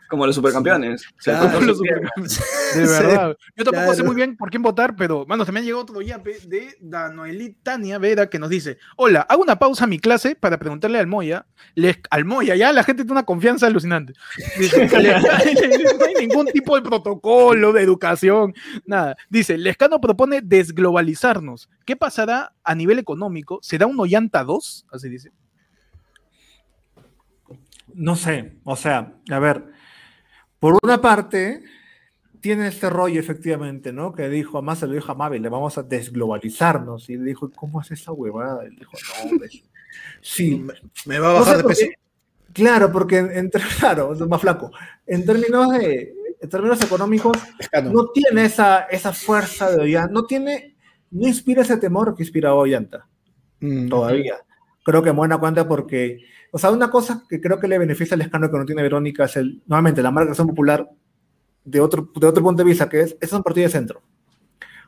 como, 0.08 0.26
los 0.26 0.34
supercampeones. 0.34 1.02
O 1.06 1.22
sea, 1.22 1.38
Claro. 1.40 1.50
todos 1.52 1.66
Los 1.66 1.78
supercampeones. 1.78 2.40
De 2.74 2.86
verdad. 2.86 3.36
Yo 3.56 3.64
tampoco 3.64 3.94
sé 3.94 4.02
muy 4.02 4.14
bien 4.14 4.36
por 4.36 4.50
quién 4.50 4.62
votar, 4.62 4.94
pero, 4.96 5.26
mano, 5.26 5.44
también 5.44 5.66
llegó 5.66 5.80
otro 5.80 6.00
yape 6.00 6.38
de 6.46 6.76
Danoeli 6.80 7.54
Tania 7.62 7.98
Vera 7.98 8.28
que 8.28 8.38
nos 8.38 8.48
dice: 8.50 8.78
Hola, 8.96 9.20
hago 9.28 9.42
una 9.42 9.58
pausa 9.58 9.84
a 9.84 9.86
mi 9.86 9.98
clase 9.98 10.34
para 10.34 10.58
preguntarle 10.58 10.98
al 10.98 11.06
Moya. 11.06 11.46
Les, 11.74 11.98
al 12.10 12.24
Moya, 12.24 12.56
ya 12.56 12.72
la 12.72 12.84
gente 12.84 13.02
tiene 13.02 13.12
una 13.12 13.24
confianza 13.26 13.66
alucinante. 13.66 14.12
Dice, 14.58 14.88
"Le- 15.00 15.20
no 15.20 16.04
hay 16.06 16.14
ningún 16.26 16.46
tipo 16.46 16.76
de 16.76 16.82
protocolo, 16.82 17.72
de 17.72 17.82
educación, 17.82 18.54
nada. 18.86 19.16
Dice: 19.28 19.58
Lescano 19.58 20.00
propone 20.00 20.40
desglobalizarnos. 20.42 21.68
¿Qué 21.84 21.96
pasará 21.96 22.52
a 22.64 22.74
nivel 22.74 22.98
económico? 22.98 23.58
¿Será 23.62 23.86
un 23.86 23.98
Ollanta 24.00 24.44
2? 24.44 24.86
Así 24.92 25.08
dice. 25.08 25.30
No 27.99 28.14
sé, 28.14 28.59
o 28.64 28.76
sea, 28.76 29.14
a 29.30 29.38
ver, 29.38 29.64
por 30.59 30.78
una 30.82 31.01
parte, 31.01 31.62
tiene 32.40 32.68
este 32.68 32.90
rollo 32.90 33.18
efectivamente, 33.18 33.92
¿no? 33.92 34.12
Que 34.12 34.28
dijo, 34.28 34.59
además 34.59 34.78
se 34.80 34.86
lo 34.86 34.92
dijo 34.92 35.11
a 35.11 35.14
Mavi, 35.14 35.38
le 35.38 35.49
vamos 35.49 35.78
a 35.78 35.82
desglobalizarnos. 35.82 37.09
Y 37.09 37.16
le 37.16 37.24
dijo, 37.24 37.51
¿cómo 37.53 37.80
es 37.80 37.90
esa 37.90 38.12
huevada? 38.12 38.64
Y 38.66 38.70
le 38.70 38.76
dijo, 38.76 38.92
no, 39.24 39.38
pues, 39.38 39.62
sí. 40.20 40.57
me, 40.57 40.74
me 41.07 41.18
va 41.18 41.30
a 41.30 41.32
No 41.34 41.38
bajar 41.40 41.57
sé 41.57 41.62
de 41.62 41.68
peso. 41.68 41.86
Claro, 42.53 42.92
porque 42.92 43.18
en, 43.18 43.30
en- 43.36 43.51
claro, 43.80 44.12
es 44.12 44.20
más 44.20 44.40
flaco. 44.40 44.70
En 45.07 45.24
términos 45.24 45.70
de, 45.72 46.14
en 46.40 46.49
términos 46.49 46.82
económicos, 46.82 47.36
no 47.90 48.09
tiene 48.09 48.44
esa, 48.44 48.80
esa 48.90 49.12
fuerza 49.12 49.70
de 49.70 49.82
Ollanta, 49.82 50.12
no 50.12 50.26
tiene, 50.26 50.76
no 51.11 51.26
inspira 51.26 51.62
ese 51.62 51.76
temor 51.78 52.14
que 52.14 52.22
inspira 52.22 52.55
Ollanta 52.55 53.07
Mm. 53.61 53.88
todavía. 53.88 54.34
Creo 54.84 55.03
que 55.03 55.09
en 55.09 55.16
buena 55.16 55.38
cuenta 55.38 55.66
porque, 55.66 56.18
o 56.57 56.59
sea, 56.59 56.70
una 56.70 56.88
cosa 56.88 57.22
que 57.28 57.38
creo 57.38 57.61
que 57.61 57.68
le 57.68 57.78
beneficia 57.78 58.14
al 58.14 58.22
escándalo 58.22 58.50
que 58.50 58.59
no 58.61 58.64
tiene 58.64 58.80
Verónica 58.80 59.26
es 59.26 59.36
el, 59.36 59.62
nuevamente, 59.66 60.02
la 60.02 60.11
marca 60.11 60.30
acción 60.30 60.46
popular 60.46 60.88
de 61.62 61.80
otro, 61.82 62.11
de 62.18 62.26
otro 62.26 62.42
punto 62.42 62.62
de 62.62 62.70
vista, 62.70 62.88
que 62.88 63.00
es, 63.00 63.14
es 63.20 63.30
un 63.30 63.42
partido 63.42 63.66
de 63.66 63.72
centro. 63.72 64.00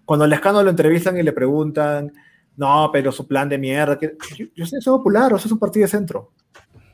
Cuando 0.06 0.24
al 0.24 0.32
escándalo 0.32 0.64
lo 0.64 0.70
entrevistan 0.70 1.18
y 1.18 1.22
le 1.22 1.34
preguntan, 1.34 2.10
no, 2.56 2.88
pero 2.90 3.12
su 3.12 3.26
plan 3.26 3.50
de 3.50 3.58
mierda, 3.58 3.98
que, 3.98 4.16
yo, 4.34 4.46
yo 4.56 4.64
soy 4.64 4.80
popular, 4.82 5.34
o 5.34 5.38
sea, 5.38 5.44
es 5.44 5.52
un 5.52 5.58
partido 5.58 5.84
de 5.84 5.90
centro. 5.90 6.32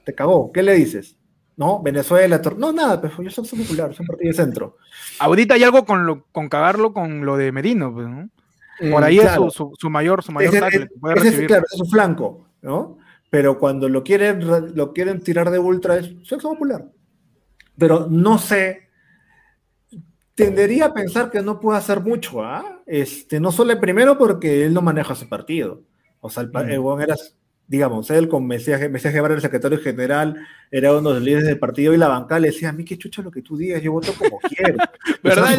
Te 0.05 0.13
cagó, 0.13 0.51
¿qué 0.51 0.65
le 0.65 0.75
dices? 0.75 1.17
¿no? 1.57 1.81
Venezuela, 1.81 2.43
no, 2.59 2.73
nada, 2.73 3.01
pero 3.01 3.23
yo 3.23 3.31
soy 3.31 3.47
popular, 3.47 3.95
soy 3.95 4.03
un 4.03 4.09
partido 4.09 4.29
de 4.33 4.37
centro. 4.37 4.79
Ahorita 5.21 5.55
hay 5.55 5.63
algo 5.63 5.85
con, 5.85 6.05
lo, 6.05 6.25
con 6.33 6.49
cagarlo 6.49 6.93
con 6.93 7.25
lo 7.25 7.37
de 7.37 7.53
Merino, 7.53 7.95
pues, 7.95 8.09
¿no? 8.09 8.29
Por 8.81 8.89
Mm, 8.89 9.05
ahí 9.05 9.19
claro. 9.21 9.47
es 9.47 9.55
su, 9.55 9.69
su, 9.69 9.73
su 9.79 9.89
mayor, 9.89 10.25
su 10.25 10.33
mayor 10.33 10.51
puede 10.51 10.67
ese 10.67 11.43
es, 11.43 11.47
claro, 11.47 11.65
ese 11.65 11.77
es 11.77 11.79
su 11.79 11.87
flanco, 11.87 12.49
¿no? 12.61 12.99
Pero 13.35 13.59
cuando 13.59 13.89
lo 13.89 14.05
quieren, 14.05 14.77
lo 14.77 14.93
quieren 14.93 15.21
tirar 15.21 15.51
de 15.51 15.59
ultra 15.59 15.97
es 15.97 16.15
sexo 16.23 16.51
popular. 16.51 16.85
Pero 17.77 18.07
no 18.09 18.39
sé, 18.39 18.91
tendería 20.37 20.85
a 20.87 20.95
pensar 20.95 21.33
que 21.33 21.43
no 21.43 21.59
puede 21.59 21.79
hacer 21.79 21.99
mucho, 21.99 22.45
¿ah? 22.45 22.81
Este, 22.87 23.41
no 23.41 23.51
solo 23.51 23.81
primero 23.81 24.17
porque 24.17 24.65
él 24.65 24.73
no 24.73 24.83
maneja 24.83 25.17
su 25.17 25.29
partido. 25.29 25.83
O 26.21 26.31
sea, 26.31 26.45
el, 26.45 26.51
pa- 26.53 26.63
el 26.63 26.81
era, 27.03 27.17
digamos, 27.67 28.09
él 28.11 28.29
con 28.29 28.47
Mesías, 28.47 28.89
Mesías 28.89 29.13
Guevara, 29.13 29.35
el 29.35 29.41
secretario 29.41 29.81
general, 29.81 30.37
era 30.71 30.93
uno 30.97 31.09
de 31.09 31.15
los 31.17 31.25
líderes 31.25 31.47
del 31.49 31.59
partido 31.59 31.93
y 31.93 31.97
la 31.97 32.07
bancada 32.07 32.39
le 32.39 32.49
decía, 32.53 32.69
a 32.69 32.73
mí 32.73 32.85
qué 32.85 32.97
chucha 32.97 33.21
lo 33.21 33.33
que 33.33 33.43
tú 33.43 33.57
digas, 33.57 33.83
yo 33.83 33.91
voto 33.91 34.13
como 34.17 34.39
quiero. 34.39 34.77
¿Verdad? 35.25 35.57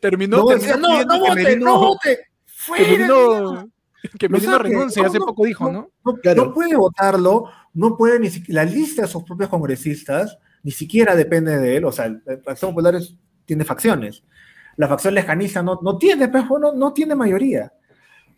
Terminó, 0.00 0.38
No, 0.38 0.46
terminó 0.46 0.54
decía, 0.56 0.76
no, 0.76 1.04
no 1.04 1.20
vote, 1.20 1.56
no 1.56 1.78
vote. 1.78 2.18
Fuera, 2.46 2.84
Merino, 2.90 3.70
que 4.18 4.28
Lo 4.28 4.32
Merino 4.38 4.52
saque. 4.52 4.68
renuncie, 4.68 5.02
No, 5.02 5.08
hace 5.08 5.18
no, 5.18 5.26
poco 5.26 5.44
dijo, 5.44 5.70
¿no? 5.70 5.90
No, 6.04 6.14
Claro. 6.16 6.46
no 6.46 6.54
puede 6.54 6.76
votarlo, 6.76 7.46
no 7.74 7.96
puede 7.96 8.18
ni 8.20 8.30
siquiera, 8.30 8.64
la 8.64 8.70
lista 8.70 9.02
de 9.02 9.08
sus 9.08 9.24
propios 9.24 9.48
congresistas 9.50 10.38
ni 10.62 10.70
siquiera 10.70 11.14
depende 11.14 11.58
de 11.58 11.76
él, 11.76 11.84
o 11.84 11.92
sea, 11.92 12.08
la 12.08 12.20
Acción 12.46 12.70
Popular 12.70 12.94
es- 12.94 13.14
tiene 13.44 13.64
facciones. 13.64 14.22
La 14.76 14.88
facción 14.88 15.14
lejanista 15.14 15.62
no, 15.62 15.78
no 15.82 15.98
tiene, 15.98 16.28
pues, 16.28 16.44
no, 16.48 16.72
no 16.72 16.92
tiene 16.94 17.14
mayoría. 17.14 17.72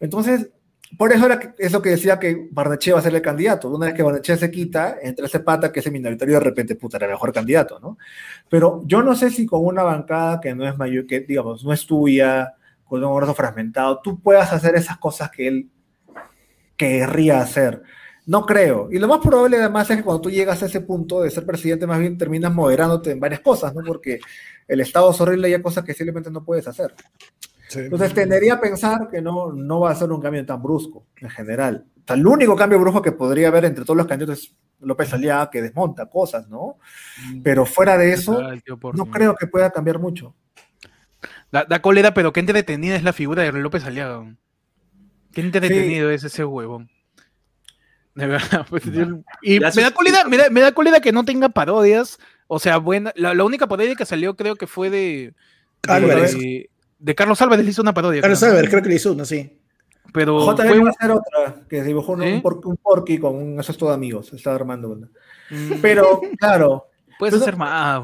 Entonces, 0.00 0.50
por 0.98 1.12
eso 1.12 1.26
era 1.26 1.38
que- 1.38 1.54
eso 1.58 1.80
que 1.82 1.90
decía 1.90 2.18
que 2.18 2.48
Barnechea 2.50 2.94
va 2.94 3.00
a 3.00 3.02
ser 3.02 3.14
el 3.14 3.22
candidato. 3.22 3.68
Una 3.70 3.86
vez 3.86 3.94
que 3.94 4.02
Barnechea 4.02 4.36
se 4.36 4.50
quita, 4.50 4.96
entra 5.02 5.26
ese 5.26 5.40
pata 5.40 5.72
que 5.72 5.80
es 5.80 5.86
el 5.86 5.92
minoritario 5.92 6.34
de 6.34 6.40
repente, 6.40 6.74
puta, 6.76 6.96
era 6.96 7.06
el 7.06 7.12
mejor 7.12 7.32
candidato, 7.32 7.78
¿no? 7.80 7.96
Pero 8.48 8.82
yo 8.86 9.02
no 9.02 9.14
sé 9.14 9.30
si 9.30 9.46
con 9.46 9.64
una 9.64 9.82
bancada 9.82 10.40
que 10.40 10.54
no 10.54 10.68
es 10.68 10.76
mayor, 10.76 11.06
que 11.06 11.20
digamos, 11.20 11.64
no 11.64 11.72
es 11.72 11.86
tuya, 11.86 12.54
con 12.86 13.02
un 13.02 13.16
brazo 13.16 13.34
fragmentado, 13.34 14.00
tú 14.02 14.20
puedas 14.20 14.52
hacer 14.52 14.74
esas 14.76 14.98
cosas 14.98 15.30
que 15.30 15.48
él 15.48 15.70
querría 16.76 17.40
hacer. 17.40 17.82
No 18.26 18.44
creo. 18.44 18.88
Y 18.90 18.98
lo 18.98 19.08
más 19.08 19.20
probable 19.20 19.58
además 19.58 19.88
es 19.90 19.98
que 19.98 20.02
cuando 20.02 20.20
tú 20.20 20.30
llegas 20.30 20.62
a 20.62 20.66
ese 20.66 20.80
punto 20.80 21.22
de 21.22 21.30
ser 21.30 21.46
presidente, 21.46 21.86
más 21.86 22.00
bien 22.00 22.18
terminas 22.18 22.52
moderándote 22.52 23.12
en 23.12 23.20
varias 23.20 23.40
cosas, 23.40 23.74
¿no? 23.74 23.82
Porque 23.84 24.18
el 24.66 24.80
Estado 24.80 25.10
es 25.10 25.20
horrible 25.20 25.48
y 25.48 25.54
hay 25.54 25.62
cosas 25.62 25.84
que 25.84 25.94
simplemente 25.94 26.30
no 26.30 26.44
puedes 26.44 26.66
hacer. 26.66 26.94
Entonces 27.74 28.14
tendería 28.14 28.54
a 28.54 28.60
pensar 28.60 29.08
que 29.08 29.20
no, 29.20 29.52
no 29.52 29.80
va 29.80 29.90
a 29.90 29.94
ser 29.94 30.10
un 30.10 30.20
cambio 30.20 30.44
tan 30.46 30.62
brusco 30.62 31.06
en 31.20 31.30
general. 31.30 31.86
O 31.98 32.06
sea, 32.06 32.16
el 32.16 32.26
único 32.26 32.54
cambio 32.56 32.78
brusco 32.78 33.02
que 33.02 33.12
podría 33.12 33.48
haber 33.48 33.64
entre 33.64 33.84
todos 33.84 33.96
los 33.96 34.06
candidatos 34.06 34.44
es 34.44 34.56
López 34.80 35.12
Aliaga, 35.12 35.50
que 35.50 35.62
desmonta 35.62 36.06
cosas, 36.06 36.48
¿no? 36.48 36.78
Pero 37.42 37.66
fuera 37.66 37.96
de 37.96 38.12
eso, 38.12 38.40
no 38.94 39.06
creo 39.06 39.34
que 39.34 39.46
pueda 39.46 39.70
cambiar 39.70 39.98
mucho. 39.98 40.34
Da, 41.56 41.64
da 41.64 41.80
cólera, 41.80 42.12
pero 42.12 42.32
qué 42.34 42.40
entretenida 42.40 42.96
es 42.96 43.02
la 43.02 43.14
figura 43.14 43.42
de 43.42 43.52
López 43.52 43.84
Aliaga. 43.86 44.26
Qué 45.32 45.40
entretenido 45.40 46.10
es 46.10 46.22
ese 46.22 46.44
huevón. 46.44 46.90
De 48.14 48.26
verdad. 48.26 48.66
pues, 48.68 48.84
y 49.42 49.58
me 49.60 49.82
da, 49.82 49.90
cólera, 49.90 50.24
me, 50.24 50.36
da, 50.36 50.50
me 50.50 50.60
da 50.60 50.72
cólera 50.72 51.00
que 51.00 51.12
no 51.12 51.24
tenga 51.24 51.48
parodias. 51.48 52.18
O 52.46 52.58
sea, 52.58 52.76
buena. 52.76 53.10
La, 53.16 53.32
la 53.32 53.44
única 53.44 53.66
parodia 53.66 53.94
que 53.94 54.04
salió 54.04 54.36
creo 54.36 54.56
que 54.56 54.66
fue 54.66 54.90
de. 54.90 55.34
Álvarez. 55.88 56.38
De, 56.38 56.68
de 56.98 57.14
Carlos 57.14 57.40
Álvarez 57.40 57.64
le 57.64 57.70
hizo 57.70 57.80
una 57.82 57.94
parodia. 57.94 58.20
Carlos. 58.20 58.42
Álvarez, 58.42 58.68
creo 58.70 58.82
que 58.82 58.88
le 58.90 58.94
hizo 58.96 59.12
uno, 59.12 59.24
sí. 59.24 59.58
Pero 60.12 60.38
JB 60.54 60.56
fue 60.68 60.78
va 60.80 60.88
a 60.88 60.90
hacer 60.90 61.10
otra, 61.10 61.62
que 61.70 61.82
dibujó 61.82 62.12
un, 62.12 62.22
¿Sí? 62.22 62.32
un, 62.34 62.42
por- 62.42 62.60
un 62.66 62.76
porky 62.76 63.18
con 63.18 63.34
un 63.34 63.58
asesto 63.60 63.88
de 63.88 63.94
amigos, 63.94 64.32
estaba 64.32 64.56
armando 64.56 64.90
una. 64.90 65.08
Mm, 65.50 65.72
Pero, 65.82 66.20
claro, 66.38 66.86
puedes 67.18 67.34
Entonces- 67.34 67.48
hacer 67.48 67.56
más. 67.58 68.02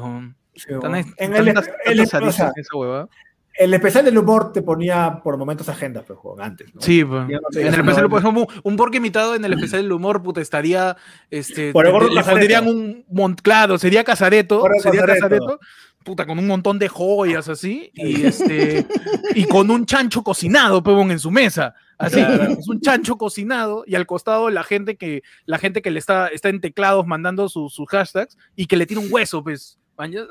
sí, 0.55 0.67
Tan- 0.69 0.79
bueno. 0.79 0.97
en 0.97 1.05
tantas- 1.31 1.67
el, 1.85 2.09
tantas 2.09 2.39
el- 2.39 2.45
en 2.45 2.51
esa 2.57 2.75
hueva. 2.77 3.09
El 3.55 3.73
especial 3.73 4.05
del 4.05 4.17
humor 4.17 4.51
te 4.51 4.61
ponía 4.61 5.19
por 5.23 5.37
momentos 5.37 5.69
agendas, 5.69 6.03
pero 6.07 6.19
juego, 6.19 6.41
antes. 6.41 6.73
¿no? 6.73 6.81
Sí, 6.81 7.03
pues. 7.03 7.27
No 7.27 7.39
en 7.59 7.67
el 7.67 7.73
especial, 7.75 8.03
no- 8.03 8.09
por 8.09 8.19
ejemplo, 8.21 8.47
un 8.63 8.75
porco 8.75 8.97
imitado 8.97 9.35
en 9.35 9.45
el 9.45 9.53
especial 9.53 9.81
del 9.83 9.91
humor, 9.91 10.21
puta, 10.23 10.41
estaría, 10.41 10.97
este, 11.29 11.71
Por 11.71 11.85
el 11.87 12.13
le 12.15 12.23
pondrían 12.23 12.67
un, 12.67 13.05
mon- 13.09 13.35
claro, 13.35 13.77
sería 13.77 14.03
Casareto, 14.03 14.63
sería 14.81 15.01
Casareto. 15.01 15.45
Casareto, 15.45 15.59
puta, 16.03 16.25
con 16.25 16.37
un 16.37 16.47
montón 16.47 16.79
de 16.79 16.89
joyas 16.89 17.47
así, 17.47 17.89
y 17.93 18.25
este, 18.25 18.85
y 19.35 19.45
con 19.45 19.69
un 19.71 19.85
chancho 19.85 20.21
cocinado, 20.23 20.83
pebón, 20.83 21.11
en 21.11 21.19
su 21.19 21.31
mesa, 21.31 21.75
así, 21.97 22.17
Claro. 22.17 22.43
es 22.59 22.67
un 22.67 22.81
chancho 22.81 23.17
cocinado, 23.17 23.83
y 23.87 23.95
al 23.95 24.05
costado 24.05 24.49
la 24.49 24.63
gente 24.63 24.97
que, 24.97 25.23
la 25.45 25.59
gente 25.59 25.81
que 25.81 25.91
le 25.91 25.99
está, 25.99 26.27
está 26.27 26.49
en 26.49 26.59
teclados 26.59 27.07
mandando 27.07 27.47
sus 27.47 27.77
hashtags, 27.87 28.37
y 28.55 28.65
que 28.65 28.75
le 28.75 28.85
tira 28.85 28.99
un 28.99 29.07
hueso, 29.11 29.43
pues, 29.43 29.79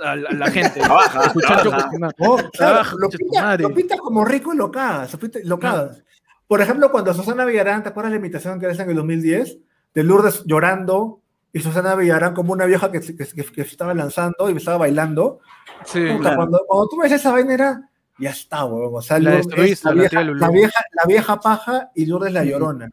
a, 0.02 0.16
la- 0.16 0.28
a 0.28 0.32
la 0.34 0.50
gente, 0.50 0.80
Trabaja, 0.80 1.32
trabaja. 1.32 1.88
Oh, 2.18 2.36
claro, 2.36 2.50
Trabaja, 2.52 2.96
lo, 2.98 3.08
pinta, 3.08 3.42
madre. 3.42 3.62
lo 3.62 3.74
pinta 3.74 3.96
como 3.98 4.24
rico 4.24 4.52
y 4.52 4.56
lo 4.56 4.70
cagas. 4.70 5.16
cagas. 5.58 6.02
Por 6.48 6.60
ejemplo, 6.60 6.90
cuando 6.90 7.14
Susana 7.14 7.44
Villarán, 7.44 7.82
¿te 7.82 7.88
acuerdas 7.90 8.12
la 8.12 8.18
imitación 8.18 8.58
que 8.60 8.70
hizo 8.70 8.82
en 8.82 8.90
el 8.90 8.96
2010? 8.96 9.58
De 9.94 10.02
Lourdes 10.04 10.42
llorando 10.46 11.20
y 11.52 11.60
Susana 11.60 11.94
Villarán 11.94 12.34
como 12.34 12.52
una 12.52 12.64
vieja 12.66 12.90
que, 12.90 13.00
se- 13.02 13.16
que, 13.16 13.26
que- 13.26 13.44
que 13.44 13.64
se 13.64 13.70
estaba 13.70 13.94
lanzando 13.94 14.50
y 14.50 14.56
estaba 14.56 14.78
bailando. 14.78 15.40
Sí. 15.84 16.00
Puta, 16.06 16.18
claro. 16.20 16.36
cuando, 16.36 16.64
cuando 16.66 16.88
tú 16.88 16.96
ves 17.00 17.12
esa 17.12 17.30
vaina 17.32 17.54
era, 17.54 17.88
ya 18.18 18.30
está, 18.30 18.64
huevón. 18.64 18.98
O 18.98 19.02
sea, 19.02 19.18
La 19.18 19.40
Lourdes- 19.40 19.84
la, 19.84 19.90
la 19.90 19.94
vieja, 19.94 20.24
la, 20.24 20.48
vieja, 20.50 20.80
la 20.92 21.04
vieja 21.06 21.40
paja 21.40 21.90
y 21.94 22.06
Lourdes 22.06 22.32
la 22.32 22.44
llorona. 22.44 22.90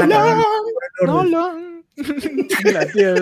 Es 0.00 0.08
la. 0.08 0.42
No, 1.04 1.24
no. 1.24 1.75
la 2.64 2.86
tía, 2.86 3.14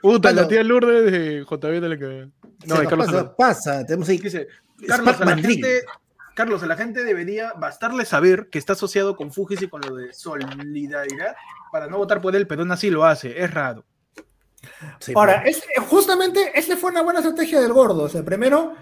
puta, 0.00 0.32
la 0.32 0.46
tía 0.46 0.62
Lourdes 0.62 1.10
de 1.10 1.44
JB 1.44 1.80
de 1.80 1.88
la 1.88 1.98
que. 1.98 2.28
No, 2.66 2.80
de 2.80 2.86
Carlos 2.86 3.30
pasa, 3.36 3.84
tenemos 3.84 4.08
ahí. 4.08 4.18
Dice, 4.18 4.46
Carlos, 4.86 5.20
a 5.20 5.24
la 5.24 5.36
gente, 5.36 5.82
Carlos, 6.34 6.62
a 6.62 6.66
la 6.66 6.76
gente 6.76 7.04
debería 7.04 7.52
bastarle 7.54 8.04
saber 8.04 8.48
que 8.50 8.58
está 8.58 8.74
asociado 8.74 9.16
con 9.16 9.32
Fujis 9.32 9.62
y 9.62 9.68
con 9.68 9.80
lo 9.80 9.96
de 9.96 10.12
solidaridad 10.12 11.34
para 11.72 11.88
no 11.88 11.98
votar 11.98 12.20
por 12.20 12.36
él, 12.36 12.46
pero 12.46 12.62
aún 12.62 12.72
así 12.72 12.90
lo 12.90 13.04
hace. 13.04 13.42
Es 13.42 13.52
raro. 13.52 13.84
Sí, 15.00 15.12
Ahora, 15.16 15.42
es, 15.42 15.62
justamente 15.88 16.52
esa 16.54 16.76
fue 16.76 16.90
una 16.90 17.02
buena 17.02 17.18
estrategia 17.18 17.60
del 17.60 17.72
gordo. 17.72 18.04
O 18.04 18.08
sea, 18.08 18.24
primero, 18.24 18.74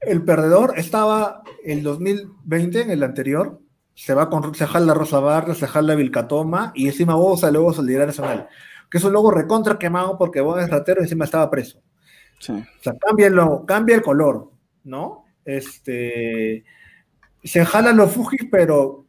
el 0.00 0.22
perdedor 0.22 0.74
estaba 0.76 1.42
el 1.64 1.82
2020, 1.82 2.82
en 2.82 2.90
el 2.90 3.02
anterior, 3.02 3.60
se 3.94 4.14
va 4.14 4.28
con 4.28 4.54
se 4.54 4.66
jala 4.66 4.94
Rosa 4.94 5.20
Barrios, 5.20 5.58
se 5.58 5.66
jala 5.66 5.94
Vilcatoma 5.94 6.72
y 6.74 6.86
encima 6.86 7.14
vos 7.14 7.40
sale 7.40 7.54
luego 7.54 7.72
Solidaridad 7.72 8.08
Nacional, 8.08 8.48
que 8.90 8.98
es 8.98 9.04
un 9.04 9.12
logo 9.12 9.30
recontra 9.30 9.78
quemado 9.78 10.16
porque 10.18 10.40
vos 10.40 10.60
es 10.62 10.70
ratero 10.70 11.00
y 11.00 11.04
encima 11.04 11.24
estaba 11.24 11.50
preso. 11.50 11.80
Sí. 12.38 12.52
O 12.52 12.82
sea, 12.82 12.94
cambia 12.98 13.26
el 13.28 13.34
logo, 13.34 13.64
cambia 13.66 13.94
el 13.96 14.02
color, 14.02 14.50
¿no? 14.84 15.24
Este. 15.44 16.64
Se 17.42 17.64
jalan 17.64 17.96
los 17.96 18.10
Fujis, 18.12 18.46
pero 18.50 19.04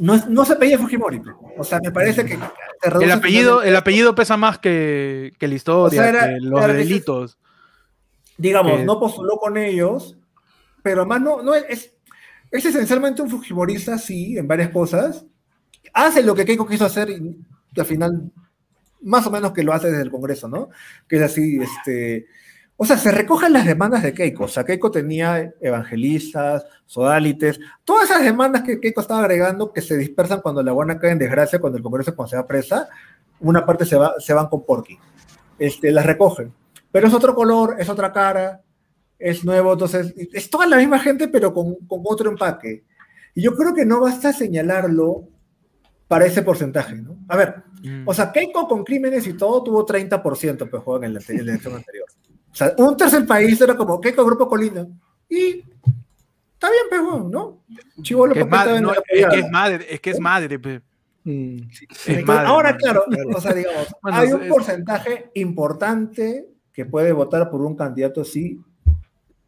no, 0.00 0.14
es- 0.14 0.26
no 0.28 0.44
se 0.44 0.52
apellida 0.52 0.78
Fujimori. 0.78 1.20
O 1.56 1.64
sea, 1.64 1.80
me 1.82 1.90
parece 1.90 2.24
que. 2.24 2.38
se 2.80 2.90
reduce 2.90 3.04
El 3.06 3.10
apellido, 3.12 3.62
el 3.62 3.74
apellido 3.76 4.14
pesa 4.14 4.36
más 4.36 4.58
que, 4.58 5.32
que 5.38 5.48
la 5.48 5.54
historia, 5.54 6.00
O 6.00 6.02
sea, 6.04 6.08
era- 6.08 6.28
que 6.28 6.40
los 6.40 6.62
era- 6.62 6.72
delitos. 6.74 7.38
digamos, 8.36 8.78
que- 8.78 8.84
no 8.84 9.00
postuló 9.00 9.36
con 9.38 9.56
ellos, 9.56 10.16
pero 10.82 11.00
además 11.02 11.20
no, 11.22 11.42
no 11.42 11.54
es, 11.54 11.92
es 12.50 12.64
esencialmente 12.64 13.20
un 13.22 13.30
fujimorista, 13.30 13.98
sí, 13.98 14.38
en 14.38 14.46
varias 14.46 14.70
cosas. 14.70 15.24
Hace 15.92 16.22
lo 16.22 16.34
que 16.34 16.44
Keiko 16.44 16.66
quiso 16.66 16.84
hacer 16.84 17.10
y 17.10 17.36
al 17.76 17.86
final, 17.86 18.30
más 19.02 19.26
o 19.26 19.30
menos 19.30 19.52
que 19.52 19.62
lo 19.62 19.72
hace 19.72 19.88
desde 19.88 20.02
el 20.02 20.10
Congreso, 20.10 20.48
¿no? 20.48 20.70
Que 21.08 21.16
es 21.16 21.22
así, 21.22 21.58
este... 21.60 22.26
O 22.80 22.84
sea, 22.84 22.96
se 22.96 23.10
recogen 23.10 23.52
las 23.52 23.66
demandas 23.66 24.04
de 24.04 24.14
Keiko. 24.14 24.44
O 24.44 24.48
sea, 24.48 24.64
Keiko 24.64 24.92
tenía 24.92 25.52
evangelistas, 25.60 26.64
sodalites, 26.86 27.58
todas 27.84 28.08
esas 28.08 28.22
demandas 28.22 28.62
que 28.62 28.78
Keiko 28.78 29.00
estaba 29.00 29.20
agregando 29.20 29.72
que 29.72 29.82
se 29.82 29.96
dispersan 29.96 30.40
cuando 30.40 30.62
la 30.62 30.70
buena 30.70 30.96
cae 30.96 31.10
en 31.10 31.18
desgracia, 31.18 31.58
cuando 31.58 31.76
el 31.76 31.82
Congreso 31.82 32.14
cuando 32.14 32.30
se 32.30 32.36
va 32.36 32.46
presa, 32.46 32.88
una 33.40 33.66
parte 33.66 33.84
se, 33.84 33.96
va, 33.96 34.14
se 34.18 34.32
van 34.32 34.46
con 34.46 34.64
Porky. 34.64 34.96
Este, 35.58 35.90
las 35.90 36.06
recogen. 36.06 36.52
Pero 36.92 37.08
es 37.08 37.14
otro 37.14 37.34
color, 37.34 37.76
es 37.80 37.88
otra 37.88 38.12
cara, 38.12 38.62
es 39.18 39.44
nuevo, 39.44 39.72
entonces 39.72 40.14
es 40.16 40.48
toda 40.48 40.66
la 40.66 40.76
misma 40.76 41.00
gente, 41.00 41.26
pero 41.26 41.52
con, 41.52 41.74
con 41.86 42.00
otro 42.04 42.30
empaque. 42.30 42.84
Y 43.34 43.42
yo 43.42 43.56
creo 43.56 43.74
que 43.74 43.84
no 43.84 44.00
basta 44.00 44.32
señalarlo 44.32 45.28
para 46.08 46.24
ese 46.26 46.42
porcentaje, 46.42 46.94
¿no? 46.96 47.16
A 47.28 47.36
ver, 47.36 47.62
Mm. 47.82 48.08
o 48.08 48.12
sea, 48.14 48.32
Keiko 48.32 48.66
con 48.66 48.82
crímenes 48.82 49.24
y 49.28 49.34
todo 49.34 49.62
tuvo 49.62 49.84
30% 49.86 50.68
pues, 50.68 50.82
juegan 50.82 51.04
en 51.04 51.14
la, 51.14 51.20
en 51.28 51.36
la 51.36 51.42
elección 51.52 51.74
anterior. 51.76 52.06
O 52.50 52.54
sea, 52.54 52.72
un 52.78 52.96
tercer 52.96 53.24
país 53.26 53.60
era 53.60 53.76
como 53.76 54.00
Keiko 54.00 54.24
Grupo 54.24 54.48
Colina. 54.48 54.84
Y 55.28 55.62
está 56.54 56.68
bien, 56.70 56.86
pues, 56.90 57.24
¿no? 57.30 57.62
Chivolo 58.02 58.32
Que 58.34 58.40
es, 58.40 58.48
madre, 58.48 58.80
no, 58.80 58.92
es 58.92 59.00
que 59.06 59.38
es 59.38 59.50
madre, 59.50 59.86
es 59.90 60.00
que 60.00 60.10
es 60.10 60.18
madre, 60.18 60.58
pe. 60.58 60.80
Mm. 61.24 61.56
Es 61.70 61.82
Entonces, 61.82 62.24
madre, 62.26 62.46
ahora, 62.46 62.68
madre. 62.70 62.78
claro, 62.82 63.04
Claro. 63.08 63.28
o 63.36 63.40
sea, 63.40 63.52
digamos, 63.52 63.86
Bueno, 64.02 64.18
hay 64.18 64.32
un 64.32 64.42
es- 64.42 64.48
porcentaje 64.50 65.30
importante 65.34 66.46
que 66.72 66.84
puede 66.86 67.12
votar 67.12 67.50
por 67.50 67.60
un 67.60 67.76
candidato 67.76 68.22
así. 68.22 68.58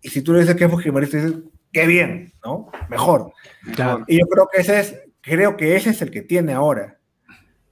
Y 0.02 0.08
si 0.08 0.22
tú 0.22 0.32
le 0.34 0.40
dices 0.40 0.54
que 0.56 0.64
es 0.66 0.70
fujimorista, 0.70 1.16
dices, 1.16 1.38
qué 1.72 1.86
bien, 1.86 2.32
¿no? 2.44 2.70
Mejor. 2.88 3.32
Claro. 3.74 4.04
Y 4.06 4.18
yo 4.20 4.26
creo 4.26 4.48
que 4.52 4.60
ese 4.60 4.80
es, 4.80 5.00
creo 5.20 5.56
que 5.56 5.76
ese 5.76 5.90
es 5.90 6.02
el 6.02 6.10
que 6.10 6.22
tiene 6.22 6.52
ahora. 6.52 6.98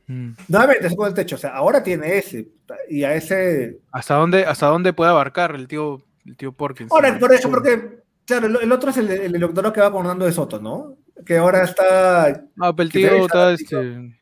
Mm. 0.06 0.30
Nuevamente, 0.48 0.88
se 0.88 0.96
pone 0.96 1.08
el 1.10 1.14
techo. 1.14 1.36
O 1.36 1.38
sea, 1.38 1.50
ahora 1.50 1.82
tiene 1.82 2.16
ese. 2.18 2.48
Y 2.88 3.04
a 3.04 3.14
ese. 3.14 3.78
¿Hasta 3.92 4.14
dónde, 4.14 4.44
hasta 4.44 4.66
dónde 4.66 4.92
puede 4.92 5.10
abarcar 5.10 5.54
el 5.54 5.68
tío, 5.68 6.02
el 6.24 6.36
tío 6.36 6.52
Porkins? 6.52 6.90
Ahora, 6.92 7.18
por 7.18 7.32
eso, 7.32 7.50
porque. 7.50 7.98
Claro, 8.24 8.46
el, 8.46 8.56
el 8.62 8.72
otro 8.72 8.90
es 8.90 8.96
el, 8.98 9.10
el 9.10 9.40
doctorado 9.40 9.72
que 9.72 9.80
va 9.80 9.90
con 9.90 10.02
Hernando 10.02 10.26
de 10.26 10.32
Soto, 10.32 10.60
¿no? 10.60 10.96
Que 11.24 11.38
ahora 11.38 11.64
está. 11.64 12.26
Ah, 12.60 12.74
pero 12.76 12.82
el 12.82 12.92
tío 12.92 13.24
está, 13.24 13.52
este... 13.52 14.14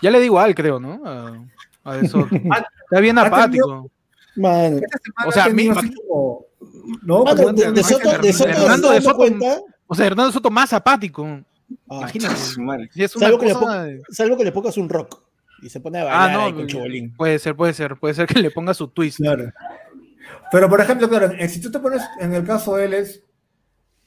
Ya 0.00 0.10
le 0.12 0.20
da 0.20 0.24
igual, 0.24 0.54
creo, 0.54 0.78
¿no? 0.78 1.02
A, 1.04 1.44
a 1.82 1.96
De 1.96 2.08
Soto. 2.08 2.28
Está 2.36 3.00
bien 3.00 3.18
apático. 3.18 3.90
Man, 4.36 4.80
semana 5.02 5.28
O 5.28 5.32
sea, 5.32 5.48
mi- 5.48 5.68
como- 5.68 6.46
¿no? 7.02 7.24
Mano, 7.24 7.52
de, 7.52 7.82
Soto, 7.82 8.18
de 8.18 8.32
Soto 8.32 8.50
Hernando 8.50 8.90
de 8.92 9.00
Soto- 9.00 9.16
cuenta, 9.16 9.58
O 9.88 9.94
sea, 9.96 10.06
Hernando 10.06 10.30
Soto 10.30 10.50
más 10.50 10.72
apático. 10.72 11.40
Ah, 11.90 11.96
Imagínate. 11.98 12.34
Y 12.94 13.02
es 13.02 13.16
una 13.16 13.26
salvo, 13.26 13.38
que 13.38 13.46
le 13.46 14.02
salvo 14.10 14.36
que 14.36 14.44
le 14.44 14.52
pongas 14.52 14.76
un 14.76 14.88
rock 14.88 15.22
y 15.62 15.68
se 15.68 15.80
pone 15.80 15.98
a 15.98 16.02
Ah, 16.02 16.04
bailar 16.26 16.32
no, 16.32 16.46
ahí 16.46 16.52
con 16.52 16.66
Chobolín. 16.66 17.14
puede 17.16 17.38
ser, 17.38 17.56
puede 17.56 17.72
ser, 17.74 17.96
puede 17.96 18.14
ser 18.14 18.26
que 18.26 18.40
le 18.40 18.50
ponga 18.50 18.74
su 18.74 18.88
twist. 18.88 19.18
Claro. 19.18 19.50
Pero, 20.52 20.68
por 20.68 20.80
ejemplo, 20.80 21.08
claro, 21.08 21.32
eh, 21.32 21.48
si 21.48 21.60
tú 21.60 21.70
te 21.70 21.78
pones 21.78 22.02
en 22.20 22.32
el 22.34 22.44
caso 22.44 22.76
de 22.76 22.84
él 22.86 22.94
es, 22.94 23.24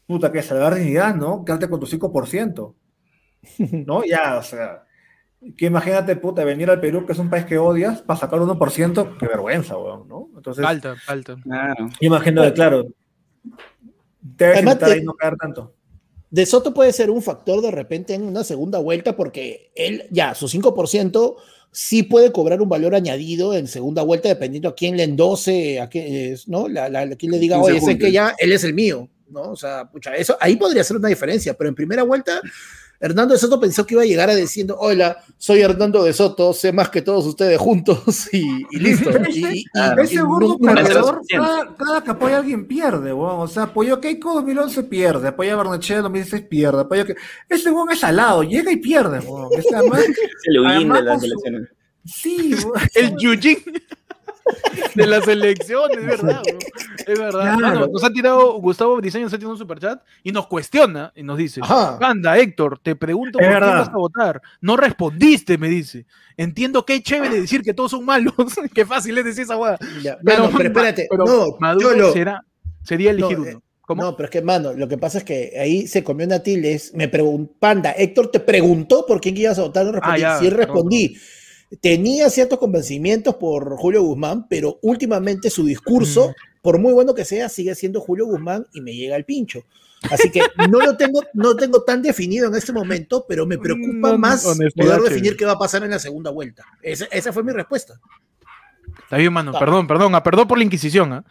puta, 0.08 0.32
que 0.32 0.42
salvar 0.42 0.76
dignidad, 0.76 1.16
¿no? 1.16 1.44
Quedarte 1.46 1.70
con 1.70 1.80
tu 1.80 1.86
5%. 1.88 2.74
¿No? 3.86 4.04
Ya, 4.06 4.38
o 4.38 4.44
sea, 4.44 4.84
que 5.58 5.66
imagínate, 5.66 6.16
puta, 6.16 6.44
venir 6.44 6.70
al 6.70 6.80
Perú, 6.80 7.06
que 7.06 7.14
es 7.14 7.20
un 7.20 7.30
país 7.30 7.46
que 7.46 7.58
odias, 7.58 8.02
para 8.02 8.20
sacar 8.20 8.40
1%, 8.40 9.18
qué 9.18 9.28
vergüenza, 9.28 9.78
weón, 9.78 10.08
¿no? 10.08 10.30
Entonces, 10.36 10.64
Falta, 10.64 10.96
falta. 10.96 11.36
Claro. 11.44 11.90
imagínate, 12.00 12.54
claro, 12.54 12.86
debes 14.22 14.58
Además, 14.58 14.74
intentar 14.76 14.90
te- 14.90 14.94
ahí 14.96 15.04
no 15.04 15.14
caer 15.14 15.36
tanto. 15.38 15.74
De 16.32 16.46
Soto 16.46 16.74
puede 16.74 16.92
ser 16.94 17.12
un 17.12 17.22
factor 17.22 17.62
de 17.62 17.70
repente 17.72 18.14
en 18.16 18.24
una 18.24 18.44
segunda 18.44 18.80
vuelta 18.80 19.16
porque 19.16 19.72
él, 19.76 20.06
ya, 20.12 20.34
su 20.34 20.48
5% 20.48 21.36
sí 21.74 22.04
puede 22.04 22.32
cobrar 22.32 22.62
un 22.62 22.70
valor 22.70 22.96
añadido 22.96 23.54
en 23.54 23.68
segunda 23.68 24.02
vuelta 24.02 24.30
dependiendo 24.30 24.70
a 24.70 24.76
quién 24.76 24.98
le 24.98 25.04
endose, 25.04 25.80
a 25.80 25.88
quién, 25.90 26.36
¿no? 26.48 26.68
La, 26.68 26.90
la- 26.90 27.02
a 27.02 27.16
quién 27.16 27.32
le 27.32 27.38
diga, 27.40 27.58
¿Quién 27.62 27.66
se 27.66 27.72
oye, 27.86 27.94
sé 27.94 28.00
que 28.00 28.12
ya 28.12 28.34
él 28.40 28.52
es 28.54 28.64
el 28.64 28.74
mío, 28.74 29.08
¿no? 29.30 29.52
O 29.52 29.56
sea, 29.56 29.90
pucha, 29.92 30.16
eso 30.16 30.36
ahí 30.40 30.56
podría 30.56 30.84
ser 30.84 30.98
una 30.98 31.08
diferencia, 31.10 31.54
pero 31.54 31.68
en 31.70 31.76
primera 31.76 32.04
vuelta 32.04 32.42
Hernando 33.02 33.34
de 33.34 33.40
Soto 33.40 33.60
pensó 33.60 33.86
que 33.86 33.96
iba 33.96 34.04
a 34.04 34.06
llegar 34.06 34.30
a 34.30 34.36
diciendo, 34.36 34.78
hola, 34.80 35.18
soy 35.38 35.60
Hernando 35.62 36.04
de 36.04 36.14
Soto, 36.14 36.54
sé 36.54 36.72
más 36.72 36.90
que 36.90 37.02
todos 37.02 37.26
ustedes 37.26 37.58
juntos 37.60 38.30
y, 38.32 38.66
y 38.72 38.80
listo. 38.80 39.10
Y, 39.30 39.46
y- 39.60 39.64
Claro. 39.66 40.02
y 40.02 40.06
Ese 40.06 40.22
gordo 40.22 40.58
perdedor, 40.60 41.22
cada, 41.28 41.76
cada 41.76 42.04
que 42.04 42.12
apoya 42.12 42.36
a 42.36 42.40
alguien 42.40 42.68
pierde, 42.68 43.12
weón. 43.12 43.40
O 43.40 43.48
sea, 43.48 43.64
apoyó 43.64 43.96
a 43.96 44.02
Keiko 44.02 44.36
2011 44.36 44.84
pierde, 44.84 45.28
apoya 45.30 45.54
a 45.54 45.56
Barnechea 45.58 46.02
2016 46.02 46.44
pierde, 46.48 46.82
apoya 46.82 47.06
que... 47.06 47.16
Ese 47.50 47.72
weón 47.72 47.90
es 47.92 48.04
alado, 48.04 48.44
llega 48.44 48.72
y 48.72 48.78
pierde, 48.78 49.20
weón. 49.20 49.50
Ese 49.58 49.76
además- 49.76 50.02
Es 50.02 50.18
el 50.46 50.62
de 50.64 50.68
Además, 50.70 51.04
las 51.04 51.24
elecciones. 51.24 51.70
Sí, 52.06 52.56
weón. 52.64 52.82
El 52.96 53.16
Yujin 53.18 53.58
de 54.96 55.08
las 55.08 55.28
elecciones, 55.28 55.98
es 55.98 56.06
verdad, 56.06 56.42
bro. 56.44 56.60
Es 57.08 57.20
verdad. 57.20 57.58
Claro. 57.58 57.88
Nos 57.92 58.04
ha 58.04 58.10
tirado 58.12 58.54
Gustavo 58.60 58.96
Briseño, 58.98 59.26
nos 59.26 59.34
ha 59.34 59.38
tirado 59.38 59.54
un 59.54 59.58
superchat 59.58 60.02
y 60.24 60.32
nos 60.32 60.48
cuestiona 60.48 61.12
y 61.16 61.24
nos 61.24 61.38
dice: 61.38 61.62
Ajá. 61.64 61.98
Anda, 62.02 62.38
Héctor, 62.38 62.80
te 62.82 62.96
pregunto 62.96 63.40
Es 63.40 63.46
por 63.48 63.54
verdad. 63.54 63.78
vas 63.80 63.90
a 63.90 63.98
votar. 63.98 64.42
No 64.60 64.78
respondiste, 64.78 65.58
me 65.58 65.70
dice. 65.70 66.06
Entiendo 66.38 66.86
que 66.86 66.96
es 66.96 67.04
chévere 67.04 67.40
decir 67.42 67.62
que 67.62 67.74
todos 67.74 67.92
son 67.92 68.06
malos. 68.06 68.34
Qué 68.74 68.86
fácil 68.86 69.18
es 69.18 69.26
decir 69.26 69.44
esa. 69.44 69.56
Ya, 70.02 70.18
Pero, 70.24 70.44
mano, 70.46 70.58
pero 70.58 70.70
espérate, 70.70 71.08
pero 71.10 71.26
no, 71.26 71.58
Maduro 71.60 71.90
Cholo, 71.92 72.14
será, 72.14 72.44
sería 72.84 73.12
elegir 73.12 73.40
No, 73.40 73.46
eh, 73.46 73.50
uno. 73.56 73.64
¿Cómo? 73.82 74.04
No, 74.04 74.16
pero 74.16 74.26
es 74.26 74.32
que, 74.32 74.42
mano, 74.42 74.72
lo 74.74 74.88
que 74.88 74.98
pasa 74.98 75.18
es 75.18 75.24
que 75.26 75.54
ahí 75.60 75.86
se 75.88 76.04
comió 76.04 76.26
una 76.26 76.40
tilde. 76.40 76.74
es- 76.74 76.94
Me 76.94 77.08
preguntó, 77.10 77.54
Panda, 77.60 77.92
Héctor 77.92 78.30
te 78.32 78.40
preguntó 78.40 79.06
por 79.06 79.20
quién 79.20 79.36
ibas 79.36 79.60
a 79.60 79.64
votar. 79.64 79.86
No 79.86 79.92
respondí. 79.92 80.14
Ah, 80.24 80.34
ya, 80.36 80.40
sí 80.40 80.50
respondí. 80.50 81.18
Tenía 81.80 82.30
ciertos 82.30 82.60
convencimientos 82.60 83.36
por 83.36 83.78
Julio 83.78 84.04
Guzmán, 84.04 84.48
pero 84.50 84.78
últimamente 84.82 85.50
su 85.50 85.66
discurso, 85.66 86.34
por 86.62 86.80
muy 86.80 86.92
bueno 86.94 87.14
que 87.14 87.24
sea, 87.24 87.48
sigue 87.48 87.74
siendo 87.76 88.02
Julio 88.02 88.26
Guzmán 88.26 88.68
y 88.74 88.82
me 88.82 88.94
llega 88.94 89.16
al 89.16 89.24
pincho. 89.26 89.64
Así 90.10 90.32
que 90.32 90.42
no 90.70 90.80
lo 90.80 90.98
tengo, 90.98 91.22
no 91.34 91.50
lo 91.50 91.56
tengo 91.56 91.84
tan 91.84 92.02
definido 92.02 92.48
en 92.48 92.56
este 92.56 92.74
momento, 92.74 93.26
pero 93.28 93.46
me 93.46 93.58
preocupa 93.58 94.12
No, 94.12 94.18
más 94.18 94.44
poder 94.76 95.02
definir 95.02 95.38
qué 95.38 95.46
va 95.46 95.54
a 95.54 95.60
pasar 95.60 95.84
en 95.84 95.92
la 95.92 96.00
segunda 96.00 96.32
vuelta. 96.32 96.66
Esa, 96.82 97.06
esa 97.06 97.32
fue 97.32 97.44
mi 97.44 97.52
respuesta. 97.52 98.00
Está 99.04 99.18
bien, 99.18 99.32
mano. 99.32 99.54
Perdón, 99.58 99.88
perdón. 99.88 100.16
ah, 100.16 100.24
Perdón 100.24 100.48
por 100.48 100.58
la 100.58 100.64
Inquisición. 100.64 101.14
ah. 101.14 101.24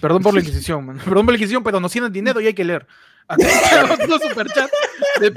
Perdón 0.00 0.22
por 0.22 0.34
la 0.34 0.40
Inquisición, 0.44 0.86
mano. 0.86 1.00
Perdón 1.04 1.26
por 1.26 1.32
la 1.32 1.36
Inquisición, 1.38 1.62
pero 1.62 1.80
nos 1.80 1.92
tienen 1.92 2.12
dinero 2.12 2.40
y 2.40 2.46
hay 2.46 2.54
que 2.54 2.64
leer. 2.64 2.86
Acá 3.28 3.44
tenemos 3.70 3.98
otro 4.14 4.28
superchat. 4.28 4.70
De- 5.20 5.34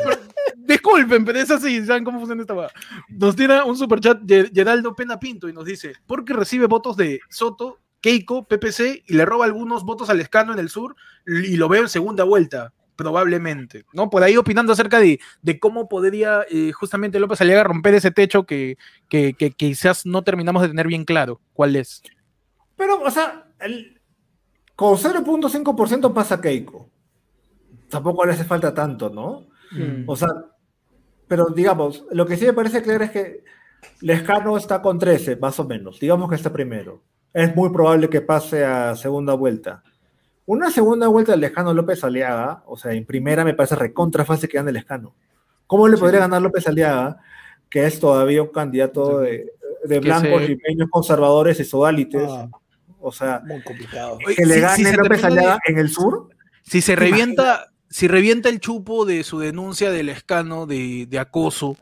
Disculpen, 0.57 1.25
pero 1.25 1.39
es 1.39 1.51
así. 1.51 1.85
¿Saben 1.85 2.03
cómo 2.03 2.19
funciona 2.19 2.41
esta 2.41 2.53
hueá? 2.53 2.69
Nos 3.09 3.35
tiene 3.35 3.61
un 3.63 3.77
superchat 3.77 4.19
de 4.21 4.49
Geraldo 4.53 4.95
Pena 4.95 5.19
Pinto 5.19 5.49
y 5.49 5.53
nos 5.53 5.65
dice: 5.65 5.93
porque 6.07 6.33
recibe 6.33 6.67
votos 6.67 6.95
de 6.97 7.19
Soto, 7.29 7.79
Keiko, 8.01 8.45
PPC 8.47 9.03
y 9.07 9.13
le 9.13 9.25
roba 9.25 9.45
algunos 9.45 9.83
votos 9.83 10.09
al 10.09 10.21
escano 10.21 10.53
en 10.53 10.59
el 10.59 10.69
sur 10.69 10.95
y 11.27 11.57
lo 11.57 11.67
veo 11.69 11.83
en 11.83 11.89
segunda 11.89 12.23
vuelta? 12.23 12.71
Probablemente, 12.95 13.85
¿no? 13.91 14.09
Por 14.09 14.23
ahí 14.23 14.37
opinando 14.37 14.71
acerca 14.71 14.99
de, 14.99 15.19
de 15.41 15.59
cómo 15.59 15.89
podría 15.89 16.45
eh, 16.49 16.71
justamente 16.71 17.19
López 17.19 17.41
Aliaga 17.41 17.63
romper 17.63 17.95
ese 17.95 18.11
techo 18.11 18.45
que, 18.45 18.77
que, 19.09 19.33
que 19.33 19.51
quizás 19.51 20.05
no 20.05 20.23
terminamos 20.23 20.61
de 20.61 20.67
tener 20.69 20.87
bien 20.87 21.03
claro 21.03 21.41
cuál 21.53 21.75
es. 21.75 22.03
Pero, 22.77 23.01
o 23.01 23.09
sea, 23.11 23.47
el- 23.59 23.92
con 24.75 24.95
0.5% 24.97 26.13
pasa 26.13 26.41
Keiko. 26.41 26.89
Tampoco 27.89 28.25
le 28.25 28.33
hace 28.33 28.43
falta 28.43 28.73
tanto, 28.73 29.09
¿no? 29.09 29.47
Mm. 29.71 30.03
O 30.07 30.15
sea, 30.15 30.29
pero 31.27 31.47
digamos, 31.47 32.05
lo 32.11 32.25
que 32.25 32.37
sí 32.37 32.45
me 32.45 32.53
parece 32.53 32.81
claro 32.81 33.03
es 33.03 33.11
que 33.11 33.43
Lescano 34.01 34.57
está 34.57 34.81
con 34.81 34.97
13, 34.97 35.35
más 35.35 35.59
o 35.59 35.65
menos. 35.65 35.99
Digamos 35.99 36.29
que 36.29 36.35
está 36.35 36.51
primero. 36.51 37.01
Es 37.33 37.55
muy 37.55 37.69
probable 37.69 38.09
que 38.09 38.21
pase 38.21 38.63
a 38.63 38.95
segunda 38.95 39.33
vuelta. 39.33 39.83
Una 40.45 40.69
segunda 40.71 41.07
vuelta 41.07 41.31
de 41.31 41.37
Lescano 41.37 41.73
López 41.73 42.03
Aliaga, 42.03 42.63
o 42.67 42.75
sea, 42.77 42.91
en 42.93 43.05
primera 43.05 43.45
me 43.45 43.53
parece 43.53 43.75
recontra 43.75 44.25
fácil 44.25 44.49
que 44.49 44.57
gane 44.57 44.71
Lescano. 44.71 45.15
¿Cómo 45.67 45.87
le 45.87 45.97
podría 45.97 46.19
ganar 46.19 46.41
López 46.41 46.67
Aliaga, 46.67 47.17
que 47.69 47.85
es 47.85 47.99
todavía 47.99 48.41
un 48.43 48.49
candidato 48.49 49.19
de, 49.19 49.49
blancos, 50.01 50.41
se- 50.41 50.47
limeños, 50.49 50.89
conservadores 50.91 51.59
y 51.59 51.63
sodalites? 51.63 52.27
Ah, 52.29 52.49
O 53.05 53.11
sea, 53.11 53.41
muy 53.45 53.61
complicado. 53.61 54.17
Que 54.17 54.45
le 54.45 54.55
si- 54.55 54.59
gane 54.61 54.75
si 54.77 54.85
se 54.85 54.95
López 54.97 55.23
Aliaga 55.23 55.59
en 55.67 55.77
el 55.77 55.89
sur. 55.89 56.29
Si 56.63 56.81
se 56.81 56.93
¿Te 56.93 57.01
revienta, 57.01 57.71
si 57.89 58.07
revienta 58.07 58.47
el 58.47 58.59
chupo 58.61 59.05
de 59.05 59.23
su 59.25 59.39
denuncia 59.39 59.91
del 59.91 60.07
escano 60.07 60.65
de, 60.65 61.05
de 61.09 61.19
acoso 61.19 61.75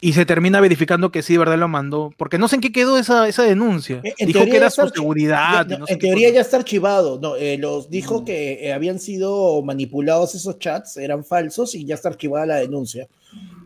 y 0.00 0.14
se 0.14 0.24
termina 0.26 0.60
verificando 0.60 1.12
que 1.12 1.22
sí, 1.22 1.34
de 1.34 1.38
verdad 1.40 1.58
lo 1.58 1.68
mandó, 1.68 2.10
porque 2.16 2.38
no 2.38 2.48
sé 2.48 2.56
en 2.56 2.62
qué 2.62 2.72
quedó 2.72 2.98
esa, 2.98 3.28
esa 3.28 3.44
denuncia. 3.44 4.00
En- 4.02 4.14
en 4.18 4.26
Dijo 4.26 4.44
que 4.44 4.56
era 4.56 4.70
su 4.70 4.88
seguridad. 4.88 5.66
Ya, 5.68 5.74
y 5.76 5.78
no, 5.78 5.78
no 5.80 5.86
sé 5.86 5.92
en 5.92 5.98
teoría 6.00 6.28
cosa. 6.28 6.34
ya 6.34 6.40
está 6.40 6.56
archivado. 6.56 7.20
No, 7.22 7.36
eh, 7.36 7.56
los 7.58 7.88
dijo 7.88 8.24
que 8.24 8.66
eh, 8.66 8.72
habían 8.72 8.98
sido 8.98 9.62
manipulados 9.62 10.34
esos 10.34 10.58
chats, 10.58 10.96
eran 10.96 11.24
falsos 11.24 11.76
y 11.76 11.84
ya 11.84 11.94
está 11.94 12.08
archivada 12.08 12.44
la 12.46 12.56
denuncia. 12.56 13.06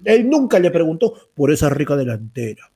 Él 0.05 0.29
nunca 0.29 0.59
le 0.59 0.71
preguntó 0.71 1.15
por 1.35 1.51
esa 1.51 1.71
rica 1.71 1.97
delantera. 1.97 2.71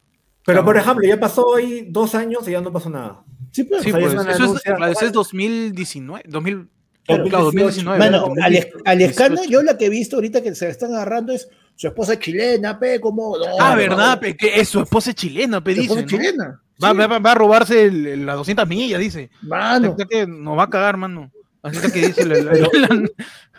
Pero, 0.47 0.65
por 0.65 0.79
ejemplo, 0.79 1.07
ya 1.07 1.21
pasó 1.21 1.57
ahí 1.57 1.87
dos 1.91 2.15
años 2.15 2.49
y 2.49 2.53
ya 2.53 2.63
no 2.63 2.73
pasó 2.73 2.89
nada. 2.89 3.23
Sí, 3.53 3.65
pues. 3.65 3.83
Sí, 3.83 3.91
pues, 3.93 4.13
eso, 4.15 4.55
es, 4.57 4.63
eso 4.67 5.07
es 5.07 5.13
2019, 5.13 6.25
2000, 6.29 6.69
Claro, 7.07 7.25
claro, 7.25 7.45
2019. 7.47 7.99
Mano, 7.99 8.33
¿no? 8.37 8.43
al, 8.45 8.55
es- 8.55 8.69
al 8.85 9.01
escano, 9.01 9.37
2018. 9.37 9.51
yo 9.51 9.63
la 9.63 9.79
que 9.79 9.87
he 9.87 9.89
visto 9.89 10.17
ahorita 10.17 10.43
que 10.43 10.55
se 10.55 10.69
están 10.69 10.95
agarrando 10.95 11.33
es 11.33 11.49
su 11.75 11.87
esposa 11.87 12.19
chilena, 12.19 12.79
pe, 12.79 13.01
como. 13.01 13.37
no, 13.39 13.45
Ah, 13.61 13.75
verdad, 13.77 14.21
pe, 14.21 14.37
que 14.37 14.61
es 14.61 14.69
su 14.69 14.81
esposa 14.81 15.11
es 15.11 15.17
chilena, 15.17 15.63
pe, 15.63 15.75
su 15.75 15.81
dice. 15.83 15.95
esposa 15.95 16.03
¿no? 16.03 16.09
chilena. 16.23 16.61
Va, 16.85 16.91
Sí, 16.93 16.97
va- 16.99 17.19
va 17.19 17.33
a 17.33 17.35
robarse 17.35 17.85
el- 17.87 18.27
las 18.27 18.37
200 18.37 18.69
millas, 18.69 19.01
dice. 19.01 19.31
mano. 19.43 19.95
Así 19.99 20.07
que 20.09 20.27
nos 20.27 20.59
va 20.59 20.65
a 20.65 20.71
cagar, 20.71 20.97
mano. 20.97 21.31
Así 21.63 21.91
que 21.93 22.07
dice 22.09 22.25
la- 22.27 22.37
la- 22.37 22.53
la- 22.53 23.09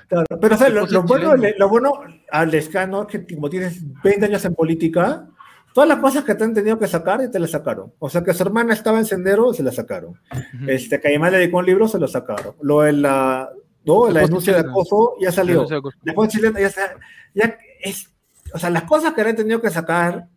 Claro, 0.07 0.25
pero 0.41 0.55
o 0.55 0.57
sea, 0.57 0.69
lo, 0.69 0.87
lo 0.87 1.03
bueno, 1.03 1.35
lo 1.35 1.69
bueno 1.69 1.91
al 2.31 2.51
escano 2.55 3.03
es 3.03 3.07
que 3.25 3.35
como 3.35 3.47
tienes 3.49 3.79
20 4.03 4.25
años 4.25 4.43
en 4.43 4.55
política, 4.55 5.27
todas 5.73 5.87
las 5.89 5.99
cosas 5.99 6.23
que 6.23 6.35
te 6.35 6.43
han 6.43 6.53
tenido 6.53 6.77
que 6.79 6.87
sacar 6.87 7.21
y 7.23 7.29
te 7.31 7.39
las 7.39 7.51
sacaron. 7.51 7.93
O 7.99 8.09
sea, 8.09 8.23
que 8.23 8.33
su 8.33 8.43
hermana 8.43 8.73
estaba 8.73 8.97
en 8.99 9.05
sendero, 9.05 9.53
se 9.53 9.63
la 9.63 9.71
sacaron. 9.71 10.19
Este, 10.67 10.99
que 10.99 11.07
además 11.09 11.31
le 11.31 11.37
dedicó 11.39 11.57
un 11.59 11.65
libro, 11.65 11.87
se 11.87 11.99
lo 11.99 12.07
sacaron. 12.07 12.55
Lo 12.61 12.81
de 12.81 12.93
la, 12.93 13.49
no, 13.85 14.09
la 14.09 14.21
denuncia 14.21 14.53
de 14.53 14.59
acoso 14.61 15.13
ya 15.19 15.31
salió. 15.31 15.65
Después 16.03 16.29
chilena 16.29 16.59
ya, 16.59 17.57
es, 17.81 18.09
o 18.53 18.57
sea, 18.59 18.69
las 18.69 18.83
cosas 18.83 19.13
que 19.13 19.23
le 19.23 19.29
han 19.29 19.35
tenido 19.35 19.61
que 19.61 19.69
sacar, 19.69 20.27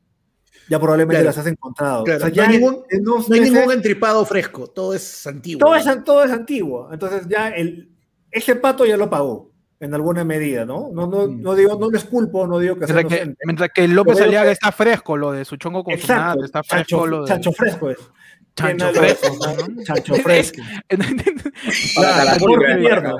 ya 0.68 0.78
probablemente 0.78 1.16
Claro. 1.16 1.26
las 1.26 1.38
has 1.38 1.46
encontrado. 1.46 2.04
Claro, 2.04 2.18
O 2.18 2.20
sea, 2.20 2.28
no 2.28 2.34
ya 2.34 2.42
hay 2.44 2.58
ningún- 2.58 2.84
en 2.90 3.02
No 3.02 3.16
hay 3.30 3.40
ningún 3.40 3.72
entripado 3.72 4.24
fresco, 4.24 4.68
todo 4.68 4.94
es 4.94 5.26
antiguo. 5.26 5.58
todo 5.60 5.76
es, 5.76 6.04
todo 6.04 6.24
es 6.24 6.30
antiguo. 6.30 6.88
Entonces 6.92 7.26
ya 7.28 7.48
el, 7.48 7.90
ese 8.30 8.54
pato 8.56 8.84
ya 8.86 8.96
lo 8.96 9.10
pagó 9.10 9.50
en 9.82 9.92
alguna 9.94 10.22
medida, 10.24 10.64
¿no? 10.64 10.90
No, 10.94 11.06
no, 11.08 11.26
Mm. 11.26 11.42
no 11.42 11.54
digo, 11.56 11.76
no 11.78 11.90
les 11.90 12.04
culpo, 12.04 12.46
no 12.46 12.58
digo 12.60 12.76
que 12.78 12.86
sea 12.86 12.94
Mientras 12.94 13.18
que, 13.18 13.24
inocente. 13.24 13.42
mientras 13.46 13.70
que 13.74 13.88
López 13.88 14.20
Aliaga 14.20 14.46
que- 14.46 14.52
está 14.52 14.70
fresco, 14.70 15.16
lo 15.16 15.32
de 15.32 15.44
su 15.44 15.56
chongo 15.56 15.82
con 15.82 15.94
su 15.94 16.00
Exacto, 16.02 16.34
nata, 16.36 16.44
está 16.46 16.62
fresco 16.62 16.76
chancho, 17.00 17.06
lo 17.08 17.20
de... 17.22 17.28
chancho 17.28 17.52
fresco 17.52 17.90
es. 17.90 17.98
Chancho 18.54 18.92
fresco, 18.92 19.36
¿no? 19.76 19.82
Chancho 19.84 20.14
fresco. 20.22 20.62
Para 20.88 22.12
Claro, 22.12 22.24
la 22.24 22.36
porque 22.38 22.76
tierno. 22.76 23.16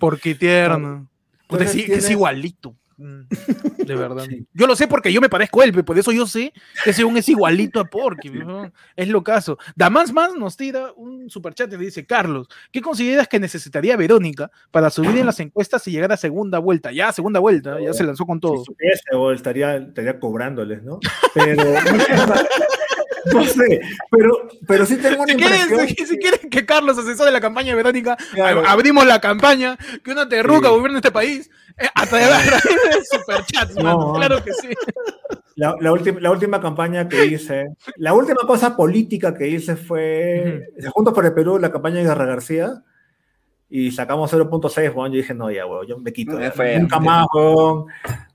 Porque 0.00 0.34
tierno. 0.34 1.08
Puta, 1.46 1.64
Entonces 1.64 1.70
sí, 1.72 1.84
que 1.86 1.94
es 1.96 2.10
igualito. 2.10 2.74
Mm, 3.02 3.22
De 3.86 3.96
verdad. 3.96 4.26
Yo 4.52 4.66
lo 4.66 4.76
sé 4.76 4.86
porque 4.86 5.12
yo 5.12 5.20
me 5.20 5.28
parezco 5.28 5.60
a 5.60 5.64
él, 5.64 5.84
por 5.84 5.98
eso 5.98 6.12
yo 6.12 6.26
sé 6.26 6.52
que 6.84 6.90
ese 6.90 7.04
un 7.04 7.16
es 7.16 7.28
igualito 7.28 7.80
a 7.80 7.84
Porky. 7.84 8.30
Es 8.96 9.08
lo 9.08 9.22
caso. 9.22 9.58
Damás 9.74 10.12
más 10.12 10.34
nos 10.34 10.56
tira 10.56 10.92
un 10.96 11.28
superchat 11.28 11.72
y 11.72 11.76
dice: 11.76 12.06
Carlos, 12.06 12.48
¿qué 12.70 12.80
consideras 12.80 13.26
que 13.26 13.40
necesitaría 13.40 13.96
Verónica 13.96 14.50
para 14.70 14.90
subir 14.90 15.16
en 15.18 15.26
las 15.26 15.40
encuestas 15.40 15.86
y 15.88 15.90
llegar 15.90 16.12
a 16.12 16.16
segunda 16.16 16.58
vuelta? 16.58 16.92
Ya, 16.92 17.12
segunda 17.12 17.40
vuelta, 17.40 17.80
ya 17.80 17.92
se 17.92 18.04
lanzó 18.04 18.24
con 18.24 18.40
todo. 18.40 18.58
Si 18.58 18.64
supiese, 18.66 19.02
o 19.14 19.32
estaría, 19.32 19.76
estaría 19.76 20.20
cobrándoles, 20.20 20.82
¿no? 20.82 21.00
Pero. 21.34 21.62
No 23.32 23.44
sé, 23.44 23.80
pero, 24.10 24.48
pero 24.66 24.86
sí 24.86 24.96
tengo 24.96 25.22
una 25.22 25.32
Si 25.32 25.38
quieren, 25.38 25.60
impresión. 25.70 26.06
si, 26.08 26.18
quieren 26.18 26.50
que 26.50 26.66
Carlos 26.66 26.98
asesore 26.98 27.30
la 27.30 27.40
campaña 27.40 27.68
de 27.70 27.76
Verónica, 27.76 28.16
Claro. 28.34 28.62
abrimos 28.66 29.06
la 29.06 29.20
campaña, 29.20 29.76
que 30.02 30.10
una 30.10 30.28
terruca 30.28 30.68
Sí. 30.68 30.74
gobierne 30.74 30.98
este 30.98 31.10
país, 31.12 31.50
eh, 31.78 31.88
a 31.94 32.06
través 32.06 32.28
a 32.28 32.42
través 32.42 32.62
de 32.62 33.04
superchats, 33.18 33.74
No. 33.76 33.82
mano. 33.84 34.12
Claro 34.14 34.42
que 34.44 34.52
sí. 34.54 34.68
La, 35.54 35.76
la 35.80 35.92
última, 35.92 36.18
la 36.20 36.30
última 36.30 36.60
campaña 36.60 37.08
que 37.08 37.26
hice, 37.26 37.66
la 37.96 38.14
última 38.14 38.40
cosa 38.46 38.74
política 38.76 39.34
que 39.34 39.48
hice 39.48 39.76
fue 39.76 40.68
Juntos 40.92 41.12
por 41.14 41.26
el 41.26 41.34
Perú, 41.34 41.58
la 41.58 41.70
campaña 41.70 41.96
de 41.96 42.04
Guerra 42.04 42.24
García, 42.26 42.82
y 43.68 43.90
sacamos 43.92 44.30
0.6, 44.32 44.94
weón. 44.94 45.12
Yo 45.12 45.16
dije, 45.18 45.34
no, 45.34 45.50
ya, 45.50 45.66
weón, 45.66 45.86
yo 45.86 45.98
me 45.98 46.12
quito. 46.12 46.38
Ya 46.38 46.46
ya, 46.46 46.52
fue. 46.52 46.78
nunca 46.78 46.98
más, 47.00 47.26
weón. 47.34 47.86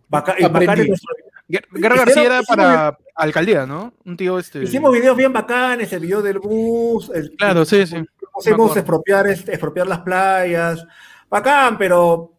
Baca- 0.09 0.35
y 0.39 0.43
Aprendí. 0.43 0.65
bacanes 0.67 0.87
nuestro- 0.89 1.15
Guer- 1.15 1.26
Guerra 1.47 1.95
García 1.95 2.23
era 2.23 2.39
hicimos 2.41 2.47
para 2.47 2.97
alcaldía, 3.15 3.65
¿no? 3.65 3.93
Un 4.05 4.17
tío 4.17 4.37
este. 4.37 4.63
Hicimos 4.63 4.91
videos 4.91 5.15
bien 5.15 5.31
bacanes, 5.31 5.91
el 5.93 6.01
video 6.01 6.21
del 6.21 6.39
bus, 6.39 7.09
el, 7.13 7.31
Claro, 7.31 7.63
sí, 7.63 7.85
sí. 7.87 7.95
acuerdo. 7.95 8.75
expropiar, 8.75 9.27
este, 9.27 9.51
expropiar 9.51 9.87
las 9.87 9.99
playas, 9.99 10.85
bacán, 11.29 11.77
pero 11.77 12.33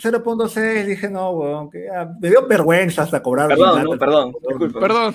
0.6, 0.00 0.84
dije, 0.86 1.10
no, 1.10 1.30
weón, 1.30 1.70
que 1.70 1.84
ya, 1.84 2.10
me 2.20 2.28
dio 2.30 2.46
vergüenza 2.46 3.02
hasta 3.02 3.22
cobrar. 3.22 3.48
Perdón, 3.48 3.84
no, 3.84 3.90
plata. 3.90 4.06
perdón, 4.06 4.32
disculpa. 4.42 4.80
Perdón. 4.80 5.14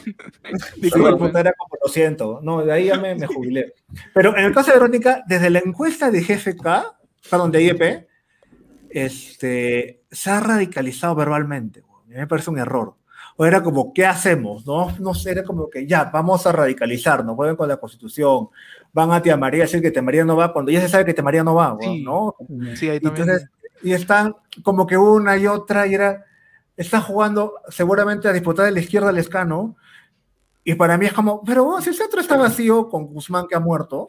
Puta, 1.17 1.39
era 1.39 1.53
como 1.53 1.77
lo 1.83 1.91
siento. 1.91 2.39
No, 2.41 2.63
de 2.63 2.71
ahí 2.71 2.85
ya 2.85 2.97
me, 2.97 3.15
me 3.15 3.27
jubilé. 3.27 3.73
Pero 4.13 4.37
en 4.37 4.45
el 4.45 4.53
caso 4.53 4.71
de 4.71 4.77
Verónica, 4.77 5.23
desde 5.27 5.49
la 5.49 5.59
encuesta 5.59 6.11
de 6.11 6.21
GFK, 6.21 6.67
perdón, 7.29 7.51
de 7.51 7.63
IEP, 7.63 8.07
este, 8.89 10.03
se 10.11 10.29
ha 10.29 10.39
radicalizado 10.39 11.15
verbalmente. 11.15 11.81
weón. 11.81 12.03
A 12.03 12.07
mí 12.07 12.15
me 12.15 12.27
parece 12.27 12.49
un 12.49 12.59
error. 12.59 12.95
O 13.37 13.45
era 13.45 13.61
como, 13.61 13.93
¿qué 13.93 14.05
hacemos? 14.05 14.65
No, 14.65 14.91
no 14.99 15.13
sé, 15.13 15.31
era 15.31 15.43
como 15.43 15.69
que 15.69 15.85
ya, 15.85 16.05
vamos 16.05 16.45
a 16.47 16.51
radicalizarnos, 16.51 17.35
vuelven 17.35 17.57
con 17.57 17.67
la 17.67 17.77
constitución, 17.77 18.49
van 18.93 19.11
a 19.11 19.21
Tía 19.21 19.35
María 19.35 19.63
a 19.63 19.65
decir 19.65 19.81
que 19.81 19.91
Tía 19.91 20.01
María 20.01 20.23
no 20.23 20.37
va, 20.37 20.53
cuando 20.53 20.71
ya 20.71 20.79
se 20.79 20.87
sabe 20.87 21.05
que 21.05 21.13
Tía 21.13 21.23
María 21.23 21.43
no 21.43 21.55
va, 21.55 21.77
Sí. 21.81 22.01
¿no? 22.03 22.35
Sí, 22.75 22.89
ahí 22.89 22.99
entonces, 23.03 23.49
y 23.83 23.91
están 23.91 24.35
como 24.63 24.87
que 24.87 24.97
una 24.97 25.35
y 25.37 25.47
otra, 25.47 25.85
y 25.85 25.95
era, 25.95 26.23
está 26.77 27.01
jugando 27.01 27.55
seguramente 27.67 28.27
a 28.27 28.33
disputar 28.33 28.65
de 28.65 28.71
la 28.71 28.79
izquierda 28.79 29.09
al 29.09 29.17
escano, 29.17 29.75
y 30.63 30.75
para 30.75 30.97
mí 30.97 31.05
es 31.05 31.13
como, 31.13 31.43
pero 31.43 31.79
si 31.81 31.89
el 31.89 31.95
centro 31.95 32.21
está 32.21 32.37
vacío 32.37 32.87
con 32.89 33.07
Guzmán 33.07 33.47
que 33.47 33.55
ha 33.55 33.59
muerto, 33.59 34.07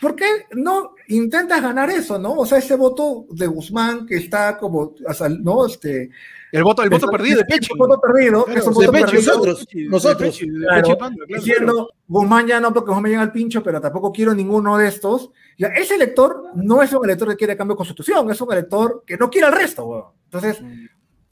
¿por 0.00 0.14
qué 0.14 0.46
no 0.54 0.94
intentas 1.08 1.60
ganar 1.62 1.90
eso, 1.90 2.18
no? 2.18 2.34
O 2.34 2.46
sea, 2.46 2.58
ese 2.58 2.76
voto 2.76 3.26
de 3.30 3.46
Guzmán 3.46 4.06
que 4.06 4.16
está 4.16 4.56
como, 4.58 4.94
o 5.06 5.14
sea, 5.14 5.28
¿no? 5.28 5.66
Este, 5.66 6.10
el 6.52 6.62
voto, 6.64 6.82
el 6.82 6.88
voto 6.90 7.06
está- 7.06 7.16
perdido 7.18 7.40
es 7.40 7.46
Pechi. 7.46 7.72
un 7.72 7.78
voto 7.78 8.00
perdido, 8.00 8.44
que 8.44 8.54
es 8.54 8.64
voto 8.64 8.90
perdido. 8.92 9.12
nosotros, 9.12 9.66
nosotros. 9.74 10.38
Claro, 10.38 10.98
Panda, 10.98 11.24
claro. 11.26 11.42
diciendo 11.42 11.88
Guzmán 12.06 12.46
ya 12.46 12.60
no 12.60 12.72
porque 12.72 12.88
Guzmán 12.88 13.02
me 13.02 13.08
llega 13.10 13.22
al 13.22 13.32
pincho, 13.32 13.62
pero 13.62 13.80
tampoco 13.80 14.12
quiero 14.12 14.32
ninguno 14.34 14.78
de 14.78 14.88
estos. 14.88 15.30
Ya, 15.58 15.68
ese 15.68 15.96
elector 15.96 16.44
no 16.54 16.82
es 16.82 16.92
un 16.92 17.04
elector 17.04 17.28
que 17.28 17.36
quiere 17.36 17.56
cambio 17.56 17.74
de 17.74 17.78
constitución, 17.78 18.30
es 18.30 18.40
un 18.40 18.52
elector 18.52 19.02
que 19.06 19.16
no 19.16 19.28
quiere 19.28 19.46
al 19.48 19.52
resto, 19.54 19.84
weón. 19.84 20.04
Entonces, 20.24 20.62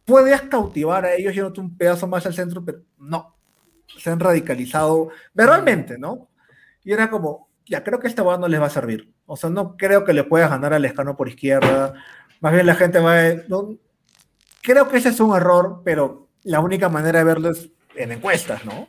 puedes 0.04 0.42
cautivar 0.42 1.04
a 1.04 1.14
ellos 1.14 1.34
yéndote 1.34 1.60
un 1.60 1.76
pedazo 1.76 2.06
más 2.06 2.26
al 2.26 2.34
centro, 2.34 2.64
pero 2.64 2.80
no. 2.98 3.34
Se 3.98 4.10
han 4.10 4.20
radicalizado 4.20 5.08
verbalmente, 5.32 5.96
¿no? 5.98 6.28
Y 6.84 6.92
era 6.92 7.08
como, 7.08 7.48
ya 7.66 7.82
creo 7.84 7.98
que 8.00 8.06
esta 8.08 8.22
weá 8.22 8.38
no 8.38 8.48
les 8.48 8.60
va 8.60 8.66
a 8.66 8.70
servir. 8.70 9.12
O 9.26 9.36
sea, 9.36 9.50
no 9.50 9.76
creo 9.76 10.04
que 10.04 10.12
le 10.12 10.24
puedas 10.24 10.50
ganar 10.50 10.72
al 10.72 10.84
escano 10.84 11.16
por 11.16 11.28
izquierda. 11.28 11.94
Más 12.40 12.52
bien 12.52 12.66
la 12.66 12.74
gente 12.74 12.98
va 13.00 13.18
a... 13.20 13.34
no- 13.48 13.76
creo 14.62 14.88
que 14.88 14.96
ese 14.98 15.10
es 15.10 15.20
un 15.20 15.36
error, 15.36 15.82
pero 15.84 16.28
la 16.44 16.60
única 16.60 16.88
manera 16.88 17.18
de 17.20 17.24
verlo 17.24 17.50
es 17.50 17.70
en 17.94 18.12
encuestas, 18.12 18.64
¿no? 18.64 18.88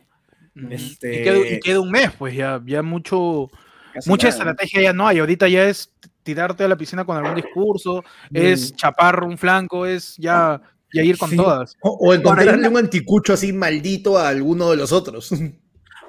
Este- 0.70 1.20
Y, 1.20 1.24
queda, 1.24 1.38
y 1.38 1.60
queda 1.60 1.80
un 1.80 1.90
mes, 1.90 2.10
pues 2.18 2.34
ya, 2.34 2.60
ya 2.66 2.82
mucho, 2.82 3.48
Casi 3.94 4.08
mucha 4.10 4.28
nada. 4.28 4.38
estrategia 4.38 4.82
ya 4.82 4.92
no 4.92 5.06
hay. 5.06 5.18
Ahorita 5.20 5.48
ya 5.48 5.64
es 5.68 5.92
tirarte 6.22 6.64
a 6.64 6.68
la 6.68 6.76
piscina 6.76 7.04
con 7.04 7.16
algún 7.16 7.36
discurso, 7.36 8.04
es 8.32 8.74
chapar 8.76 9.22
un 9.24 9.38
flanco, 9.38 9.86
es 9.86 10.16
ya, 10.18 10.60
ya 10.92 11.02
ir 11.02 11.16
con 11.16 11.30
Sí. 11.30 11.36
todas. 11.36 11.76
O, 11.80 11.90
o 11.90 12.12
encontrarle 12.14 12.68
un 12.68 12.76
anticucho 12.76 13.32
así 13.32 13.52
maldito 13.52 14.18
a 14.18 14.28
alguno 14.28 14.70
de 14.70 14.76
los 14.76 14.92
otros. 14.92 15.30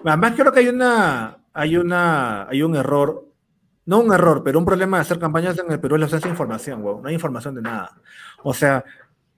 Además, 0.04 0.34
creo 0.36 0.52
que 0.52 0.60
hay 0.62 0.68
una, 0.68 1.38
hay 1.54 1.78
una, 1.78 2.48
hay 2.48 2.62
un 2.62 2.76
error, 2.76 3.28
no 3.86 4.00
un 4.00 4.14
error, 4.14 4.44
pero 4.44 4.60
un 4.60 4.66
problema 4.66 4.98
de 4.98 5.02
hacer 5.02 5.20
campañas 5.20 5.58
en 5.58 5.72
el 5.72 5.80
Perú 5.80 5.96
es 5.96 6.00
la 6.02 6.06
ausencia 6.06 6.28
de 6.28 6.34
información, 6.34 6.84
weón. 6.84 7.02
No 7.02 7.08
hay 7.08 7.16
información 7.16 7.56
de 7.56 7.62
nada. 7.62 7.98
O 8.44 8.54
sea, 8.54 8.84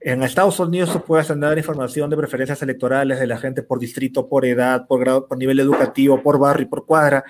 en 0.00 0.22
Estados 0.22 0.58
Unidos 0.58 0.92
tú 0.92 1.02
puedes 1.04 1.28
tener 1.28 1.56
información 1.56 2.10
de 2.10 2.16
preferencias 2.16 2.60
electorales 2.62 3.20
de 3.20 3.26
la 3.26 3.38
gente 3.38 3.62
por 3.62 3.78
distrito, 3.78 4.28
por 4.28 4.44
edad, 4.44 4.86
por 4.86 5.00
grado, 5.00 5.26
por 5.26 5.38
nivel 5.38 5.60
educativo, 5.60 6.22
por 6.22 6.38
barrio, 6.38 6.68
por 6.68 6.84
cuadra, 6.84 7.24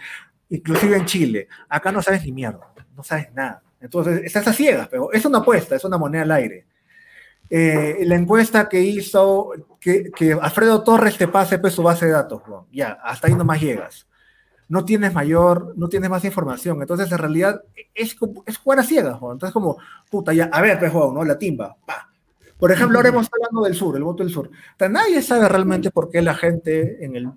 inclusive 0.49 0.97
en 0.97 1.05
Chile. 1.05 1.49
Acá 1.69 1.93
no 1.93 2.03
sabes 2.03 2.25
ni 2.25 2.33
mierda, 2.33 2.73
no 2.97 3.03
sabes 3.03 3.33
nada. 3.35 3.63
Entonces, 3.81 4.23
estás 4.25 4.47
a 4.49 4.53
ciegas, 4.53 4.89
pero 4.89 5.13
es 5.13 5.25
una 5.25 5.39
apuesta, 5.39 5.77
es 5.77 5.85
una 5.85 5.99
moneda 5.99 6.23
al 6.23 6.31
aire. 6.31 6.67
Eh, 7.51 8.05
la 8.07 8.15
encuesta 8.15 8.69
que 8.69 8.81
hizo, 8.81 9.51
que, 9.79 10.11
que 10.11 10.33
Alfredo 10.33 10.83
Torres 10.83 11.19
te 11.19 11.29
pase 11.29 11.59
pues, 11.59 11.75
su 11.75 11.83
base 11.83 12.07
de 12.07 12.13
datos, 12.13 12.41
weón. 12.49 12.67
ya, 12.73 12.99
hasta 13.05 13.27
ahí 13.27 13.35
nomás 13.35 13.61
llegas. 13.61 14.07
No 14.73 14.87
tienes 14.87 15.13
mayor, 15.13 15.75
no 15.77 15.87
tienes 15.91 16.09
más 16.09 16.25
información. 16.25 16.81
Entonces, 16.81 17.13
en 17.13 17.19
realidad, 17.19 17.63
es, 17.95 18.17
es 18.47 18.57
jugar 18.57 18.79
a 18.79 18.83
ciegas, 18.83 19.21
weón. 19.21 19.35
Entonces, 19.35 19.53
como, 19.53 19.77
puta, 20.11 20.33
ya, 20.33 20.45
a 20.45 20.63
ver, 20.63 20.79
pues, 20.79 20.95
weón, 20.95 21.15
¿no? 21.15 21.23
La 21.25 21.37
timba, 21.37 21.77
pa. 21.85 22.11
Por 22.59 22.73
ejemplo, 22.73 22.97
ahora 22.97 23.11
hemos 23.11 23.29
hablando 23.31 23.65
del 23.65 23.75
sur, 23.75 23.95
el 23.97 24.03
voto 24.03 24.23
del 24.23 24.33
sur. 24.33 24.47
O 24.49 24.79
sea, 24.79 24.89
nadie 24.89 25.21
sabe 25.21 25.47
realmente 25.47 25.91
por 25.91 26.09
qué 26.09 26.23
la 26.23 26.35
gente 26.35 27.05
en 27.05 27.17
el, 27.17 27.29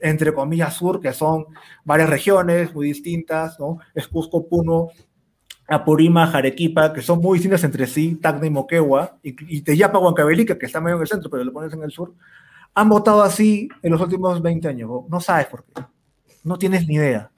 entre 0.00 0.34
comillas, 0.34 0.74
sur, 0.74 1.00
que 1.00 1.14
son 1.14 1.46
varias 1.82 2.10
regiones 2.10 2.74
muy 2.74 2.88
distintas, 2.88 3.58
¿no? 3.58 3.78
Es 3.94 4.06
Cusco, 4.06 4.46
Puno, 4.46 4.88
Apurima, 5.68 6.26
Jarequipa, 6.26 6.92
que 6.92 7.00
son 7.00 7.20
muy 7.20 7.38
distintas 7.38 7.64
entre 7.64 7.86
sí, 7.86 8.16
Tacna 8.16 8.46
y 8.48 8.50
Moquegua, 8.50 9.16
y, 9.22 9.56
y 9.56 9.62
Teyapa, 9.62 9.98
Huancavelica, 9.98 10.58
que 10.58 10.66
está 10.66 10.82
medio 10.82 10.96
en 10.96 11.02
el 11.02 11.08
centro, 11.08 11.30
pero 11.30 11.42
lo 11.42 11.54
pones 11.54 11.72
en 11.72 11.82
el 11.82 11.90
sur, 11.90 12.12
han 12.74 12.90
votado 12.90 13.22
así 13.22 13.70
en 13.82 13.92
los 13.92 14.00
últimos 14.02 14.42
20 14.42 14.68
años. 14.68 14.90
No 15.08 15.20
sabes 15.20 15.46
por 15.46 15.64
qué. 15.64 15.82
No 16.46 16.56
tienes 16.58 16.86
ni 16.86 16.94
idea. 16.94 17.30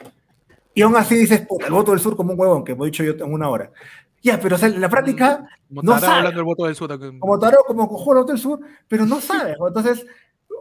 Y 0.74 0.82
aún 0.82 0.94
así 0.97 1.14
dices, 1.16 1.40
puta, 1.47 1.66
el 1.66 1.72
voto 1.72 1.93
del 1.93 2.01
sur 2.01 2.14
como 2.14 2.35
un 2.35 2.39
huevón, 2.40 2.62
que 2.62 2.72
hemos 2.72 2.85
dicho 2.86 3.02
yo 3.02 3.12
en 3.12 3.32
una 3.32 3.48
hora. 3.48 3.72
Ya, 4.22 4.39
pero 4.39 4.56
o 4.56 4.59
sea, 4.59 4.68
en 4.68 4.80
la 4.80 4.89
práctica, 4.89 5.48
Como 5.68 5.82
no 5.82 5.98
sabe. 5.98 6.18
hablando 6.18 6.39
del 6.39 6.44
voto 6.44 6.64
del 6.66 6.74
sur. 6.74 7.18
como 7.18 7.39
Tarot, 7.39 7.66
como 7.66 7.89
cojo 7.89 8.12
el 8.12 8.18
voto 8.18 8.32
del 8.32 8.40
sur, 8.40 8.60
pero 8.86 9.06
no 9.06 9.20
sabes. 9.20 9.56
Entonces, 9.66 10.05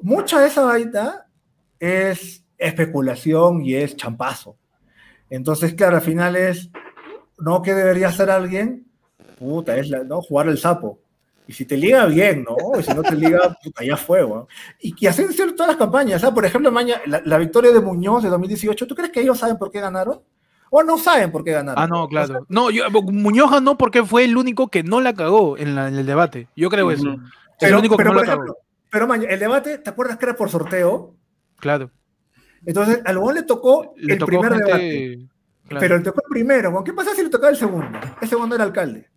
mucha 0.02 0.40
de 0.40 0.48
esa 0.48 0.64
vaina 0.64 1.26
es 1.80 2.44
especulación 2.58 3.64
y 3.66 3.76
es 3.76 3.96
champazo. 3.98 4.56
Entonces, 5.30 5.74
claro, 5.74 5.98
al 5.98 6.02
final 6.02 6.36
es, 6.36 6.70
¿no? 7.40 7.62
¿Qué 7.62 7.74
debería 7.74 8.08
hacer 8.08 8.30
alguien? 8.32 8.88
Puta, 9.38 9.76
es 9.78 9.90
la- 9.90 10.04
¿no? 10.04 10.22
jugar 10.22 10.48
el 10.48 10.58
sapo. 10.58 11.00
Y 11.48 11.54
si 11.54 11.66
te 11.66 11.78
liga, 11.78 12.06
bien, 12.06 12.44
¿no? 12.44 12.80
Y 12.80 12.84
si 12.84 12.94
no 12.94 13.02
te 13.02 13.16
liga, 13.16 13.58
puta, 13.64 13.84
ya 13.84 13.96
fue, 13.96 14.24
weón. 14.24 14.46
Y, 14.80 15.06
han 15.08 15.14
sido 15.14 15.54
todas 15.56 15.68
las 15.70 15.78
campañas. 15.78 16.20
¿sabes? 16.22 16.34
Por 16.36 16.46
ejemplo, 16.46 16.72
maña, 16.72 17.02
la, 17.06 17.22
la 17.24 17.38
victoria 17.38 17.72
de 17.72 17.80
Muñoz 17.80 18.24
de 18.24 18.30
2018, 18.30 18.86
¿tú 18.88 18.96
crees 18.96 19.12
que 19.12 19.22
ellos 19.22 19.38
saben 19.40 19.58
por 19.58 19.72
qué 19.72 19.80
ganaron? 19.80 20.22
¿O 20.70 20.84
no 20.84 20.98
saben 20.98 21.32
por 21.32 21.46
qué 21.46 21.52
ganaron? 21.54 21.82
Ah, 21.82 21.88
no, 21.88 22.08
claro. 22.10 22.46
No, 22.50 22.70
yo, 22.70 22.84
Muñoz 22.92 23.50
ganó 23.52 23.78
porque 23.78 24.04
fue 24.04 24.26
el 24.26 24.36
único 24.36 24.68
que 24.68 24.84
no 24.84 25.00
la 25.00 25.14
cagó 25.14 25.58
en, 25.58 25.76
la- 25.76 25.88
en 25.88 25.96
el 25.96 26.06
debate. 26.06 26.50
Yo 26.58 26.70
creo 26.70 26.92
eso. 26.92 27.16
Es 27.60 27.70
el 27.70 27.76
único 27.76 27.96
que 27.96 28.04
no 28.04 28.10
por 28.12 28.18
la 28.18 28.26
cagó. 28.26 28.44
ejemplo, 28.44 28.58
pero 28.90 29.08
maña, 29.08 29.30
el 29.30 29.40
debate, 29.40 29.78
¿te 29.78 29.90
acuerdas 29.90 30.18
que 30.18 30.26
era 30.26 30.36
por 30.36 30.50
sorteo? 30.50 31.16
Claro. 31.60 31.90
Entonces, 32.66 33.00
al 33.06 33.18
Huevón 33.18 33.36
le 33.36 33.44
tocó 33.44 33.94
Le 33.96 34.14
el 34.14 34.20
tocó 34.20 34.28
primer 34.32 34.52
gente- 34.54 34.66
debate, 34.66 35.28
claro. 35.70 35.80
pero 35.80 35.98
le 35.98 36.04
tocó 36.04 36.22
el 36.26 36.30
primero. 36.30 36.84
¿Qué 36.84 36.92
pasa 36.94 37.16
si 37.16 37.24
le 37.24 37.30
tocaba 37.30 37.50
el 37.52 37.58
segundo? 37.58 37.98
El 38.22 38.28
segundo 38.28 38.56
era 38.56 38.66
alcalde. 38.66 39.10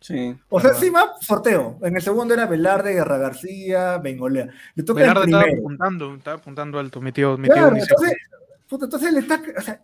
Sí. 0.00 0.36
O 0.48 0.60
sea, 0.60 0.70
encima, 0.70 1.12
sorteo. 1.20 1.78
En 1.82 1.96
el 1.96 2.02
segundo 2.02 2.34
era 2.34 2.46
Velarde, 2.46 2.94
Guerra 2.94 3.18
García, 3.18 3.98
Bengolea. 3.98 4.48
Le 4.74 4.82
toca 4.84 5.00
Velarde 5.00 5.22
el 5.22 5.28
estaba 5.28 5.42
primero. 5.44 5.62
apuntando, 5.62 6.14
estaba 6.14 6.36
apuntando 6.36 6.78
alto, 6.78 7.00
mi 7.00 7.12
tío, 7.12 7.36
mi 7.36 7.44
tío 7.48 7.54
Claro, 7.54 7.70
Ulises. 7.72 7.88
entonces, 7.90 8.16
puta, 8.68 8.84
entonces 8.84 9.12
le 9.12 9.20
está, 9.20 9.42
o 9.56 9.60
sea, 9.60 9.80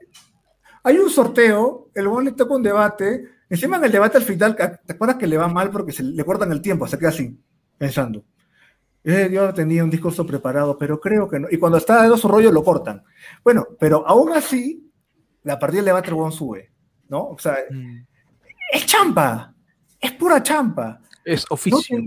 hay 0.84 0.98
un 0.98 1.10
sorteo, 1.10 1.90
el 1.94 2.06
Huevón 2.06 2.24
le 2.26 2.32
toca 2.32 2.54
un 2.54 2.62
debate, 2.62 3.24
encima 3.48 3.76
en 3.78 3.84
el 3.84 3.92
debate 3.92 4.18
al 4.18 4.22
final, 4.22 4.54
¿te 4.56 4.92
acuerdas 4.92 5.16
que 5.16 5.26
le 5.26 5.36
va 5.36 5.48
mal 5.48 5.70
porque 5.70 5.92
se 5.92 6.02
le 6.02 6.24
cortan 6.24 6.52
el 6.52 6.60
tiempo? 6.62 6.86
Se 6.86 6.98
queda 6.98 7.08
así, 7.08 7.36
pensando. 7.78 8.24
Eh, 9.02 9.28
yo 9.32 9.52
tenía 9.52 9.84
un 9.84 9.90
discurso 9.90 10.24
preparado, 10.26 10.78
pero 10.78 10.98
creo 11.00 11.28
que 11.28 11.38
no. 11.40 11.48
Y 11.50 11.58
cuando 11.58 11.76
está 11.78 11.96
dando 11.96 12.16
su 12.16 12.26
rollo, 12.28 12.50
lo 12.52 12.62
cortan. 12.64 13.02
Bueno, 13.42 13.66
pero 13.78 14.06
aún 14.06 14.32
así, 14.32 14.90
la 15.42 15.58
partida 15.58 15.78
del 15.80 15.86
debate 15.86 16.08
el 16.08 16.14
Huevón 16.14 16.32
sube, 16.32 16.70
¿no? 17.08 17.28
O 17.28 17.38
sea, 17.38 17.56
Mm. 17.70 18.04
es 18.72 18.86
champa, 18.86 19.53
es 20.06 20.12
pura 20.12 20.42
champa. 20.42 21.00
Es 21.24 21.44
oficio. 21.50 21.98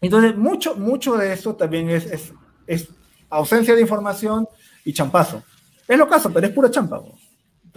Entonces, 0.00 0.36
mucho, 0.36 0.76
mucho 0.76 1.16
de 1.16 1.32
esto 1.32 1.54
también 1.56 1.88
es, 1.90 2.06
es, 2.06 2.32
es 2.66 2.88
ausencia 3.30 3.74
de 3.74 3.80
información 3.80 4.46
y 4.84 4.92
champazo. 4.92 5.42
Es 5.88 5.98
lo 5.98 6.08
caso, 6.08 6.30
pero 6.32 6.46
es 6.46 6.52
pura 6.52 6.70
champa. 6.70 7.00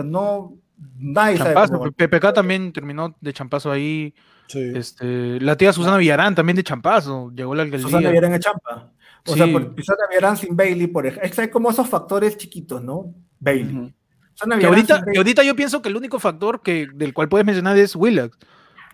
¿no? 0.03 0.53
Nadie 0.99 1.38
sabe 1.38 1.53
Champazo, 1.56 1.80
cómo- 1.80 1.91
PPK 1.91 2.34
también 2.34 2.72
terminó 2.72 3.15
de 3.19 3.34
champazo 3.34 3.72
ahí. 3.72 4.14
Sí. 4.48 4.60
Este, 4.76 5.39
la 5.41 5.57
tía 5.57 5.73
Susana 5.73 5.98
Villarán 5.98 6.35
también 6.35 6.56
de 6.56 6.64
champazo. 6.64 7.31
Llegó 7.35 7.56
la 7.56 7.64
alcaldía. 7.64 7.88
Susana 7.88 8.10
Villarán 8.10 8.34
es 8.35 8.39
champa. 8.41 8.91
O 9.26 9.34
Sí. 9.34 9.39
sea, 9.39 9.52
por 9.52 9.76
Susana 9.76 10.03
Villarán 10.10 10.38
sin 10.38 10.56
Bailey, 10.56 10.88
por 10.88 11.06
ejemplo. 11.07 11.27
Es 11.27 11.35
que 11.35 11.41
hay 11.41 11.49
como 11.49 11.69
esos 11.72 11.89
factores 11.89 12.38
chiquitos, 12.38 12.81
¿no? 12.84 13.14
Bailey. 13.39 13.76
Ujú. 13.76 13.91
Susana 14.34 14.56
Que 14.56 14.60
Villarán 14.60 14.76
ahorita, 14.76 14.95
sin 15.03 15.11
que 15.14 15.18
ahorita 15.18 15.44
yo 15.44 15.56
pienso 15.56 15.81
que 15.81 15.89
el 15.89 15.98
único 15.98 16.19
factor 16.19 16.61
que, 16.61 16.88
del 16.94 17.14
cual 17.14 17.27
puedes 17.27 17.45
mencionar 17.45 17.77
es 17.77 17.95
Willax. 17.95 18.38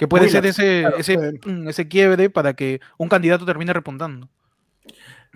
Que 0.04 0.08
puede 0.08 0.30
ser 0.30 0.46
ese, 0.46 0.82
claro, 0.82 0.98
ese, 0.98 1.18
mm, 1.46 1.68
ese 1.70 1.88
quiebre 1.88 2.30
para 2.30 2.54
que 2.54 2.80
un 2.98 3.10
candidato 3.10 3.46
termine 3.46 3.74
repuntando. 3.74 4.30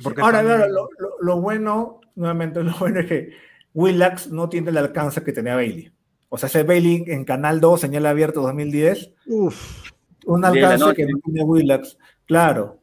Porque 0.03 0.21
Ahora, 0.21 0.39
también- 0.39 0.57
claro, 0.57 0.73
lo, 0.73 0.89
lo- 0.99 1.15
lo 1.21 1.41
bueno, 1.41 2.01
nuevamente, 2.15 2.61
lo 2.63 2.73
bueno 2.77 2.99
es 2.99 3.05
que 3.07 3.29
Willax 3.73 4.27
no 4.31 4.49
tiene 4.49 4.69
el 4.71 4.77
alcance 4.77 5.23
que 5.23 5.31
tenía 5.31 5.55
Bailey. 5.55 5.91
O 6.29 6.37
sea, 6.37 6.47
ese 6.47 6.63
Bailey 6.63 7.05
en 7.07 7.23
Canal 7.23 7.61
2, 7.61 7.79
señal 7.79 8.05
abierto 8.05 8.41
2010, 8.41 9.11
Uf, 9.27 9.89
un 10.25 10.43
alcance 10.43 10.93
que 10.93 11.05
no 11.05 11.17
tiene 11.23 11.43
Willax. 11.43 11.97
Claro. 12.25 12.79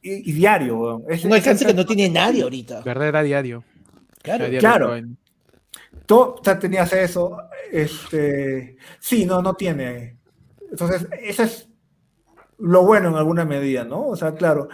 Y, 0.00 0.30
y 0.30 0.32
diario, 0.32 0.96
un 0.96 1.32
alcance 1.32 1.66
que 1.66 1.74
no 1.74 1.84
tiene 1.84 2.08
nadie 2.08 2.42
ahorita. 2.42 2.80
verdad 2.82 3.08
era 3.08 3.22
diario. 3.22 3.64
Claro. 4.22 4.44
Era 4.44 4.50
diario 4.50 4.60
claro. 4.60 5.06
Tú 6.06 6.36
ya 6.42 6.58
tenías 6.58 6.92
eso. 6.92 7.36
Este, 7.70 8.76
sí, 8.98 9.26
no, 9.26 9.42
no 9.42 9.54
tiene. 9.54 10.16
Entonces, 10.70 11.08
eso 11.22 11.42
es 11.42 11.68
lo 12.58 12.84
bueno 12.84 13.08
en 13.08 13.14
alguna 13.14 13.44
medida, 13.44 13.84
¿no? 13.84 14.06
O 14.06 14.16
sea, 14.16 14.34
claro. 14.34 14.68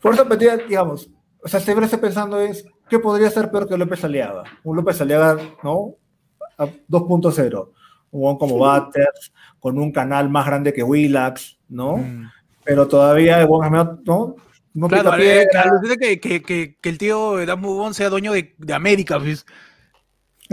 Por 0.00 0.14
eso, 0.14 0.28
pedía, 0.28 0.56
digamos, 0.56 1.10
o 1.42 1.48
sea, 1.48 1.60
siempre 1.60 1.84
estoy 1.86 2.00
pensando 2.00 2.40
es, 2.40 2.64
¿qué 2.88 2.98
podría 2.98 3.30
ser 3.30 3.50
peor 3.50 3.68
que 3.68 3.76
López 3.76 4.04
Aliaga? 4.04 4.44
Un 4.64 4.76
López 4.76 5.00
Aliaga, 5.00 5.38
¿no? 5.62 5.96
A 6.58 6.66
2.0. 6.66 7.70
Un 8.12 8.38
como 8.38 8.58
Batters, 8.58 9.32
con 9.58 9.78
un 9.78 9.90
canal 9.90 10.28
más 10.28 10.46
grande 10.46 10.72
que 10.72 10.82
Willax, 10.82 11.58
¿no? 11.68 11.96
Mm. 11.96 12.30
Pero 12.64 12.86
todavía, 12.86 13.44
¿no? 14.04 14.36
No 14.74 14.88
Claro, 14.88 15.14
eh, 15.14 15.46
piedra. 15.46 15.62
alucina 15.62 15.96
que, 15.96 16.20
que, 16.20 16.42
que, 16.80 16.88
el 16.88 16.98
tío 16.98 17.44
Dan 17.44 17.60
Mugón 17.60 17.94
sea 17.94 18.08
dueño 18.08 18.32
de, 18.32 18.54
de 18.58 18.74
América, 18.74 19.18
pues. 19.18 19.44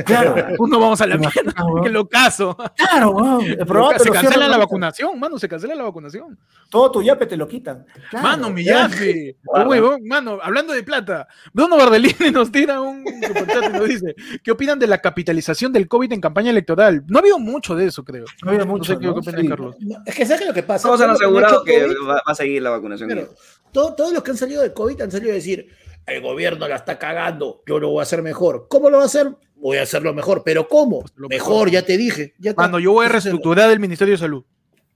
Claro, 0.05 0.35
Pues 0.57 0.71
no 0.71 0.79
vamos 0.79 0.99
a 1.01 1.07
la 1.07 1.15
¿Te 1.17 1.21
imaginas, 1.23 1.55
mierda, 1.55 1.81
que 1.83 1.89
lo 1.89 2.07
caso. 2.07 2.55
claro, 2.75 3.11
weón. 3.11 3.45
El 3.45 3.57
programa 3.65 3.93
te 3.93 3.99
Se 4.03 4.09
cancela 4.09 4.29
cierran 4.31 4.51
la 4.51 4.57
vacunación, 4.57 5.19
mano, 5.19 5.37
se 5.39 5.47
cancela 5.47 5.75
la 5.75 5.83
vacunación. 5.83 6.37
Todo 6.69 6.91
tu 6.91 7.01
yape 7.01 7.25
te 7.25 7.37
lo 7.37 7.47
quitan. 7.47 7.85
Claro. 8.09 8.27
Mano, 8.27 8.49
mi 8.49 8.63
Ya. 8.63 8.87
yafe. 8.87 9.37
Guarda. 9.43 9.67
Huevón, 9.69 10.01
mano, 10.07 10.39
hablando 10.41 10.73
de 10.73 10.83
plata, 10.83 11.27
Bruno 11.53 11.77
Bardellini 11.77 12.31
nos 12.33 12.51
tira 12.51 12.81
un 12.81 13.03
superchat 13.05 13.63
y 13.69 13.73
nos 13.77 13.87
dice, 13.87 14.15
¿qué 14.43 14.51
opinan 14.51 14.79
de 14.79 14.87
la 14.87 14.99
capitalización 14.99 15.71
del 15.73 15.87
COVID 15.87 16.11
en 16.13 16.21
campaña 16.21 16.49
electoral? 16.51 17.03
No 17.07 17.17
ha 17.19 17.21
habido 17.21 17.39
mucho 17.39 17.75
de 17.75 17.85
eso, 17.87 18.03
creo. 18.03 18.25
No 18.43 18.51
había 18.51 18.65
No 18.65 18.67
mucho, 18.71 18.93
sé 18.93 18.99
qué 18.99 19.05
¿no? 19.07 19.13
opinas, 19.13 19.41
Sí. 19.41 19.47
Carlos. 19.47 19.75
No, 19.79 19.97
Es 20.05 20.15
que 20.15 20.25
¿sabes 20.25 20.39
qué 20.39 20.43
es 20.45 20.49
lo 20.49 20.53
que 20.53 20.63
pasa? 20.63 20.87
Todos 20.87 21.01
han 21.01 21.09
ha 21.11 21.13
asegurado 21.13 21.63
que 21.63 21.81
COVID, 21.81 21.95
va, 22.07 22.13
va 22.15 22.21
a 22.25 22.35
seguir 22.35 22.61
la 22.61 22.69
vacunación. 22.71 23.09
Claro, 23.09 23.29
todo- 23.71 23.93
todos 23.95 24.13
los 24.13 24.23
que 24.23 24.31
han 24.31 24.37
salido 24.37 24.61
de 24.61 24.73
COVID 24.73 25.01
han 25.01 25.11
salido 25.11 25.31
a 25.31 25.35
decir, 25.35 25.67
el 26.05 26.21
gobierno 26.21 26.67
la 26.67 26.75
está 26.75 26.97
cagando, 26.97 27.61
yo 27.67 27.79
lo 27.79 27.89
voy 27.89 27.99
a 27.99 28.03
hacer 28.03 28.23
mejor. 28.23 28.65
¿Cómo 28.67 28.89
lo 28.89 28.97
va 28.97 29.03
a 29.03 29.05
hacer? 29.05 29.35
Voy 29.59 29.77
a 29.77 29.83
hacerlo 29.83 30.13
mejor, 30.13 30.41
pero 30.45 30.67
¿cómo? 30.67 31.01
Pues 31.01 31.13
lo 31.17 31.27
Mejor, 31.27 31.49
mejor. 31.67 31.69
ya 31.71 31.81
te 31.85 31.97
dije. 31.97 32.33
Ya. 32.39 32.53
Mano, 32.55 32.79
yo 32.79 32.93
voy 32.93 33.05
a 33.05 33.09
reestructurar 33.09 33.69
el 33.71 33.79
Ministerio 33.79 34.13
de 34.13 34.17
Salud. 34.17 34.43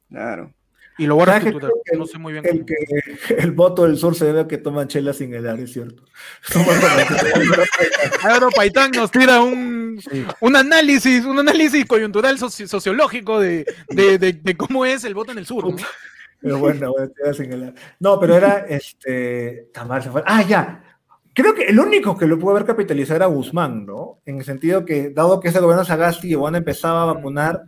Claro. 0.09 0.53
Y 0.97 1.07
lo 1.07 1.15
voy 1.15 1.23
a 1.23 1.25
¿Sabes 1.25 1.43
qué 1.43 1.49
reestructurar. 1.49 1.97
No 1.99 2.05
sé 2.05 2.17
muy 2.19 2.33
bien 2.33 2.45
El, 2.45 2.51
cómo. 2.51 2.65
que, 2.65 3.33
el 3.35 3.51
voto 3.51 3.83
del 3.85 3.97
sur 3.97 4.15
se 4.15 4.25
debe 4.25 4.41
a 4.41 4.47
que 4.47 4.59
toman 4.59 4.87
chela 4.87 5.11
sin 5.11 5.33
helar, 5.33 5.59
es 5.59 5.73
cierto. 5.73 6.03
Ahora 8.23 8.47
Paitán 8.55 8.91
nos 8.91 9.11
tira 9.11 9.41
un, 9.41 9.99
un 10.39 10.55
análisis, 10.55 11.25
un 11.25 11.39
análisis 11.39 11.85
coyuntural 11.85 12.37
soci- 12.37 12.67
sociológico 12.67 13.39
de, 13.39 13.65
de, 13.89 14.17
de- 14.17 14.33
de 14.33 14.57
cómo 14.57 14.85
es 14.85 15.03
el 15.03 15.13
voto 15.13 15.31
en 15.31 15.39
el 15.39 15.45
sur. 15.45 15.67
¿no? 15.69 15.75
Pero 16.41 16.57
bueno, 16.59 16.93
chela 17.17 17.33
sin 17.33 17.51
helar. 17.53 17.73
No, 17.99 18.19
pero 18.19 18.35
era 18.35 18.65
este. 18.67 19.69
Tamar 19.73 20.03
se 20.03 20.09
fue. 20.11 20.23
Ah, 20.25 20.41
ya. 20.43 20.92
Creo 21.33 21.53
que 21.55 21.63
el 21.63 21.79
único 21.79 22.15
que 22.17 22.27
lo 22.27 22.37
pudo 22.37 22.51
haber 22.51 22.65
capitalizado 22.65 23.15
era 23.17 23.25
Guzmán, 23.25 23.85
¿no? 23.85 24.19
En 24.25 24.37
el 24.37 24.43
sentido 24.43 24.85
que, 24.85 25.09
dado 25.09 25.39
que 25.39 25.47
ese 25.49 25.59
gobierno 25.59 25.83
Sagasti 25.83 26.31
y 26.31 26.35
bueno, 26.35 26.57
empezaba 26.57 27.03
a 27.03 27.13
vacunar, 27.13 27.63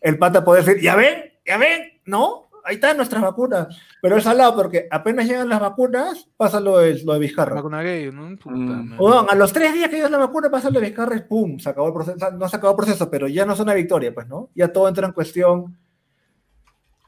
el 0.00 0.18
pata 0.18 0.42
puede 0.44 0.62
decir, 0.62 0.82
ya 0.82 0.96
ven, 0.96 1.32
ya 1.44 1.58
ven, 1.58 1.82
¿no? 2.06 2.48
Ahí 2.64 2.74
están 2.76 2.96
nuestras 2.96 3.22
vacunas. 3.22 3.68
Pero 4.02 4.16
es 4.16 4.24
salado 4.24 4.54
porque 4.54 4.86
apenas 4.90 5.26
llegan 5.26 5.48
las 5.48 5.60
vacunas, 5.60 6.28
pasa 6.36 6.60
lo 6.60 6.78
de, 6.78 7.02
lo 7.04 7.14
de 7.14 7.18
Vizcarra. 7.18 7.54
Vacuna 7.56 7.82
gay, 7.82 8.10
¿no? 8.12 8.36
Puta 8.36 8.54
Mm. 8.56 9.26
a 9.30 9.34
los 9.34 9.52
tres 9.52 9.72
días 9.74 9.88
que 9.90 9.96
llega 9.96 10.08
la 10.10 10.18
vacuna 10.18 10.50
pasa 10.50 10.70
lo 10.70 10.78
de 10.80 10.86
Vizcarra 10.86 11.16
y 11.16 11.20
pum, 11.22 11.58
se 11.58 11.68
acabó 11.70 11.88
el 11.88 11.94
proceso. 11.94 12.30
No 12.32 12.48
se 12.48 12.56
acabó 12.56 12.72
el 12.72 12.76
proceso, 12.76 13.10
pero 13.10 13.28
ya 13.28 13.44
no 13.44 13.52
es 13.54 13.60
una 13.60 13.74
victoria, 13.74 14.14
pues, 14.14 14.26
¿no? 14.28 14.50
Ya 14.54 14.68
todo 14.72 14.88
entra 14.88 15.06
en 15.06 15.12
cuestión 15.12 15.76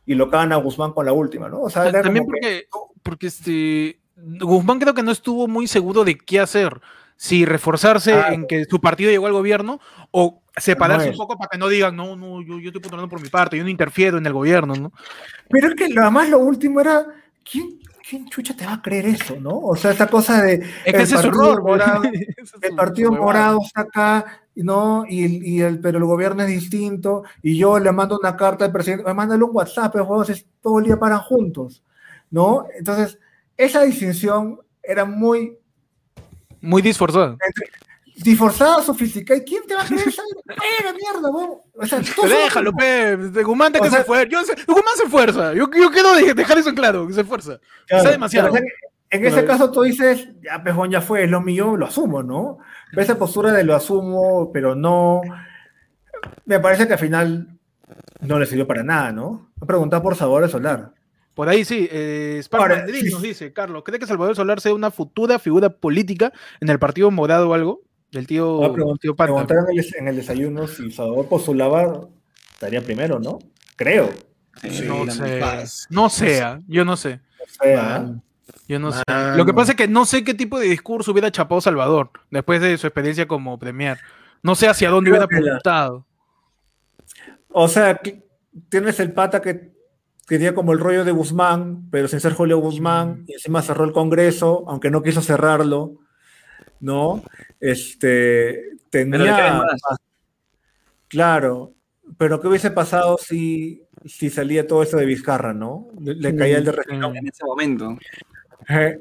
y 0.05 0.15
lo 0.15 0.29
cagan 0.29 0.53
a 0.53 0.57
Guzmán 0.57 0.93
con 0.93 1.07
la 1.07 1.13
última, 1.13 1.49
¿no? 1.49 1.61
O 1.63 1.71
sea, 1.71 1.91
También 1.93 2.25
como 2.25 2.33
que- 2.41 2.67
porque, 2.71 2.99
porque 3.03 3.27
este 3.29 4.01
Guzmán 4.17 4.79
creo 4.79 4.95
que 4.95 5.03
no 5.03 5.13
estuvo 5.13 5.49
muy 5.49 5.67
seguro 5.67 6.05
de 6.05 6.17
qué 6.17 6.41
hacer. 6.41 6.81
Si 7.17 7.45
reforzarse 7.45 8.13
Claro. 8.13 8.35
en 8.35 8.47
que 8.47 8.65
su 8.65 8.81
partido 8.81 9.11
llegó 9.11 9.27
al 9.27 9.33
gobierno 9.33 9.81
o 10.11 10.43
separarse 10.57 11.11
un 11.11 11.17
poco 11.17 11.39
para 11.39 11.49
que 11.49 11.59
no 11.59 11.69
digan, 11.69 11.95
no, 11.97 12.17
no, 12.17 12.43
yo, 12.43 12.59
yo 12.59 12.69
estoy 12.69 12.81
postulando 12.81 13.09
por 13.09 13.23
mi 13.23 13.29
parte, 13.29 13.57
yo 13.57 13.63
no 13.63 13.71
interfiero 13.71 14.19
en 14.19 14.27
el 14.27 14.33
gobierno, 14.33 14.75
¿no? 14.75 14.93
Pero 15.49 15.69
es 15.69 15.75
que 15.75 15.89
lo 15.89 16.11
más 16.11 16.29
lo 16.29 16.41
último 16.41 16.81
era, 16.81 17.07
¿quién, 17.49 17.79
¿quién 18.09 18.29
chucha 18.29 18.55
te 18.55 18.67
va 18.67 18.75
a 18.75 18.83
creer 18.83 19.07
eso, 19.07 19.37
no? 19.41 19.57
O 19.59 19.77
sea, 19.77 19.93
esa 19.93 20.09
cosa 20.09 20.43
de 20.43 20.55
Es 20.85 20.93
que 20.93 21.03
ese 21.03 21.15
es 21.15 21.21
su 21.21 21.29
error, 21.29 21.63
morado, 21.63 22.03
es 22.13 22.53
el 22.61 22.75
partido 22.75 23.13
morado 23.13 23.61
está 23.65 23.83
acá, 23.83 24.43
¿no? 24.57 25.05
Y, 25.09 25.55
y 25.57 25.61
el, 25.61 25.79
pero 25.81 25.99
el 25.99 26.05
gobierno 26.05 26.43
es 26.43 26.49
distinto, 26.49 27.23
y 27.41 27.57
yo 27.57 27.79
le 27.79 27.93
mando 27.93 28.19
una 28.19 28.37
carta 28.37 28.65
al 28.65 28.73
presidente, 28.73 29.15
mándale 29.15 29.45
un 29.45 29.51
WhatsApp, 29.55 29.95
el 29.97 30.03
juego 30.03 30.25
todo 30.61 30.79
el 30.81 30.85
día 30.87 30.99
paran 30.99 31.21
juntos, 31.21 31.83
¿no? 32.31 32.67
Entonces, 32.77 33.19
esa 33.65 33.83
distinción 33.83 34.61
era 34.83 35.05
muy 35.05 35.57
Muy 36.61 36.83
disforzado. 36.83 37.37
disforzada, 38.23 38.83
sofisticada. 38.83 39.41
¿Y 39.41 39.45
quién 39.45 39.63
te 39.67 39.75
va 39.75 39.83
a 39.83 39.87
creer 39.87 40.09
esa? 40.09 40.23
¡Eh, 40.23 40.93
mierda, 41.01 41.31
weón! 41.31 41.59
O 41.75 41.87
sea, 41.87 42.01
tú 42.01 42.23
déjalo, 42.29 42.73
pe. 42.73 43.17
Guzmán 43.43 43.73
que 43.73 43.79
sea- 43.91 43.99
se 44.01 44.05
fuerza. 44.05 44.29
Yo 44.31 44.43
sé- 44.45 44.55
Guzmán 44.67 44.95
se 44.97 45.09
fuerza. 45.09 45.55
Yo, 45.55 45.69
yo 45.75 45.91
quiero 45.91 46.15
de- 46.15 46.35
dejar 46.35 46.59
eso 46.59 46.69
en 46.69 46.75
claro, 46.77 47.07
que 47.07 47.15
se 47.15 47.25
fuerza. 47.25 47.59
Claro, 47.87 48.11
demasiado. 48.11 48.51
en 49.11 49.27
ese 49.27 49.45
caso 49.45 49.71
tú 49.71 49.83
dices, 49.83 50.29
ya, 50.43 50.63
pejón, 50.63 50.91
ya 50.91 51.01
fue, 51.01 51.25
es 51.25 51.31
lo 51.31 51.41
mío, 51.41 51.77
lo 51.77 51.87
asumo, 51.87 52.23
¿no? 52.23 52.59
Pero 52.91 53.03
esa 53.03 53.19
postura 53.19 53.53
de 53.53 53.65
lo 53.65 53.75
asumo, 53.75 54.51
pero 54.53 54.75
no. 54.75 55.21
Me 56.45 56.61
parece 56.61 56.87
que 56.87 56.93
al 56.95 56.99
final 56.99 57.59
no 58.21 58.39
le 58.39 58.47
sirvió 58.47 58.67
para 58.67 58.83
nada, 58.85 59.11
¿no? 59.13 59.51
Me 59.61 59.67
preguntado 59.67 60.03
por 60.03 60.15
Sabores 60.17 60.51
Solar. 60.51 60.93
Por 61.35 61.49
ahí 61.49 61.65
sí, 61.65 61.89
eh, 61.91 62.43
Ahora, 62.51 62.87
sí. 62.87 63.11
nos 63.11 63.23
dice, 63.23 63.53
Carlos, 63.53 63.83
¿cree 63.85 63.99
que 63.99 64.07
Salvador 64.07 64.37
Solar 64.37 64.61
sea 64.61 64.75
una 64.75 64.91
futura 64.91 65.39
figura 65.39 65.71
política 65.71 66.33
en 66.61 66.69
el 66.69 66.79
partido 66.79 67.11
morado 67.11 67.49
o 67.49 67.55
algo? 67.55 67.81
Del 68.11 68.27
tío, 68.27 68.57
Voy 68.57 68.67
a 68.67 68.73
pregun- 68.73 68.99
tío 69.01 69.17
Panta. 69.17 69.33
preguntar 69.47 69.59
en 69.99 70.09
el, 70.09 70.17
desayuno 70.17 70.67
si 70.69 70.91
Salvador 70.91 71.29
postulaba, 71.29 72.07
estaría 72.53 72.83
primero, 72.83 73.19
¿no? 73.19 73.39
Creo. 73.77 74.11
Sí, 74.61 74.85
no 74.87 75.11
sé, 75.11 75.41
no 75.89 76.11
sea, 76.11 76.61
yo 76.69 76.85
no 76.85 76.95
sé, 76.99 77.21
O 77.43 77.65
sea, 77.65 77.83
Mano. 77.83 78.23
yo 78.69 78.79
no 78.79 78.93
sé. 78.93 79.03
Lo 79.35 79.47
que 79.47 79.55
pasa 79.55 79.73
es 79.73 79.77
que 79.79 79.89
no 79.89 80.05
sé 80.05 80.25
qué 80.25 80.35
tipo 80.35 80.59
de 80.61 80.67
discurso 80.69 81.13
hubiera 81.13 81.31
chapado 81.33 81.63
Salvador 81.63 82.11
después 82.31 82.61
de 82.61 82.77
su 82.77 82.87
experiencia 82.87 83.27
como 83.27 83.59
premier. 83.59 83.97
No 84.43 84.55
sé 84.55 84.69
hacia 84.69 84.91
dónde 84.91 85.11
Creo 85.11 85.25
hubiera 85.27 85.41
la- 85.41 85.53
apuntado. 85.53 86.07
O 87.49 87.67
sea, 87.69 87.99
tienes 88.69 89.01
el 89.01 89.13
pata 89.13 89.41
que 89.41 89.72
tenía 90.33 90.55
como 90.55 90.73
el 90.73 90.79
rollo 90.79 91.05
de 91.05 91.13
Guzmán, 91.13 91.91
pero 91.91 92.09
sin 92.09 92.19
ser 92.19 92.33
Julio 92.33 92.57
Guzmán, 92.57 93.25
y 93.29 93.35
encima 93.35 93.61
cerró 93.61 93.85
el 93.85 93.93
Congreso, 93.93 94.65
aunque 94.67 94.89
no 94.89 95.03
quiso 95.03 95.21
cerrarlo, 95.21 95.99
¿no? 96.81 97.23
Este, 97.61 98.71
tenía... 98.89 99.63
Claro, 101.07 101.75
pero 102.17 102.41
¿qué 102.41 102.49
hubiese 102.49 102.71
pasado 102.71 103.19
si, 103.19 103.83
si 104.07 104.31
salía 104.31 104.67
todo 104.67 104.83
eso 104.83 104.97
de 104.97 105.05
Vizcarra, 105.05 105.53
¿no? 105.53 105.89
Le, 106.01 106.15
le 106.15 106.35
caía 106.35 106.57
el 106.57 106.65
de 106.65 106.73
Región. 106.73 107.15
En 107.15 107.29
ese 107.29 107.45
momento. 107.45 107.99
Eh, 108.71 108.99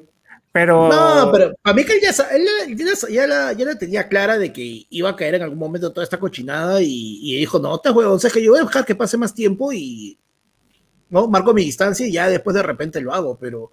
Pero... 0.51 0.89
No, 0.89 1.31
pero 1.31 1.53
para 1.61 1.73
mí 1.77 1.85
que 1.85 1.93
él 1.93 2.01
ya, 2.01 2.09
él 2.35 2.45
ya, 2.75 2.85
ya, 2.85 3.09
ya 3.09 3.27
la, 3.27 3.53
ya 3.53 3.65
la 3.65 3.77
tenía 3.77 4.09
clara 4.09 4.37
de 4.37 4.51
que 4.51 4.85
iba 4.89 5.09
a 5.09 5.15
caer 5.15 5.35
en 5.35 5.43
algún 5.43 5.59
momento 5.59 5.93
toda 5.93 6.03
esta 6.03 6.19
cochinada 6.19 6.81
y, 6.81 7.19
y 7.21 7.37
dijo, 7.37 7.57
no, 7.57 7.77
te 7.77 7.89
huevón, 7.89 8.15
o 8.15 8.19
sea, 8.19 8.29
que 8.29 8.43
yo 8.43 8.51
voy 8.51 8.59
a 8.59 8.65
dejar 8.65 8.83
que 8.83 8.95
pase 8.95 9.15
más 9.15 9.33
tiempo 9.33 9.71
y 9.71 10.17
no 11.11 11.27
marco 11.27 11.53
mi 11.53 11.63
distancia 11.63 12.07
y 12.07 12.11
ya 12.13 12.27
después 12.27 12.55
de 12.55 12.63
repente 12.63 12.99
lo 13.01 13.13
hago, 13.13 13.37
pero 13.37 13.69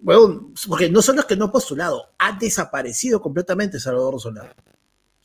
bueno, 0.00 0.50
porque 0.68 0.88
no 0.90 1.02
son 1.02 1.16
los 1.16 1.24
que 1.26 1.36
no 1.36 1.46
ha 1.46 1.52
postulado, 1.52 2.10
ha 2.18 2.32
desaparecido 2.38 3.20
completamente 3.20 3.78
Salvador 3.80 4.20
Solar. 4.20 4.54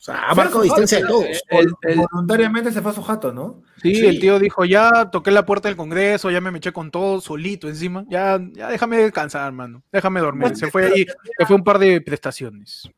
sea, 0.00 0.28
ha 0.30 0.34
marcado 0.34 0.62
distancia 0.62 0.98
de 1.00 1.06
todos. 1.06 1.26
El- 1.48 1.72
el- 1.82 2.00
Voluntariamente 2.12 2.70
se 2.70 2.80
fue 2.80 2.92
a 2.92 2.94
su 2.94 3.02
jato, 3.02 3.32
¿no? 3.32 3.62
Sí, 3.82 3.96
Sí. 3.96 4.06
el 4.06 4.20
tío 4.20 4.38
dijo, 4.38 4.64
ya 4.64 5.10
toqué 5.10 5.32
la 5.32 5.44
puerta 5.44 5.68
del 5.68 5.76
Congreso, 5.76 6.30
ya 6.30 6.40
me 6.40 6.56
eché 6.56 6.72
con 6.72 6.92
todo 6.92 7.20
solito 7.20 7.66
encima, 7.68 8.04
ya, 8.08 8.40
ya 8.52 8.68
déjame 8.68 8.98
descansar, 8.98 9.46
hermano, 9.48 9.82
déjame 9.90 10.20
dormir. 10.20 10.56
Se 10.56 10.70
fue 10.70 10.86
ahí, 10.86 11.04
se 11.36 11.46
fue 11.46 11.56
un 11.56 11.64
par 11.64 11.80
de 11.80 12.00
prestaciones. 12.00 12.88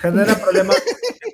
Genera 0.00 0.34
problemas. 0.36 0.76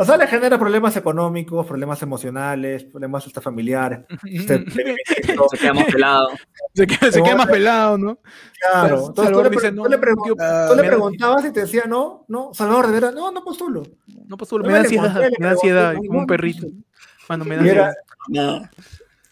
O 0.00 0.04
sea, 0.06 0.16
le 0.16 0.26
genera 0.26 0.58
problemas 0.58 0.96
económicos, 0.96 1.66
problemas 1.66 2.02
emocionales, 2.02 2.84
problemas 2.84 3.26
hasta 3.26 3.40
familiares. 3.40 4.00
Este, 4.24 4.64
Se 5.50 5.58
queda 5.58 5.74
más 5.74 5.84
pelado. 5.84 6.28
Se 6.74 6.86
queda, 6.86 7.12
se 7.12 7.22
queda 7.22 7.36
más 7.36 7.46
pelado, 7.48 7.98
¿no? 7.98 8.18
Claro. 8.60 8.88
Entonces 9.08 9.14
tú 9.14 9.22
Salvador 9.22 9.44
le, 9.44 9.50
dice, 9.50 9.72
no, 9.72 9.82
tú 9.82 9.90
le 9.90 9.96
no, 9.96 10.02
pregun- 10.02 10.24
tío, 10.24 10.34
tú 10.34 10.74
le 10.74 10.82
me 10.82 10.82
da- 10.82 10.88
preguntabas 10.88 11.44
y 11.44 11.52
te 11.52 11.60
decía 11.60 11.82
no, 11.86 12.24
no. 12.28 12.54
Salvador 12.54 12.86
Rivera, 12.86 13.10
no, 13.10 13.30
no 13.30 13.44
postulo. 13.44 13.82
No 14.26 14.36
postulo, 14.36 14.62
No 14.64 14.68
me 14.68 14.74
da 14.74 14.80
ansiedad, 14.80 15.20
me 15.38 15.44
da 15.46 15.52
ansiedad, 15.52 15.94
como 15.96 16.20
un 16.20 16.26
perrito. 16.26 16.66
no. 16.66 16.82
Mano, 17.28 17.44
me 17.44 17.56
da 17.56 17.60
ansiedad. 17.62 18.70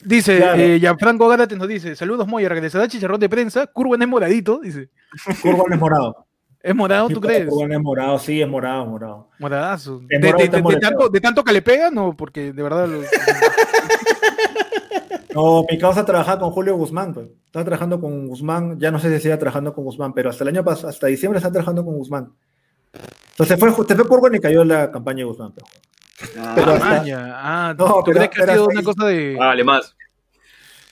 Dice, 0.04 0.36
Claro. 0.38 0.62
eh, 0.62 0.78
Gianfranco 0.78 1.26
Gárate 1.28 1.56
nos 1.56 1.66
dice, 1.66 1.96
saludos 1.96 2.28
Moya, 2.28 2.48
regresará 2.48 2.86
chicharrón 2.86 3.18
de 3.18 3.28
prensa, 3.28 3.66
Curwen 3.66 4.00
es 4.02 4.08
moradito, 4.08 4.60
dice. 4.60 4.90
Curvan 5.42 5.72
es 5.72 5.78
morado. 5.80 6.27
¿Es 6.60 6.74
morado, 6.74 7.08
tú 7.08 7.20
crees? 7.20 7.46
Es 7.48 7.80
morado, 7.80 8.18
sí, 8.18 8.42
es 8.42 8.48
morado, 8.48 8.84
morado. 8.86 9.28
Moradazo. 9.38 10.00
Es 10.08 10.20
De, 10.20 10.32
morado, 10.32 10.50
de- 10.50 10.74
de- 10.74 10.80
tanto, 10.80 11.08
de 11.08 11.20
tanto 11.20 11.44
que 11.44 11.52
le 11.52 11.62
pega, 11.62 11.90
no, 11.90 12.16
porque 12.16 12.52
de 12.52 12.62
verdad 12.62 12.88
lo- 12.88 13.02
No, 15.34 15.64
mi 15.70 15.78
causa 15.78 16.04
trabajaba 16.04 16.40
con 16.40 16.50
Julio 16.50 16.76
Guzmán, 16.76 17.14
pues. 17.14 17.28
Estaba 17.46 17.64
trabajando 17.64 18.00
con 18.00 18.26
Guzmán, 18.28 18.78
ya 18.80 18.90
no 18.90 18.98
sé 18.98 19.14
si 19.16 19.22
sigue 19.22 19.36
trabajando 19.36 19.72
con 19.72 19.84
Guzmán, 19.84 20.12
pero 20.12 20.30
hasta 20.30 20.42
el 20.44 20.48
año 20.48 20.64
pasado, 20.64 20.88
hasta 20.88 21.06
diciembre 21.06 21.38
está 21.38 21.50
trabajando 21.52 21.84
con 21.84 21.94
Guzmán. 21.96 22.32
Entonces 23.30 23.58
fue, 23.58 23.70
se 23.86 23.94
fue 23.94 24.08
Curvan 24.08 24.34
y 24.34 24.40
cayó 24.40 24.64
la 24.64 24.90
campaña 24.90 25.18
de 25.18 25.24
Guzmán. 25.24 25.52
pues. 25.52 25.64
Pero 26.54 26.72
Ah, 26.72 26.74
hasta-. 26.96 27.04
Ah, 27.36 27.74
No, 27.78 27.86
¿tú 27.86 28.02
pero- 28.06 28.16
crees 28.16 28.30
que 28.30 28.42
ha 28.42 28.46
sido 28.54 28.66
una 28.66 28.80
ahí- 28.80 28.84
cosa 28.84 29.06
de... 29.06 29.36
Vale, 29.38 29.64
más. 29.64 29.94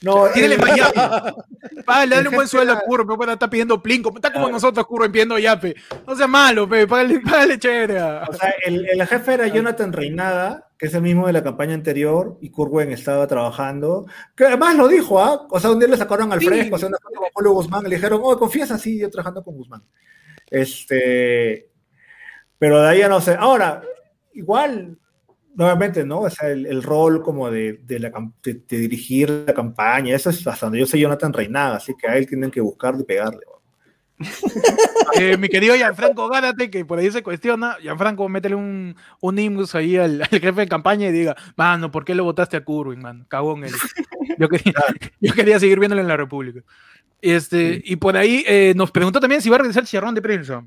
No, 0.02 0.26
Tírale 0.28 0.54
el- 0.56 0.60
más 0.60 0.76
yape. 0.76 1.00
Págale, 1.84 2.16
dale 2.16 2.28
un 2.28 2.34
buen 2.34 2.48
sueldo 2.48 2.72
a 2.74 2.80
Curro, 2.80 3.06
pero 3.18 3.32
está 3.32 3.48
pidiendo 3.48 3.82
plinco. 3.82 4.12
Está 4.14 4.32
como 4.32 4.50
nosotros, 4.50 4.86
Curro, 4.86 5.10
pidiendo 5.10 5.38
yape. 5.38 5.74
No 6.06 6.14
sea 6.14 6.26
malo, 6.26 6.68
pe. 6.68 6.86
Págale, 6.86 7.20
págale 7.24 7.58
chévere. 7.58 8.00
O 8.02 8.32
sea, 8.34 8.54
el, 8.66 8.86
el 8.88 9.06
jefe 9.06 9.34
era 9.34 9.46
Jonathan 9.48 9.92
Reinada, 9.92 10.68
que 10.78 10.86
es 10.86 10.94
el 10.94 11.00
mismo 11.02 11.26
de 11.26 11.32
la 11.32 11.42
campaña 11.42 11.72
anterior, 11.74 12.36
y 12.42 12.50
Kurwen 12.50 12.92
estaba 12.92 13.26
trabajando. 13.26 14.06
Que 14.36 14.44
además 14.44 14.76
lo 14.76 14.86
dijo, 14.86 15.18
¿ah? 15.22 15.46
O 15.50 15.58
sea, 15.58 15.70
un 15.70 15.78
día 15.78 15.88
le 15.88 15.96
sacaron 15.96 16.30
al 16.32 16.40
Sí. 16.40 16.46
fresco, 16.46 16.76
o 16.76 16.78
sea, 16.78 16.88
una 16.88 16.98
foto 16.98 17.18
con 17.20 17.28
Julio 17.32 17.52
Guzmán, 17.52 17.84
le 17.84 17.96
dijeron, 17.96 18.20
oh, 18.22 18.38
confías 18.38 18.70
así, 18.70 18.98
yo 18.98 19.08
trabajando 19.10 19.42
con 19.42 19.56
Guzmán. 19.56 19.82
Este. 20.50 21.70
Pero 22.58 22.80
de 22.82 22.88
ahí 22.88 22.98
ya 23.00 23.08
no 23.08 23.20
sé. 23.20 23.34
Ahora, 23.38 23.82
igual, 24.34 24.98
nuevamente, 25.56 26.04
¿no? 26.04 26.20
O 26.20 26.30
sea, 26.30 26.48
el, 26.50 26.66
el 26.66 26.82
rol 26.82 27.22
como 27.22 27.50
de, 27.50 27.80
de, 27.84 27.98
la, 27.98 28.12
de- 28.44 28.60
de 28.68 28.78
dirigir 28.78 29.28
la 29.46 29.52
campaña, 29.54 30.14
eso 30.14 30.30
es 30.30 30.46
hasta 30.46 30.66
donde 30.66 30.78
yo 30.80 30.86
sé 30.86 30.98
Jonathan 31.00 31.32
Reinada, 31.32 31.76
así 31.76 31.94
que 32.00 32.06
a 32.08 32.16
él 32.16 32.26
tienen 32.28 32.50
que 32.50 32.60
buscarle 32.60 33.02
y 33.02 33.04
pegarle. 33.04 33.40
Eh, 35.18 35.38
mi 35.38 35.48
querido 35.48 35.74
Gianfranco 35.74 36.28
Gárate, 36.28 36.68
que 36.68 36.84
por 36.84 36.98
ahí 36.98 37.10
se 37.10 37.22
cuestiona. 37.22 37.76
Gianfranco, 37.80 38.28
métele 38.28 38.54
un, 38.54 38.94
un 39.20 39.38
ingus 39.38 39.74
ahí 39.74 39.96
al, 39.96 40.20
al 40.30 40.40
jefe 40.40 40.52
de 40.60 40.68
campaña 40.68 41.08
y 41.08 41.12
diga, 41.12 41.34
mano, 41.56 41.90
¿por 41.90 42.04
qué 42.04 42.14
lo 42.14 42.24
votaste 42.24 42.58
a 42.58 42.64
Curwin, 42.64 43.00
mano? 43.00 43.24
Cagón 43.28 43.64
él. 43.64 43.72
Yo 44.38 44.48
quería, 44.50 44.74
yo 45.20 45.32
quería 45.32 45.58
seguir 45.58 45.78
viéndolo 45.78 46.02
en 46.02 46.08
la 46.08 46.16
República. 46.18 46.60
Este, 47.22 47.80
Y 47.82 47.96
por 47.96 48.14
ahí 48.18 48.44
eh, 48.46 48.74
nos 48.76 48.90
preguntó 48.90 49.20
también 49.20 49.40
si 49.40 49.48
va 49.48 49.56
a 49.56 49.60
regresar 49.60 49.84
el 49.84 49.86
chicharrón 49.86 50.14
de 50.14 50.20
prensa. 50.20 50.62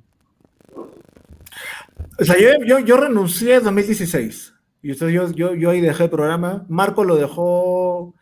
O 2.20 2.26
sea, 2.26 2.36
yo, 2.40 2.50
yo, 2.66 2.80
yo 2.80 2.98
renuncié 2.98 3.56
en 3.56 3.64
2016. 3.66 4.54
Y 4.82 4.92
entonces 4.92 5.14
yo, 5.14 5.32
yo, 5.32 5.56
yo 5.56 5.70
ahí 5.70 5.82
dejé 5.82 6.06
el 6.06 6.10
programa. 6.10 6.66
Marco 6.70 7.04
lo 7.04 7.16
dejó 7.16 8.14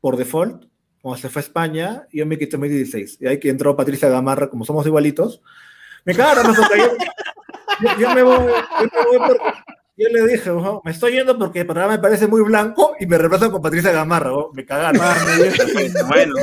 por 0.00 0.16
default, 0.16 0.66
cuando 1.06 1.20
se 1.20 1.28
fue 1.28 1.40
a 1.40 1.44
España, 1.44 2.06
yo 2.12 2.26
me 2.26 2.36
quité 2.38 2.56
en 2.56 2.62
2016. 2.62 3.18
Y 3.20 3.26
ahí 3.28 3.38
que 3.38 3.48
entró 3.48 3.76
Patricia 3.76 4.08
Gamarra, 4.08 4.50
como 4.50 4.64
somos 4.64 4.86
igualitos. 4.86 5.40
Me 6.04 6.14
cagaron, 6.14 6.54
yo, 6.54 7.98
yo, 7.98 8.14
me 8.14 8.22
voy, 8.22 8.52
yo 9.96 10.08
le 10.10 10.26
dije, 10.32 10.50
"Ojo, 10.50 10.82
me 10.84 10.90
estoy 10.90 11.12
yendo 11.12 11.38
porque 11.38 11.60
el 11.60 11.66
programa 11.66 11.92
me 11.92 11.98
parece 11.98 12.26
muy 12.26 12.42
blanco 12.42 12.94
y 13.00 13.06
me 13.06 13.16
reemplazan 13.18 13.50
con 13.50 13.62
Patricia 13.62 13.92
Gamarra. 13.92 14.32
ojo". 14.32 14.50
Me 14.54 14.64
cagaron. 14.64 15.00
Bueno, 16.08 16.34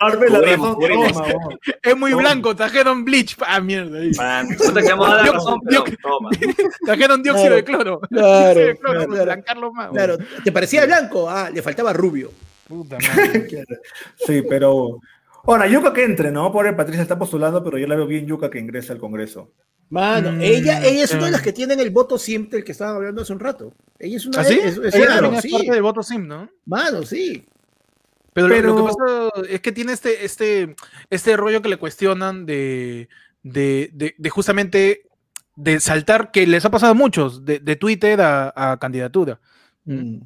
Darme 0.00 0.28
la 0.28 0.38
Cubrimos, 0.38 0.68
razón, 0.68 0.74
cubrimos. 0.76 1.12
toma. 1.12 1.48
Es 1.82 1.96
muy 1.96 2.14
blanco, 2.14 2.54
trajeron 2.54 3.04
bleach. 3.04 3.36
Ah, 3.44 3.60
mierda. 3.60 3.98
ahí. 3.98 4.12
man, 4.16 4.48
no 4.48 4.72
te 4.72 4.82
queremos 4.82 5.08
dar 5.08 5.16
la 5.16 5.26
Yo- 5.26 5.32
razón, 5.32 5.60
yo- 5.70 5.84
pero 5.84 5.96
toma. 6.02 6.30
Trajeron 6.86 7.22
dióxido 7.22 7.46
Claro, 7.48 7.56
de 7.56 7.64
cloro. 7.64 8.00
claro, 8.08 8.36
Dióxido 8.60 8.66
de 8.66 8.76
cloro, 8.78 9.06
claro, 9.06 9.24
blancarlo 9.24 9.72
más. 9.72 9.90
Claro, 9.90 10.18
¿te 10.44 10.52
parecía 10.52 10.86
blanco? 10.86 11.28
Ah, 11.28 11.50
le 11.50 11.62
faltaba 11.62 11.92
rubio. 11.92 12.30
Puta 12.68 12.96
madre. 13.00 13.48
Sí, 14.26 14.42
pero. 14.48 15.00
Ahora, 15.48 15.66
Yuca 15.66 15.92
que 15.94 16.04
entre, 16.04 16.30
¿no? 16.30 16.52
Pobre 16.52 16.74
Patricia 16.74 17.02
está 17.02 17.18
postulando, 17.18 17.64
pero 17.64 17.78
yo 17.78 17.86
la 17.86 17.96
veo 17.96 18.06
bien 18.06 18.26
Yuca 18.26 18.50
que 18.50 18.58
ingrese 18.58 18.92
al 18.92 18.98
Congreso. 18.98 19.52
Mano, 19.90 20.32
Mm, 20.32 20.42
ella, 20.42 20.84
ella 20.84 21.04
es 21.04 21.14
una 21.14 21.24
de 21.24 21.30
las 21.30 21.40
que 21.40 21.54
tienen 21.54 21.80
el 21.80 21.88
voto 21.90 22.18
siempre, 22.18 22.58
el 22.58 22.64
que 22.64 22.72
estaban 22.72 22.96
hablando 22.96 23.22
hace 23.22 23.32
un 23.32 23.40
rato. 23.40 23.72
Ella 23.98 24.16
es 24.18 24.26
una 24.26 24.40
¿Ah, 24.40 24.44
sí? 24.44 24.58
es- 24.62 24.76
es- 24.76 24.94
Ella 24.94 25.06
claro, 25.06 25.20
también 25.22 25.34
es 25.36 25.42
sí. 25.42 25.50
parte 25.52 25.70
del 25.72 25.82
voto 25.82 26.02
SIM, 26.02 26.26
¿no? 26.28 26.50
Mano, 26.66 27.02
sí. 27.02 27.46
Pero, 28.34 28.46
lo- 28.48 28.76
que 28.76 28.82
pasa 28.82 29.30
es 29.48 29.60
que 29.62 29.72
tiene 29.72 29.92
este, 29.94 30.24
este, 30.26 30.76
este 31.08 31.36
rollo 31.36 31.62
que 31.62 31.70
le 31.70 31.78
cuestionan 31.78 32.44
de, 32.44 33.08
de, 33.42 33.90
de- 33.94 34.14
de 34.18 34.30
justamente 34.30 35.02
de 35.56 35.80
saltar, 35.80 36.30
que 36.30 36.46
les 36.46 36.64
ha 36.66 36.70
pasado 36.70 36.92
a 36.92 36.94
muchos, 36.94 37.44
de, 37.46 37.58
de 37.58 37.74
Twitter 37.76 38.20
a, 38.20 38.52
a 38.54 38.78
candidatura. 38.78 39.40
Mm. 39.86 40.18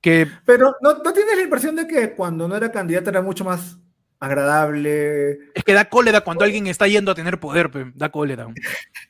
Que 0.00 0.26
Pero 0.46 0.76
¿no, 0.80 0.94
¿no 1.04 1.12
tienes 1.12 1.36
la 1.36 1.42
impresión 1.42 1.74
de 1.76 1.86
que 1.88 2.12
cuando 2.14 2.46
no 2.48 2.56
era 2.56 2.70
candidata 2.72 3.10
era 3.10 3.20
mucho 3.20 3.44
más 3.44 3.76
agradable? 4.20 5.30
es 5.54 5.64
que 5.64 5.72
da 5.72 5.86
cólera 5.88 6.20
cuando 6.20 6.44
alguien 6.44 6.66
está 6.66 6.86
yendo 6.86 7.10
a 7.10 7.14
tener 7.14 7.40
poder, 7.40 7.70
pe, 7.70 7.90
da 7.94 8.10
cólera. 8.10 8.48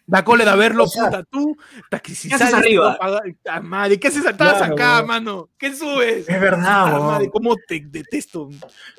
Da 0.07 0.25
cólera 0.25 0.55
verlo, 0.57 0.85
O 0.87 0.89
sea, 0.89 1.05
puta, 1.07 1.25
tú, 1.25 1.57
ta, 1.91 1.99
que 1.99 2.15
si 2.15 2.29
¿qué 2.29 2.37
haces 2.37 2.55
arriba? 2.55 2.97
ah, 3.49 3.61
madre, 3.61 3.99
¿qué 4.01 4.09
haces 4.09 4.25
estabas 4.25 4.59
Claro, 4.59 4.75
acá, 4.75 5.03
mano? 5.05 5.51
¿Qué 5.59 5.75
subes? 5.75 6.29
Es 6.29 6.41
verdad, 6.41 6.61
Ah, 6.87 6.99
madre, 7.01 7.29
cómo 7.33 7.55
te 7.69 7.81
detesto. 7.85 8.49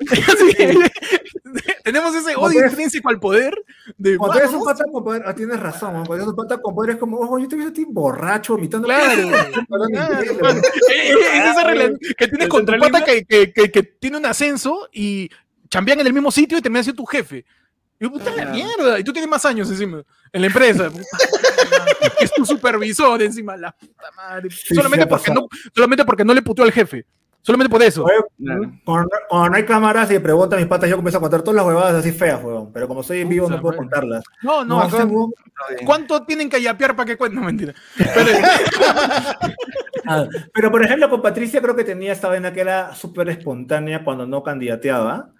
Tenemos 1.84 2.14
ese 2.14 2.36
odio 2.36 2.60
eres- 2.60 2.72
intrínseco 2.72 3.08
al 3.08 3.18
poder 3.18 3.54
de 3.96 4.16
Cuando 4.16 4.38
eres 4.38 4.52
un 4.52 4.62
pata 4.64 4.84
con 4.90 5.02
poder, 5.04 5.22
ah, 5.26 5.34
tienes 5.34 5.58
razón, 5.58 5.92
cuando 6.06 6.14
eres 6.14 6.26
un 6.28 6.36
pata 6.36 6.58
con 6.60 6.74
poder 6.74 6.90
es 6.92 6.96
como, 6.98 7.18
ojo, 7.18 7.38
yo 7.38 7.48
te 7.48 7.56
vi 7.56 7.64
a 7.64 7.72
ti 7.72 7.84
borracho, 7.88 8.54
vomitando. 8.54 8.86
Claro, 8.86 9.28
claro, 9.68 10.60
Es 10.88 11.44
esa 11.50 11.64
relación 11.64 11.98
que 12.16 12.28
tienes 12.28 12.44
¿El 12.44 12.48
con 12.48 12.66
tu 12.66 12.72
pata 12.78 13.04
que, 13.04 13.24
que, 13.24 13.52
que, 13.52 13.70
que 13.70 13.82
tiene 13.82 14.16
un 14.18 14.26
ascenso 14.26 14.88
y 14.92 15.30
chambean 15.72 16.00
en 16.00 16.06
el 16.06 16.12
mismo 16.12 16.30
sitio 16.30 16.58
y 16.58 16.60
termina 16.60 16.82
siendo 16.82 17.02
tu 17.02 17.06
jefe. 17.06 17.44
Y 17.98 18.04
yo, 18.04 18.10
puta 18.12 18.30
la 18.36 18.44
mierda. 18.46 18.98
Y 19.00 19.04
tú 19.04 19.12
tienes 19.12 19.30
más 19.30 19.44
años 19.46 19.70
encima 19.70 20.02
en 20.32 20.40
la 20.40 20.46
empresa. 20.48 20.90
Es 22.20 22.32
tu 22.32 22.44
supervisor 22.44 23.22
encima. 23.22 23.56
La 23.56 23.72
puta 23.72 24.10
madre. 24.16 24.50
Sí, 24.50 24.74
solamente, 24.74 25.06
porque 25.06 25.30
no, 25.32 25.48
solamente 25.74 26.04
porque 26.04 26.24
no 26.24 26.34
le 26.34 26.42
puteó 26.42 26.64
al 26.64 26.72
jefe. 26.72 27.06
Solamente 27.40 27.70
por 27.70 27.82
eso. 27.82 28.04
Oye, 28.04 28.14
Claro. 28.38 28.72
Cuando, 28.84 29.10
cuando 29.28 29.50
no 29.50 29.56
hay 29.56 29.64
cámaras 29.64 30.10
y 30.12 30.18
preguntan 30.18 30.58
mis 30.60 30.68
patas, 30.68 30.88
yo 30.90 30.96
comienzo 30.96 31.18
a 31.18 31.20
contar 31.20 31.42
todas 31.42 31.56
las 31.56 31.64
huevadas 31.66 31.94
así 31.96 32.12
feas, 32.12 32.42
weón. 32.42 32.72
Pero 32.72 32.86
como 32.86 33.00
estoy 33.00 33.20
en 33.20 33.28
vivo, 33.28 33.48
no 33.48 33.60
puedo 33.60 33.76
contarlas. 33.76 34.22
No, 34.42 34.64
no, 34.64 34.80
acá- 34.80 35.04
weón- 35.04 35.32
¿Cuánto 35.84 36.22
tienen 36.24 36.48
que 36.50 36.60
yapear 36.62 36.94
para 36.94 37.06
que 37.06 37.16
cuenten? 37.16 37.40
No, 37.40 37.46
mentira. 37.46 37.72
Pero, 37.96 38.30
Ah, 40.04 40.26
pero 40.52 40.70
por 40.72 40.82
ejemplo, 40.84 41.08
con 41.08 41.22
Patricia 41.22 41.60
creo 41.62 41.76
que 41.76 41.84
tenía 41.84 42.12
esta 42.12 42.26
vaina 42.28 42.52
que 42.52 42.60
era 42.60 42.92
súper 42.94 43.28
espontánea 43.28 44.02
cuando 44.02 44.26
no 44.26 44.42
candidateaba. 44.42 45.30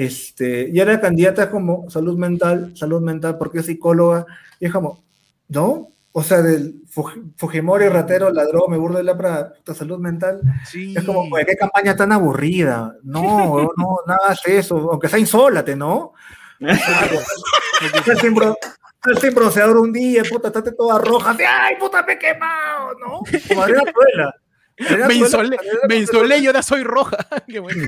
Este, 0.00 0.68
y 0.72 0.78
era 0.78 1.00
candidata 1.00 1.50
como 1.50 1.90
salud 1.90 2.16
mental, 2.16 2.72
salud 2.76 3.00
mental, 3.00 3.36
porque 3.36 3.58
es 3.58 3.66
psicóloga. 3.66 4.26
Y 4.60 4.66
es 4.66 4.72
como, 4.72 5.02
¿no? 5.48 5.88
O 6.12 6.22
sea, 6.22 6.40
del 6.40 6.84
Fuj- 6.86 7.32
Fujimori, 7.36 7.88
ratero, 7.88 8.30
ladrón, 8.30 8.70
me 8.70 8.76
burlo 8.76 8.98
de 8.98 9.02
la 9.02 9.18
pra- 9.18 9.52
puta 9.56 9.74
salud 9.74 9.98
mental. 9.98 10.40
sí. 10.64 10.94
Es 10.96 11.02
como, 11.02 11.22
"Oye, 11.22 11.44
qué 11.44 11.56
campaña 11.56 11.96
tan 11.96 12.12
aburrida. 12.12 12.94
No, 13.02 13.72
no, 13.76 13.96
nada 14.06 14.20
hagas 14.26 14.40
eso. 14.46 14.76
Aunque 14.92 15.08
sea 15.08 15.18
insólate, 15.18 15.74
¿no? 15.74 16.12
Estás 16.60 18.20
sin, 18.20 18.34
bro- 18.36 18.56
estás 19.04 19.20
sin 19.20 19.34
bronceador 19.34 19.78
un 19.78 19.92
día, 19.92 20.22
puta, 20.30 20.46
estate 20.48 20.72
toda 20.72 21.00
roja. 21.00 21.32
así, 21.32 21.42
¡Ay, 21.42 21.74
puta, 21.76 22.04
me 22.04 22.12
he 22.12 22.18
quemado! 22.20 22.94
¿No? 23.00 23.18
Como 23.48 23.64
Tuela. 23.66 24.32
Adriana 24.80 25.08
me 25.08 25.14
insolé, 25.14 25.56
me 25.88 25.96
insolé 25.96 26.38
y 26.38 26.46
ahora 26.46 26.62
soy 26.62 26.84
roja. 26.84 27.16
Qué 27.48 27.58
bueno. 27.58 27.82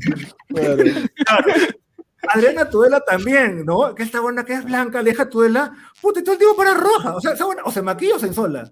Adriana 2.29 2.69
Tudela 2.69 3.01
también, 3.01 3.65
¿no? 3.65 3.95
Que 3.95 4.03
esta 4.03 4.21
buena 4.21 4.45
que 4.45 4.53
es 4.55 4.65
blanca, 4.65 5.03
deja 5.03 5.29
Tudela, 5.29 5.73
puta, 6.01 6.21
y 6.21 6.23
todo 6.23 6.33
el 6.35 6.39
tiempo 6.39 6.57
para 6.57 6.75
roja. 6.75 7.15
O 7.17 7.21
sea, 7.21 7.33
esa 7.33 7.45
buena- 7.47 7.63
o 7.65 7.73
se 7.73 7.83
maquilla 7.83 8.17
o 8.17 8.19
se 8.19 8.27
insola. 8.27 8.71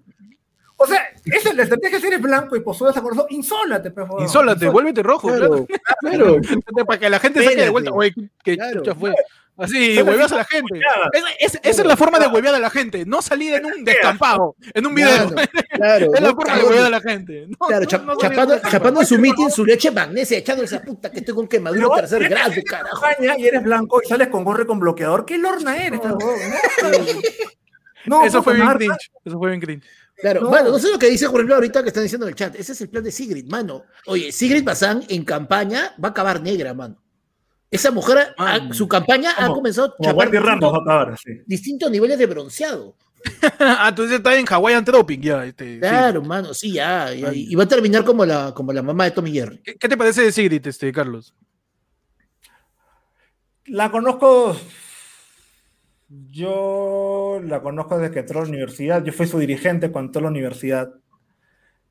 O 0.76 0.86
sea, 0.86 1.02
esa 1.24 1.48
es 1.50 1.56
la 1.56 1.62
estrategia 1.64 1.98
si 1.98 2.06
eres 2.06 2.20
blanco 2.22 2.54
y 2.54 2.60
postulas 2.60 2.96
a 2.96 3.02
corazón, 3.02 3.26
insólate, 3.30 3.90
por 3.90 4.06
favor. 4.06 4.22
Insólate, 4.22 4.68
vuélvete 4.68 5.02
rojo. 5.02 5.26
Claro. 5.28 5.66
Claro, 6.00 6.36
claro. 6.40 6.40
Para 6.86 6.98
que 7.00 7.10
la 7.10 7.18
gente 7.18 7.42
saque 7.42 7.62
de 7.62 7.70
vuelta. 7.70 7.90
Oye, 7.92 8.14
qué 8.44 8.56
Claro. 8.56 8.80
chucha 8.80 8.94
fue. 8.94 9.12
Así, 9.58 10.00
hueveas 10.00 10.30
a 10.32 10.36
la 10.36 10.44
gente. 10.44 10.80
Esa, 11.40 11.58
es 11.62 11.84
la 11.84 11.96
forma 11.96 12.18
de 12.20 12.28
huevear 12.28 12.54
a 12.54 12.58
la 12.60 12.70
gente. 12.70 13.04
No 13.04 13.20
salir 13.20 13.54
en 13.54 13.66
un 13.66 13.84
descampado, 13.84 14.54
en 14.72 14.86
un 14.86 14.94
video. 14.94 15.28
Claro, 15.28 15.48
claro, 15.74 16.10
Es 16.14 16.20
la 16.20 16.30
forma 16.34 16.56
de 16.56 16.64
huevear 16.64 16.84
a 16.86 16.90
la 16.90 17.00
gente. 17.00 17.46
No, 17.48 17.66
Claro, 17.66 17.86
no- 17.90 18.04
no 18.14 18.16
chapando, 18.18 18.58
chapando 18.70 19.00
en 19.00 19.06
su 19.06 19.18
meeting 19.18 19.48
su 19.50 19.64
leche 19.66 19.90
magnesia, 19.90 20.38
echando 20.38 20.62
esa 20.62 20.80
puta 20.80 21.10
que 21.10 21.18
estoy 21.18 21.34
con 21.34 21.48
quemadura 21.48 21.88
tercer 21.96 22.28
grado, 22.28 22.52
carajo. 22.64 23.00
campaña 23.00 23.36
y 23.36 23.46
eres 23.46 23.62
blanco 23.62 24.00
y 24.02 24.06
sales 24.08 24.28
con 24.28 24.44
gorro 24.44 24.62
y 24.62 24.66
con 24.66 24.78
bloqueador. 24.78 25.24
¿Qué 25.26 25.36
lorna 25.38 25.76
eres? 25.76 26.00
No. 28.06 28.24
Eso 28.24 28.42
fue 28.42 28.54
bien 28.54 28.68
cringe. 28.68 29.10
Eso 29.24 29.38
fue 29.38 29.48
bien 29.50 29.60
cringe. 29.60 29.84
Claro, 30.16 30.40
No. 30.42 30.50
mano, 30.50 30.70
no 30.70 30.78
sé 30.78 30.90
lo 30.90 30.98
que 30.98 31.08
dice, 31.08 31.26
por 31.26 31.36
ejemplo, 31.36 31.56
ahorita 31.56 31.82
que 31.82 31.88
están 31.88 32.02
diciendo 32.02 32.26
en 32.26 32.30
el 32.30 32.34
chat. 32.34 32.54
Ese 32.56 32.72
es 32.72 32.80
el 32.80 32.88
plan 32.88 33.04
de 33.04 33.12
Sigrid, 33.12 33.46
mano. 33.48 33.84
Oye, 34.06 34.32
Sigrid 34.32 34.64
Bazán 34.64 35.04
en 35.08 35.24
campaña 35.24 35.94
va 36.02 36.08
a 36.08 36.10
acabar 36.10 36.40
negra, 36.42 36.74
mano. 36.74 36.96
Esa 37.70 37.90
mujer, 37.90 38.34
Mano. 38.38 38.72
su 38.72 38.88
campaña 38.88 39.32
ha 39.36 39.48
comenzado 39.48 39.94
a 39.98 40.02
chapar 40.02 40.30
distintos, 40.30 40.72
ahora, 40.86 41.16
sí. 41.16 41.42
distintos 41.46 41.90
niveles 41.90 42.18
de 42.18 42.26
bronceado. 42.26 42.96
ah, 43.58 43.86
entonces 43.88 44.16
está 44.16 44.38
en 44.38 44.46
Hawaiian 44.48 44.84
Tropic 44.84 45.20
ya. 45.20 45.44
Este, 45.44 45.74
sí. 45.74 45.80
Claro, 45.80 46.22
mano, 46.22 46.54
sí, 46.54 46.72
ya, 46.72 47.12
ya, 47.12 47.32
Y 47.34 47.54
va 47.54 47.64
a 47.64 47.68
terminar 47.68 48.04
como 48.04 48.24
la, 48.24 48.54
como 48.54 48.72
la 48.72 48.82
mamá 48.82 49.04
de 49.04 49.10
Tommy 49.10 49.32
Jerry. 49.32 49.60
¿Qué, 49.62 49.74
qué 49.74 49.88
te 49.88 49.96
parece 49.96 50.22
de 50.22 50.32
Sigrid, 50.32 50.66
este, 50.66 50.92
Carlos? 50.92 51.34
La 53.66 53.90
conozco. 53.90 54.56
Yo 56.08 57.38
la 57.44 57.60
conozco 57.60 57.98
desde 57.98 58.12
que 58.14 58.20
entró 58.20 58.40
a 58.40 58.42
la 58.44 58.48
universidad. 58.48 59.04
Yo 59.04 59.12
fui 59.12 59.26
su 59.26 59.38
dirigente 59.38 59.90
cuando 59.90 60.08
entró 60.08 60.20
a 60.20 60.22
la 60.22 60.30
universidad, 60.30 60.94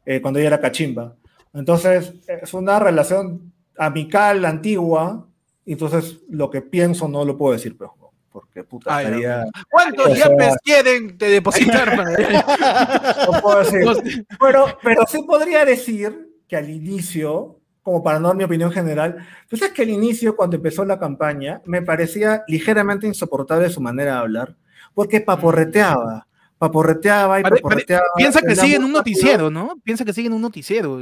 eh, 0.06 0.22
cuando 0.22 0.40
ella 0.40 0.48
era 0.48 0.62
cachimba. 0.62 1.16
Entonces, 1.54 2.14
es 2.28 2.54
una 2.54 2.80
relación 2.80 3.54
amical, 3.78 4.46
antigua. 4.46 5.28
Entonces, 5.74 6.20
lo 6.30 6.50
que 6.50 6.62
pienso 6.62 7.08
no 7.08 7.26
lo 7.26 7.38
puedo 7.38 7.54
decir, 7.54 7.76
pero, 7.78 7.94
porque 8.32 8.64
puta, 8.64 8.90
ya. 8.90 9.02
estaría. 9.08 9.46
¿Cuántos 9.70 10.06
O 10.12 10.16
sea- 10.16 10.30
yapes 10.30 10.56
quieren 10.64 11.18
te 11.18 11.30
depositar? 11.30 11.98
No 13.32 13.42
puedo 13.42 13.60
decir. 13.60 14.26
Pero, 14.40 14.78
pero 14.82 15.04
sí 15.08 15.24
podría 15.28 15.66
decir 15.66 16.30
que 16.48 16.56
al 16.56 16.70
inicio, 16.70 17.60
como 17.84 18.02
para 18.04 18.20
no 18.20 18.30
dar 18.30 18.38
mi 18.38 18.44
opinión 18.46 18.72
general, 18.72 19.18
pues 19.50 19.62
es 19.62 19.72
que 19.72 19.82
al 19.82 19.90
inicio, 19.90 20.36
cuando 20.36 20.56
empezó 20.56 20.86
la 20.86 21.00
campaña, 21.00 21.62
me 21.66 21.82
parecía 21.82 22.44
ligeramente 22.48 23.08
insoportable 23.08 23.70
su 23.70 23.82
manera 23.82 24.14
de 24.14 24.20
hablar, 24.20 24.56
porque 24.94 25.20
paporreteaba, 25.22 26.28
paporreteaba 26.58 27.40
y 27.40 27.44
paporreteaba. 27.44 28.06
Piensa 28.16 28.42
que 28.42 28.56
sigue 28.56 28.76
en 28.78 28.86
un 28.86 28.94
noticiero, 28.94 29.50
¿no? 29.50 29.76
Piensa 29.84 30.06
que 30.06 30.14
sigue 30.14 30.28
en 30.28 30.34
un 30.34 30.42
noticiero. 30.42 31.00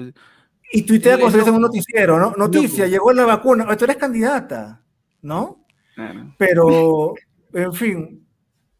Y 0.77 0.83
tuitea 0.83 1.17
como 1.17 1.29
si 1.31 1.37
Es 1.37 1.43
fuese 1.43 1.55
un 1.55 1.61
noticiero, 1.61 2.19
¿no? 2.19 2.33
Noticia, 2.37 2.87
llegó 2.87 3.11
la 3.13 3.25
vacuna, 3.25 3.75
tú 3.77 3.85
eres 3.85 3.97
candidata, 3.97 4.81
¿no? 5.21 5.65
Claro. 5.95 6.35
Pero, 6.37 7.13
en 7.53 7.73
fin, 7.73 8.27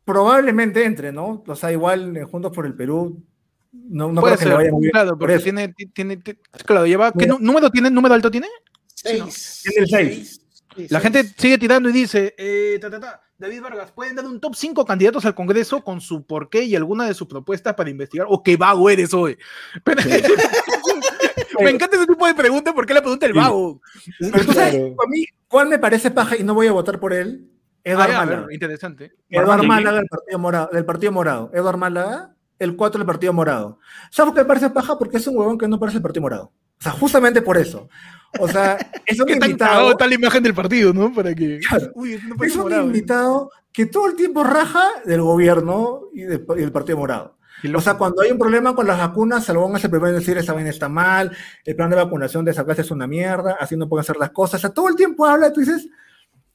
probablemente 0.04 0.84
entre, 0.84 1.12
¿no? 1.12 1.44
O 1.48 1.56
sea, 1.56 1.72
igual 1.72 2.16
en 2.18 2.26
Juntos 2.28 2.52
por 2.52 2.66
el 2.66 2.76
Perú, 2.76 3.24
no, 3.72 4.12
no 4.12 4.22
Puede 4.22 4.36
creo 4.38 4.40
que 4.40 4.46
le 4.46 4.50
ser, 4.52 4.58
vaya 4.58 4.72
muy 4.72 4.82
bien. 4.82 4.92
claro, 4.92 5.10
por 5.12 5.20
porque 5.20 5.40
tiene, 5.40 5.74
tiene, 5.94 6.18
ti- 6.18 6.38
claro, 6.66 6.86
lleva, 6.86 7.12
¿qué 7.12 7.26
Mira. 7.26 7.38
número 7.40 7.70
tiene? 7.70 7.90
¿Número 7.90 8.14
alto 8.16 8.30
tiene? 8.32 8.48
Seis. 8.94 9.62
Tiene 9.64 9.82
el 9.84 9.88
seis. 9.88 10.42
Sí, 10.76 10.88
La 10.90 11.00
gente 11.00 11.24
sigue 11.38 11.58
tirando 11.58 11.88
y 11.90 11.94
dice, 11.94 12.36
eh, 12.38 12.78
ta, 12.82 12.90
ta, 12.90 13.00
ta, 13.00 13.22
David 13.38 13.62
Vargas, 13.62 13.92
¿pueden 13.92 14.16
dar 14.16 14.26
un 14.26 14.40
top 14.40 14.56
5 14.56 14.86
candidatos 14.86 15.26
al 15.26 15.36
Congreso 15.36 15.84
con 15.84 16.00
su 16.00 16.26
porqué 16.26 16.64
y 16.64 16.76
alguna 16.76 17.06
de 17.06 17.14
sus 17.14 17.28
propuestas 17.28 17.74
para 17.76 17.90
investigar? 17.90 18.28
¿O 18.30 18.42
qué 18.42 18.56
vago 18.58 18.90
eres 18.90 19.14
hoy? 19.14 19.38
Pero- 19.84 20.02
me 21.64 21.70
encanta 21.72 21.96
ese 21.98 22.08
tipo 22.08 22.26
de 22.26 22.34
preguntas, 22.34 22.74
¿por 22.74 22.86
qué 22.86 22.94
la 22.94 23.02
pregunta 23.02 23.26
el 23.26 23.34
Sí. 23.34 23.38
vago? 23.38 23.82
Pero 24.20 24.46
tú 24.46 24.54
sabes, 24.54 24.76
Claro. 24.76 24.96
a 25.06 25.10
mí, 25.10 25.26
¿cuál 25.48 25.68
me 25.70 25.80
parece 25.80 26.12
paja 26.12 26.36
y 26.38 26.44
no 26.44 26.54
voy 26.54 26.68
a 26.68 26.72
votar 26.72 27.00
por 27.00 27.14
él? 27.14 27.50
Ah, 27.88 27.90
Eduardo 27.92 28.14
ya, 28.14 28.18
a 28.22 28.26
Málaga. 28.26 28.46
ver, 28.48 28.54
interesante. 28.54 29.12
Eduardo 29.30 29.58
¿Quién? 29.60 29.68
Málaga 29.68 29.98
del 29.98 30.08
Partido 30.08 30.40
Morado. 30.40 30.70
Del 30.74 30.86
Partido 30.86 31.12
Morado. 31.12 31.52
Eduardo 31.54 31.78
Málaga, 31.78 32.36
el 32.58 32.76
4 32.76 32.98
del 33.00 33.06
Partido 33.06 33.32
Morado. 33.34 33.80
¿Sabes 34.10 34.30
por 34.32 34.36
qué 34.36 34.42
me 34.42 34.48
parece 34.48 34.70
paja? 34.72 34.98
Porque 34.98 35.18
es 35.18 35.28
un 35.28 35.38
huevón 35.38 35.58
que 35.58 35.68
no 35.68 35.80
parece 35.80 35.98
el 35.98 36.02
Partido 36.04 36.22
Morado. 36.24 36.52
O 36.80 36.82
sea, 36.82 36.92
justamente 36.94 37.42
por 37.44 37.58
eso. 37.58 37.88
O 38.40 38.48
sea, 38.48 38.78
es 39.06 39.20
un 39.20 39.28
¿Qué 39.28 39.38
tan 39.38 39.50
invitado. 39.52 39.92
está 39.92 40.08
la 40.08 40.16
imagen 40.16 40.42
del 40.44 40.54
partido, 40.56 40.94
no? 40.94 41.14
Para 41.14 41.34
que... 41.36 41.60
Claro. 41.60 41.92
Uy, 41.96 42.20
no 42.28 42.44
Es 42.44 42.56
un 42.56 42.64
morado, 42.64 42.82
¿eh? 42.82 42.86
invitado 42.88 43.52
que 43.72 43.86
todo 43.86 44.08
el 44.08 44.16
tiempo 44.16 44.44
raja 44.44 44.88
del 45.06 45.22
gobierno 45.22 46.02
y 46.14 46.22
del, 46.22 46.44
y 46.58 46.62
del 46.62 46.72
Partido 46.72 46.98
Morado. 46.98 47.35
O 47.76 47.82
sea, 47.82 47.96
cuando 47.96 48.22
hay 48.22 48.32
un 48.32 48.38
problema 48.38 48.76
con 48.76 48.86
las 48.86 49.00
vacunas, 49.00 49.46
Salomón 49.46 49.76
es 49.78 49.84
el 49.84 49.90
primero 49.90 50.10
en 50.10 50.20
decir 50.20 50.38
esa 50.38 50.54
vaina 50.54 50.70
está 50.70 50.88
mal, 50.90 51.36
el 51.64 51.76
plan 51.76 51.90
de 51.90 51.96
vacunación 51.96 52.46
de 52.46 52.52
esa 52.52 52.64
clase 52.64 52.82
es 52.82 52.92
una 52.92 53.08
mierda, 53.08 53.58
así 53.60 53.76
no 53.76 53.88
pueden 53.90 54.02
hacer 54.02 54.18
las 54.18 54.30
cosas. 54.32 54.60
O 54.60 54.62
sea, 54.62 54.70
todo 54.70 54.88
el 54.90 54.96
tiempo 54.96 55.26
habla, 55.26 55.52
tú 55.52 55.62
dices, 55.62 55.88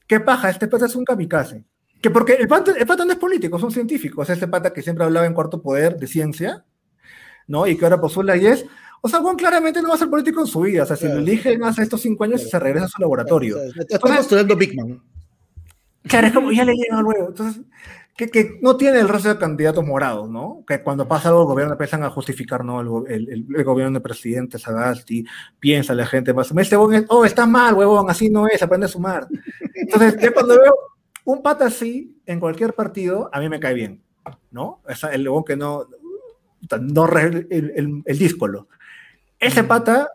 qué 0.06 0.20
paja, 0.20 0.50
este 0.50 0.68
pata 0.68 0.86
es 0.86 0.94
un 0.94 1.04
kamikaze. 1.04 1.64
Que 2.00 2.10
porque 2.10 2.34
el 2.34 2.46
pata, 2.48 2.72
el 2.78 2.86
pata 2.86 3.04
no 3.04 3.12
es 3.12 3.18
político, 3.18 3.58
son 3.58 3.70
científicos. 3.72 4.30
Este 4.30 4.46
pata 4.48 4.72
que 4.72 4.82
siempre 4.82 5.04
hablaba 5.04 5.26
en 5.26 5.34
cuarto 5.34 5.60
poder 5.60 5.96
de 5.98 6.06
ciencia, 6.06 6.64
¿no? 7.46 7.66
Y 7.66 7.76
que 7.76 7.84
ahora 7.84 8.00
postula 8.00 8.36
y 8.36 8.46
es. 8.46 8.64
O 9.02 9.08
sea, 9.08 9.20
Juan 9.20 9.36
claramente 9.36 9.82
no 9.82 9.88
va 9.88 9.94
a 9.96 9.98
ser 9.98 10.08
político 10.08 10.40
en 10.40 10.46
su 10.46 10.60
vida. 10.60 10.84
O 10.84 10.86
sea, 10.86 10.96
si 10.96 11.02
Claro. 11.06 11.16
lo 11.16 11.22
eligen 11.22 11.62
hace 11.64 11.82
estos 11.82 12.00
cinco 12.02 12.24
años, 12.24 12.40
Claro. 12.42 12.50
se 12.50 12.58
regresa 12.58 12.84
a 12.86 12.88
su 12.88 13.00
laboratorio. 13.02 13.56
O 13.56 13.72
sea, 13.72 13.82
Está 13.88 13.98
postulando 13.98 14.56
Big 14.56 14.76
Man. 14.76 15.02
Claro, 16.04 16.26
es 16.28 16.32
como 16.32 16.52
ya 16.52 16.64
le 16.64 16.72
llega 16.74 17.00
luego. 17.02 17.28
Entonces, 17.28 17.62
que, 18.16 18.28
que 18.28 18.58
no 18.60 18.76
tiene 18.76 18.98
el 19.00 19.08
resto 19.08 19.28
de 19.30 19.38
candidatos 19.38 19.84
morados, 19.86 20.28
¿no? 20.28 20.62
Que 20.66 20.82
cuando 20.82 21.08
pasa 21.08 21.28
algo, 21.30 21.42
el 21.42 21.46
gobierno 21.48 21.72
empiezan 21.74 22.02
a 22.02 22.10
justificar, 22.10 22.64
¿no? 22.64 23.06
El, 23.06 23.28
el- 23.28 23.46
el- 23.56 23.64
gobierno 23.64 23.94
del 23.94 24.02
presidente 24.02 24.58
Sagasti, 24.58 25.24
piensa 25.58 25.94
la 25.94 26.04
gente, 26.06 26.34
más 26.34 26.50
este 26.50 26.76
huevón 26.76 26.94
es, 26.94 27.04
oh, 27.08 27.24
está 27.24 27.46
mal, 27.46 27.74
huevón, 27.74 28.10
así 28.10 28.28
no 28.28 28.46
es, 28.46 28.62
aprende 28.62 28.86
a 28.86 28.88
sumar. 28.88 29.26
Entonces, 29.74 30.16
ya 30.20 30.32
cuando 30.32 30.60
veo 30.60 30.74
un 31.24 31.42
pata 31.42 31.66
así 31.66 32.20
en 32.26 32.40
cualquier 32.40 32.74
partido, 32.74 33.30
a 33.32 33.40
mí 33.40 33.48
me 33.48 33.60
cae 33.60 33.74
bien, 33.74 34.02
¿no? 34.50 34.82
Sea, 34.94 35.10
el 35.10 35.26
huevón 35.26 35.44
que 35.44 35.56
no, 35.56 35.86
no 36.80 37.06
el, 37.18 37.46
el, 37.50 38.02
el 38.04 38.18
díscolo. 38.18 38.68
Ese 39.38 39.64
pata, 39.64 40.08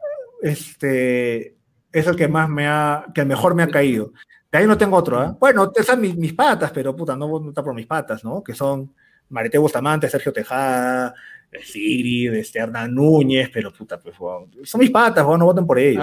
este, 0.44 1.56
es 1.92 2.08
el 2.08 2.16
que 2.16 2.28
más 2.28 2.50
me 2.50 2.68
ha, 2.68 3.06
que 3.14 3.26
mejor 3.26 3.56
me 3.56 3.64
ha 3.64 3.68
caído. 3.68 4.14
De 4.56 4.62
ahí 4.62 4.68
no 4.68 4.78
tengo 4.78 4.96
otro, 4.96 5.20
¿ah? 5.20 5.36
Bueno, 5.38 5.70
están 5.76 6.00
mis, 6.00 6.16
mis 6.16 6.32
patas, 6.32 6.72
pero 6.72 6.96
puta, 6.96 7.14
no 7.14 7.26
a 7.26 7.28
votar 7.28 7.62
por 7.62 7.76
mis 7.76 7.86
patas, 7.86 8.24
¿no? 8.24 8.42
Que 8.42 8.54
son 8.54 8.90
Marité 9.28 9.58
Bustamante, 9.58 10.10
Sergio 10.10 10.32
Tejada, 10.32 11.14
Sigrid, 11.62 12.34
este, 12.36 12.60
Hernán 12.60 12.96
Núñez, 12.96 13.50
pero 13.54 13.74
puta, 13.74 14.00
pues, 14.00 14.16
son 14.16 14.80
mis 14.80 14.92
patas, 14.92 15.26
weón, 15.26 15.40
no 15.40 15.48
voten 15.48 15.68
por 15.68 15.78
ellos. 15.78 16.02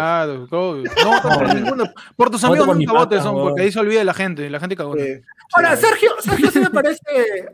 Obvio. 0.50 0.84
No 1.02 1.10
voten 1.12 1.38
por 1.38 1.54
ninguno. 1.54 1.84
Por 2.14 2.28
tus 2.28 2.42
No 2.42 2.48
amigos 2.48 2.66
por 2.66 2.76
nunca 2.76 2.92
votes, 2.92 3.22
son, 3.22 3.36
porque 3.36 3.62
ahí 3.62 3.72
se 3.72 3.80
olvida 3.80 4.04
la 4.04 4.12
gente, 4.12 4.50
la 4.50 4.60
gente 4.60 4.76
cagona. 4.76 5.02
Eh, 5.02 5.22
Ahora, 5.54 5.74
Sergio, 5.74 6.10
Sergio 6.20 6.50
sí 6.50 6.60
me 6.60 6.68
parece, 6.70 7.00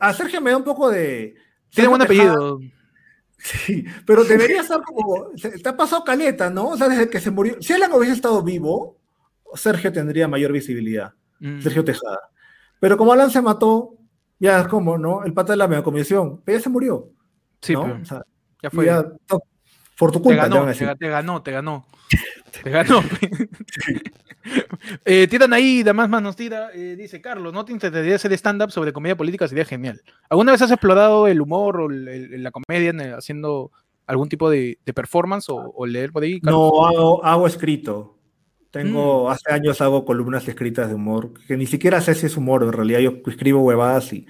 a 0.01 0.13
Sergio 0.13 0.41
me 0.41 0.51
da 0.51 0.57
un 0.57 0.65
poco 0.65 0.91
de... 0.91 1.37
Tiene 1.71 1.91
buen 1.91 2.03
apellido. 2.03 2.59
Sí, 3.37 3.85
pero 4.05 4.25
debería 4.25 4.63
estar 4.63 4.83
como, 4.83 5.29
te 5.37 5.69
ha 5.69 5.77
pasado 5.77 6.03
caleta, 6.03 6.51
¿no? 6.51 6.71
O 6.71 6.77
sea, 6.77 6.89
desde 6.89 7.09
que 7.09 7.21
se 7.21 7.31
murió, 7.31 7.55
si 7.61 7.73
Alan 7.73 7.93
hubiese 7.93 8.15
estado 8.15 8.43
vivo, 8.43 8.98
Sergio 9.55 9.93
tendría 9.93 10.29
mayor 10.29 10.53
visibilidad. 10.53 11.13
Mm. 11.41 11.61
Sergio 11.61 11.85
Tejada. 11.85 12.19
Pero 12.81 12.97
como 12.97 13.13
Alan 13.13 13.31
se 13.31 13.41
mató, 13.43 13.95
ya 14.39 14.61
es 14.61 14.69
como, 14.69 14.99
¿no? 14.99 15.25
El 15.25 15.33
pata 15.33 15.53
de 15.53 15.57
la 15.57 15.83
comisión, 15.83 16.41
pero 16.45 16.59
ya 16.59 16.63
se 16.63 16.71
murió. 16.71 17.11
Sí, 17.61 17.73
¿no? 17.73 17.83
pero 17.83 17.99
O 18.01 18.05
sea, 18.05 18.23
ya 18.63 18.71
fue. 18.71 18.87
ya, 18.87 19.03
no, 19.03 19.41
por 19.99 20.13
tu 20.13 20.23
culpa, 20.23 20.45
te 20.45 20.49
ganó, 20.49 20.73
te, 20.97 21.09
ganó, 21.09 21.43
te 21.43 21.51
ganó. 21.53 21.87
Te 22.63 22.71
ganó. 22.71 23.03
eh, 25.05 25.27
tiran 25.29 25.53
ahí, 25.53 25.81
además 25.83 26.09
más 26.09 26.23
nos 26.23 26.37
tira, 26.37 26.71
eh, 26.73 26.95
dice 26.97 27.21
Carlos, 27.21 27.53
¿no 27.53 27.65
te 27.65 27.73
interesaría 27.73 28.15
hacer 28.15 28.33
stand-up 28.35 28.71
sobre 28.71 28.93
comedia 28.93 29.17
política? 29.17 29.49
Sería 29.49 29.65
genial. 29.65 30.01
¿Alguna 30.31 30.53
vez 30.53 30.63
has 30.63 30.71
explorado 30.71 31.27
el 31.27 31.41
humor 31.41 31.81
o 31.81 31.91
el- 31.91 32.09
el- 32.09 32.43
la 32.43 32.51
comedia 32.51 32.93
haciendo 33.17 33.73
algún 34.07 34.29
tipo 34.29 34.49
de, 34.49 34.79
de 34.87 34.95
performance 34.95 35.49
o, 35.51 35.57
o 35.57 35.87
leer 35.87 36.13
por 36.13 36.23
ahí? 36.23 36.41
Carlos? 36.41 36.71
No, 36.73 36.87
hago, 36.87 37.25
hago 37.25 37.47
escrito. 37.47 38.18
Mm. 38.69 38.71
Tengo, 38.71 39.31
hace 39.31 39.51
años 39.51 39.81
hago 39.81 40.05
columnas 40.05 40.47
escritas 40.47 40.89
de 40.89 40.95
humor, 40.95 41.33
que 41.47 41.57
ni 41.57 41.65
siquiera 41.67 42.03
sé 42.03 42.15
si 42.15 42.27
es 42.27 42.37
humor, 42.37 42.63
en 42.63 42.73
realidad 42.73 43.01
yo 43.01 43.15
escribo 43.27 43.63
huevadas 43.63 44.13
y, 44.13 44.27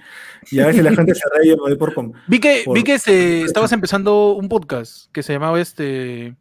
y 0.49 0.61
a 0.61 0.67
veces 0.67 0.81
la 0.83 0.93
gente 0.93 1.13
se 1.13 1.23
ríe 1.35 1.47
y 1.47 1.49
yo 1.57 1.63
me 1.63 1.69
doy 1.71 1.77
por... 1.77 1.93
Vi 2.27 2.39
que, 2.39 2.61
por- 2.63 2.73
vi 2.75 2.83
que 2.83 2.99
se, 2.99 3.41
estabas 3.41 3.73
empezando 3.73 4.31
un 4.35 4.47
podcast 4.47 5.11
que 5.11 5.23
se 5.23 5.33
llamaba 5.33 5.59
este 5.59 6.37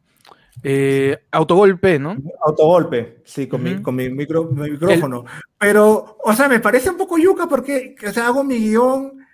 eh, 0.62 1.18
Autogolpe, 1.32 1.98
¿no? 1.98 2.16
Autogolpe, 2.46 3.20
sí, 3.24 3.48
con, 3.48 3.64
mi, 3.64 3.72
Ujú. 3.74 3.82
con 3.82 3.96
mi, 3.96 4.08
micro- 4.10 4.48
mi 4.48 4.70
micrófono. 4.70 5.24
Pero, 5.58 6.18
o 6.22 6.32
sea, 6.34 6.48
me 6.48 6.60
parece 6.60 6.90
un 6.90 6.96
poco 6.98 7.18
yuca 7.18 7.48
porque, 7.48 7.96
o 8.06 8.12
sea, 8.12 8.28
hago 8.28 8.44
mi 8.44 8.58
guion 8.58 9.26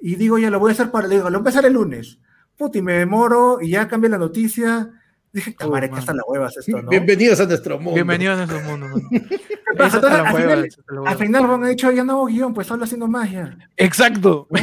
y 0.00 0.16
digo, 0.16 0.36
ya 0.36 0.50
lo 0.50 0.58
voy 0.58 0.70
a 0.70 0.72
hacer 0.72 0.90
para, 0.90 1.06
digo, 1.06 1.22
lo 1.24 1.28
voy 1.30 1.34
a 1.36 1.38
empezar 1.38 1.64
el 1.64 1.74
lunes. 1.74 2.18
Puta, 2.56 2.76
y 2.78 2.82
me 2.82 2.94
demoro 2.94 3.58
y 3.60 3.70
ya 3.70 3.86
cambia 3.86 4.10
la 4.10 4.18
noticia. 4.18 4.90
Dije, 5.32 5.54
Oh, 5.62 5.68
man. 5.70 5.94
hasta 5.94 6.12
las 6.12 6.24
huevas 6.26 6.56
esto, 6.56 6.82
¿no? 6.82 6.90
Bienvenidos 6.90 7.38
a 7.38 7.46
nuestro 7.46 7.76
mundo. 7.78 7.94
Bienvenidos 7.94 8.38
a 8.40 8.44
esos 8.44 8.62
mundos, 8.64 8.90
man. 8.90 9.02
Al, 9.78 9.78
hueva, 9.78 10.32
final, 10.34 10.70
al 11.06 11.16
final 11.16 11.68
dicho, 11.68 11.90
ya 11.92 12.02
no 12.02 12.14
hago 12.14 12.26
guion, 12.26 12.52
pues 12.52 12.66
solo 12.66 12.82
haciendo 12.82 13.06
magia. 13.06 13.56
Exacto. 13.76 14.48
O 14.50 14.56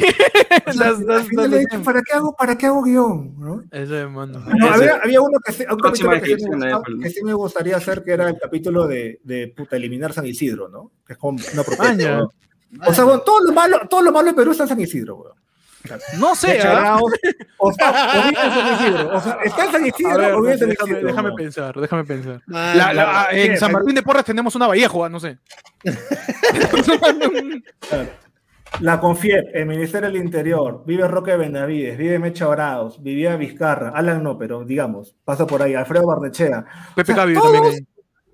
sea, 0.73 0.91
Las- 0.91 0.99
al 1.09 1.23
final 1.23 1.27
las- 1.35 1.49
le 1.49 1.55
he 1.55 1.59
dicho, 1.61 1.81
¿para 1.81 2.01
qué 2.01 2.11
hago, 2.13 2.35
para 2.35 2.57
qué 2.57 2.65
hago 2.65 2.83
guion? 2.83 3.33
¿no? 3.39 3.63
Eso 3.71 3.97
es, 3.97 4.09
mano. 4.11 4.39
No, 4.39 4.65
Ese- 4.67 4.75
había, 4.75 4.95
había 5.01 5.21
uno 5.21 5.39
que, 5.39 5.53
sí- 5.53 5.63
un 5.71 5.77
Próxima 5.77 6.11
capítulo 6.15 6.35
que 6.35 6.43
sí, 6.43 6.49
me 6.49 6.55
gustaba- 6.57 6.81
Apple. 6.81 6.95
que 7.01 7.09
sí 7.09 7.23
me 7.23 7.33
gustaría 7.33 7.77
hacer, 7.77 8.03
que 8.03 8.11
era 8.11 8.27
el 8.29 8.37
capítulo 8.37 8.85
de, 8.85 9.21
de 9.23 9.47
puta, 9.55 9.77
eliminar 9.77 10.11
San 10.11 10.25
Isidro, 10.25 10.67
¿no? 10.67 10.91
Que 11.07 11.13
es 11.13 11.19
como 11.19 11.39
una 11.53 11.63
propuesta. 11.63 11.83
Maña. 11.95 12.17
weón. 12.17 12.29
O 12.85 12.93
sea, 12.93 13.05
bueno, 13.05 13.21
todo 13.21 13.39
lo 13.45 13.53
malo, 13.53 13.79
todo 13.89 14.01
lo 14.01 14.11
malo 14.11 14.27
de 14.27 14.33
Perú 14.33 14.51
está 14.51 14.63
en 14.63 14.69
San 14.69 14.81
Isidro, 14.81 15.15
weón. 15.15 15.33
No 16.19 16.35
sé, 16.35 16.59
¿ah? 16.63 16.99
O, 17.59 17.71
está, 17.71 18.21
vive 18.29 18.35
San 18.35 18.73
Isidro. 18.73 19.17
O 19.17 19.21
San 19.21 19.85
Isidro 19.85 20.41
vive 20.41 20.57
déjame, 21.07 21.31
pensar, 21.33 21.75
déjame 21.79 22.03
pensar. 22.03 22.41
La- 22.47 22.93
la- 22.93 23.21
ah, 23.23 23.27
en 23.31 23.57
San 23.57 23.71
Martín 23.71 23.95
de 23.95 24.03
Porras 24.03 24.25
tenemos 24.25 24.55
una 24.55 24.67
Vallejo, 24.67 25.03
ah, 25.05 25.09
no 25.09 25.19
sé. 25.19 25.37
La 28.81 28.99
Confiep, 28.99 29.55
el 29.55 29.65
Ministerio 29.65 30.09
del 30.09 30.17
Interior, 30.21 30.83
vive 30.85 31.07
Roque 31.07 31.35
Benavides, 31.37 31.97
vive 31.97 32.19
Mecha 32.19 32.51
Arauz, 32.51 33.01
vivía 33.01 33.35
Vizcarra, 33.37 33.91
Alan 33.95 34.21
no, 34.21 34.37
pero 34.37 34.65
digamos, 34.65 35.15
pasa 35.23 35.47
por 35.47 35.61
ahí, 35.61 35.73
Alfredo 35.73 36.05
Barnechea, 36.05 36.65
Pepe 36.93 37.13
O 37.13 37.15
sea, 37.15 37.15
Cabio 37.15 37.39
todos- 37.41 37.53
también. 37.53 37.87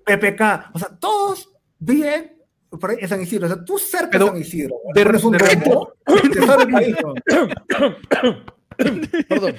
ahí. 0.06 0.16
PPK, 0.16 0.70
o 0.74 0.78
sea, 0.78 0.88
todos 0.98 1.50
ahí 1.78 2.33
en 2.98 3.08
San 3.08 3.20
Isidro, 3.22 3.46
o 3.46 3.48
sea, 3.48 3.64
tú 3.64 3.78
cerca 3.78 4.10
Pero 4.10 4.24
de 4.26 4.30
San 4.32 4.40
Isidro, 4.40 4.76
de- 4.94 5.20
un. 5.24 5.36
Perdón. 9.28 9.54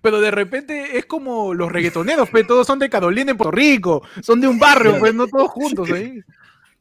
Pero 0.00 0.20
de 0.20 0.30
repente 0.30 0.96
es 0.96 1.04
como 1.04 1.52
los 1.52 1.70
reggaetoneros, 1.70 2.30
pues 2.30 2.46
todos 2.46 2.66
son 2.66 2.78
de 2.78 2.88
Carolina 2.88 3.32
en 3.32 3.36
Puerto 3.36 3.50
Rico, 3.50 4.02
son 4.22 4.40
de 4.40 4.48
un 4.48 4.58
barrio, 4.58 4.98
pues 4.98 5.14
no 5.14 5.26
todos 5.26 5.50
juntos 5.50 5.90
ahí. 5.90 6.20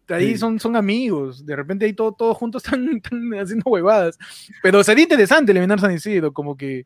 Ahí 0.09 0.31
Sí. 0.33 0.37
son, 0.37 0.59
son 0.59 0.75
amigos, 0.75 1.45
de 1.45 1.55
repente 1.55 1.85
ahí 1.85 1.93
todo- 1.93 2.11
todos 2.13 2.37
juntos 2.37 2.63
están, 2.63 2.87
están 2.97 3.33
haciendo 3.33 3.63
huevadas. 3.69 4.17
Pero 4.61 4.83
sería 4.83 5.03
interesante 5.03 5.51
eliminar 5.51 5.79
San 5.79 5.93
Isidro, 5.93 6.31
como 6.33 6.55
que 6.55 6.85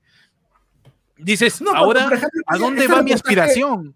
dices, 1.17 1.61
No, 1.61 1.71
ahora, 1.73 2.09
¿a 2.47 2.57
dónde 2.57 2.81
este 2.83 2.93
va 2.93 3.03
mi 3.03 3.11
aspiración? 3.11 3.87
¿Ves 3.87 3.95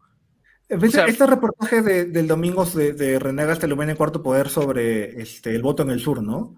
O 0.75 0.89
sea- 0.89 1.05
este 1.05 1.25
reportaje 1.27 1.81
de- 1.81 2.05
del 2.05 2.27
domingo 2.27 2.65
de, 2.65 2.93
de 2.93 3.19
René 3.19 3.45
Gastelumene 3.45 3.91
en 3.91 3.97
Cuarto 3.97 4.21
Poder 4.23 4.49
sobre 4.49 5.21
este, 5.21 5.55
el 5.55 5.61
voto 5.61 5.83
en 5.83 5.89
el 5.89 5.99
sur, 5.99 6.21
¿no? 6.23 6.55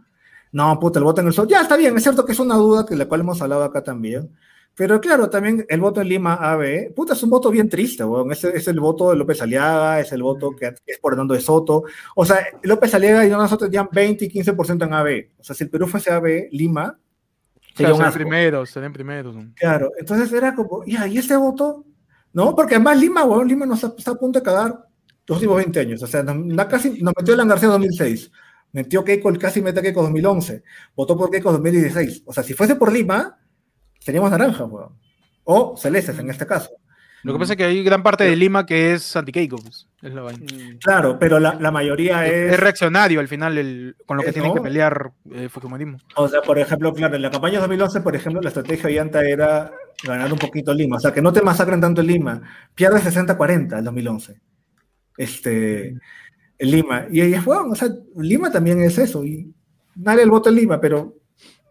No, 0.52 0.80
puta, 0.80 1.00
el 1.00 1.06
voto 1.06 1.22
en 1.22 1.28
el 1.28 1.34
sur. 1.34 1.48
Ya 1.48 1.62
está 1.62 1.76
bien, 1.78 1.96
es 1.98 2.04
cierto 2.04 2.26
que 2.26 2.32
es 2.34 2.40
una 2.40 2.56
duda 2.56 2.86
que 2.86 2.96
la 2.96 3.06
cual 3.08 3.22
hemos 3.22 3.42
hablado 3.42 3.64
acá 3.64 3.84
también. 3.84 4.30
Pero 4.76 5.00
claro, 5.00 5.30
también 5.30 5.66
el 5.70 5.80
voto 5.82 6.02
en 6.02 6.10
Lima 6.10 6.34
AB, 6.34 6.94
puta, 6.96 7.14
es 7.14 7.22
un 7.22 7.30
voto 7.30 7.52
bien 7.52 7.70
triste, 7.70 8.04
weón. 8.04 8.32
Es, 8.32 8.44
es 8.44 8.68
el 8.68 8.80
voto 8.80 9.12
de 9.12 9.16
López 9.18 9.40
Aliaga, 9.42 10.00
es 10.00 10.12
el 10.12 10.24
voto 10.24 10.56
que 10.56 10.74
es 10.86 10.98
por 11.00 11.14
Hernando 11.14 11.36
de 11.36 11.42
Soto. 11.42 11.84
O 12.16 12.26
sea, 12.26 12.40
López 12.64 12.92
Aliaga 12.96 13.24
y 13.24 13.28
Hernando 13.28 13.44
de 13.44 13.50
Soto 13.50 13.66
tenían 13.66 13.90
20 13.92 14.26
y 14.26 14.30
15% 14.30 14.86
en 14.86 14.94
AB. 14.94 15.30
O 15.40 15.44
sea, 15.44 15.56
si 15.56 15.64
el 15.64 15.70
Perú 15.70 15.86
fuese 15.88 16.12
AB, 16.12 16.48
Lima, 16.52 16.98
sería 17.76 17.76
Claro, 17.76 17.94
un 17.94 17.98
serían 18.02 18.14
primeros, 18.14 18.70
serían 18.72 18.94
primeros. 18.94 19.36
Claro, 19.56 19.92
entonces 20.00 20.32
era 20.34 20.56
como, 20.56 20.84
ya, 20.86 21.06
¿y 21.08 21.20
este 21.20 21.36
voto? 21.36 21.86
No, 22.34 22.56
porque 22.56 22.76
además 22.76 23.00
Lima, 23.00 23.24
weón, 23.24 23.48
Lima 23.48 23.66
nos 23.66 23.84
está, 23.84 23.96
está 23.98 24.12
a 24.12 24.16
punto 24.16 24.40
de 24.40 24.44
cagar 24.44 24.88
los 25.28 25.38
últimos 25.38 25.58
20 25.58 25.80
años. 25.80 26.04
O 26.04 26.08
sea, 26.08 26.24
nos, 26.24 26.66
casi, 26.66 27.02
nos 27.02 27.14
metió 27.16 27.34
Alan 27.34 27.48
García 27.48 27.68
en 27.68 27.74
2006. 27.74 28.32
Metió 28.72 29.04
Keiko, 29.04 29.32
casi 29.40 29.62
mete 29.62 29.80
a 29.80 29.84
Keiko 29.84 30.00
en 30.00 30.08
2011. 30.08 30.64
Votó 30.96 31.16
por 31.16 31.30
Keiko 31.30 31.50
en 31.50 31.56
2016. 31.56 32.24
O 32.26 32.34
sea, 32.34 32.44
si 32.44 32.54
fuese 32.54 32.76
por 32.76 32.92
Lima, 32.92 33.40
seríamos 34.00 34.32
naranjas, 34.32 34.68
weón. 34.70 34.98
O 35.44 35.78
celestes 35.78 36.18
en 36.18 36.30
este 36.30 36.48
caso. 36.48 36.72
Lo 37.24 37.34
que 37.34 37.40
pasa 37.40 37.54
es 37.54 37.58
que 37.58 37.64
hay 37.66 37.84
gran 37.84 38.04
parte 38.04 38.24
de 38.24 38.36
Lima 38.36 38.66
que 38.66 38.94
es 38.94 39.16
antiqueico, 39.16 39.58
pues, 39.58 39.88
es 40.04 40.14
la 40.14 40.22
vaina. 40.22 40.46
Claro, 40.82 41.18
pero 41.18 41.40
la, 41.40 41.56
la 41.56 41.72
mayoría 41.72 42.26
Es 42.28 42.54
es... 42.54 42.60
reaccionario 42.60 43.20
al 43.20 43.28
final 43.28 43.58
el- 43.58 43.96
con 44.06 44.18
lo 44.18 44.24
que 44.24 44.30
Eh, 44.30 44.34
tienen 44.34 44.52
que 44.54 44.60
no. 44.60 44.64
pelear 44.64 45.12
eh, 45.32 45.48
Fujimorismo. 45.50 45.98
O 46.16 46.28
sea, 46.28 46.42
por 46.42 46.60
ejemplo, 46.60 46.94
claro, 46.94 47.16
en 47.16 47.22
la 47.22 47.32
campaña 47.32 47.54
de 47.56 47.60
2011, 47.62 48.02
por 48.02 48.16
ejemplo, 48.16 48.42
la 48.42 48.50
estrategia 48.50 48.90
Ollanta 48.90 49.24
era 49.26 49.72
ganar 50.04 50.32
un 50.32 50.40
poquito 50.40 50.74
Lima. 50.74 50.98
O 50.98 51.00
sea, 51.00 51.14
que 51.14 51.22
no 51.22 51.32
te 51.34 51.42
masacren 51.42 51.80
tanto 51.82 52.02
en 52.02 52.08
Lima. 52.08 52.42
Pierde 52.76 53.00
60-40 53.00 53.80
en 53.80 53.84
2011. 53.86 54.42
Este, 55.18 55.88
en 55.90 56.00
Lima. 56.72 57.06
Y 57.12 57.22
ahí 57.22 57.34
es, 57.34 57.46
bueno, 57.46 57.70
o 57.72 57.76
sea, 57.76 57.90
Lima 58.18 58.52
también 58.52 58.82
es 58.82 58.98
eso. 58.98 59.24
Y 59.24 59.54
dale 59.96 60.24
el 60.24 60.30
voto 60.30 60.50
en 60.50 60.56
Lima, 60.56 60.80
pero 60.82 61.16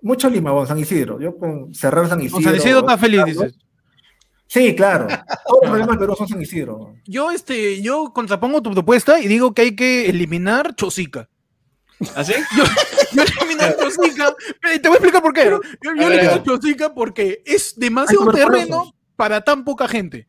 mucho 0.00 0.30
Lima, 0.30 0.52
bueno, 0.52 0.66
San 0.66 0.78
Isidro. 0.78 1.20
Yo 1.20 1.36
con 1.36 1.74
cerrar 1.74 2.08
San 2.08 2.20
Isidro. 2.20 2.38
O 2.38 2.42
sea, 2.42 2.56
Isidro 2.56 2.78
está 2.80 2.96
feliz, 2.98 3.20
¿no? 3.20 3.26
dices. 3.26 3.58
Sí, 4.52 4.74
claro. 4.76 5.06
Todos 5.46 5.62
los 5.62 5.70
problemas 5.70 5.88
del 5.88 5.98
Perú 5.98 6.14
son 6.14 6.28
San 6.28 6.42
Isidro. 6.42 6.94
Yo, 7.06 7.30
este, 7.30 7.80
yo 7.80 8.12
contrapongo 8.12 8.60
tu 8.60 8.70
propuesta 8.70 9.18
y 9.18 9.26
digo 9.26 9.54
que 9.54 9.62
hay 9.62 9.74
que 9.74 10.10
eliminar 10.10 10.74
Chosica. 10.74 11.30
¿Así? 12.14 12.34
Yo, 12.56 12.64
yo 13.12 13.22
eliminar 13.40 13.74
Chosica. 13.78 14.34
Te 14.60 14.88
voy 14.88 14.96
a 14.96 14.98
explicar 14.98 15.22
por 15.22 15.32
qué. 15.32 15.44
Yo, 15.44 15.60
yo 15.82 16.06
a 16.06 16.14
elimino. 16.14 16.42
Chosica 16.42 16.92
porque 16.92 17.42
es 17.46 17.78
demasiado 17.78 18.30
terreno 18.30 18.94
para 19.16 19.40
tan 19.40 19.64
poca 19.64 19.88
gente. 19.88 20.26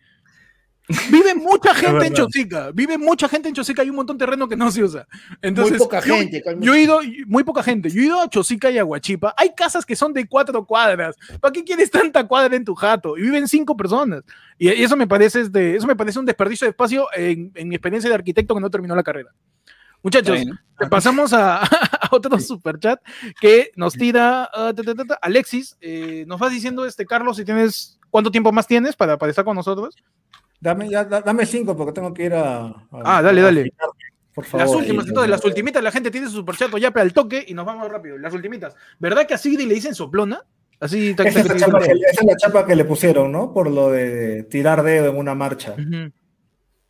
Vive 1.11 1.33
mucha 1.35 1.73
gente 1.73 2.07
en. 2.07 2.13
Chosica. 2.13 2.71
Vive 2.71 2.97
mucha 2.97 3.29
gente 3.29 3.47
en 3.47 3.55
Chosica. 3.55 3.81
Hay 3.81 3.89
un 3.89 3.95
montón 3.95 4.17
de 4.17 4.25
terreno 4.25 4.49
que 4.49 4.57
no 4.57 4.69
se 4.69 4.83
usa. 4.83 5.07
Entonces, 5.41 5.77
Muy 5.77 5.79
poca 5.79 6.01
yo- 6.01 6.17
gente. 6.17 6.43
Yo 6.59 6.73
he 6.73 6.81
ido, 6.81 6.99
muy 7.25 7.43
poca 7.45 7.63
gente, 7.63 7.89
yo 7.89 8.01
he 8.01 8.05
ido 8.05 8.19
a 8.21 8.29
Chosica 8.29 8.69
y 8.69 8.77
a 8.77 8.83
Huachipa. 8.85 9.33
Hay 9.37 9.53
casas 9.55 9.85
que 9.85 9.95
son 9.95 10.11
de 10.11 10.27
cuatro 10.27 10.65
cuadras. 10.65 11.15
¿Para 11.39 11.53
qué 11.53 11.63
quieres 11.63 11.89
tanta 11.89 12.27
cuadra 12.27 12.55
en 12.55 12.65
tu 12.65 12.75
jato? 12.75 13.17
Y 13.17 13.21
viven 13.21 13.47
cinco 13.47 13.77
personas. 13.77 14.23
Y 14.57 14.69
y 14.73 14.83
eso 14.83 14.97
me 14.97 15.07
parece, 15.07 15.41
este, 15.41 15.75
eso 15.75 15.87
me 15.87 15.95
parece 15.95 16.19
un 16.19 16.25
desperdicio 16.25 16.65
de 16.65 16.71
espacio 16.71 17.07
en, 17.15 17.51
en 17.55 17.69
mi 17.69 17.75
experiencia 17.75 18.09
de 18.09 18.15
arquitecto 18.15 18.53
que 18.53 18.61
no 18.61 18.69
terminó 18.69 18.95
la 18.95 19.03
carrera. 19.03 19.31
Muchachos, 20.01 20.35
bien. 20.35 20.59
pasamos 20.89 21.31
a, 21.31 21.61
a 21.63 22.09
otro 22.11 22.37
superchat 22.39 22.99
que 23.39 23.71
nos 23.77 23.93
tira 23.93 24.49
ah, 24.53 24.73
ta, 24.75 24.83
ta, 24.83 24.95
ta, 24.95 25.05
ta. 25.05 25.19
Alexis. 25.21 25.77
eh, 25.79 26.25
nos 26.27 26.39
vas 26.41 26.51
diciendo, 26.51 26.85
este 26.85 27.05
Carlos, 27.05 27.37
si 27.37 27.45
tienes 27.45 27.97
cuánto 28.09 28.29
tiempo 28.29 28.51
más 28.51 28.67
tienes 28.67 28.97
para, 28.97 29.17
para 29.17 29.29
estar 29.29 29.45
con 29.45 29.55
nosotros. 29.55 29.95
Dame, 30.63 30.89
ya, 30.89 31.03
da- 31.03 31.19
dame 31.21 31.45
cinco 31.45 31.75
porque 31.75 31.91
tengo 31.91 32.13
que 32.13 32.23
ir 32.23 32.33
a. 32.33 32.65
a- 32.67 32.77
Ah, 33.03 33.21
dale, 33.21 33.41
a 33.41 33.43
dale. 33.45 33.73
Por 34.33 34.45
favor. 34.45 34.65
Las 34.65 34.75
últimas, 34.75 35.07
entonces, 35.07 35.29
las 35.29 35.43
ultimitas, 35.43 35.83
la 35.83 35.91
gente 35.91 36.09
tiene 36.09 36.27
su 36.27 36.33
superchat 36.37 36.73
o 36.73 36.77
yape 36.77 37.01
al 37.01 37.11
toque 37.13 37.43
y 37.47 37.53
nos 37.53 37.65
vamos 37.65 37.87
rápido. 37.91 38.17
Las 38.17 38.33
ultimitas. 38.33 38.75
¿Verdad 38.97 39.27
que 39.27 39.33
a 39.33 39.37
Sigrid 39.37 39.67
le 39.67 39.73
dicen 39.75 39.93
soplona? 39.93 40.41
Así, 40.79 41.13
tac, 41.13 41.27
Esa 41.27 41.41
es, 41.41 41.47
tac, 41.47 41.57
chapa 41.57 41.79
tac. 41.79 41.87
que, 41.87 41.93
esa 41.93 42.21
es 42.21 42.25
la 42.25 42.35
chapa 42.37 42.65
que 42.65 42.75
le 42.75 42.85
pusieron, 42.85 43.31
¿no? 43.31 43.53
Por 43.53 43.69
lo 43.69 43.91
de 43.91 44.43
tirar 44.43 44.81
dedo 44.83 45.09
en 45.11 45.17
una 45.17 45.35
marcha. 45.35 45.73
Ujú. 45.73 46.11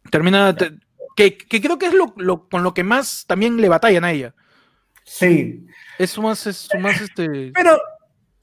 Termina. 0.09 0.55
te- 0.55 0.71
que, 1.15 1.37
que 1.37 1.61
creo 1.61 1.77
que 1.77 1.87
es 1.87 1.93
lo, 1.93 2.13
lo- 2.17 2.47
con 2.47 2.63
lo 2.63 2.73
que 2.73 2.83
más 2.83 3.25
también 3.27 3.57
le 3.57 3.69
batallan 3.69 4.03
a 4.05 4.11
ella. 4.11 4.33
Sí. 5.03 5.65
Es 5.99 6.11
su 6.11 6.21
más, 6.21 6.45
es 6.47 6.57
su 6.57 6.77
más 6.79 7.01
este. 7.01 7.51
Pero, 7.53 7.77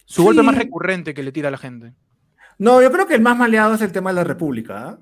Su 0.05 0.24
golpe 0.24 0.40
sí. 0.43 0.47
más 0.47 0.57
recurrente 0.59 1.15
que 1.15 1.23
le 1.23 1.32
tira 1.32 1.48
a 1.48 1.52
la 1.52 1.59
gente. 1.59 1.94
no, 2.59 2.82
yo 2.82 2.93
creo 2.93 3.07
que 3.07 3.15
el 3.15 3.23
más 3.23 3.36
maleado 3.39 3.74
es 3.74 3.81
el 3.81 3.93
tema 3.93 4.11
de 4.11 4.16
la 4.16 4.24
República. 4.24 4.89
¿ah? 4.90 4.98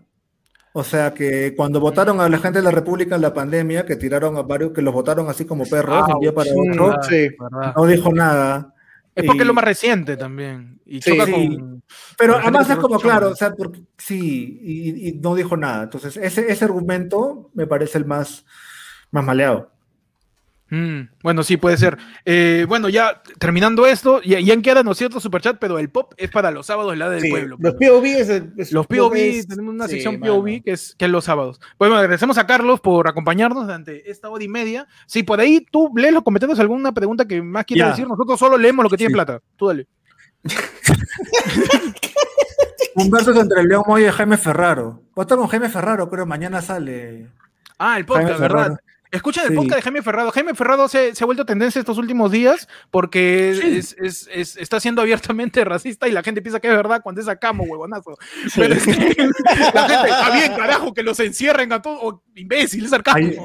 O 0.78 0.84
sea, 0.84 1.12
que 1.12 1.54
cuando 1.56 1.80
votaron 1.80 2.20
a 2.20 2.28
la 2.28 2.38
gente 2.38 2.60
de 2.60 2.64
la 2.64 2.70
República 2.70 3.16
en 3.16 3.22
la 3.22 3.34
pandemia, 3.34 3.84
que 3.84 3.96
tiraron 3.96 4.36
a 4.36 4.42
varios, 4.42 4.70
que 4.70 4.80
los 4.80 4.94
votaron 4.94 5.28
así 5.28 5.44
como 5.44 5.64
perros, 5.64 6.06
de 6.06 6.14
un 6.14 6.20
día 6.20 6.32
para 6.32 6.50
sí, 6.50 6.56
otro, 6.70 6.86
verdad, 6.90 7.02
sí. 7.08 7.28
verdad. 7.36 7.74
no 7.76 7.86
dijo 7.86 8.12
nada. 8.12 8.74
Es 9.12 9.24
porque 9.24 9.38
Y- 9.38 9.40
es 9.40 9.46
lo 9.48 9.54
más 9.54 9.64
reciente 9.64 10.16
también. 10.16 10.80
Y 10.86 11.02
Sí. 11.02 11.10
choca 11.10 11.26
Sí. 11.26 11.32
con. 11.32 11.82
Pero 12.16 12.36
además 12.36 12.70
es 12.70 12.76
como 12.76 13.00
claro, 13.00 13.30
o 13.30 13.34
sea, 13.34 13.52
porque, 13.54 13.82
sí, 13.96 14.60
y, 14.62 15.08
y 15.08 15.12
no 15.14 15.34
dijo 15.34 15.56
nada. 15.56 15.82
Entonces, 15.82 16.16
ese, 16.16 16.46
ese 16.52 16.64
argumento 16.64 17.50
me 17.54 17.66
parece 17.66 17.98
el 17.98 18.04
más, 18.04 18.44
más 19.10 19.24
maleado. 19.24 19.72
Mm, 20.70 21.08
bueno, 21.22 21.42
sí, 21.42 21.56
puede 21.56 21.78
ser. 21.78 21.96
Eh, 22.26 22.66
bueno, 22.68 22.90
ya 22.90 23.22
terminando 23.38 23.86
esto, 23.86 24.20
ya, 24.22 24.38
ya 24.38 24.60
queda, 24.60 24.82
¿no 24.82 24.92
es 24.92 24.98
cierto, 24.98 25.18
superchat? 25.18 25.56
Pero 25.58 25.78
el 25.78 25.88
pop 25.88 26.12
es 26.18 26.30
para 26.30 26.50
los 26.50 26.66
sábados, 26.66 26.94
la 26.96 27.08
del 27.08 27.22
Sí, 27.22 27.30
pueblo. 27.30 27.56
Los 27.58 27.74
POV 27.74 28.04
es, 28.04 28.28
es- 28.56 28.72
Los 28.72 28.86
POV, 28.86 29.14
es- 29.16 29.48
tenemos 29.48 29.72
una 29.74 29.86
sí, 29.86 29.92
sección 29.92 30.20
mano. 30.20 30.34
POV 30.34 30.62
que 30.62 30.72
es, 30.72 30.94
que 30.98 31.06
es 31.06 31.10
los 31.10 31.24
sábados. 31.24 31.58
Bueno, 31.78 31.94
agradecemos 31.96 32.36
a 32.36 32.46
Carlos 32.46 32.80
por 32.80 33.08
acompañarnos 33.08 33.64
durante 33.64 34.10
esta 34.10 34.28
hora 34.28 34.44
y 34.44 34.48
media. 34.48 34.86
Si 35.06 35.22
por 35.22 35.40
ahí 35.40 35.66
tú 35.70 35.90
lees 35.96 36.12
los 36.12 36.22
comentarios 36.22 36.58
alguna 36.60 36.92
pregunta 36.92 37.26
que 37.26 37.40
más 37.40 37.64
quieras 37.64 37.92
decir, 37.96 38.06
nosotros 38.06 38.38
solo 38.38 38.58
leemos 38.58 38.82
lo 38.82 38.90
que 38.90 38.98
tiene 38.98 39.10
Sí. 39.10 39.14
plata. 39.14 39.40
Tú 39.56 39.68
dale. 39.68 39.86
Un 42.94 43.10
verso 43.10 43.38
entre 43.40 43.62
León 43.64 43.84
Moya 43.86 44.08
y 44.08 44.12
Jaime 44.12 44.36
Ferraro. 44.36 45.02
Vota 45.14 45.36
con 45.36 45.46
Jaime 45.46 45.68
Ferraro, 45.68 46.08
creo, 46.10 46.26
mañana 46.26 46.60
sale. 46.60 47.28
Ah, 47.78 47.96
el 47.96 48.04
podcast, 48.04 48.40
¿verdad? 48.40 48.76
Escuchen 49.10 49.44
el 49.44 49.50
Sí. 49.50 49.54
podcast 49.56 49.76
de 49.76 49.82
Jaime 49.82 50.02
Ferrado. 50.02 50.30
Jaime 50.32 50.54
Ferrado 50.54 50.88
se, 50.88 51.14
se 51.14 51.24
ha 51.24 51.26
vuelto 51.26 51.46
tendencia 51.46 51.78
estos 51.78 51.96
últimos 51.98 52.30
días 52.30 52.68
porque 52.90 53.50
es, 53.50 53.96
es- 53.98 54.28
es- 54.32 54.56
está 54.56 54.80
siendo 54.80 55.00
abiertamente 55.02 55.64
racista 55.64 56.08
y 56.08 56.12
la 56.12 56.22
gente 56.22 56.42
piensa 56.42 56.60
que 56.60 56.68
es 56.68 56.74
verdad 56.76 57.00
cuando 57.02 57.20
es 57.20 57.28
acamo, 57.28 57.64
huevonazo. 57.64 58.16
Pero 58.54 58.74
es 58.74 58.84
que 58.84 58.92
la 59.74 59.88
gente, 59.88 60.08
está 60.10 60.30
bien, 60.32 60.52
carajo, 60.56 60.92
que 60.94 61.02
los 61.02 61.18
encierren 61.20 61.72
a 61.72 61.80
todos. 61.82 61.98
Oh, 62.02 62.22
imbécil, 62.34 62.84
es 62.84 62.90
sarcasmo. 62.90 63.20
Ay, 63.28 63.38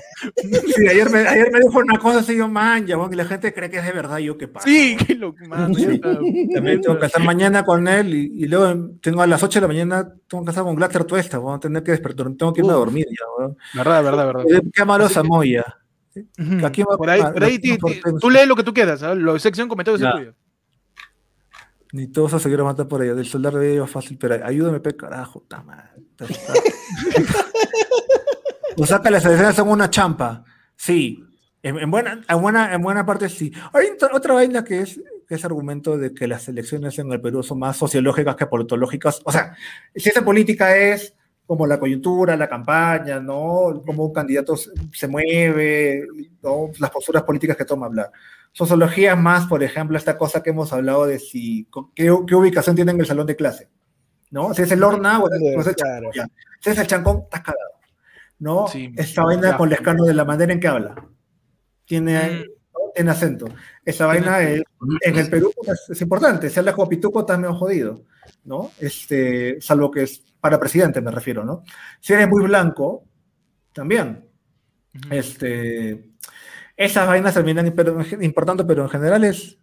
Sí, 0.75 0.87
ayer 0.87 1.09
me, 1.09 1.19
ayer 1.19 1.49
me 1.51 1.59
dijo 1.59 1.79
una 1.79 1.97
cosa 1.97 2.19
así, 2.19 2.35
yo, 2.35 2.47
man, 2.47 2.85
ya, 2.85 2.95
bueno, 2.97 3.13
y 3.13 3.15
la 3.15 3.25
gente 3.25 3.53
cree 3.53 3.69
que 3.69 3.77
es 3.77 3.85
de 3.85 3.91
verdad, 3.91 4.17
yo 4.17 4.37
qué 4.37 4.47
pasa. 4.47 4.67
Sí, 4.67 4.95
que 4.97 5.15
lo 5.15 5.33
Sí. 5.75 5.83
está. 5.93 6.13
También 6.53 6.81
tengo 6.81 6.99
que 6.99 7.05
estar 7.05 7.23
mañana 7.23 7.63
con 7.63 7.87
él 7.87 8.13
y, 8.13 8.43
y 8.43 8.47
luego 8.47 8.91
tengo 9.01 9.21
a 9.21 9.27
las 9.27 9.41
8 9.43 9.59
de 9.59 9.61
la 9.61 9.67
mañana, 9.67 10.13
tengo 10.27 10.43
que 10.43 10.51
estar 10.51 10.63
con 10.63 10.75
Glatter 10.75 11.03
Tuesta, 11.05 11.37
voy 11.37 11.55
a 11.55 11.59
tener 11.59 11.83
que 11.83 11.91
despertar, 11.91 12.27
tengo 12.37 12.53
que 12.53 12.61
irme 12.61 12.73
a 12.73 12.75
dormir 12.75 13.05
ya, 13.09 13.25
weón. 13.37 13.57
Verdad, 13.73 14.03
verdad, 14.03 14.25
verdad. 14.27 14.43
Eh, 14.49 14.61
Qué 14.73 14.85
malo 14.85 15.07
Aquí 16.63 16.83
Por 16.83 17.09
ahí, 17.09 17.21
ah, 17.21 17.33
por 17.33 17.43
ahí 17.43 17.59
ti- 17.59 17.77
ti- 17.77 18.01
tú 18.19 18.29
lees 18.29 18.47
lo 18.47 18.55
que 18.55 18.63
tú 18.63 18.73
quieras, 18.73 18.99
¿sabes? 18.99 19.17
Lo 19.17 19.37
sección 19.39 19.67
comentarios 19.67 20.01
es 20.01 20.07
Ya. 20.07 20.11
tuyo. 20.13 20.33
Ni 21.91 22.07
todos 22.07 22.33
a 22.33 22.39
seguir 22.39 22.59
a 22.59 22.63
matar 22.63 22.87
por 22.87 23.01
allá. 23.01 23.13
Del 23.13 23.25
soldar 23.25 23.53
de 23.53 23.73
ellos 23.73 23.89
fácil, 23.89 24.17
pero 24.17 24.43
ayúdame, 24.45 24.79
pe 24.79 24.95
carajo. 24.95 25.43
ta 25.47 25.61
madre, 25.61 25.89
ta- 26.15 26.25
ta. 26.27 26.27
o 28.77 28.85
saca 28.85 29.11
las 29.11 29.25
elecciones 29.25 29.55
son 29.55 29.69
una 29.69 29.89
champa. 29.89 30.43
Sí. 30.75 31.23
En, 31.61 31.77
en 31.77 31.89
buena, 31.91 32.21
en, 32.27 32.41
buena, 32.41 32.73
en 32.73 32.81
buena 32.81 33.05
parte 33.05 33.29
sí. 33.29 33.51
Hay 33.73 33.87
ot- 33.97 34.09
otra 34.13 34.33
vaina 34.33 34.63
que 34.63 34.81
es, 34.81 34.99
que 35.27 35.35
es 35.35 35.45
argumento 35.45 35.97
de 35.97 36.13
que 36.13 36.27
las 36.27 36.47
elecciones 36.49 36.97
en 36.99 37.11
el 37.11 37.21
Perú 37.21 37.43
son 37.43 37.59
más 37.59 37.77
sociológicas 37.77 38.35
que 38.35 38.47
politológicas. 38.47 39.21
O 39.23 39.31
sea, 39.31 39.55
si 39.95 40.09
esa 40.09 40.25
política 40.25 40.75
es 40.75 41.15
como 41.53 41.67
la 41.67 41.79
coyuntura, 41.79 42.35
la 42.35 42.49
campaña, 42.49 43.19
¿no? 43.19 43.81
Cómo 43.85 44.05
un 44.05 44.13
candidato 44.13 44.55
se, 44.57 45.07
mueve, 45.07 46.05
¿no? 46.41 46.69
las 46.79 46.89
posturas 46.89 47.23
políticas 47.23 47.55
que 47.55 47.65
toma 47.65 47.85
hablar. 47.85 48.11
Sociología 48.51 49.15
más, 49.15 49.45
por 49.47 49.63
ejemplo, 49.63 49.97
esta 49.97 50.17
cosa 50.17 50.41
que 50.43 50.49
hemos 50.51 50.71
hablado 50.73 51.05
de 51.05 51.19
si 51.19 51.67
qué, 51.95 52.13
qué 52.27 52.35
ubicación 52.35 52.75
tiene 52.75 52.91
en 52.91 52.99
el 52.99 53.05
salón 53.05 53.25
de 53.27 53.35
clase, 53.35 53.69
¿no? 54.31 54.53
Si 54.53 54.61
es 54.63 54.71
el 54.71 54.83
horna 54.83 55.19
o, 55.19 55.29
el- 55.31 55.43
el 55.67 55.75
Claro. 55.75 56.09
Si 56.59 56.69
es 56.69 56.77
el 56.77 56.87
chancón, 56.87 57.21
estás 57.23 57.41
cagado, 57.41 57.71
¿no? 58.39 58.67
Sí. 58.67 58.93
Esta 58.97 59.23
vaina 59.23 59.57
con 59.57 59.69
Lescano 59.69 60.03
de 60.05 60.13
la 60.13 60.25
manera 60.25 60.53
en 60.53 60.59
que 60.59 60.67
habla. 60.67 60.95
Tiene, 61.85 62.19
Mm. 62.29 62.43
tiene 62.95 63.11
acento. 63.11 63.45
Esa 63.85 64.05
vaina 64.05 64.41
es- 64.41 64.63
en 65.01 65.17
el 65.17 65.29
Perú 65.29 65.51
es, 65.67 65.89
es 65.89 66.01
importante. 66.01 66.49
Si 66.49 66.59
habla 66.59 66.73
como 66.73 66.89
pituco, 66.89 67.21
estás 67.21 67.37
medio 67.39 67.53
jodido, 67.55 68.03
¿no? 68.45 68.71
Este, 68.79 69.59
salvo 69.61 69.91
que 69.91 70.03
es 70.03 70.23
para 70.39 70.59
presidente, 70.59 71.01
me 71.01 71.11
refiero, 71.11 71.43
¿no? 71.43 71.63
Si 71.99 72.13
eres 72.13 72.27
muy 72.29 72.43
blanco, 72.43 73.03
también. 73.73 74.29
Este, 75.09 76.11
esas 76.77 77.07
vainas 77.07 77.33
terminan 77.33 77.73
importando, 78.21 78.65
pero 78.67 78.83
en 78.83 78.89
general 78.89 79.23
es 79.23 79.57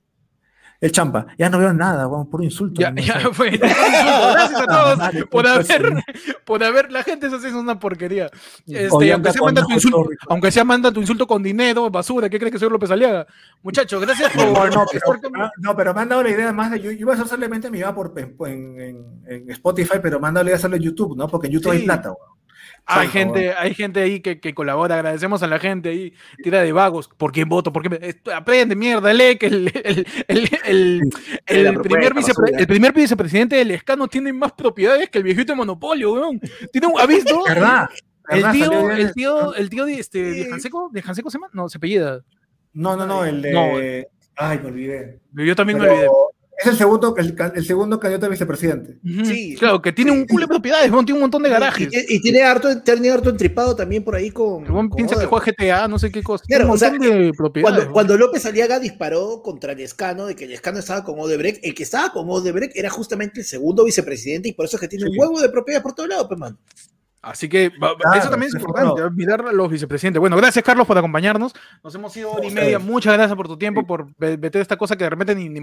el 0.80 0.92
champa. 0.92 1.26
Ya 1.36 1.50
no 1.50 1.58
veo 1.58 1.72
nada, 1.74 2.06
vamos, 2.06 2.28
puro 2.28 2.42
insulto. 2.42 2.80
Ya, 2.80 2.90
no 2.90 3.02
ya 3.02 3.20
fue. 3.32 3.50
Gracias 3.50 4.60
a 4.60 4.66
todos 4.66 4.98
Madre, 4.98 5.26
por 5.26 5.46
haber, 5.46 5.92
por 6.44 6.64
haber. 6.64 6.90
La 6.90 7.02
gente 7.02 7.28
se 7.28 7.36
hace 7.36 7.54
una 7.54 7.78
porquería. 7.78 8.30
Este, 8.66 9.12
aunque, 9.12 9.32
sea 9.32 9.42
manda 9.42 9.62
tu 9.62 9.72
insulto, 9.72 10.08
aunque 10.28 10.50
sea 10.50 10.64
manda 10.64 10.90
tu 10.92 11.00
insulto 11.00 11.26
con 11.26 11.42
dinero, 11.42 11.90
basura, 11.90 12.28
¿qué 12.28 12.38
crees 12.38 12.52
que 12.52 12.58
soy 12.58 12.70
López 12.70 12.90
Aliaga? 12.90 13.26
Muchachos, 13.62 14.00
gracias 14.00 14.32
por. 14.32 14.44
No, 14.46 14.66
no, 14.66 14.84
por- 15.04 15.20
pero, 15.20 15.44
ah, 15.44 15.52
no, 15.58 15.76
pero 15.76 15.94
me 15.94 16.00
han 16.00 16.08
dado 16.08 16.22
la 16.22 16.30
idea 16.30 16.52
más 16.52 16.70
de. 16.70 16.80
Yo, 16.80 16.90
yo 16.90 16.98
iba 17.00 17.12
a 17.12 17.14
hacer 17.16 17.28
solamente 17.28 17.70
mi 17.70 17.78
iba 17.78 17.94
por 17.94 18.12
en, 18.18 18.80
en- 18.80 19.22
en 19.26 19.50
Spotify, 19.50 19.98
pero 20.02 20.18
me 20.18 20.28
han 20.28 20.34
dado 20.34 20.44
la 20.44 20.50
idea 20.50 20.56
de 20.56 20.60
hacerlo 20.60 20.76
en 20.76 20.82
YouTube, 20.82 21.16
¿no? 21.16 21.28
Porque 21.28 21.46
en 21.48 21.52
YouTube 21.54 21.72
Sí. 21.72 21.78
hay 21.78 21.84
plata, 21.84 22.08
weón. 22.10 22.39
Hay 22.86 23.08
gente, 23.08 23.52
hay 23.52 23.74
gente 23.74 24.00
ahí 24.00 24.20
que, 24.20 24.40
que 24.40 24.52
colabora, 24.54 24.96
agradecemos 24.96 25.42
a 25.42 25.46
la 25.46 25.58
gente 25.58 25.90
ahí, 25.90 26.12
tira 26.42 26.60
de 26.62 26.72
vagos, 26.72 27.08
¿por 27.16 27.30
quién 27.32 27.48
voto? 27.48 27.72
¿Por 27.72 27.82
qué 27.82 27.88
me- 27.90 27.98
esto- 28.08 28.34
aprende, 28.34 28.74
mierda, 28.74 29.12
lee 29.12 29.36
que 29.38 29.46
el, 29.46 29.72
el, 29.84 30.06
el, 30.28 30.50
el- 30.64 31.00
el 31.46 31.64
La 31.64 31.72
primer 31.80 31.82
propuesta, 32.12 32.14
vicepre- 32.14 32.42
basura. 32.42 32.58
el 32.60 32.66
primer 32.66 32.92
vicepresidente 32.92 33.56
del 33.56 33.70
Escano 33.70 34.08
tiene 34.08 34.32
más 34.32 34.52
propiedades 34.52 35.08
que 35.10 35.18
el 35.18 35.24
viejito 35.24 35.52
de 35.52 35.56
Monopolio, 35.56 36.12
weón. 36.14 36.40
Tiene 36.72 36.86
un, 36.88 37.00
¿ha 37.00 37.06
visto? 37.06 37.42
¿Verdad? 37.48 37.88
El 38.28 38.50
tío, 38.52 38.90
el 38.90 39.12
tío, 39.12 39.54
el 39.54 39.70
tío 39.70 39.84
de 39.84 39.94
este, 39.94 40.22
de 40.22 40.44
Janseco, 40.50 40.88
de 40.92 41.02
Janseco 41.02 41.30
se 41.30 41.38
llama, 41.38 41.48
no, 41.52 41.68
se 41.68 41.78
apellida. 41.78 42.20
No, 42.72 42.96
no, 42.96 43.04
no, 43.06 43.24
el 43.24 43.42
de. 43.42 43.52
No. 43.52 44.06
Ay, 44.36 44.58
me 44.60 44.68
olvidé. 44.68 45.18
Yo 45.32 45.56
también 45.56 45.78
Pero 45.80 45.90
me 45.92 45.98
olvidé. 45.98 46.10
Es 46.60 46.66
el 46.66 46.76
segundo, 46.76 47.14
el, 47.16 47.36
el 47.54 47.64
segundo 47.64 47.98
candidato 47.98 48.26
a 48.26 48.28
vicepresidente. 48.28 48.98
Sí. 49.24 49.56
Claro, 49.58 49.80
que 49.80 49.92
tiene 49.92 50.10
un 50.10 50.26
culo 50.26 50.42
de 50.44 50.48
propiedades, 50.48 50.90
tiene 50.90 51.12
un 51.14 51.20
montón 51.20 51.42
de 51.42 51.48
garajes. 51.48 51.88
Y, 51.92 52.16
y 52.16 52.20
tiene 52.20 52.42
harto, 52.42 52.82
tiene 52.82 53.10
harto 53.10 53.30
entripado 53.30 53.74
también 53.74 54.04
por 54.04 54.14
ahí 54.14 54.30
con. 54.30 54.64
El 54.64 54.70
con 54.72 54.90
piensa 54.90 55.14
que 55.14 55.20
Oda. 55.26 55.28
juega 55.28 55.46
GTA, 55.58 55.88
no 55.88 55.98
sé 55.98 56.10
qué 56.10 56.22
cosa. 56.22 56.44
Claro, 56.46 56.64
Tiene 56.64 56.70
un 56.70 56.74
o 56.74 56.78
sea, 56.78 56.90
montón 56.90 57.08
de 57.26 57.32
propiedades. 57.32 57.86
Cuando, 57.86 58.16
López 58.18 58.44
Aliaga 58.46 58.78
disparó 58.78 59.42
contra 59.42 59.74
Lescano, 59.74 60.26
de 60.26 60.36
que 60.36 60.46
Lescano 60.46 60.78
estaba 60.78 61.02
con 61.04 61.18
Odebrecht, 61.18 61.64
el 61.64 61.74
que 61.74 61.82
estaba 61.82 62.12
con 62.12 62.28
Odebrecht 62.28 62.76
era 62.76 62.90
justamente 62.90 63.40
el 63.40 63.46
segundo 63.46 63.84
vicepresidente 63.84 64.48
y 64.48 64.52
por 64.52 64.66
eso 64.66 64.76
es 64.76 64.80
que 64.80 64.88
tiene 64.88 65.06
Sí. 65.06 65.10
un 65.12 65.18
huevo 65.18 65.40
de 65.40 65.48
propiedades 65.48 65.82
por 65.82 65.94
todo 65.94 66.06
lado, 66.06 66.28
pues, 66.28 66.38
mano. 66.38 66.58
Así 67.22 67.50
que 67.50 67.70
Claro, 67.70 67.96
eso 68.16 68.30
también 68.30 68.48
es 68.48 68.54
importante, 68.54 68.94
claro. 68.94 69.10
mirar 69.10 69.46
a 69.46 69.52
los 69.52 69.70
vicepresidentes. 69.70 70.20
Bueno, 70.20 70.36
gracias 70.38 70.64
Carlos 70.64 70.86
por 70.86 70.96
acompañarnos. 70.96 71.52
Nos 71.84 71.94
hemos 71.94 72.16
ido 72.16 72.32
hora 72.32 72.46
y 72.46 72.50
media. 72.50 72.78
Muchas 72.78 73.12
gracias 73.12 73.36
por 73.36 73.46
tu 73.46 73.58
tiempo, 73.58 73.86
por 73.86 74.06
meter 74.18 74.62
esta 74.62 74.78
cosa 74.78 74.96
que 74.96 75.04
de 75.04 75.10
repente 75.10 75.34
ni, 75.34 75.48
ni. 75.50 75.60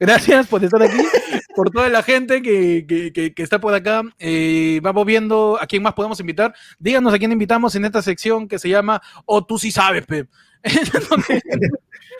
Gracias 0.00 0.46
por 0.46 0.64
estar 0.64 0.82
aquí, 0.82 0.96
por 1.54 1.70
toda 1.70 1.88
la 1.90 2.02
gente 2.02 2.40
que, 2.40 2.86
que- 2.88 3.12
que- 3.12 3.34
que 3.34 3.42
está 3.42 3.60
por 3.60 3.74
acá. 3.74 4.02
Eh, 4.18 4.80
vamos 4.82 5.04
viendo 5.04 5.58
a 5.60 5.66
quién 5.66 5.82
más 5.82 5.92
podemos 5.92 6.18
invitar. 6.20 6.54
Díganos 6.78 7.12
a 7.12 7.18
quién 7.18 7.32
invitamos 7.32 7.74
en 7.74 7.84
esta 7.84 8.00
sección 8.00 8.48
que 8.48 8.58
se 8.58 8.70
llama 8.70 9.02
O 9.26 9.44
tú 9.44 9.58
sí 9.58 9.70
sabes, 9.70 10.06
Pep. 10.06 10.28
donde, 11.10 11.42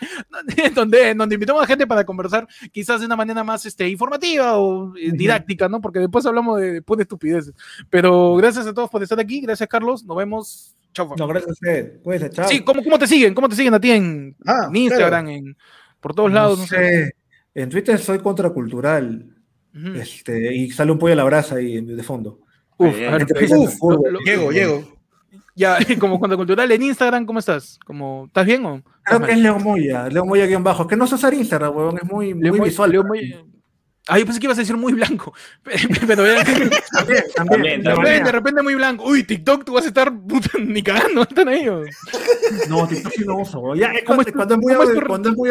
donde, 0.31 0.71
donde, 0.71 1.15
donde 1.15 1.35
invitamos 1.35 1.63
a 1.63 1.67
gente 1.67 1.87
para 1.87 2.05
conversar 2.05 2.47
quizás 2.73 3.01
de 3.01 3.07
una 3.07 3.17
manera 3.17 3.45
más 3.45 3.65
este, 3.67 3.89
informativa 3.89 4.59
o 4.59 4.97
eh, 4.97 5.11
didáctica, 5.13 5.69
¿no? 5.69 5.81
Porque 5.81 5.99
después 6.01 6.25
hablamos 6.27 6.61
de, 6.61 6.75
después 6.75 6.97
de 6.99 7.03
estupideces. 7.03 7.55
Pero 7.91 8.37
gracias 8.37 8.67
a 8.67 8.75
todos 8.75 8.91
por 8.91 9.03
estar 9.03 9.19
aquí. 9.21 9.41
Gracias, 9.41 9.69
Carlos. 9.69 10.05
Nos 10.05 10.17
vemos. 10.17 10.77
Chau. 10.93 11.15
No, 11.17 11.27
gracias 11.27 11.51
a 11.51 11.53
usted. 11.53 12.03
Cuídese, 12.03 12.31
chao. 12.31 12.49
Sí, 12.49 12.61
¿cómo, 12.61 12.83
¿cómo 12.83 12.99
te 12.99 13.07
siguen? 13.07 13.35
¿Cómo 13.35 13.49
te 13.49 13.57
siguen 13.57 13.75
a 13.75 13.81
ti 13.81 13.91
en, 13.91 14.37
Ah, 14.47 14.67
en 14.69 14.77
Instagram, 14.77 15.29
en, 15.29 15.57
por 16.01 16.15
todos 16.15 16.33
lados? 16.33 16.59
No 16.59 16.63
No 16.65 16.69
sé. 16.69 16.77
sé. 16.77 17.13
En 17.55 17.69
Twitter 17.69 17.99
soy 17.99 18.19
contracultural. 18.21 19.35
Este, 19.95 20.55
y 20.57 20.71
sale 20.71 20.91
un 20.91 20.99
pollo 20.99 21.13
a 21.13 21.17
la 21.17 21.25
brasa 21.25 21.57
ahí 21.57 21.81
de 21.81 22.03
fondo. 22.03 22.41
Uf, 22.79 22.95
a 22.95 23.17
ver, 23.17 23.27
Llego, 24.25 24.51
llego. 24.51 24.98
Ya, 25.59 25.77
como 26.01 26.19
cuando 26.19 26.37
cultural 26.37 26.71
en 26.71 26.83
Instagram, 26.83 27.27
¿cómo 27.27 27.41
estás? 27.41 27.79
Como, 27.85 28.27
¿Estás 28.29 28.47
bien 28.47 28.65
o? 28.65 28.83
Creo 29.03 29.21
que 29.23 29.33
es 29.33 29.39
León 29.39 29.63
Moya, 29.65 30.09
León 30.09 30.29
Moya 30.29 30.47
guion 30.47 30.63
bajo. 30.63 30.87
Que 30.87 30.95
no 30.97 31.07
sé 31.07 31.17
usar 31.17 31.35
Instagram, 31.35 31.77
huevón, 31.77 31.99
es 32.01 32.05
muy, 32.05 32.33
muy 32.35 32.45
Leo 32.45 32.55
Moy- 32.55 32.69
visual. 32.69 32.91
Leo 32.91 33.05
Moy- 33.05 33.45
Ah, 34.11 34.19
yo 34.19 34.25
pensé 34.25 34.41
que 34.41 34.47
ibas 34.47 34.57
a 34.57 34.63
decir 34.63 34.75
muy 34.77 34.95
blanco. 34.95 35.35
Pero 35.63 36.25
También, 37.35 37.83
también. 37.83 37.83
De, 37.83 37.91
repente, 37.95 38.25
de 38.25 38.33
repente 38.33 38.63
muy 38.63 38.75
blanco. 38.75 39.05
Uy, 39.05 39.23
TikTok, 39.25 39.65
tú 39.65 39.75
vas 39.75 39.85
a 39.85 39.89
estar 39.89 40.11
puta, 40.17 40.49
ni 40.65 40.83
cagando, 40.83 41.23
están 41.23 41.49
ellos. 41.51 41.89
No, 42.71 42.87
TikTok 42.89 43.13
sí 43.13 43.25
no 43.27 43.37
uso. 43.39 43.75
Ya, 43.75 43.93
es 43.93 44.05
¿Cómo 44.05 44.17
cuando, 44.17 44.23
es 44.23 44.27
tu- 44.29 44.33
cuando 44.33 44.55
es 44.55 44.61
muy, 44.61 44.73
cómo 44.73 44.83
es 44.85 44.89
audio- 44.89 45.01
tu- 45.03 45.07
cuando 45.09 45.29
es 45.29 45.37
muy, 45.37 45.51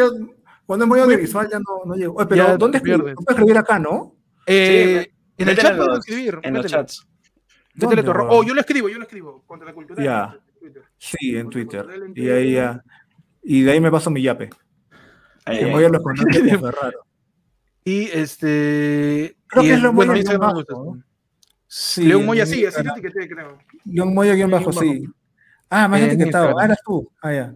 cuando 0.66 0.84
es 0.84 0.88
muy 0.88 1.00
audiovisual 1.00 1.48
ya 1.50 1.58
no, 1.58 1.84
no 1.86 1.94
llego. 1.94 2.14
Oye, 2.16 2.26
pero 2.26 2.46
Ya 2.46 2.56
¿dónde 2.56 2.78
escribir? 2.78 3.58
acá, 3.58 3.78
¿no? 3.78 4.16
Eh, 4.46 5.08
en 5.36 5.48
el 5.48 5.56
chat 5.56 5.76
los- 5.76 5.98
escribir. 6.00 6.38
En 6.42 6.54
los 6.54 6.66
chats. 6.66 7.06
Métele 7.78 8.02
¿Dónde, 8.02 8.02
tu 8.02 8.10
arro- 8.10 8.24
huevón? 8.24 8.36
Oh, 8.38 8.42
yo 8.46 8.54
lo 8.54 8.60
escribo, 8.60 8.88
yo 8.88 8.98
lo 8.98 9.04
escribo. 9.04 9.44
Contra 9.46 9.66
la 9.68 9.74
cultura. 9.74 10.02
Ya. 10.02 10.34
en 10.34 10.58
Twitter. 10.60 10.82
Sí, 10.98 11.36
en 11.36 11.50
Twitter. 11.50 11.86
Y 12.14 12.28
ahí 12.28 12.52
ya. 12.54 12.82
Y 13.42 13.62
de 13.62 13.72
ahí 13.72 13.80
me 13.80 13.90
paso 13.90 14.10
mi 14.10 14.20
yape. 14.22 14.50
Ahí, 15.44 15.58
ahí. 15.58 15.70
voy 15.70 15.84
a 15.84 15.88
los 15.88 16.02
contactos 16.02 16.42
de 16.42 16.58
Ferraro. 16.58 17.04
Y 17.84 18.04
este. 18.12 19.34
Creo 19.46 19.62
y 19.62 19.66
que 19.68 19.72
es 19.74 19.80
León 19.80 19.96
bueno, 19.96 20.12
Moya 20.12 20.36
bajo, 20.36 20.54
gusta. 20.56 20.74
¿no? 20.74 21.02
Sí. 21.66 22.04
León 22.04 22.26
Moya, 22.26 22.44
sí, 22.44 22.66
así 22.66 22.82
te 22.82 22.88
etiqueté, 22.90 23.26
creo. 23.30 23.58
León 23.86 24.12
Moya 24.12 24.34
guion 24.34 24.50
bajo, 24.50 24.70
sí. 24.72 25.06
Ah, 25.70 25.88
más 25.88 26.02
etiquetado. 26.02 26.58
Ah, 26.58 26.66
eras 26.66 26.78
tú. 26.84 27.10
Ah, 27.22 27.32
ya. 27.32 27.54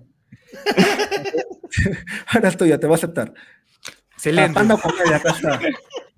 Ahora 2.28 2.48
estoy, 2.48 2.70
ya 2.70 2.78
te 2.78 2.86
voy 2.86 2.94
a 2.94 2.96
aceptar. 2.96 3.34
Excelente. 4.12 4.54
Tapando 4.54 4.78
comedia, 4.78 5.16
acá 5.16 5.30
está. 5.32 5.60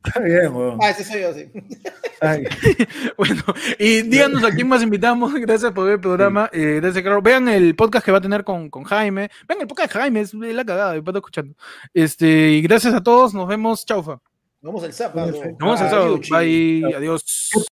Está 0.04 0.20
bien, 0.20 0.54
weón. 0.54 0.78
Ah, 0.82 0.90
ese 0.90 1.02
soy 1.02 1.22
yo, 1.22 1.32
sí. 1.32 1.50
Ay, 2.20 2.44
Bueno, 3.16 3.42
y 3.78 4.02
díganos 4.02 4.44
a 4.44 4.50
quién 4.50 4.68
más 4.68 4.82
invitamos. 4.82 5.32
Gracias 5.34 5.72
por 5.72 5.84
ver 5.86 5.94
el 5.94 6.00
programa. 6.00 6.50
Eh, 6.52 6.78
gracias, 6.82 7.02
Carlos. 7.02 7.22
Vean 7.22 7.48
el 7.48 7.74
podcast 7.74 8.04
que 8.04 8.12
va 8.12 8.18
a 8.18 8.20
tener 8.20 8.44
con, 8.44 8.68
con 8.68 8.84
Jaime. 8.84 9.30
Vean 9.48 9.62
el 9.62 9.66
podcast 9.66 9.92
de 9.92 10.00
Jaime, 10.00 10.20
es 10.20 10.34
la 10.34 10.64
cagada, 10.64 10.94
estoy 10.96 11.14
escuchando. 11.16 11.54
Este, 11.94 12.50
y 12.50 12.60
gracias 12.60 12.92
a 12.92 13.02
todos. 13.02 13.32
Nos 13.32 13.48
vemos. 13.48 13.86
Chaufa. 13.86 14.20
Vamos 14.60 14.84
al 14.84 14.92
sábado. 14.92 15.30
Nos 15.30 15.40
vemos 15.40 15.80
el 15.80 15.90
sábado. 15.90 16.20
Bye. 16.30 16.94
Adiós. 16.94 17.50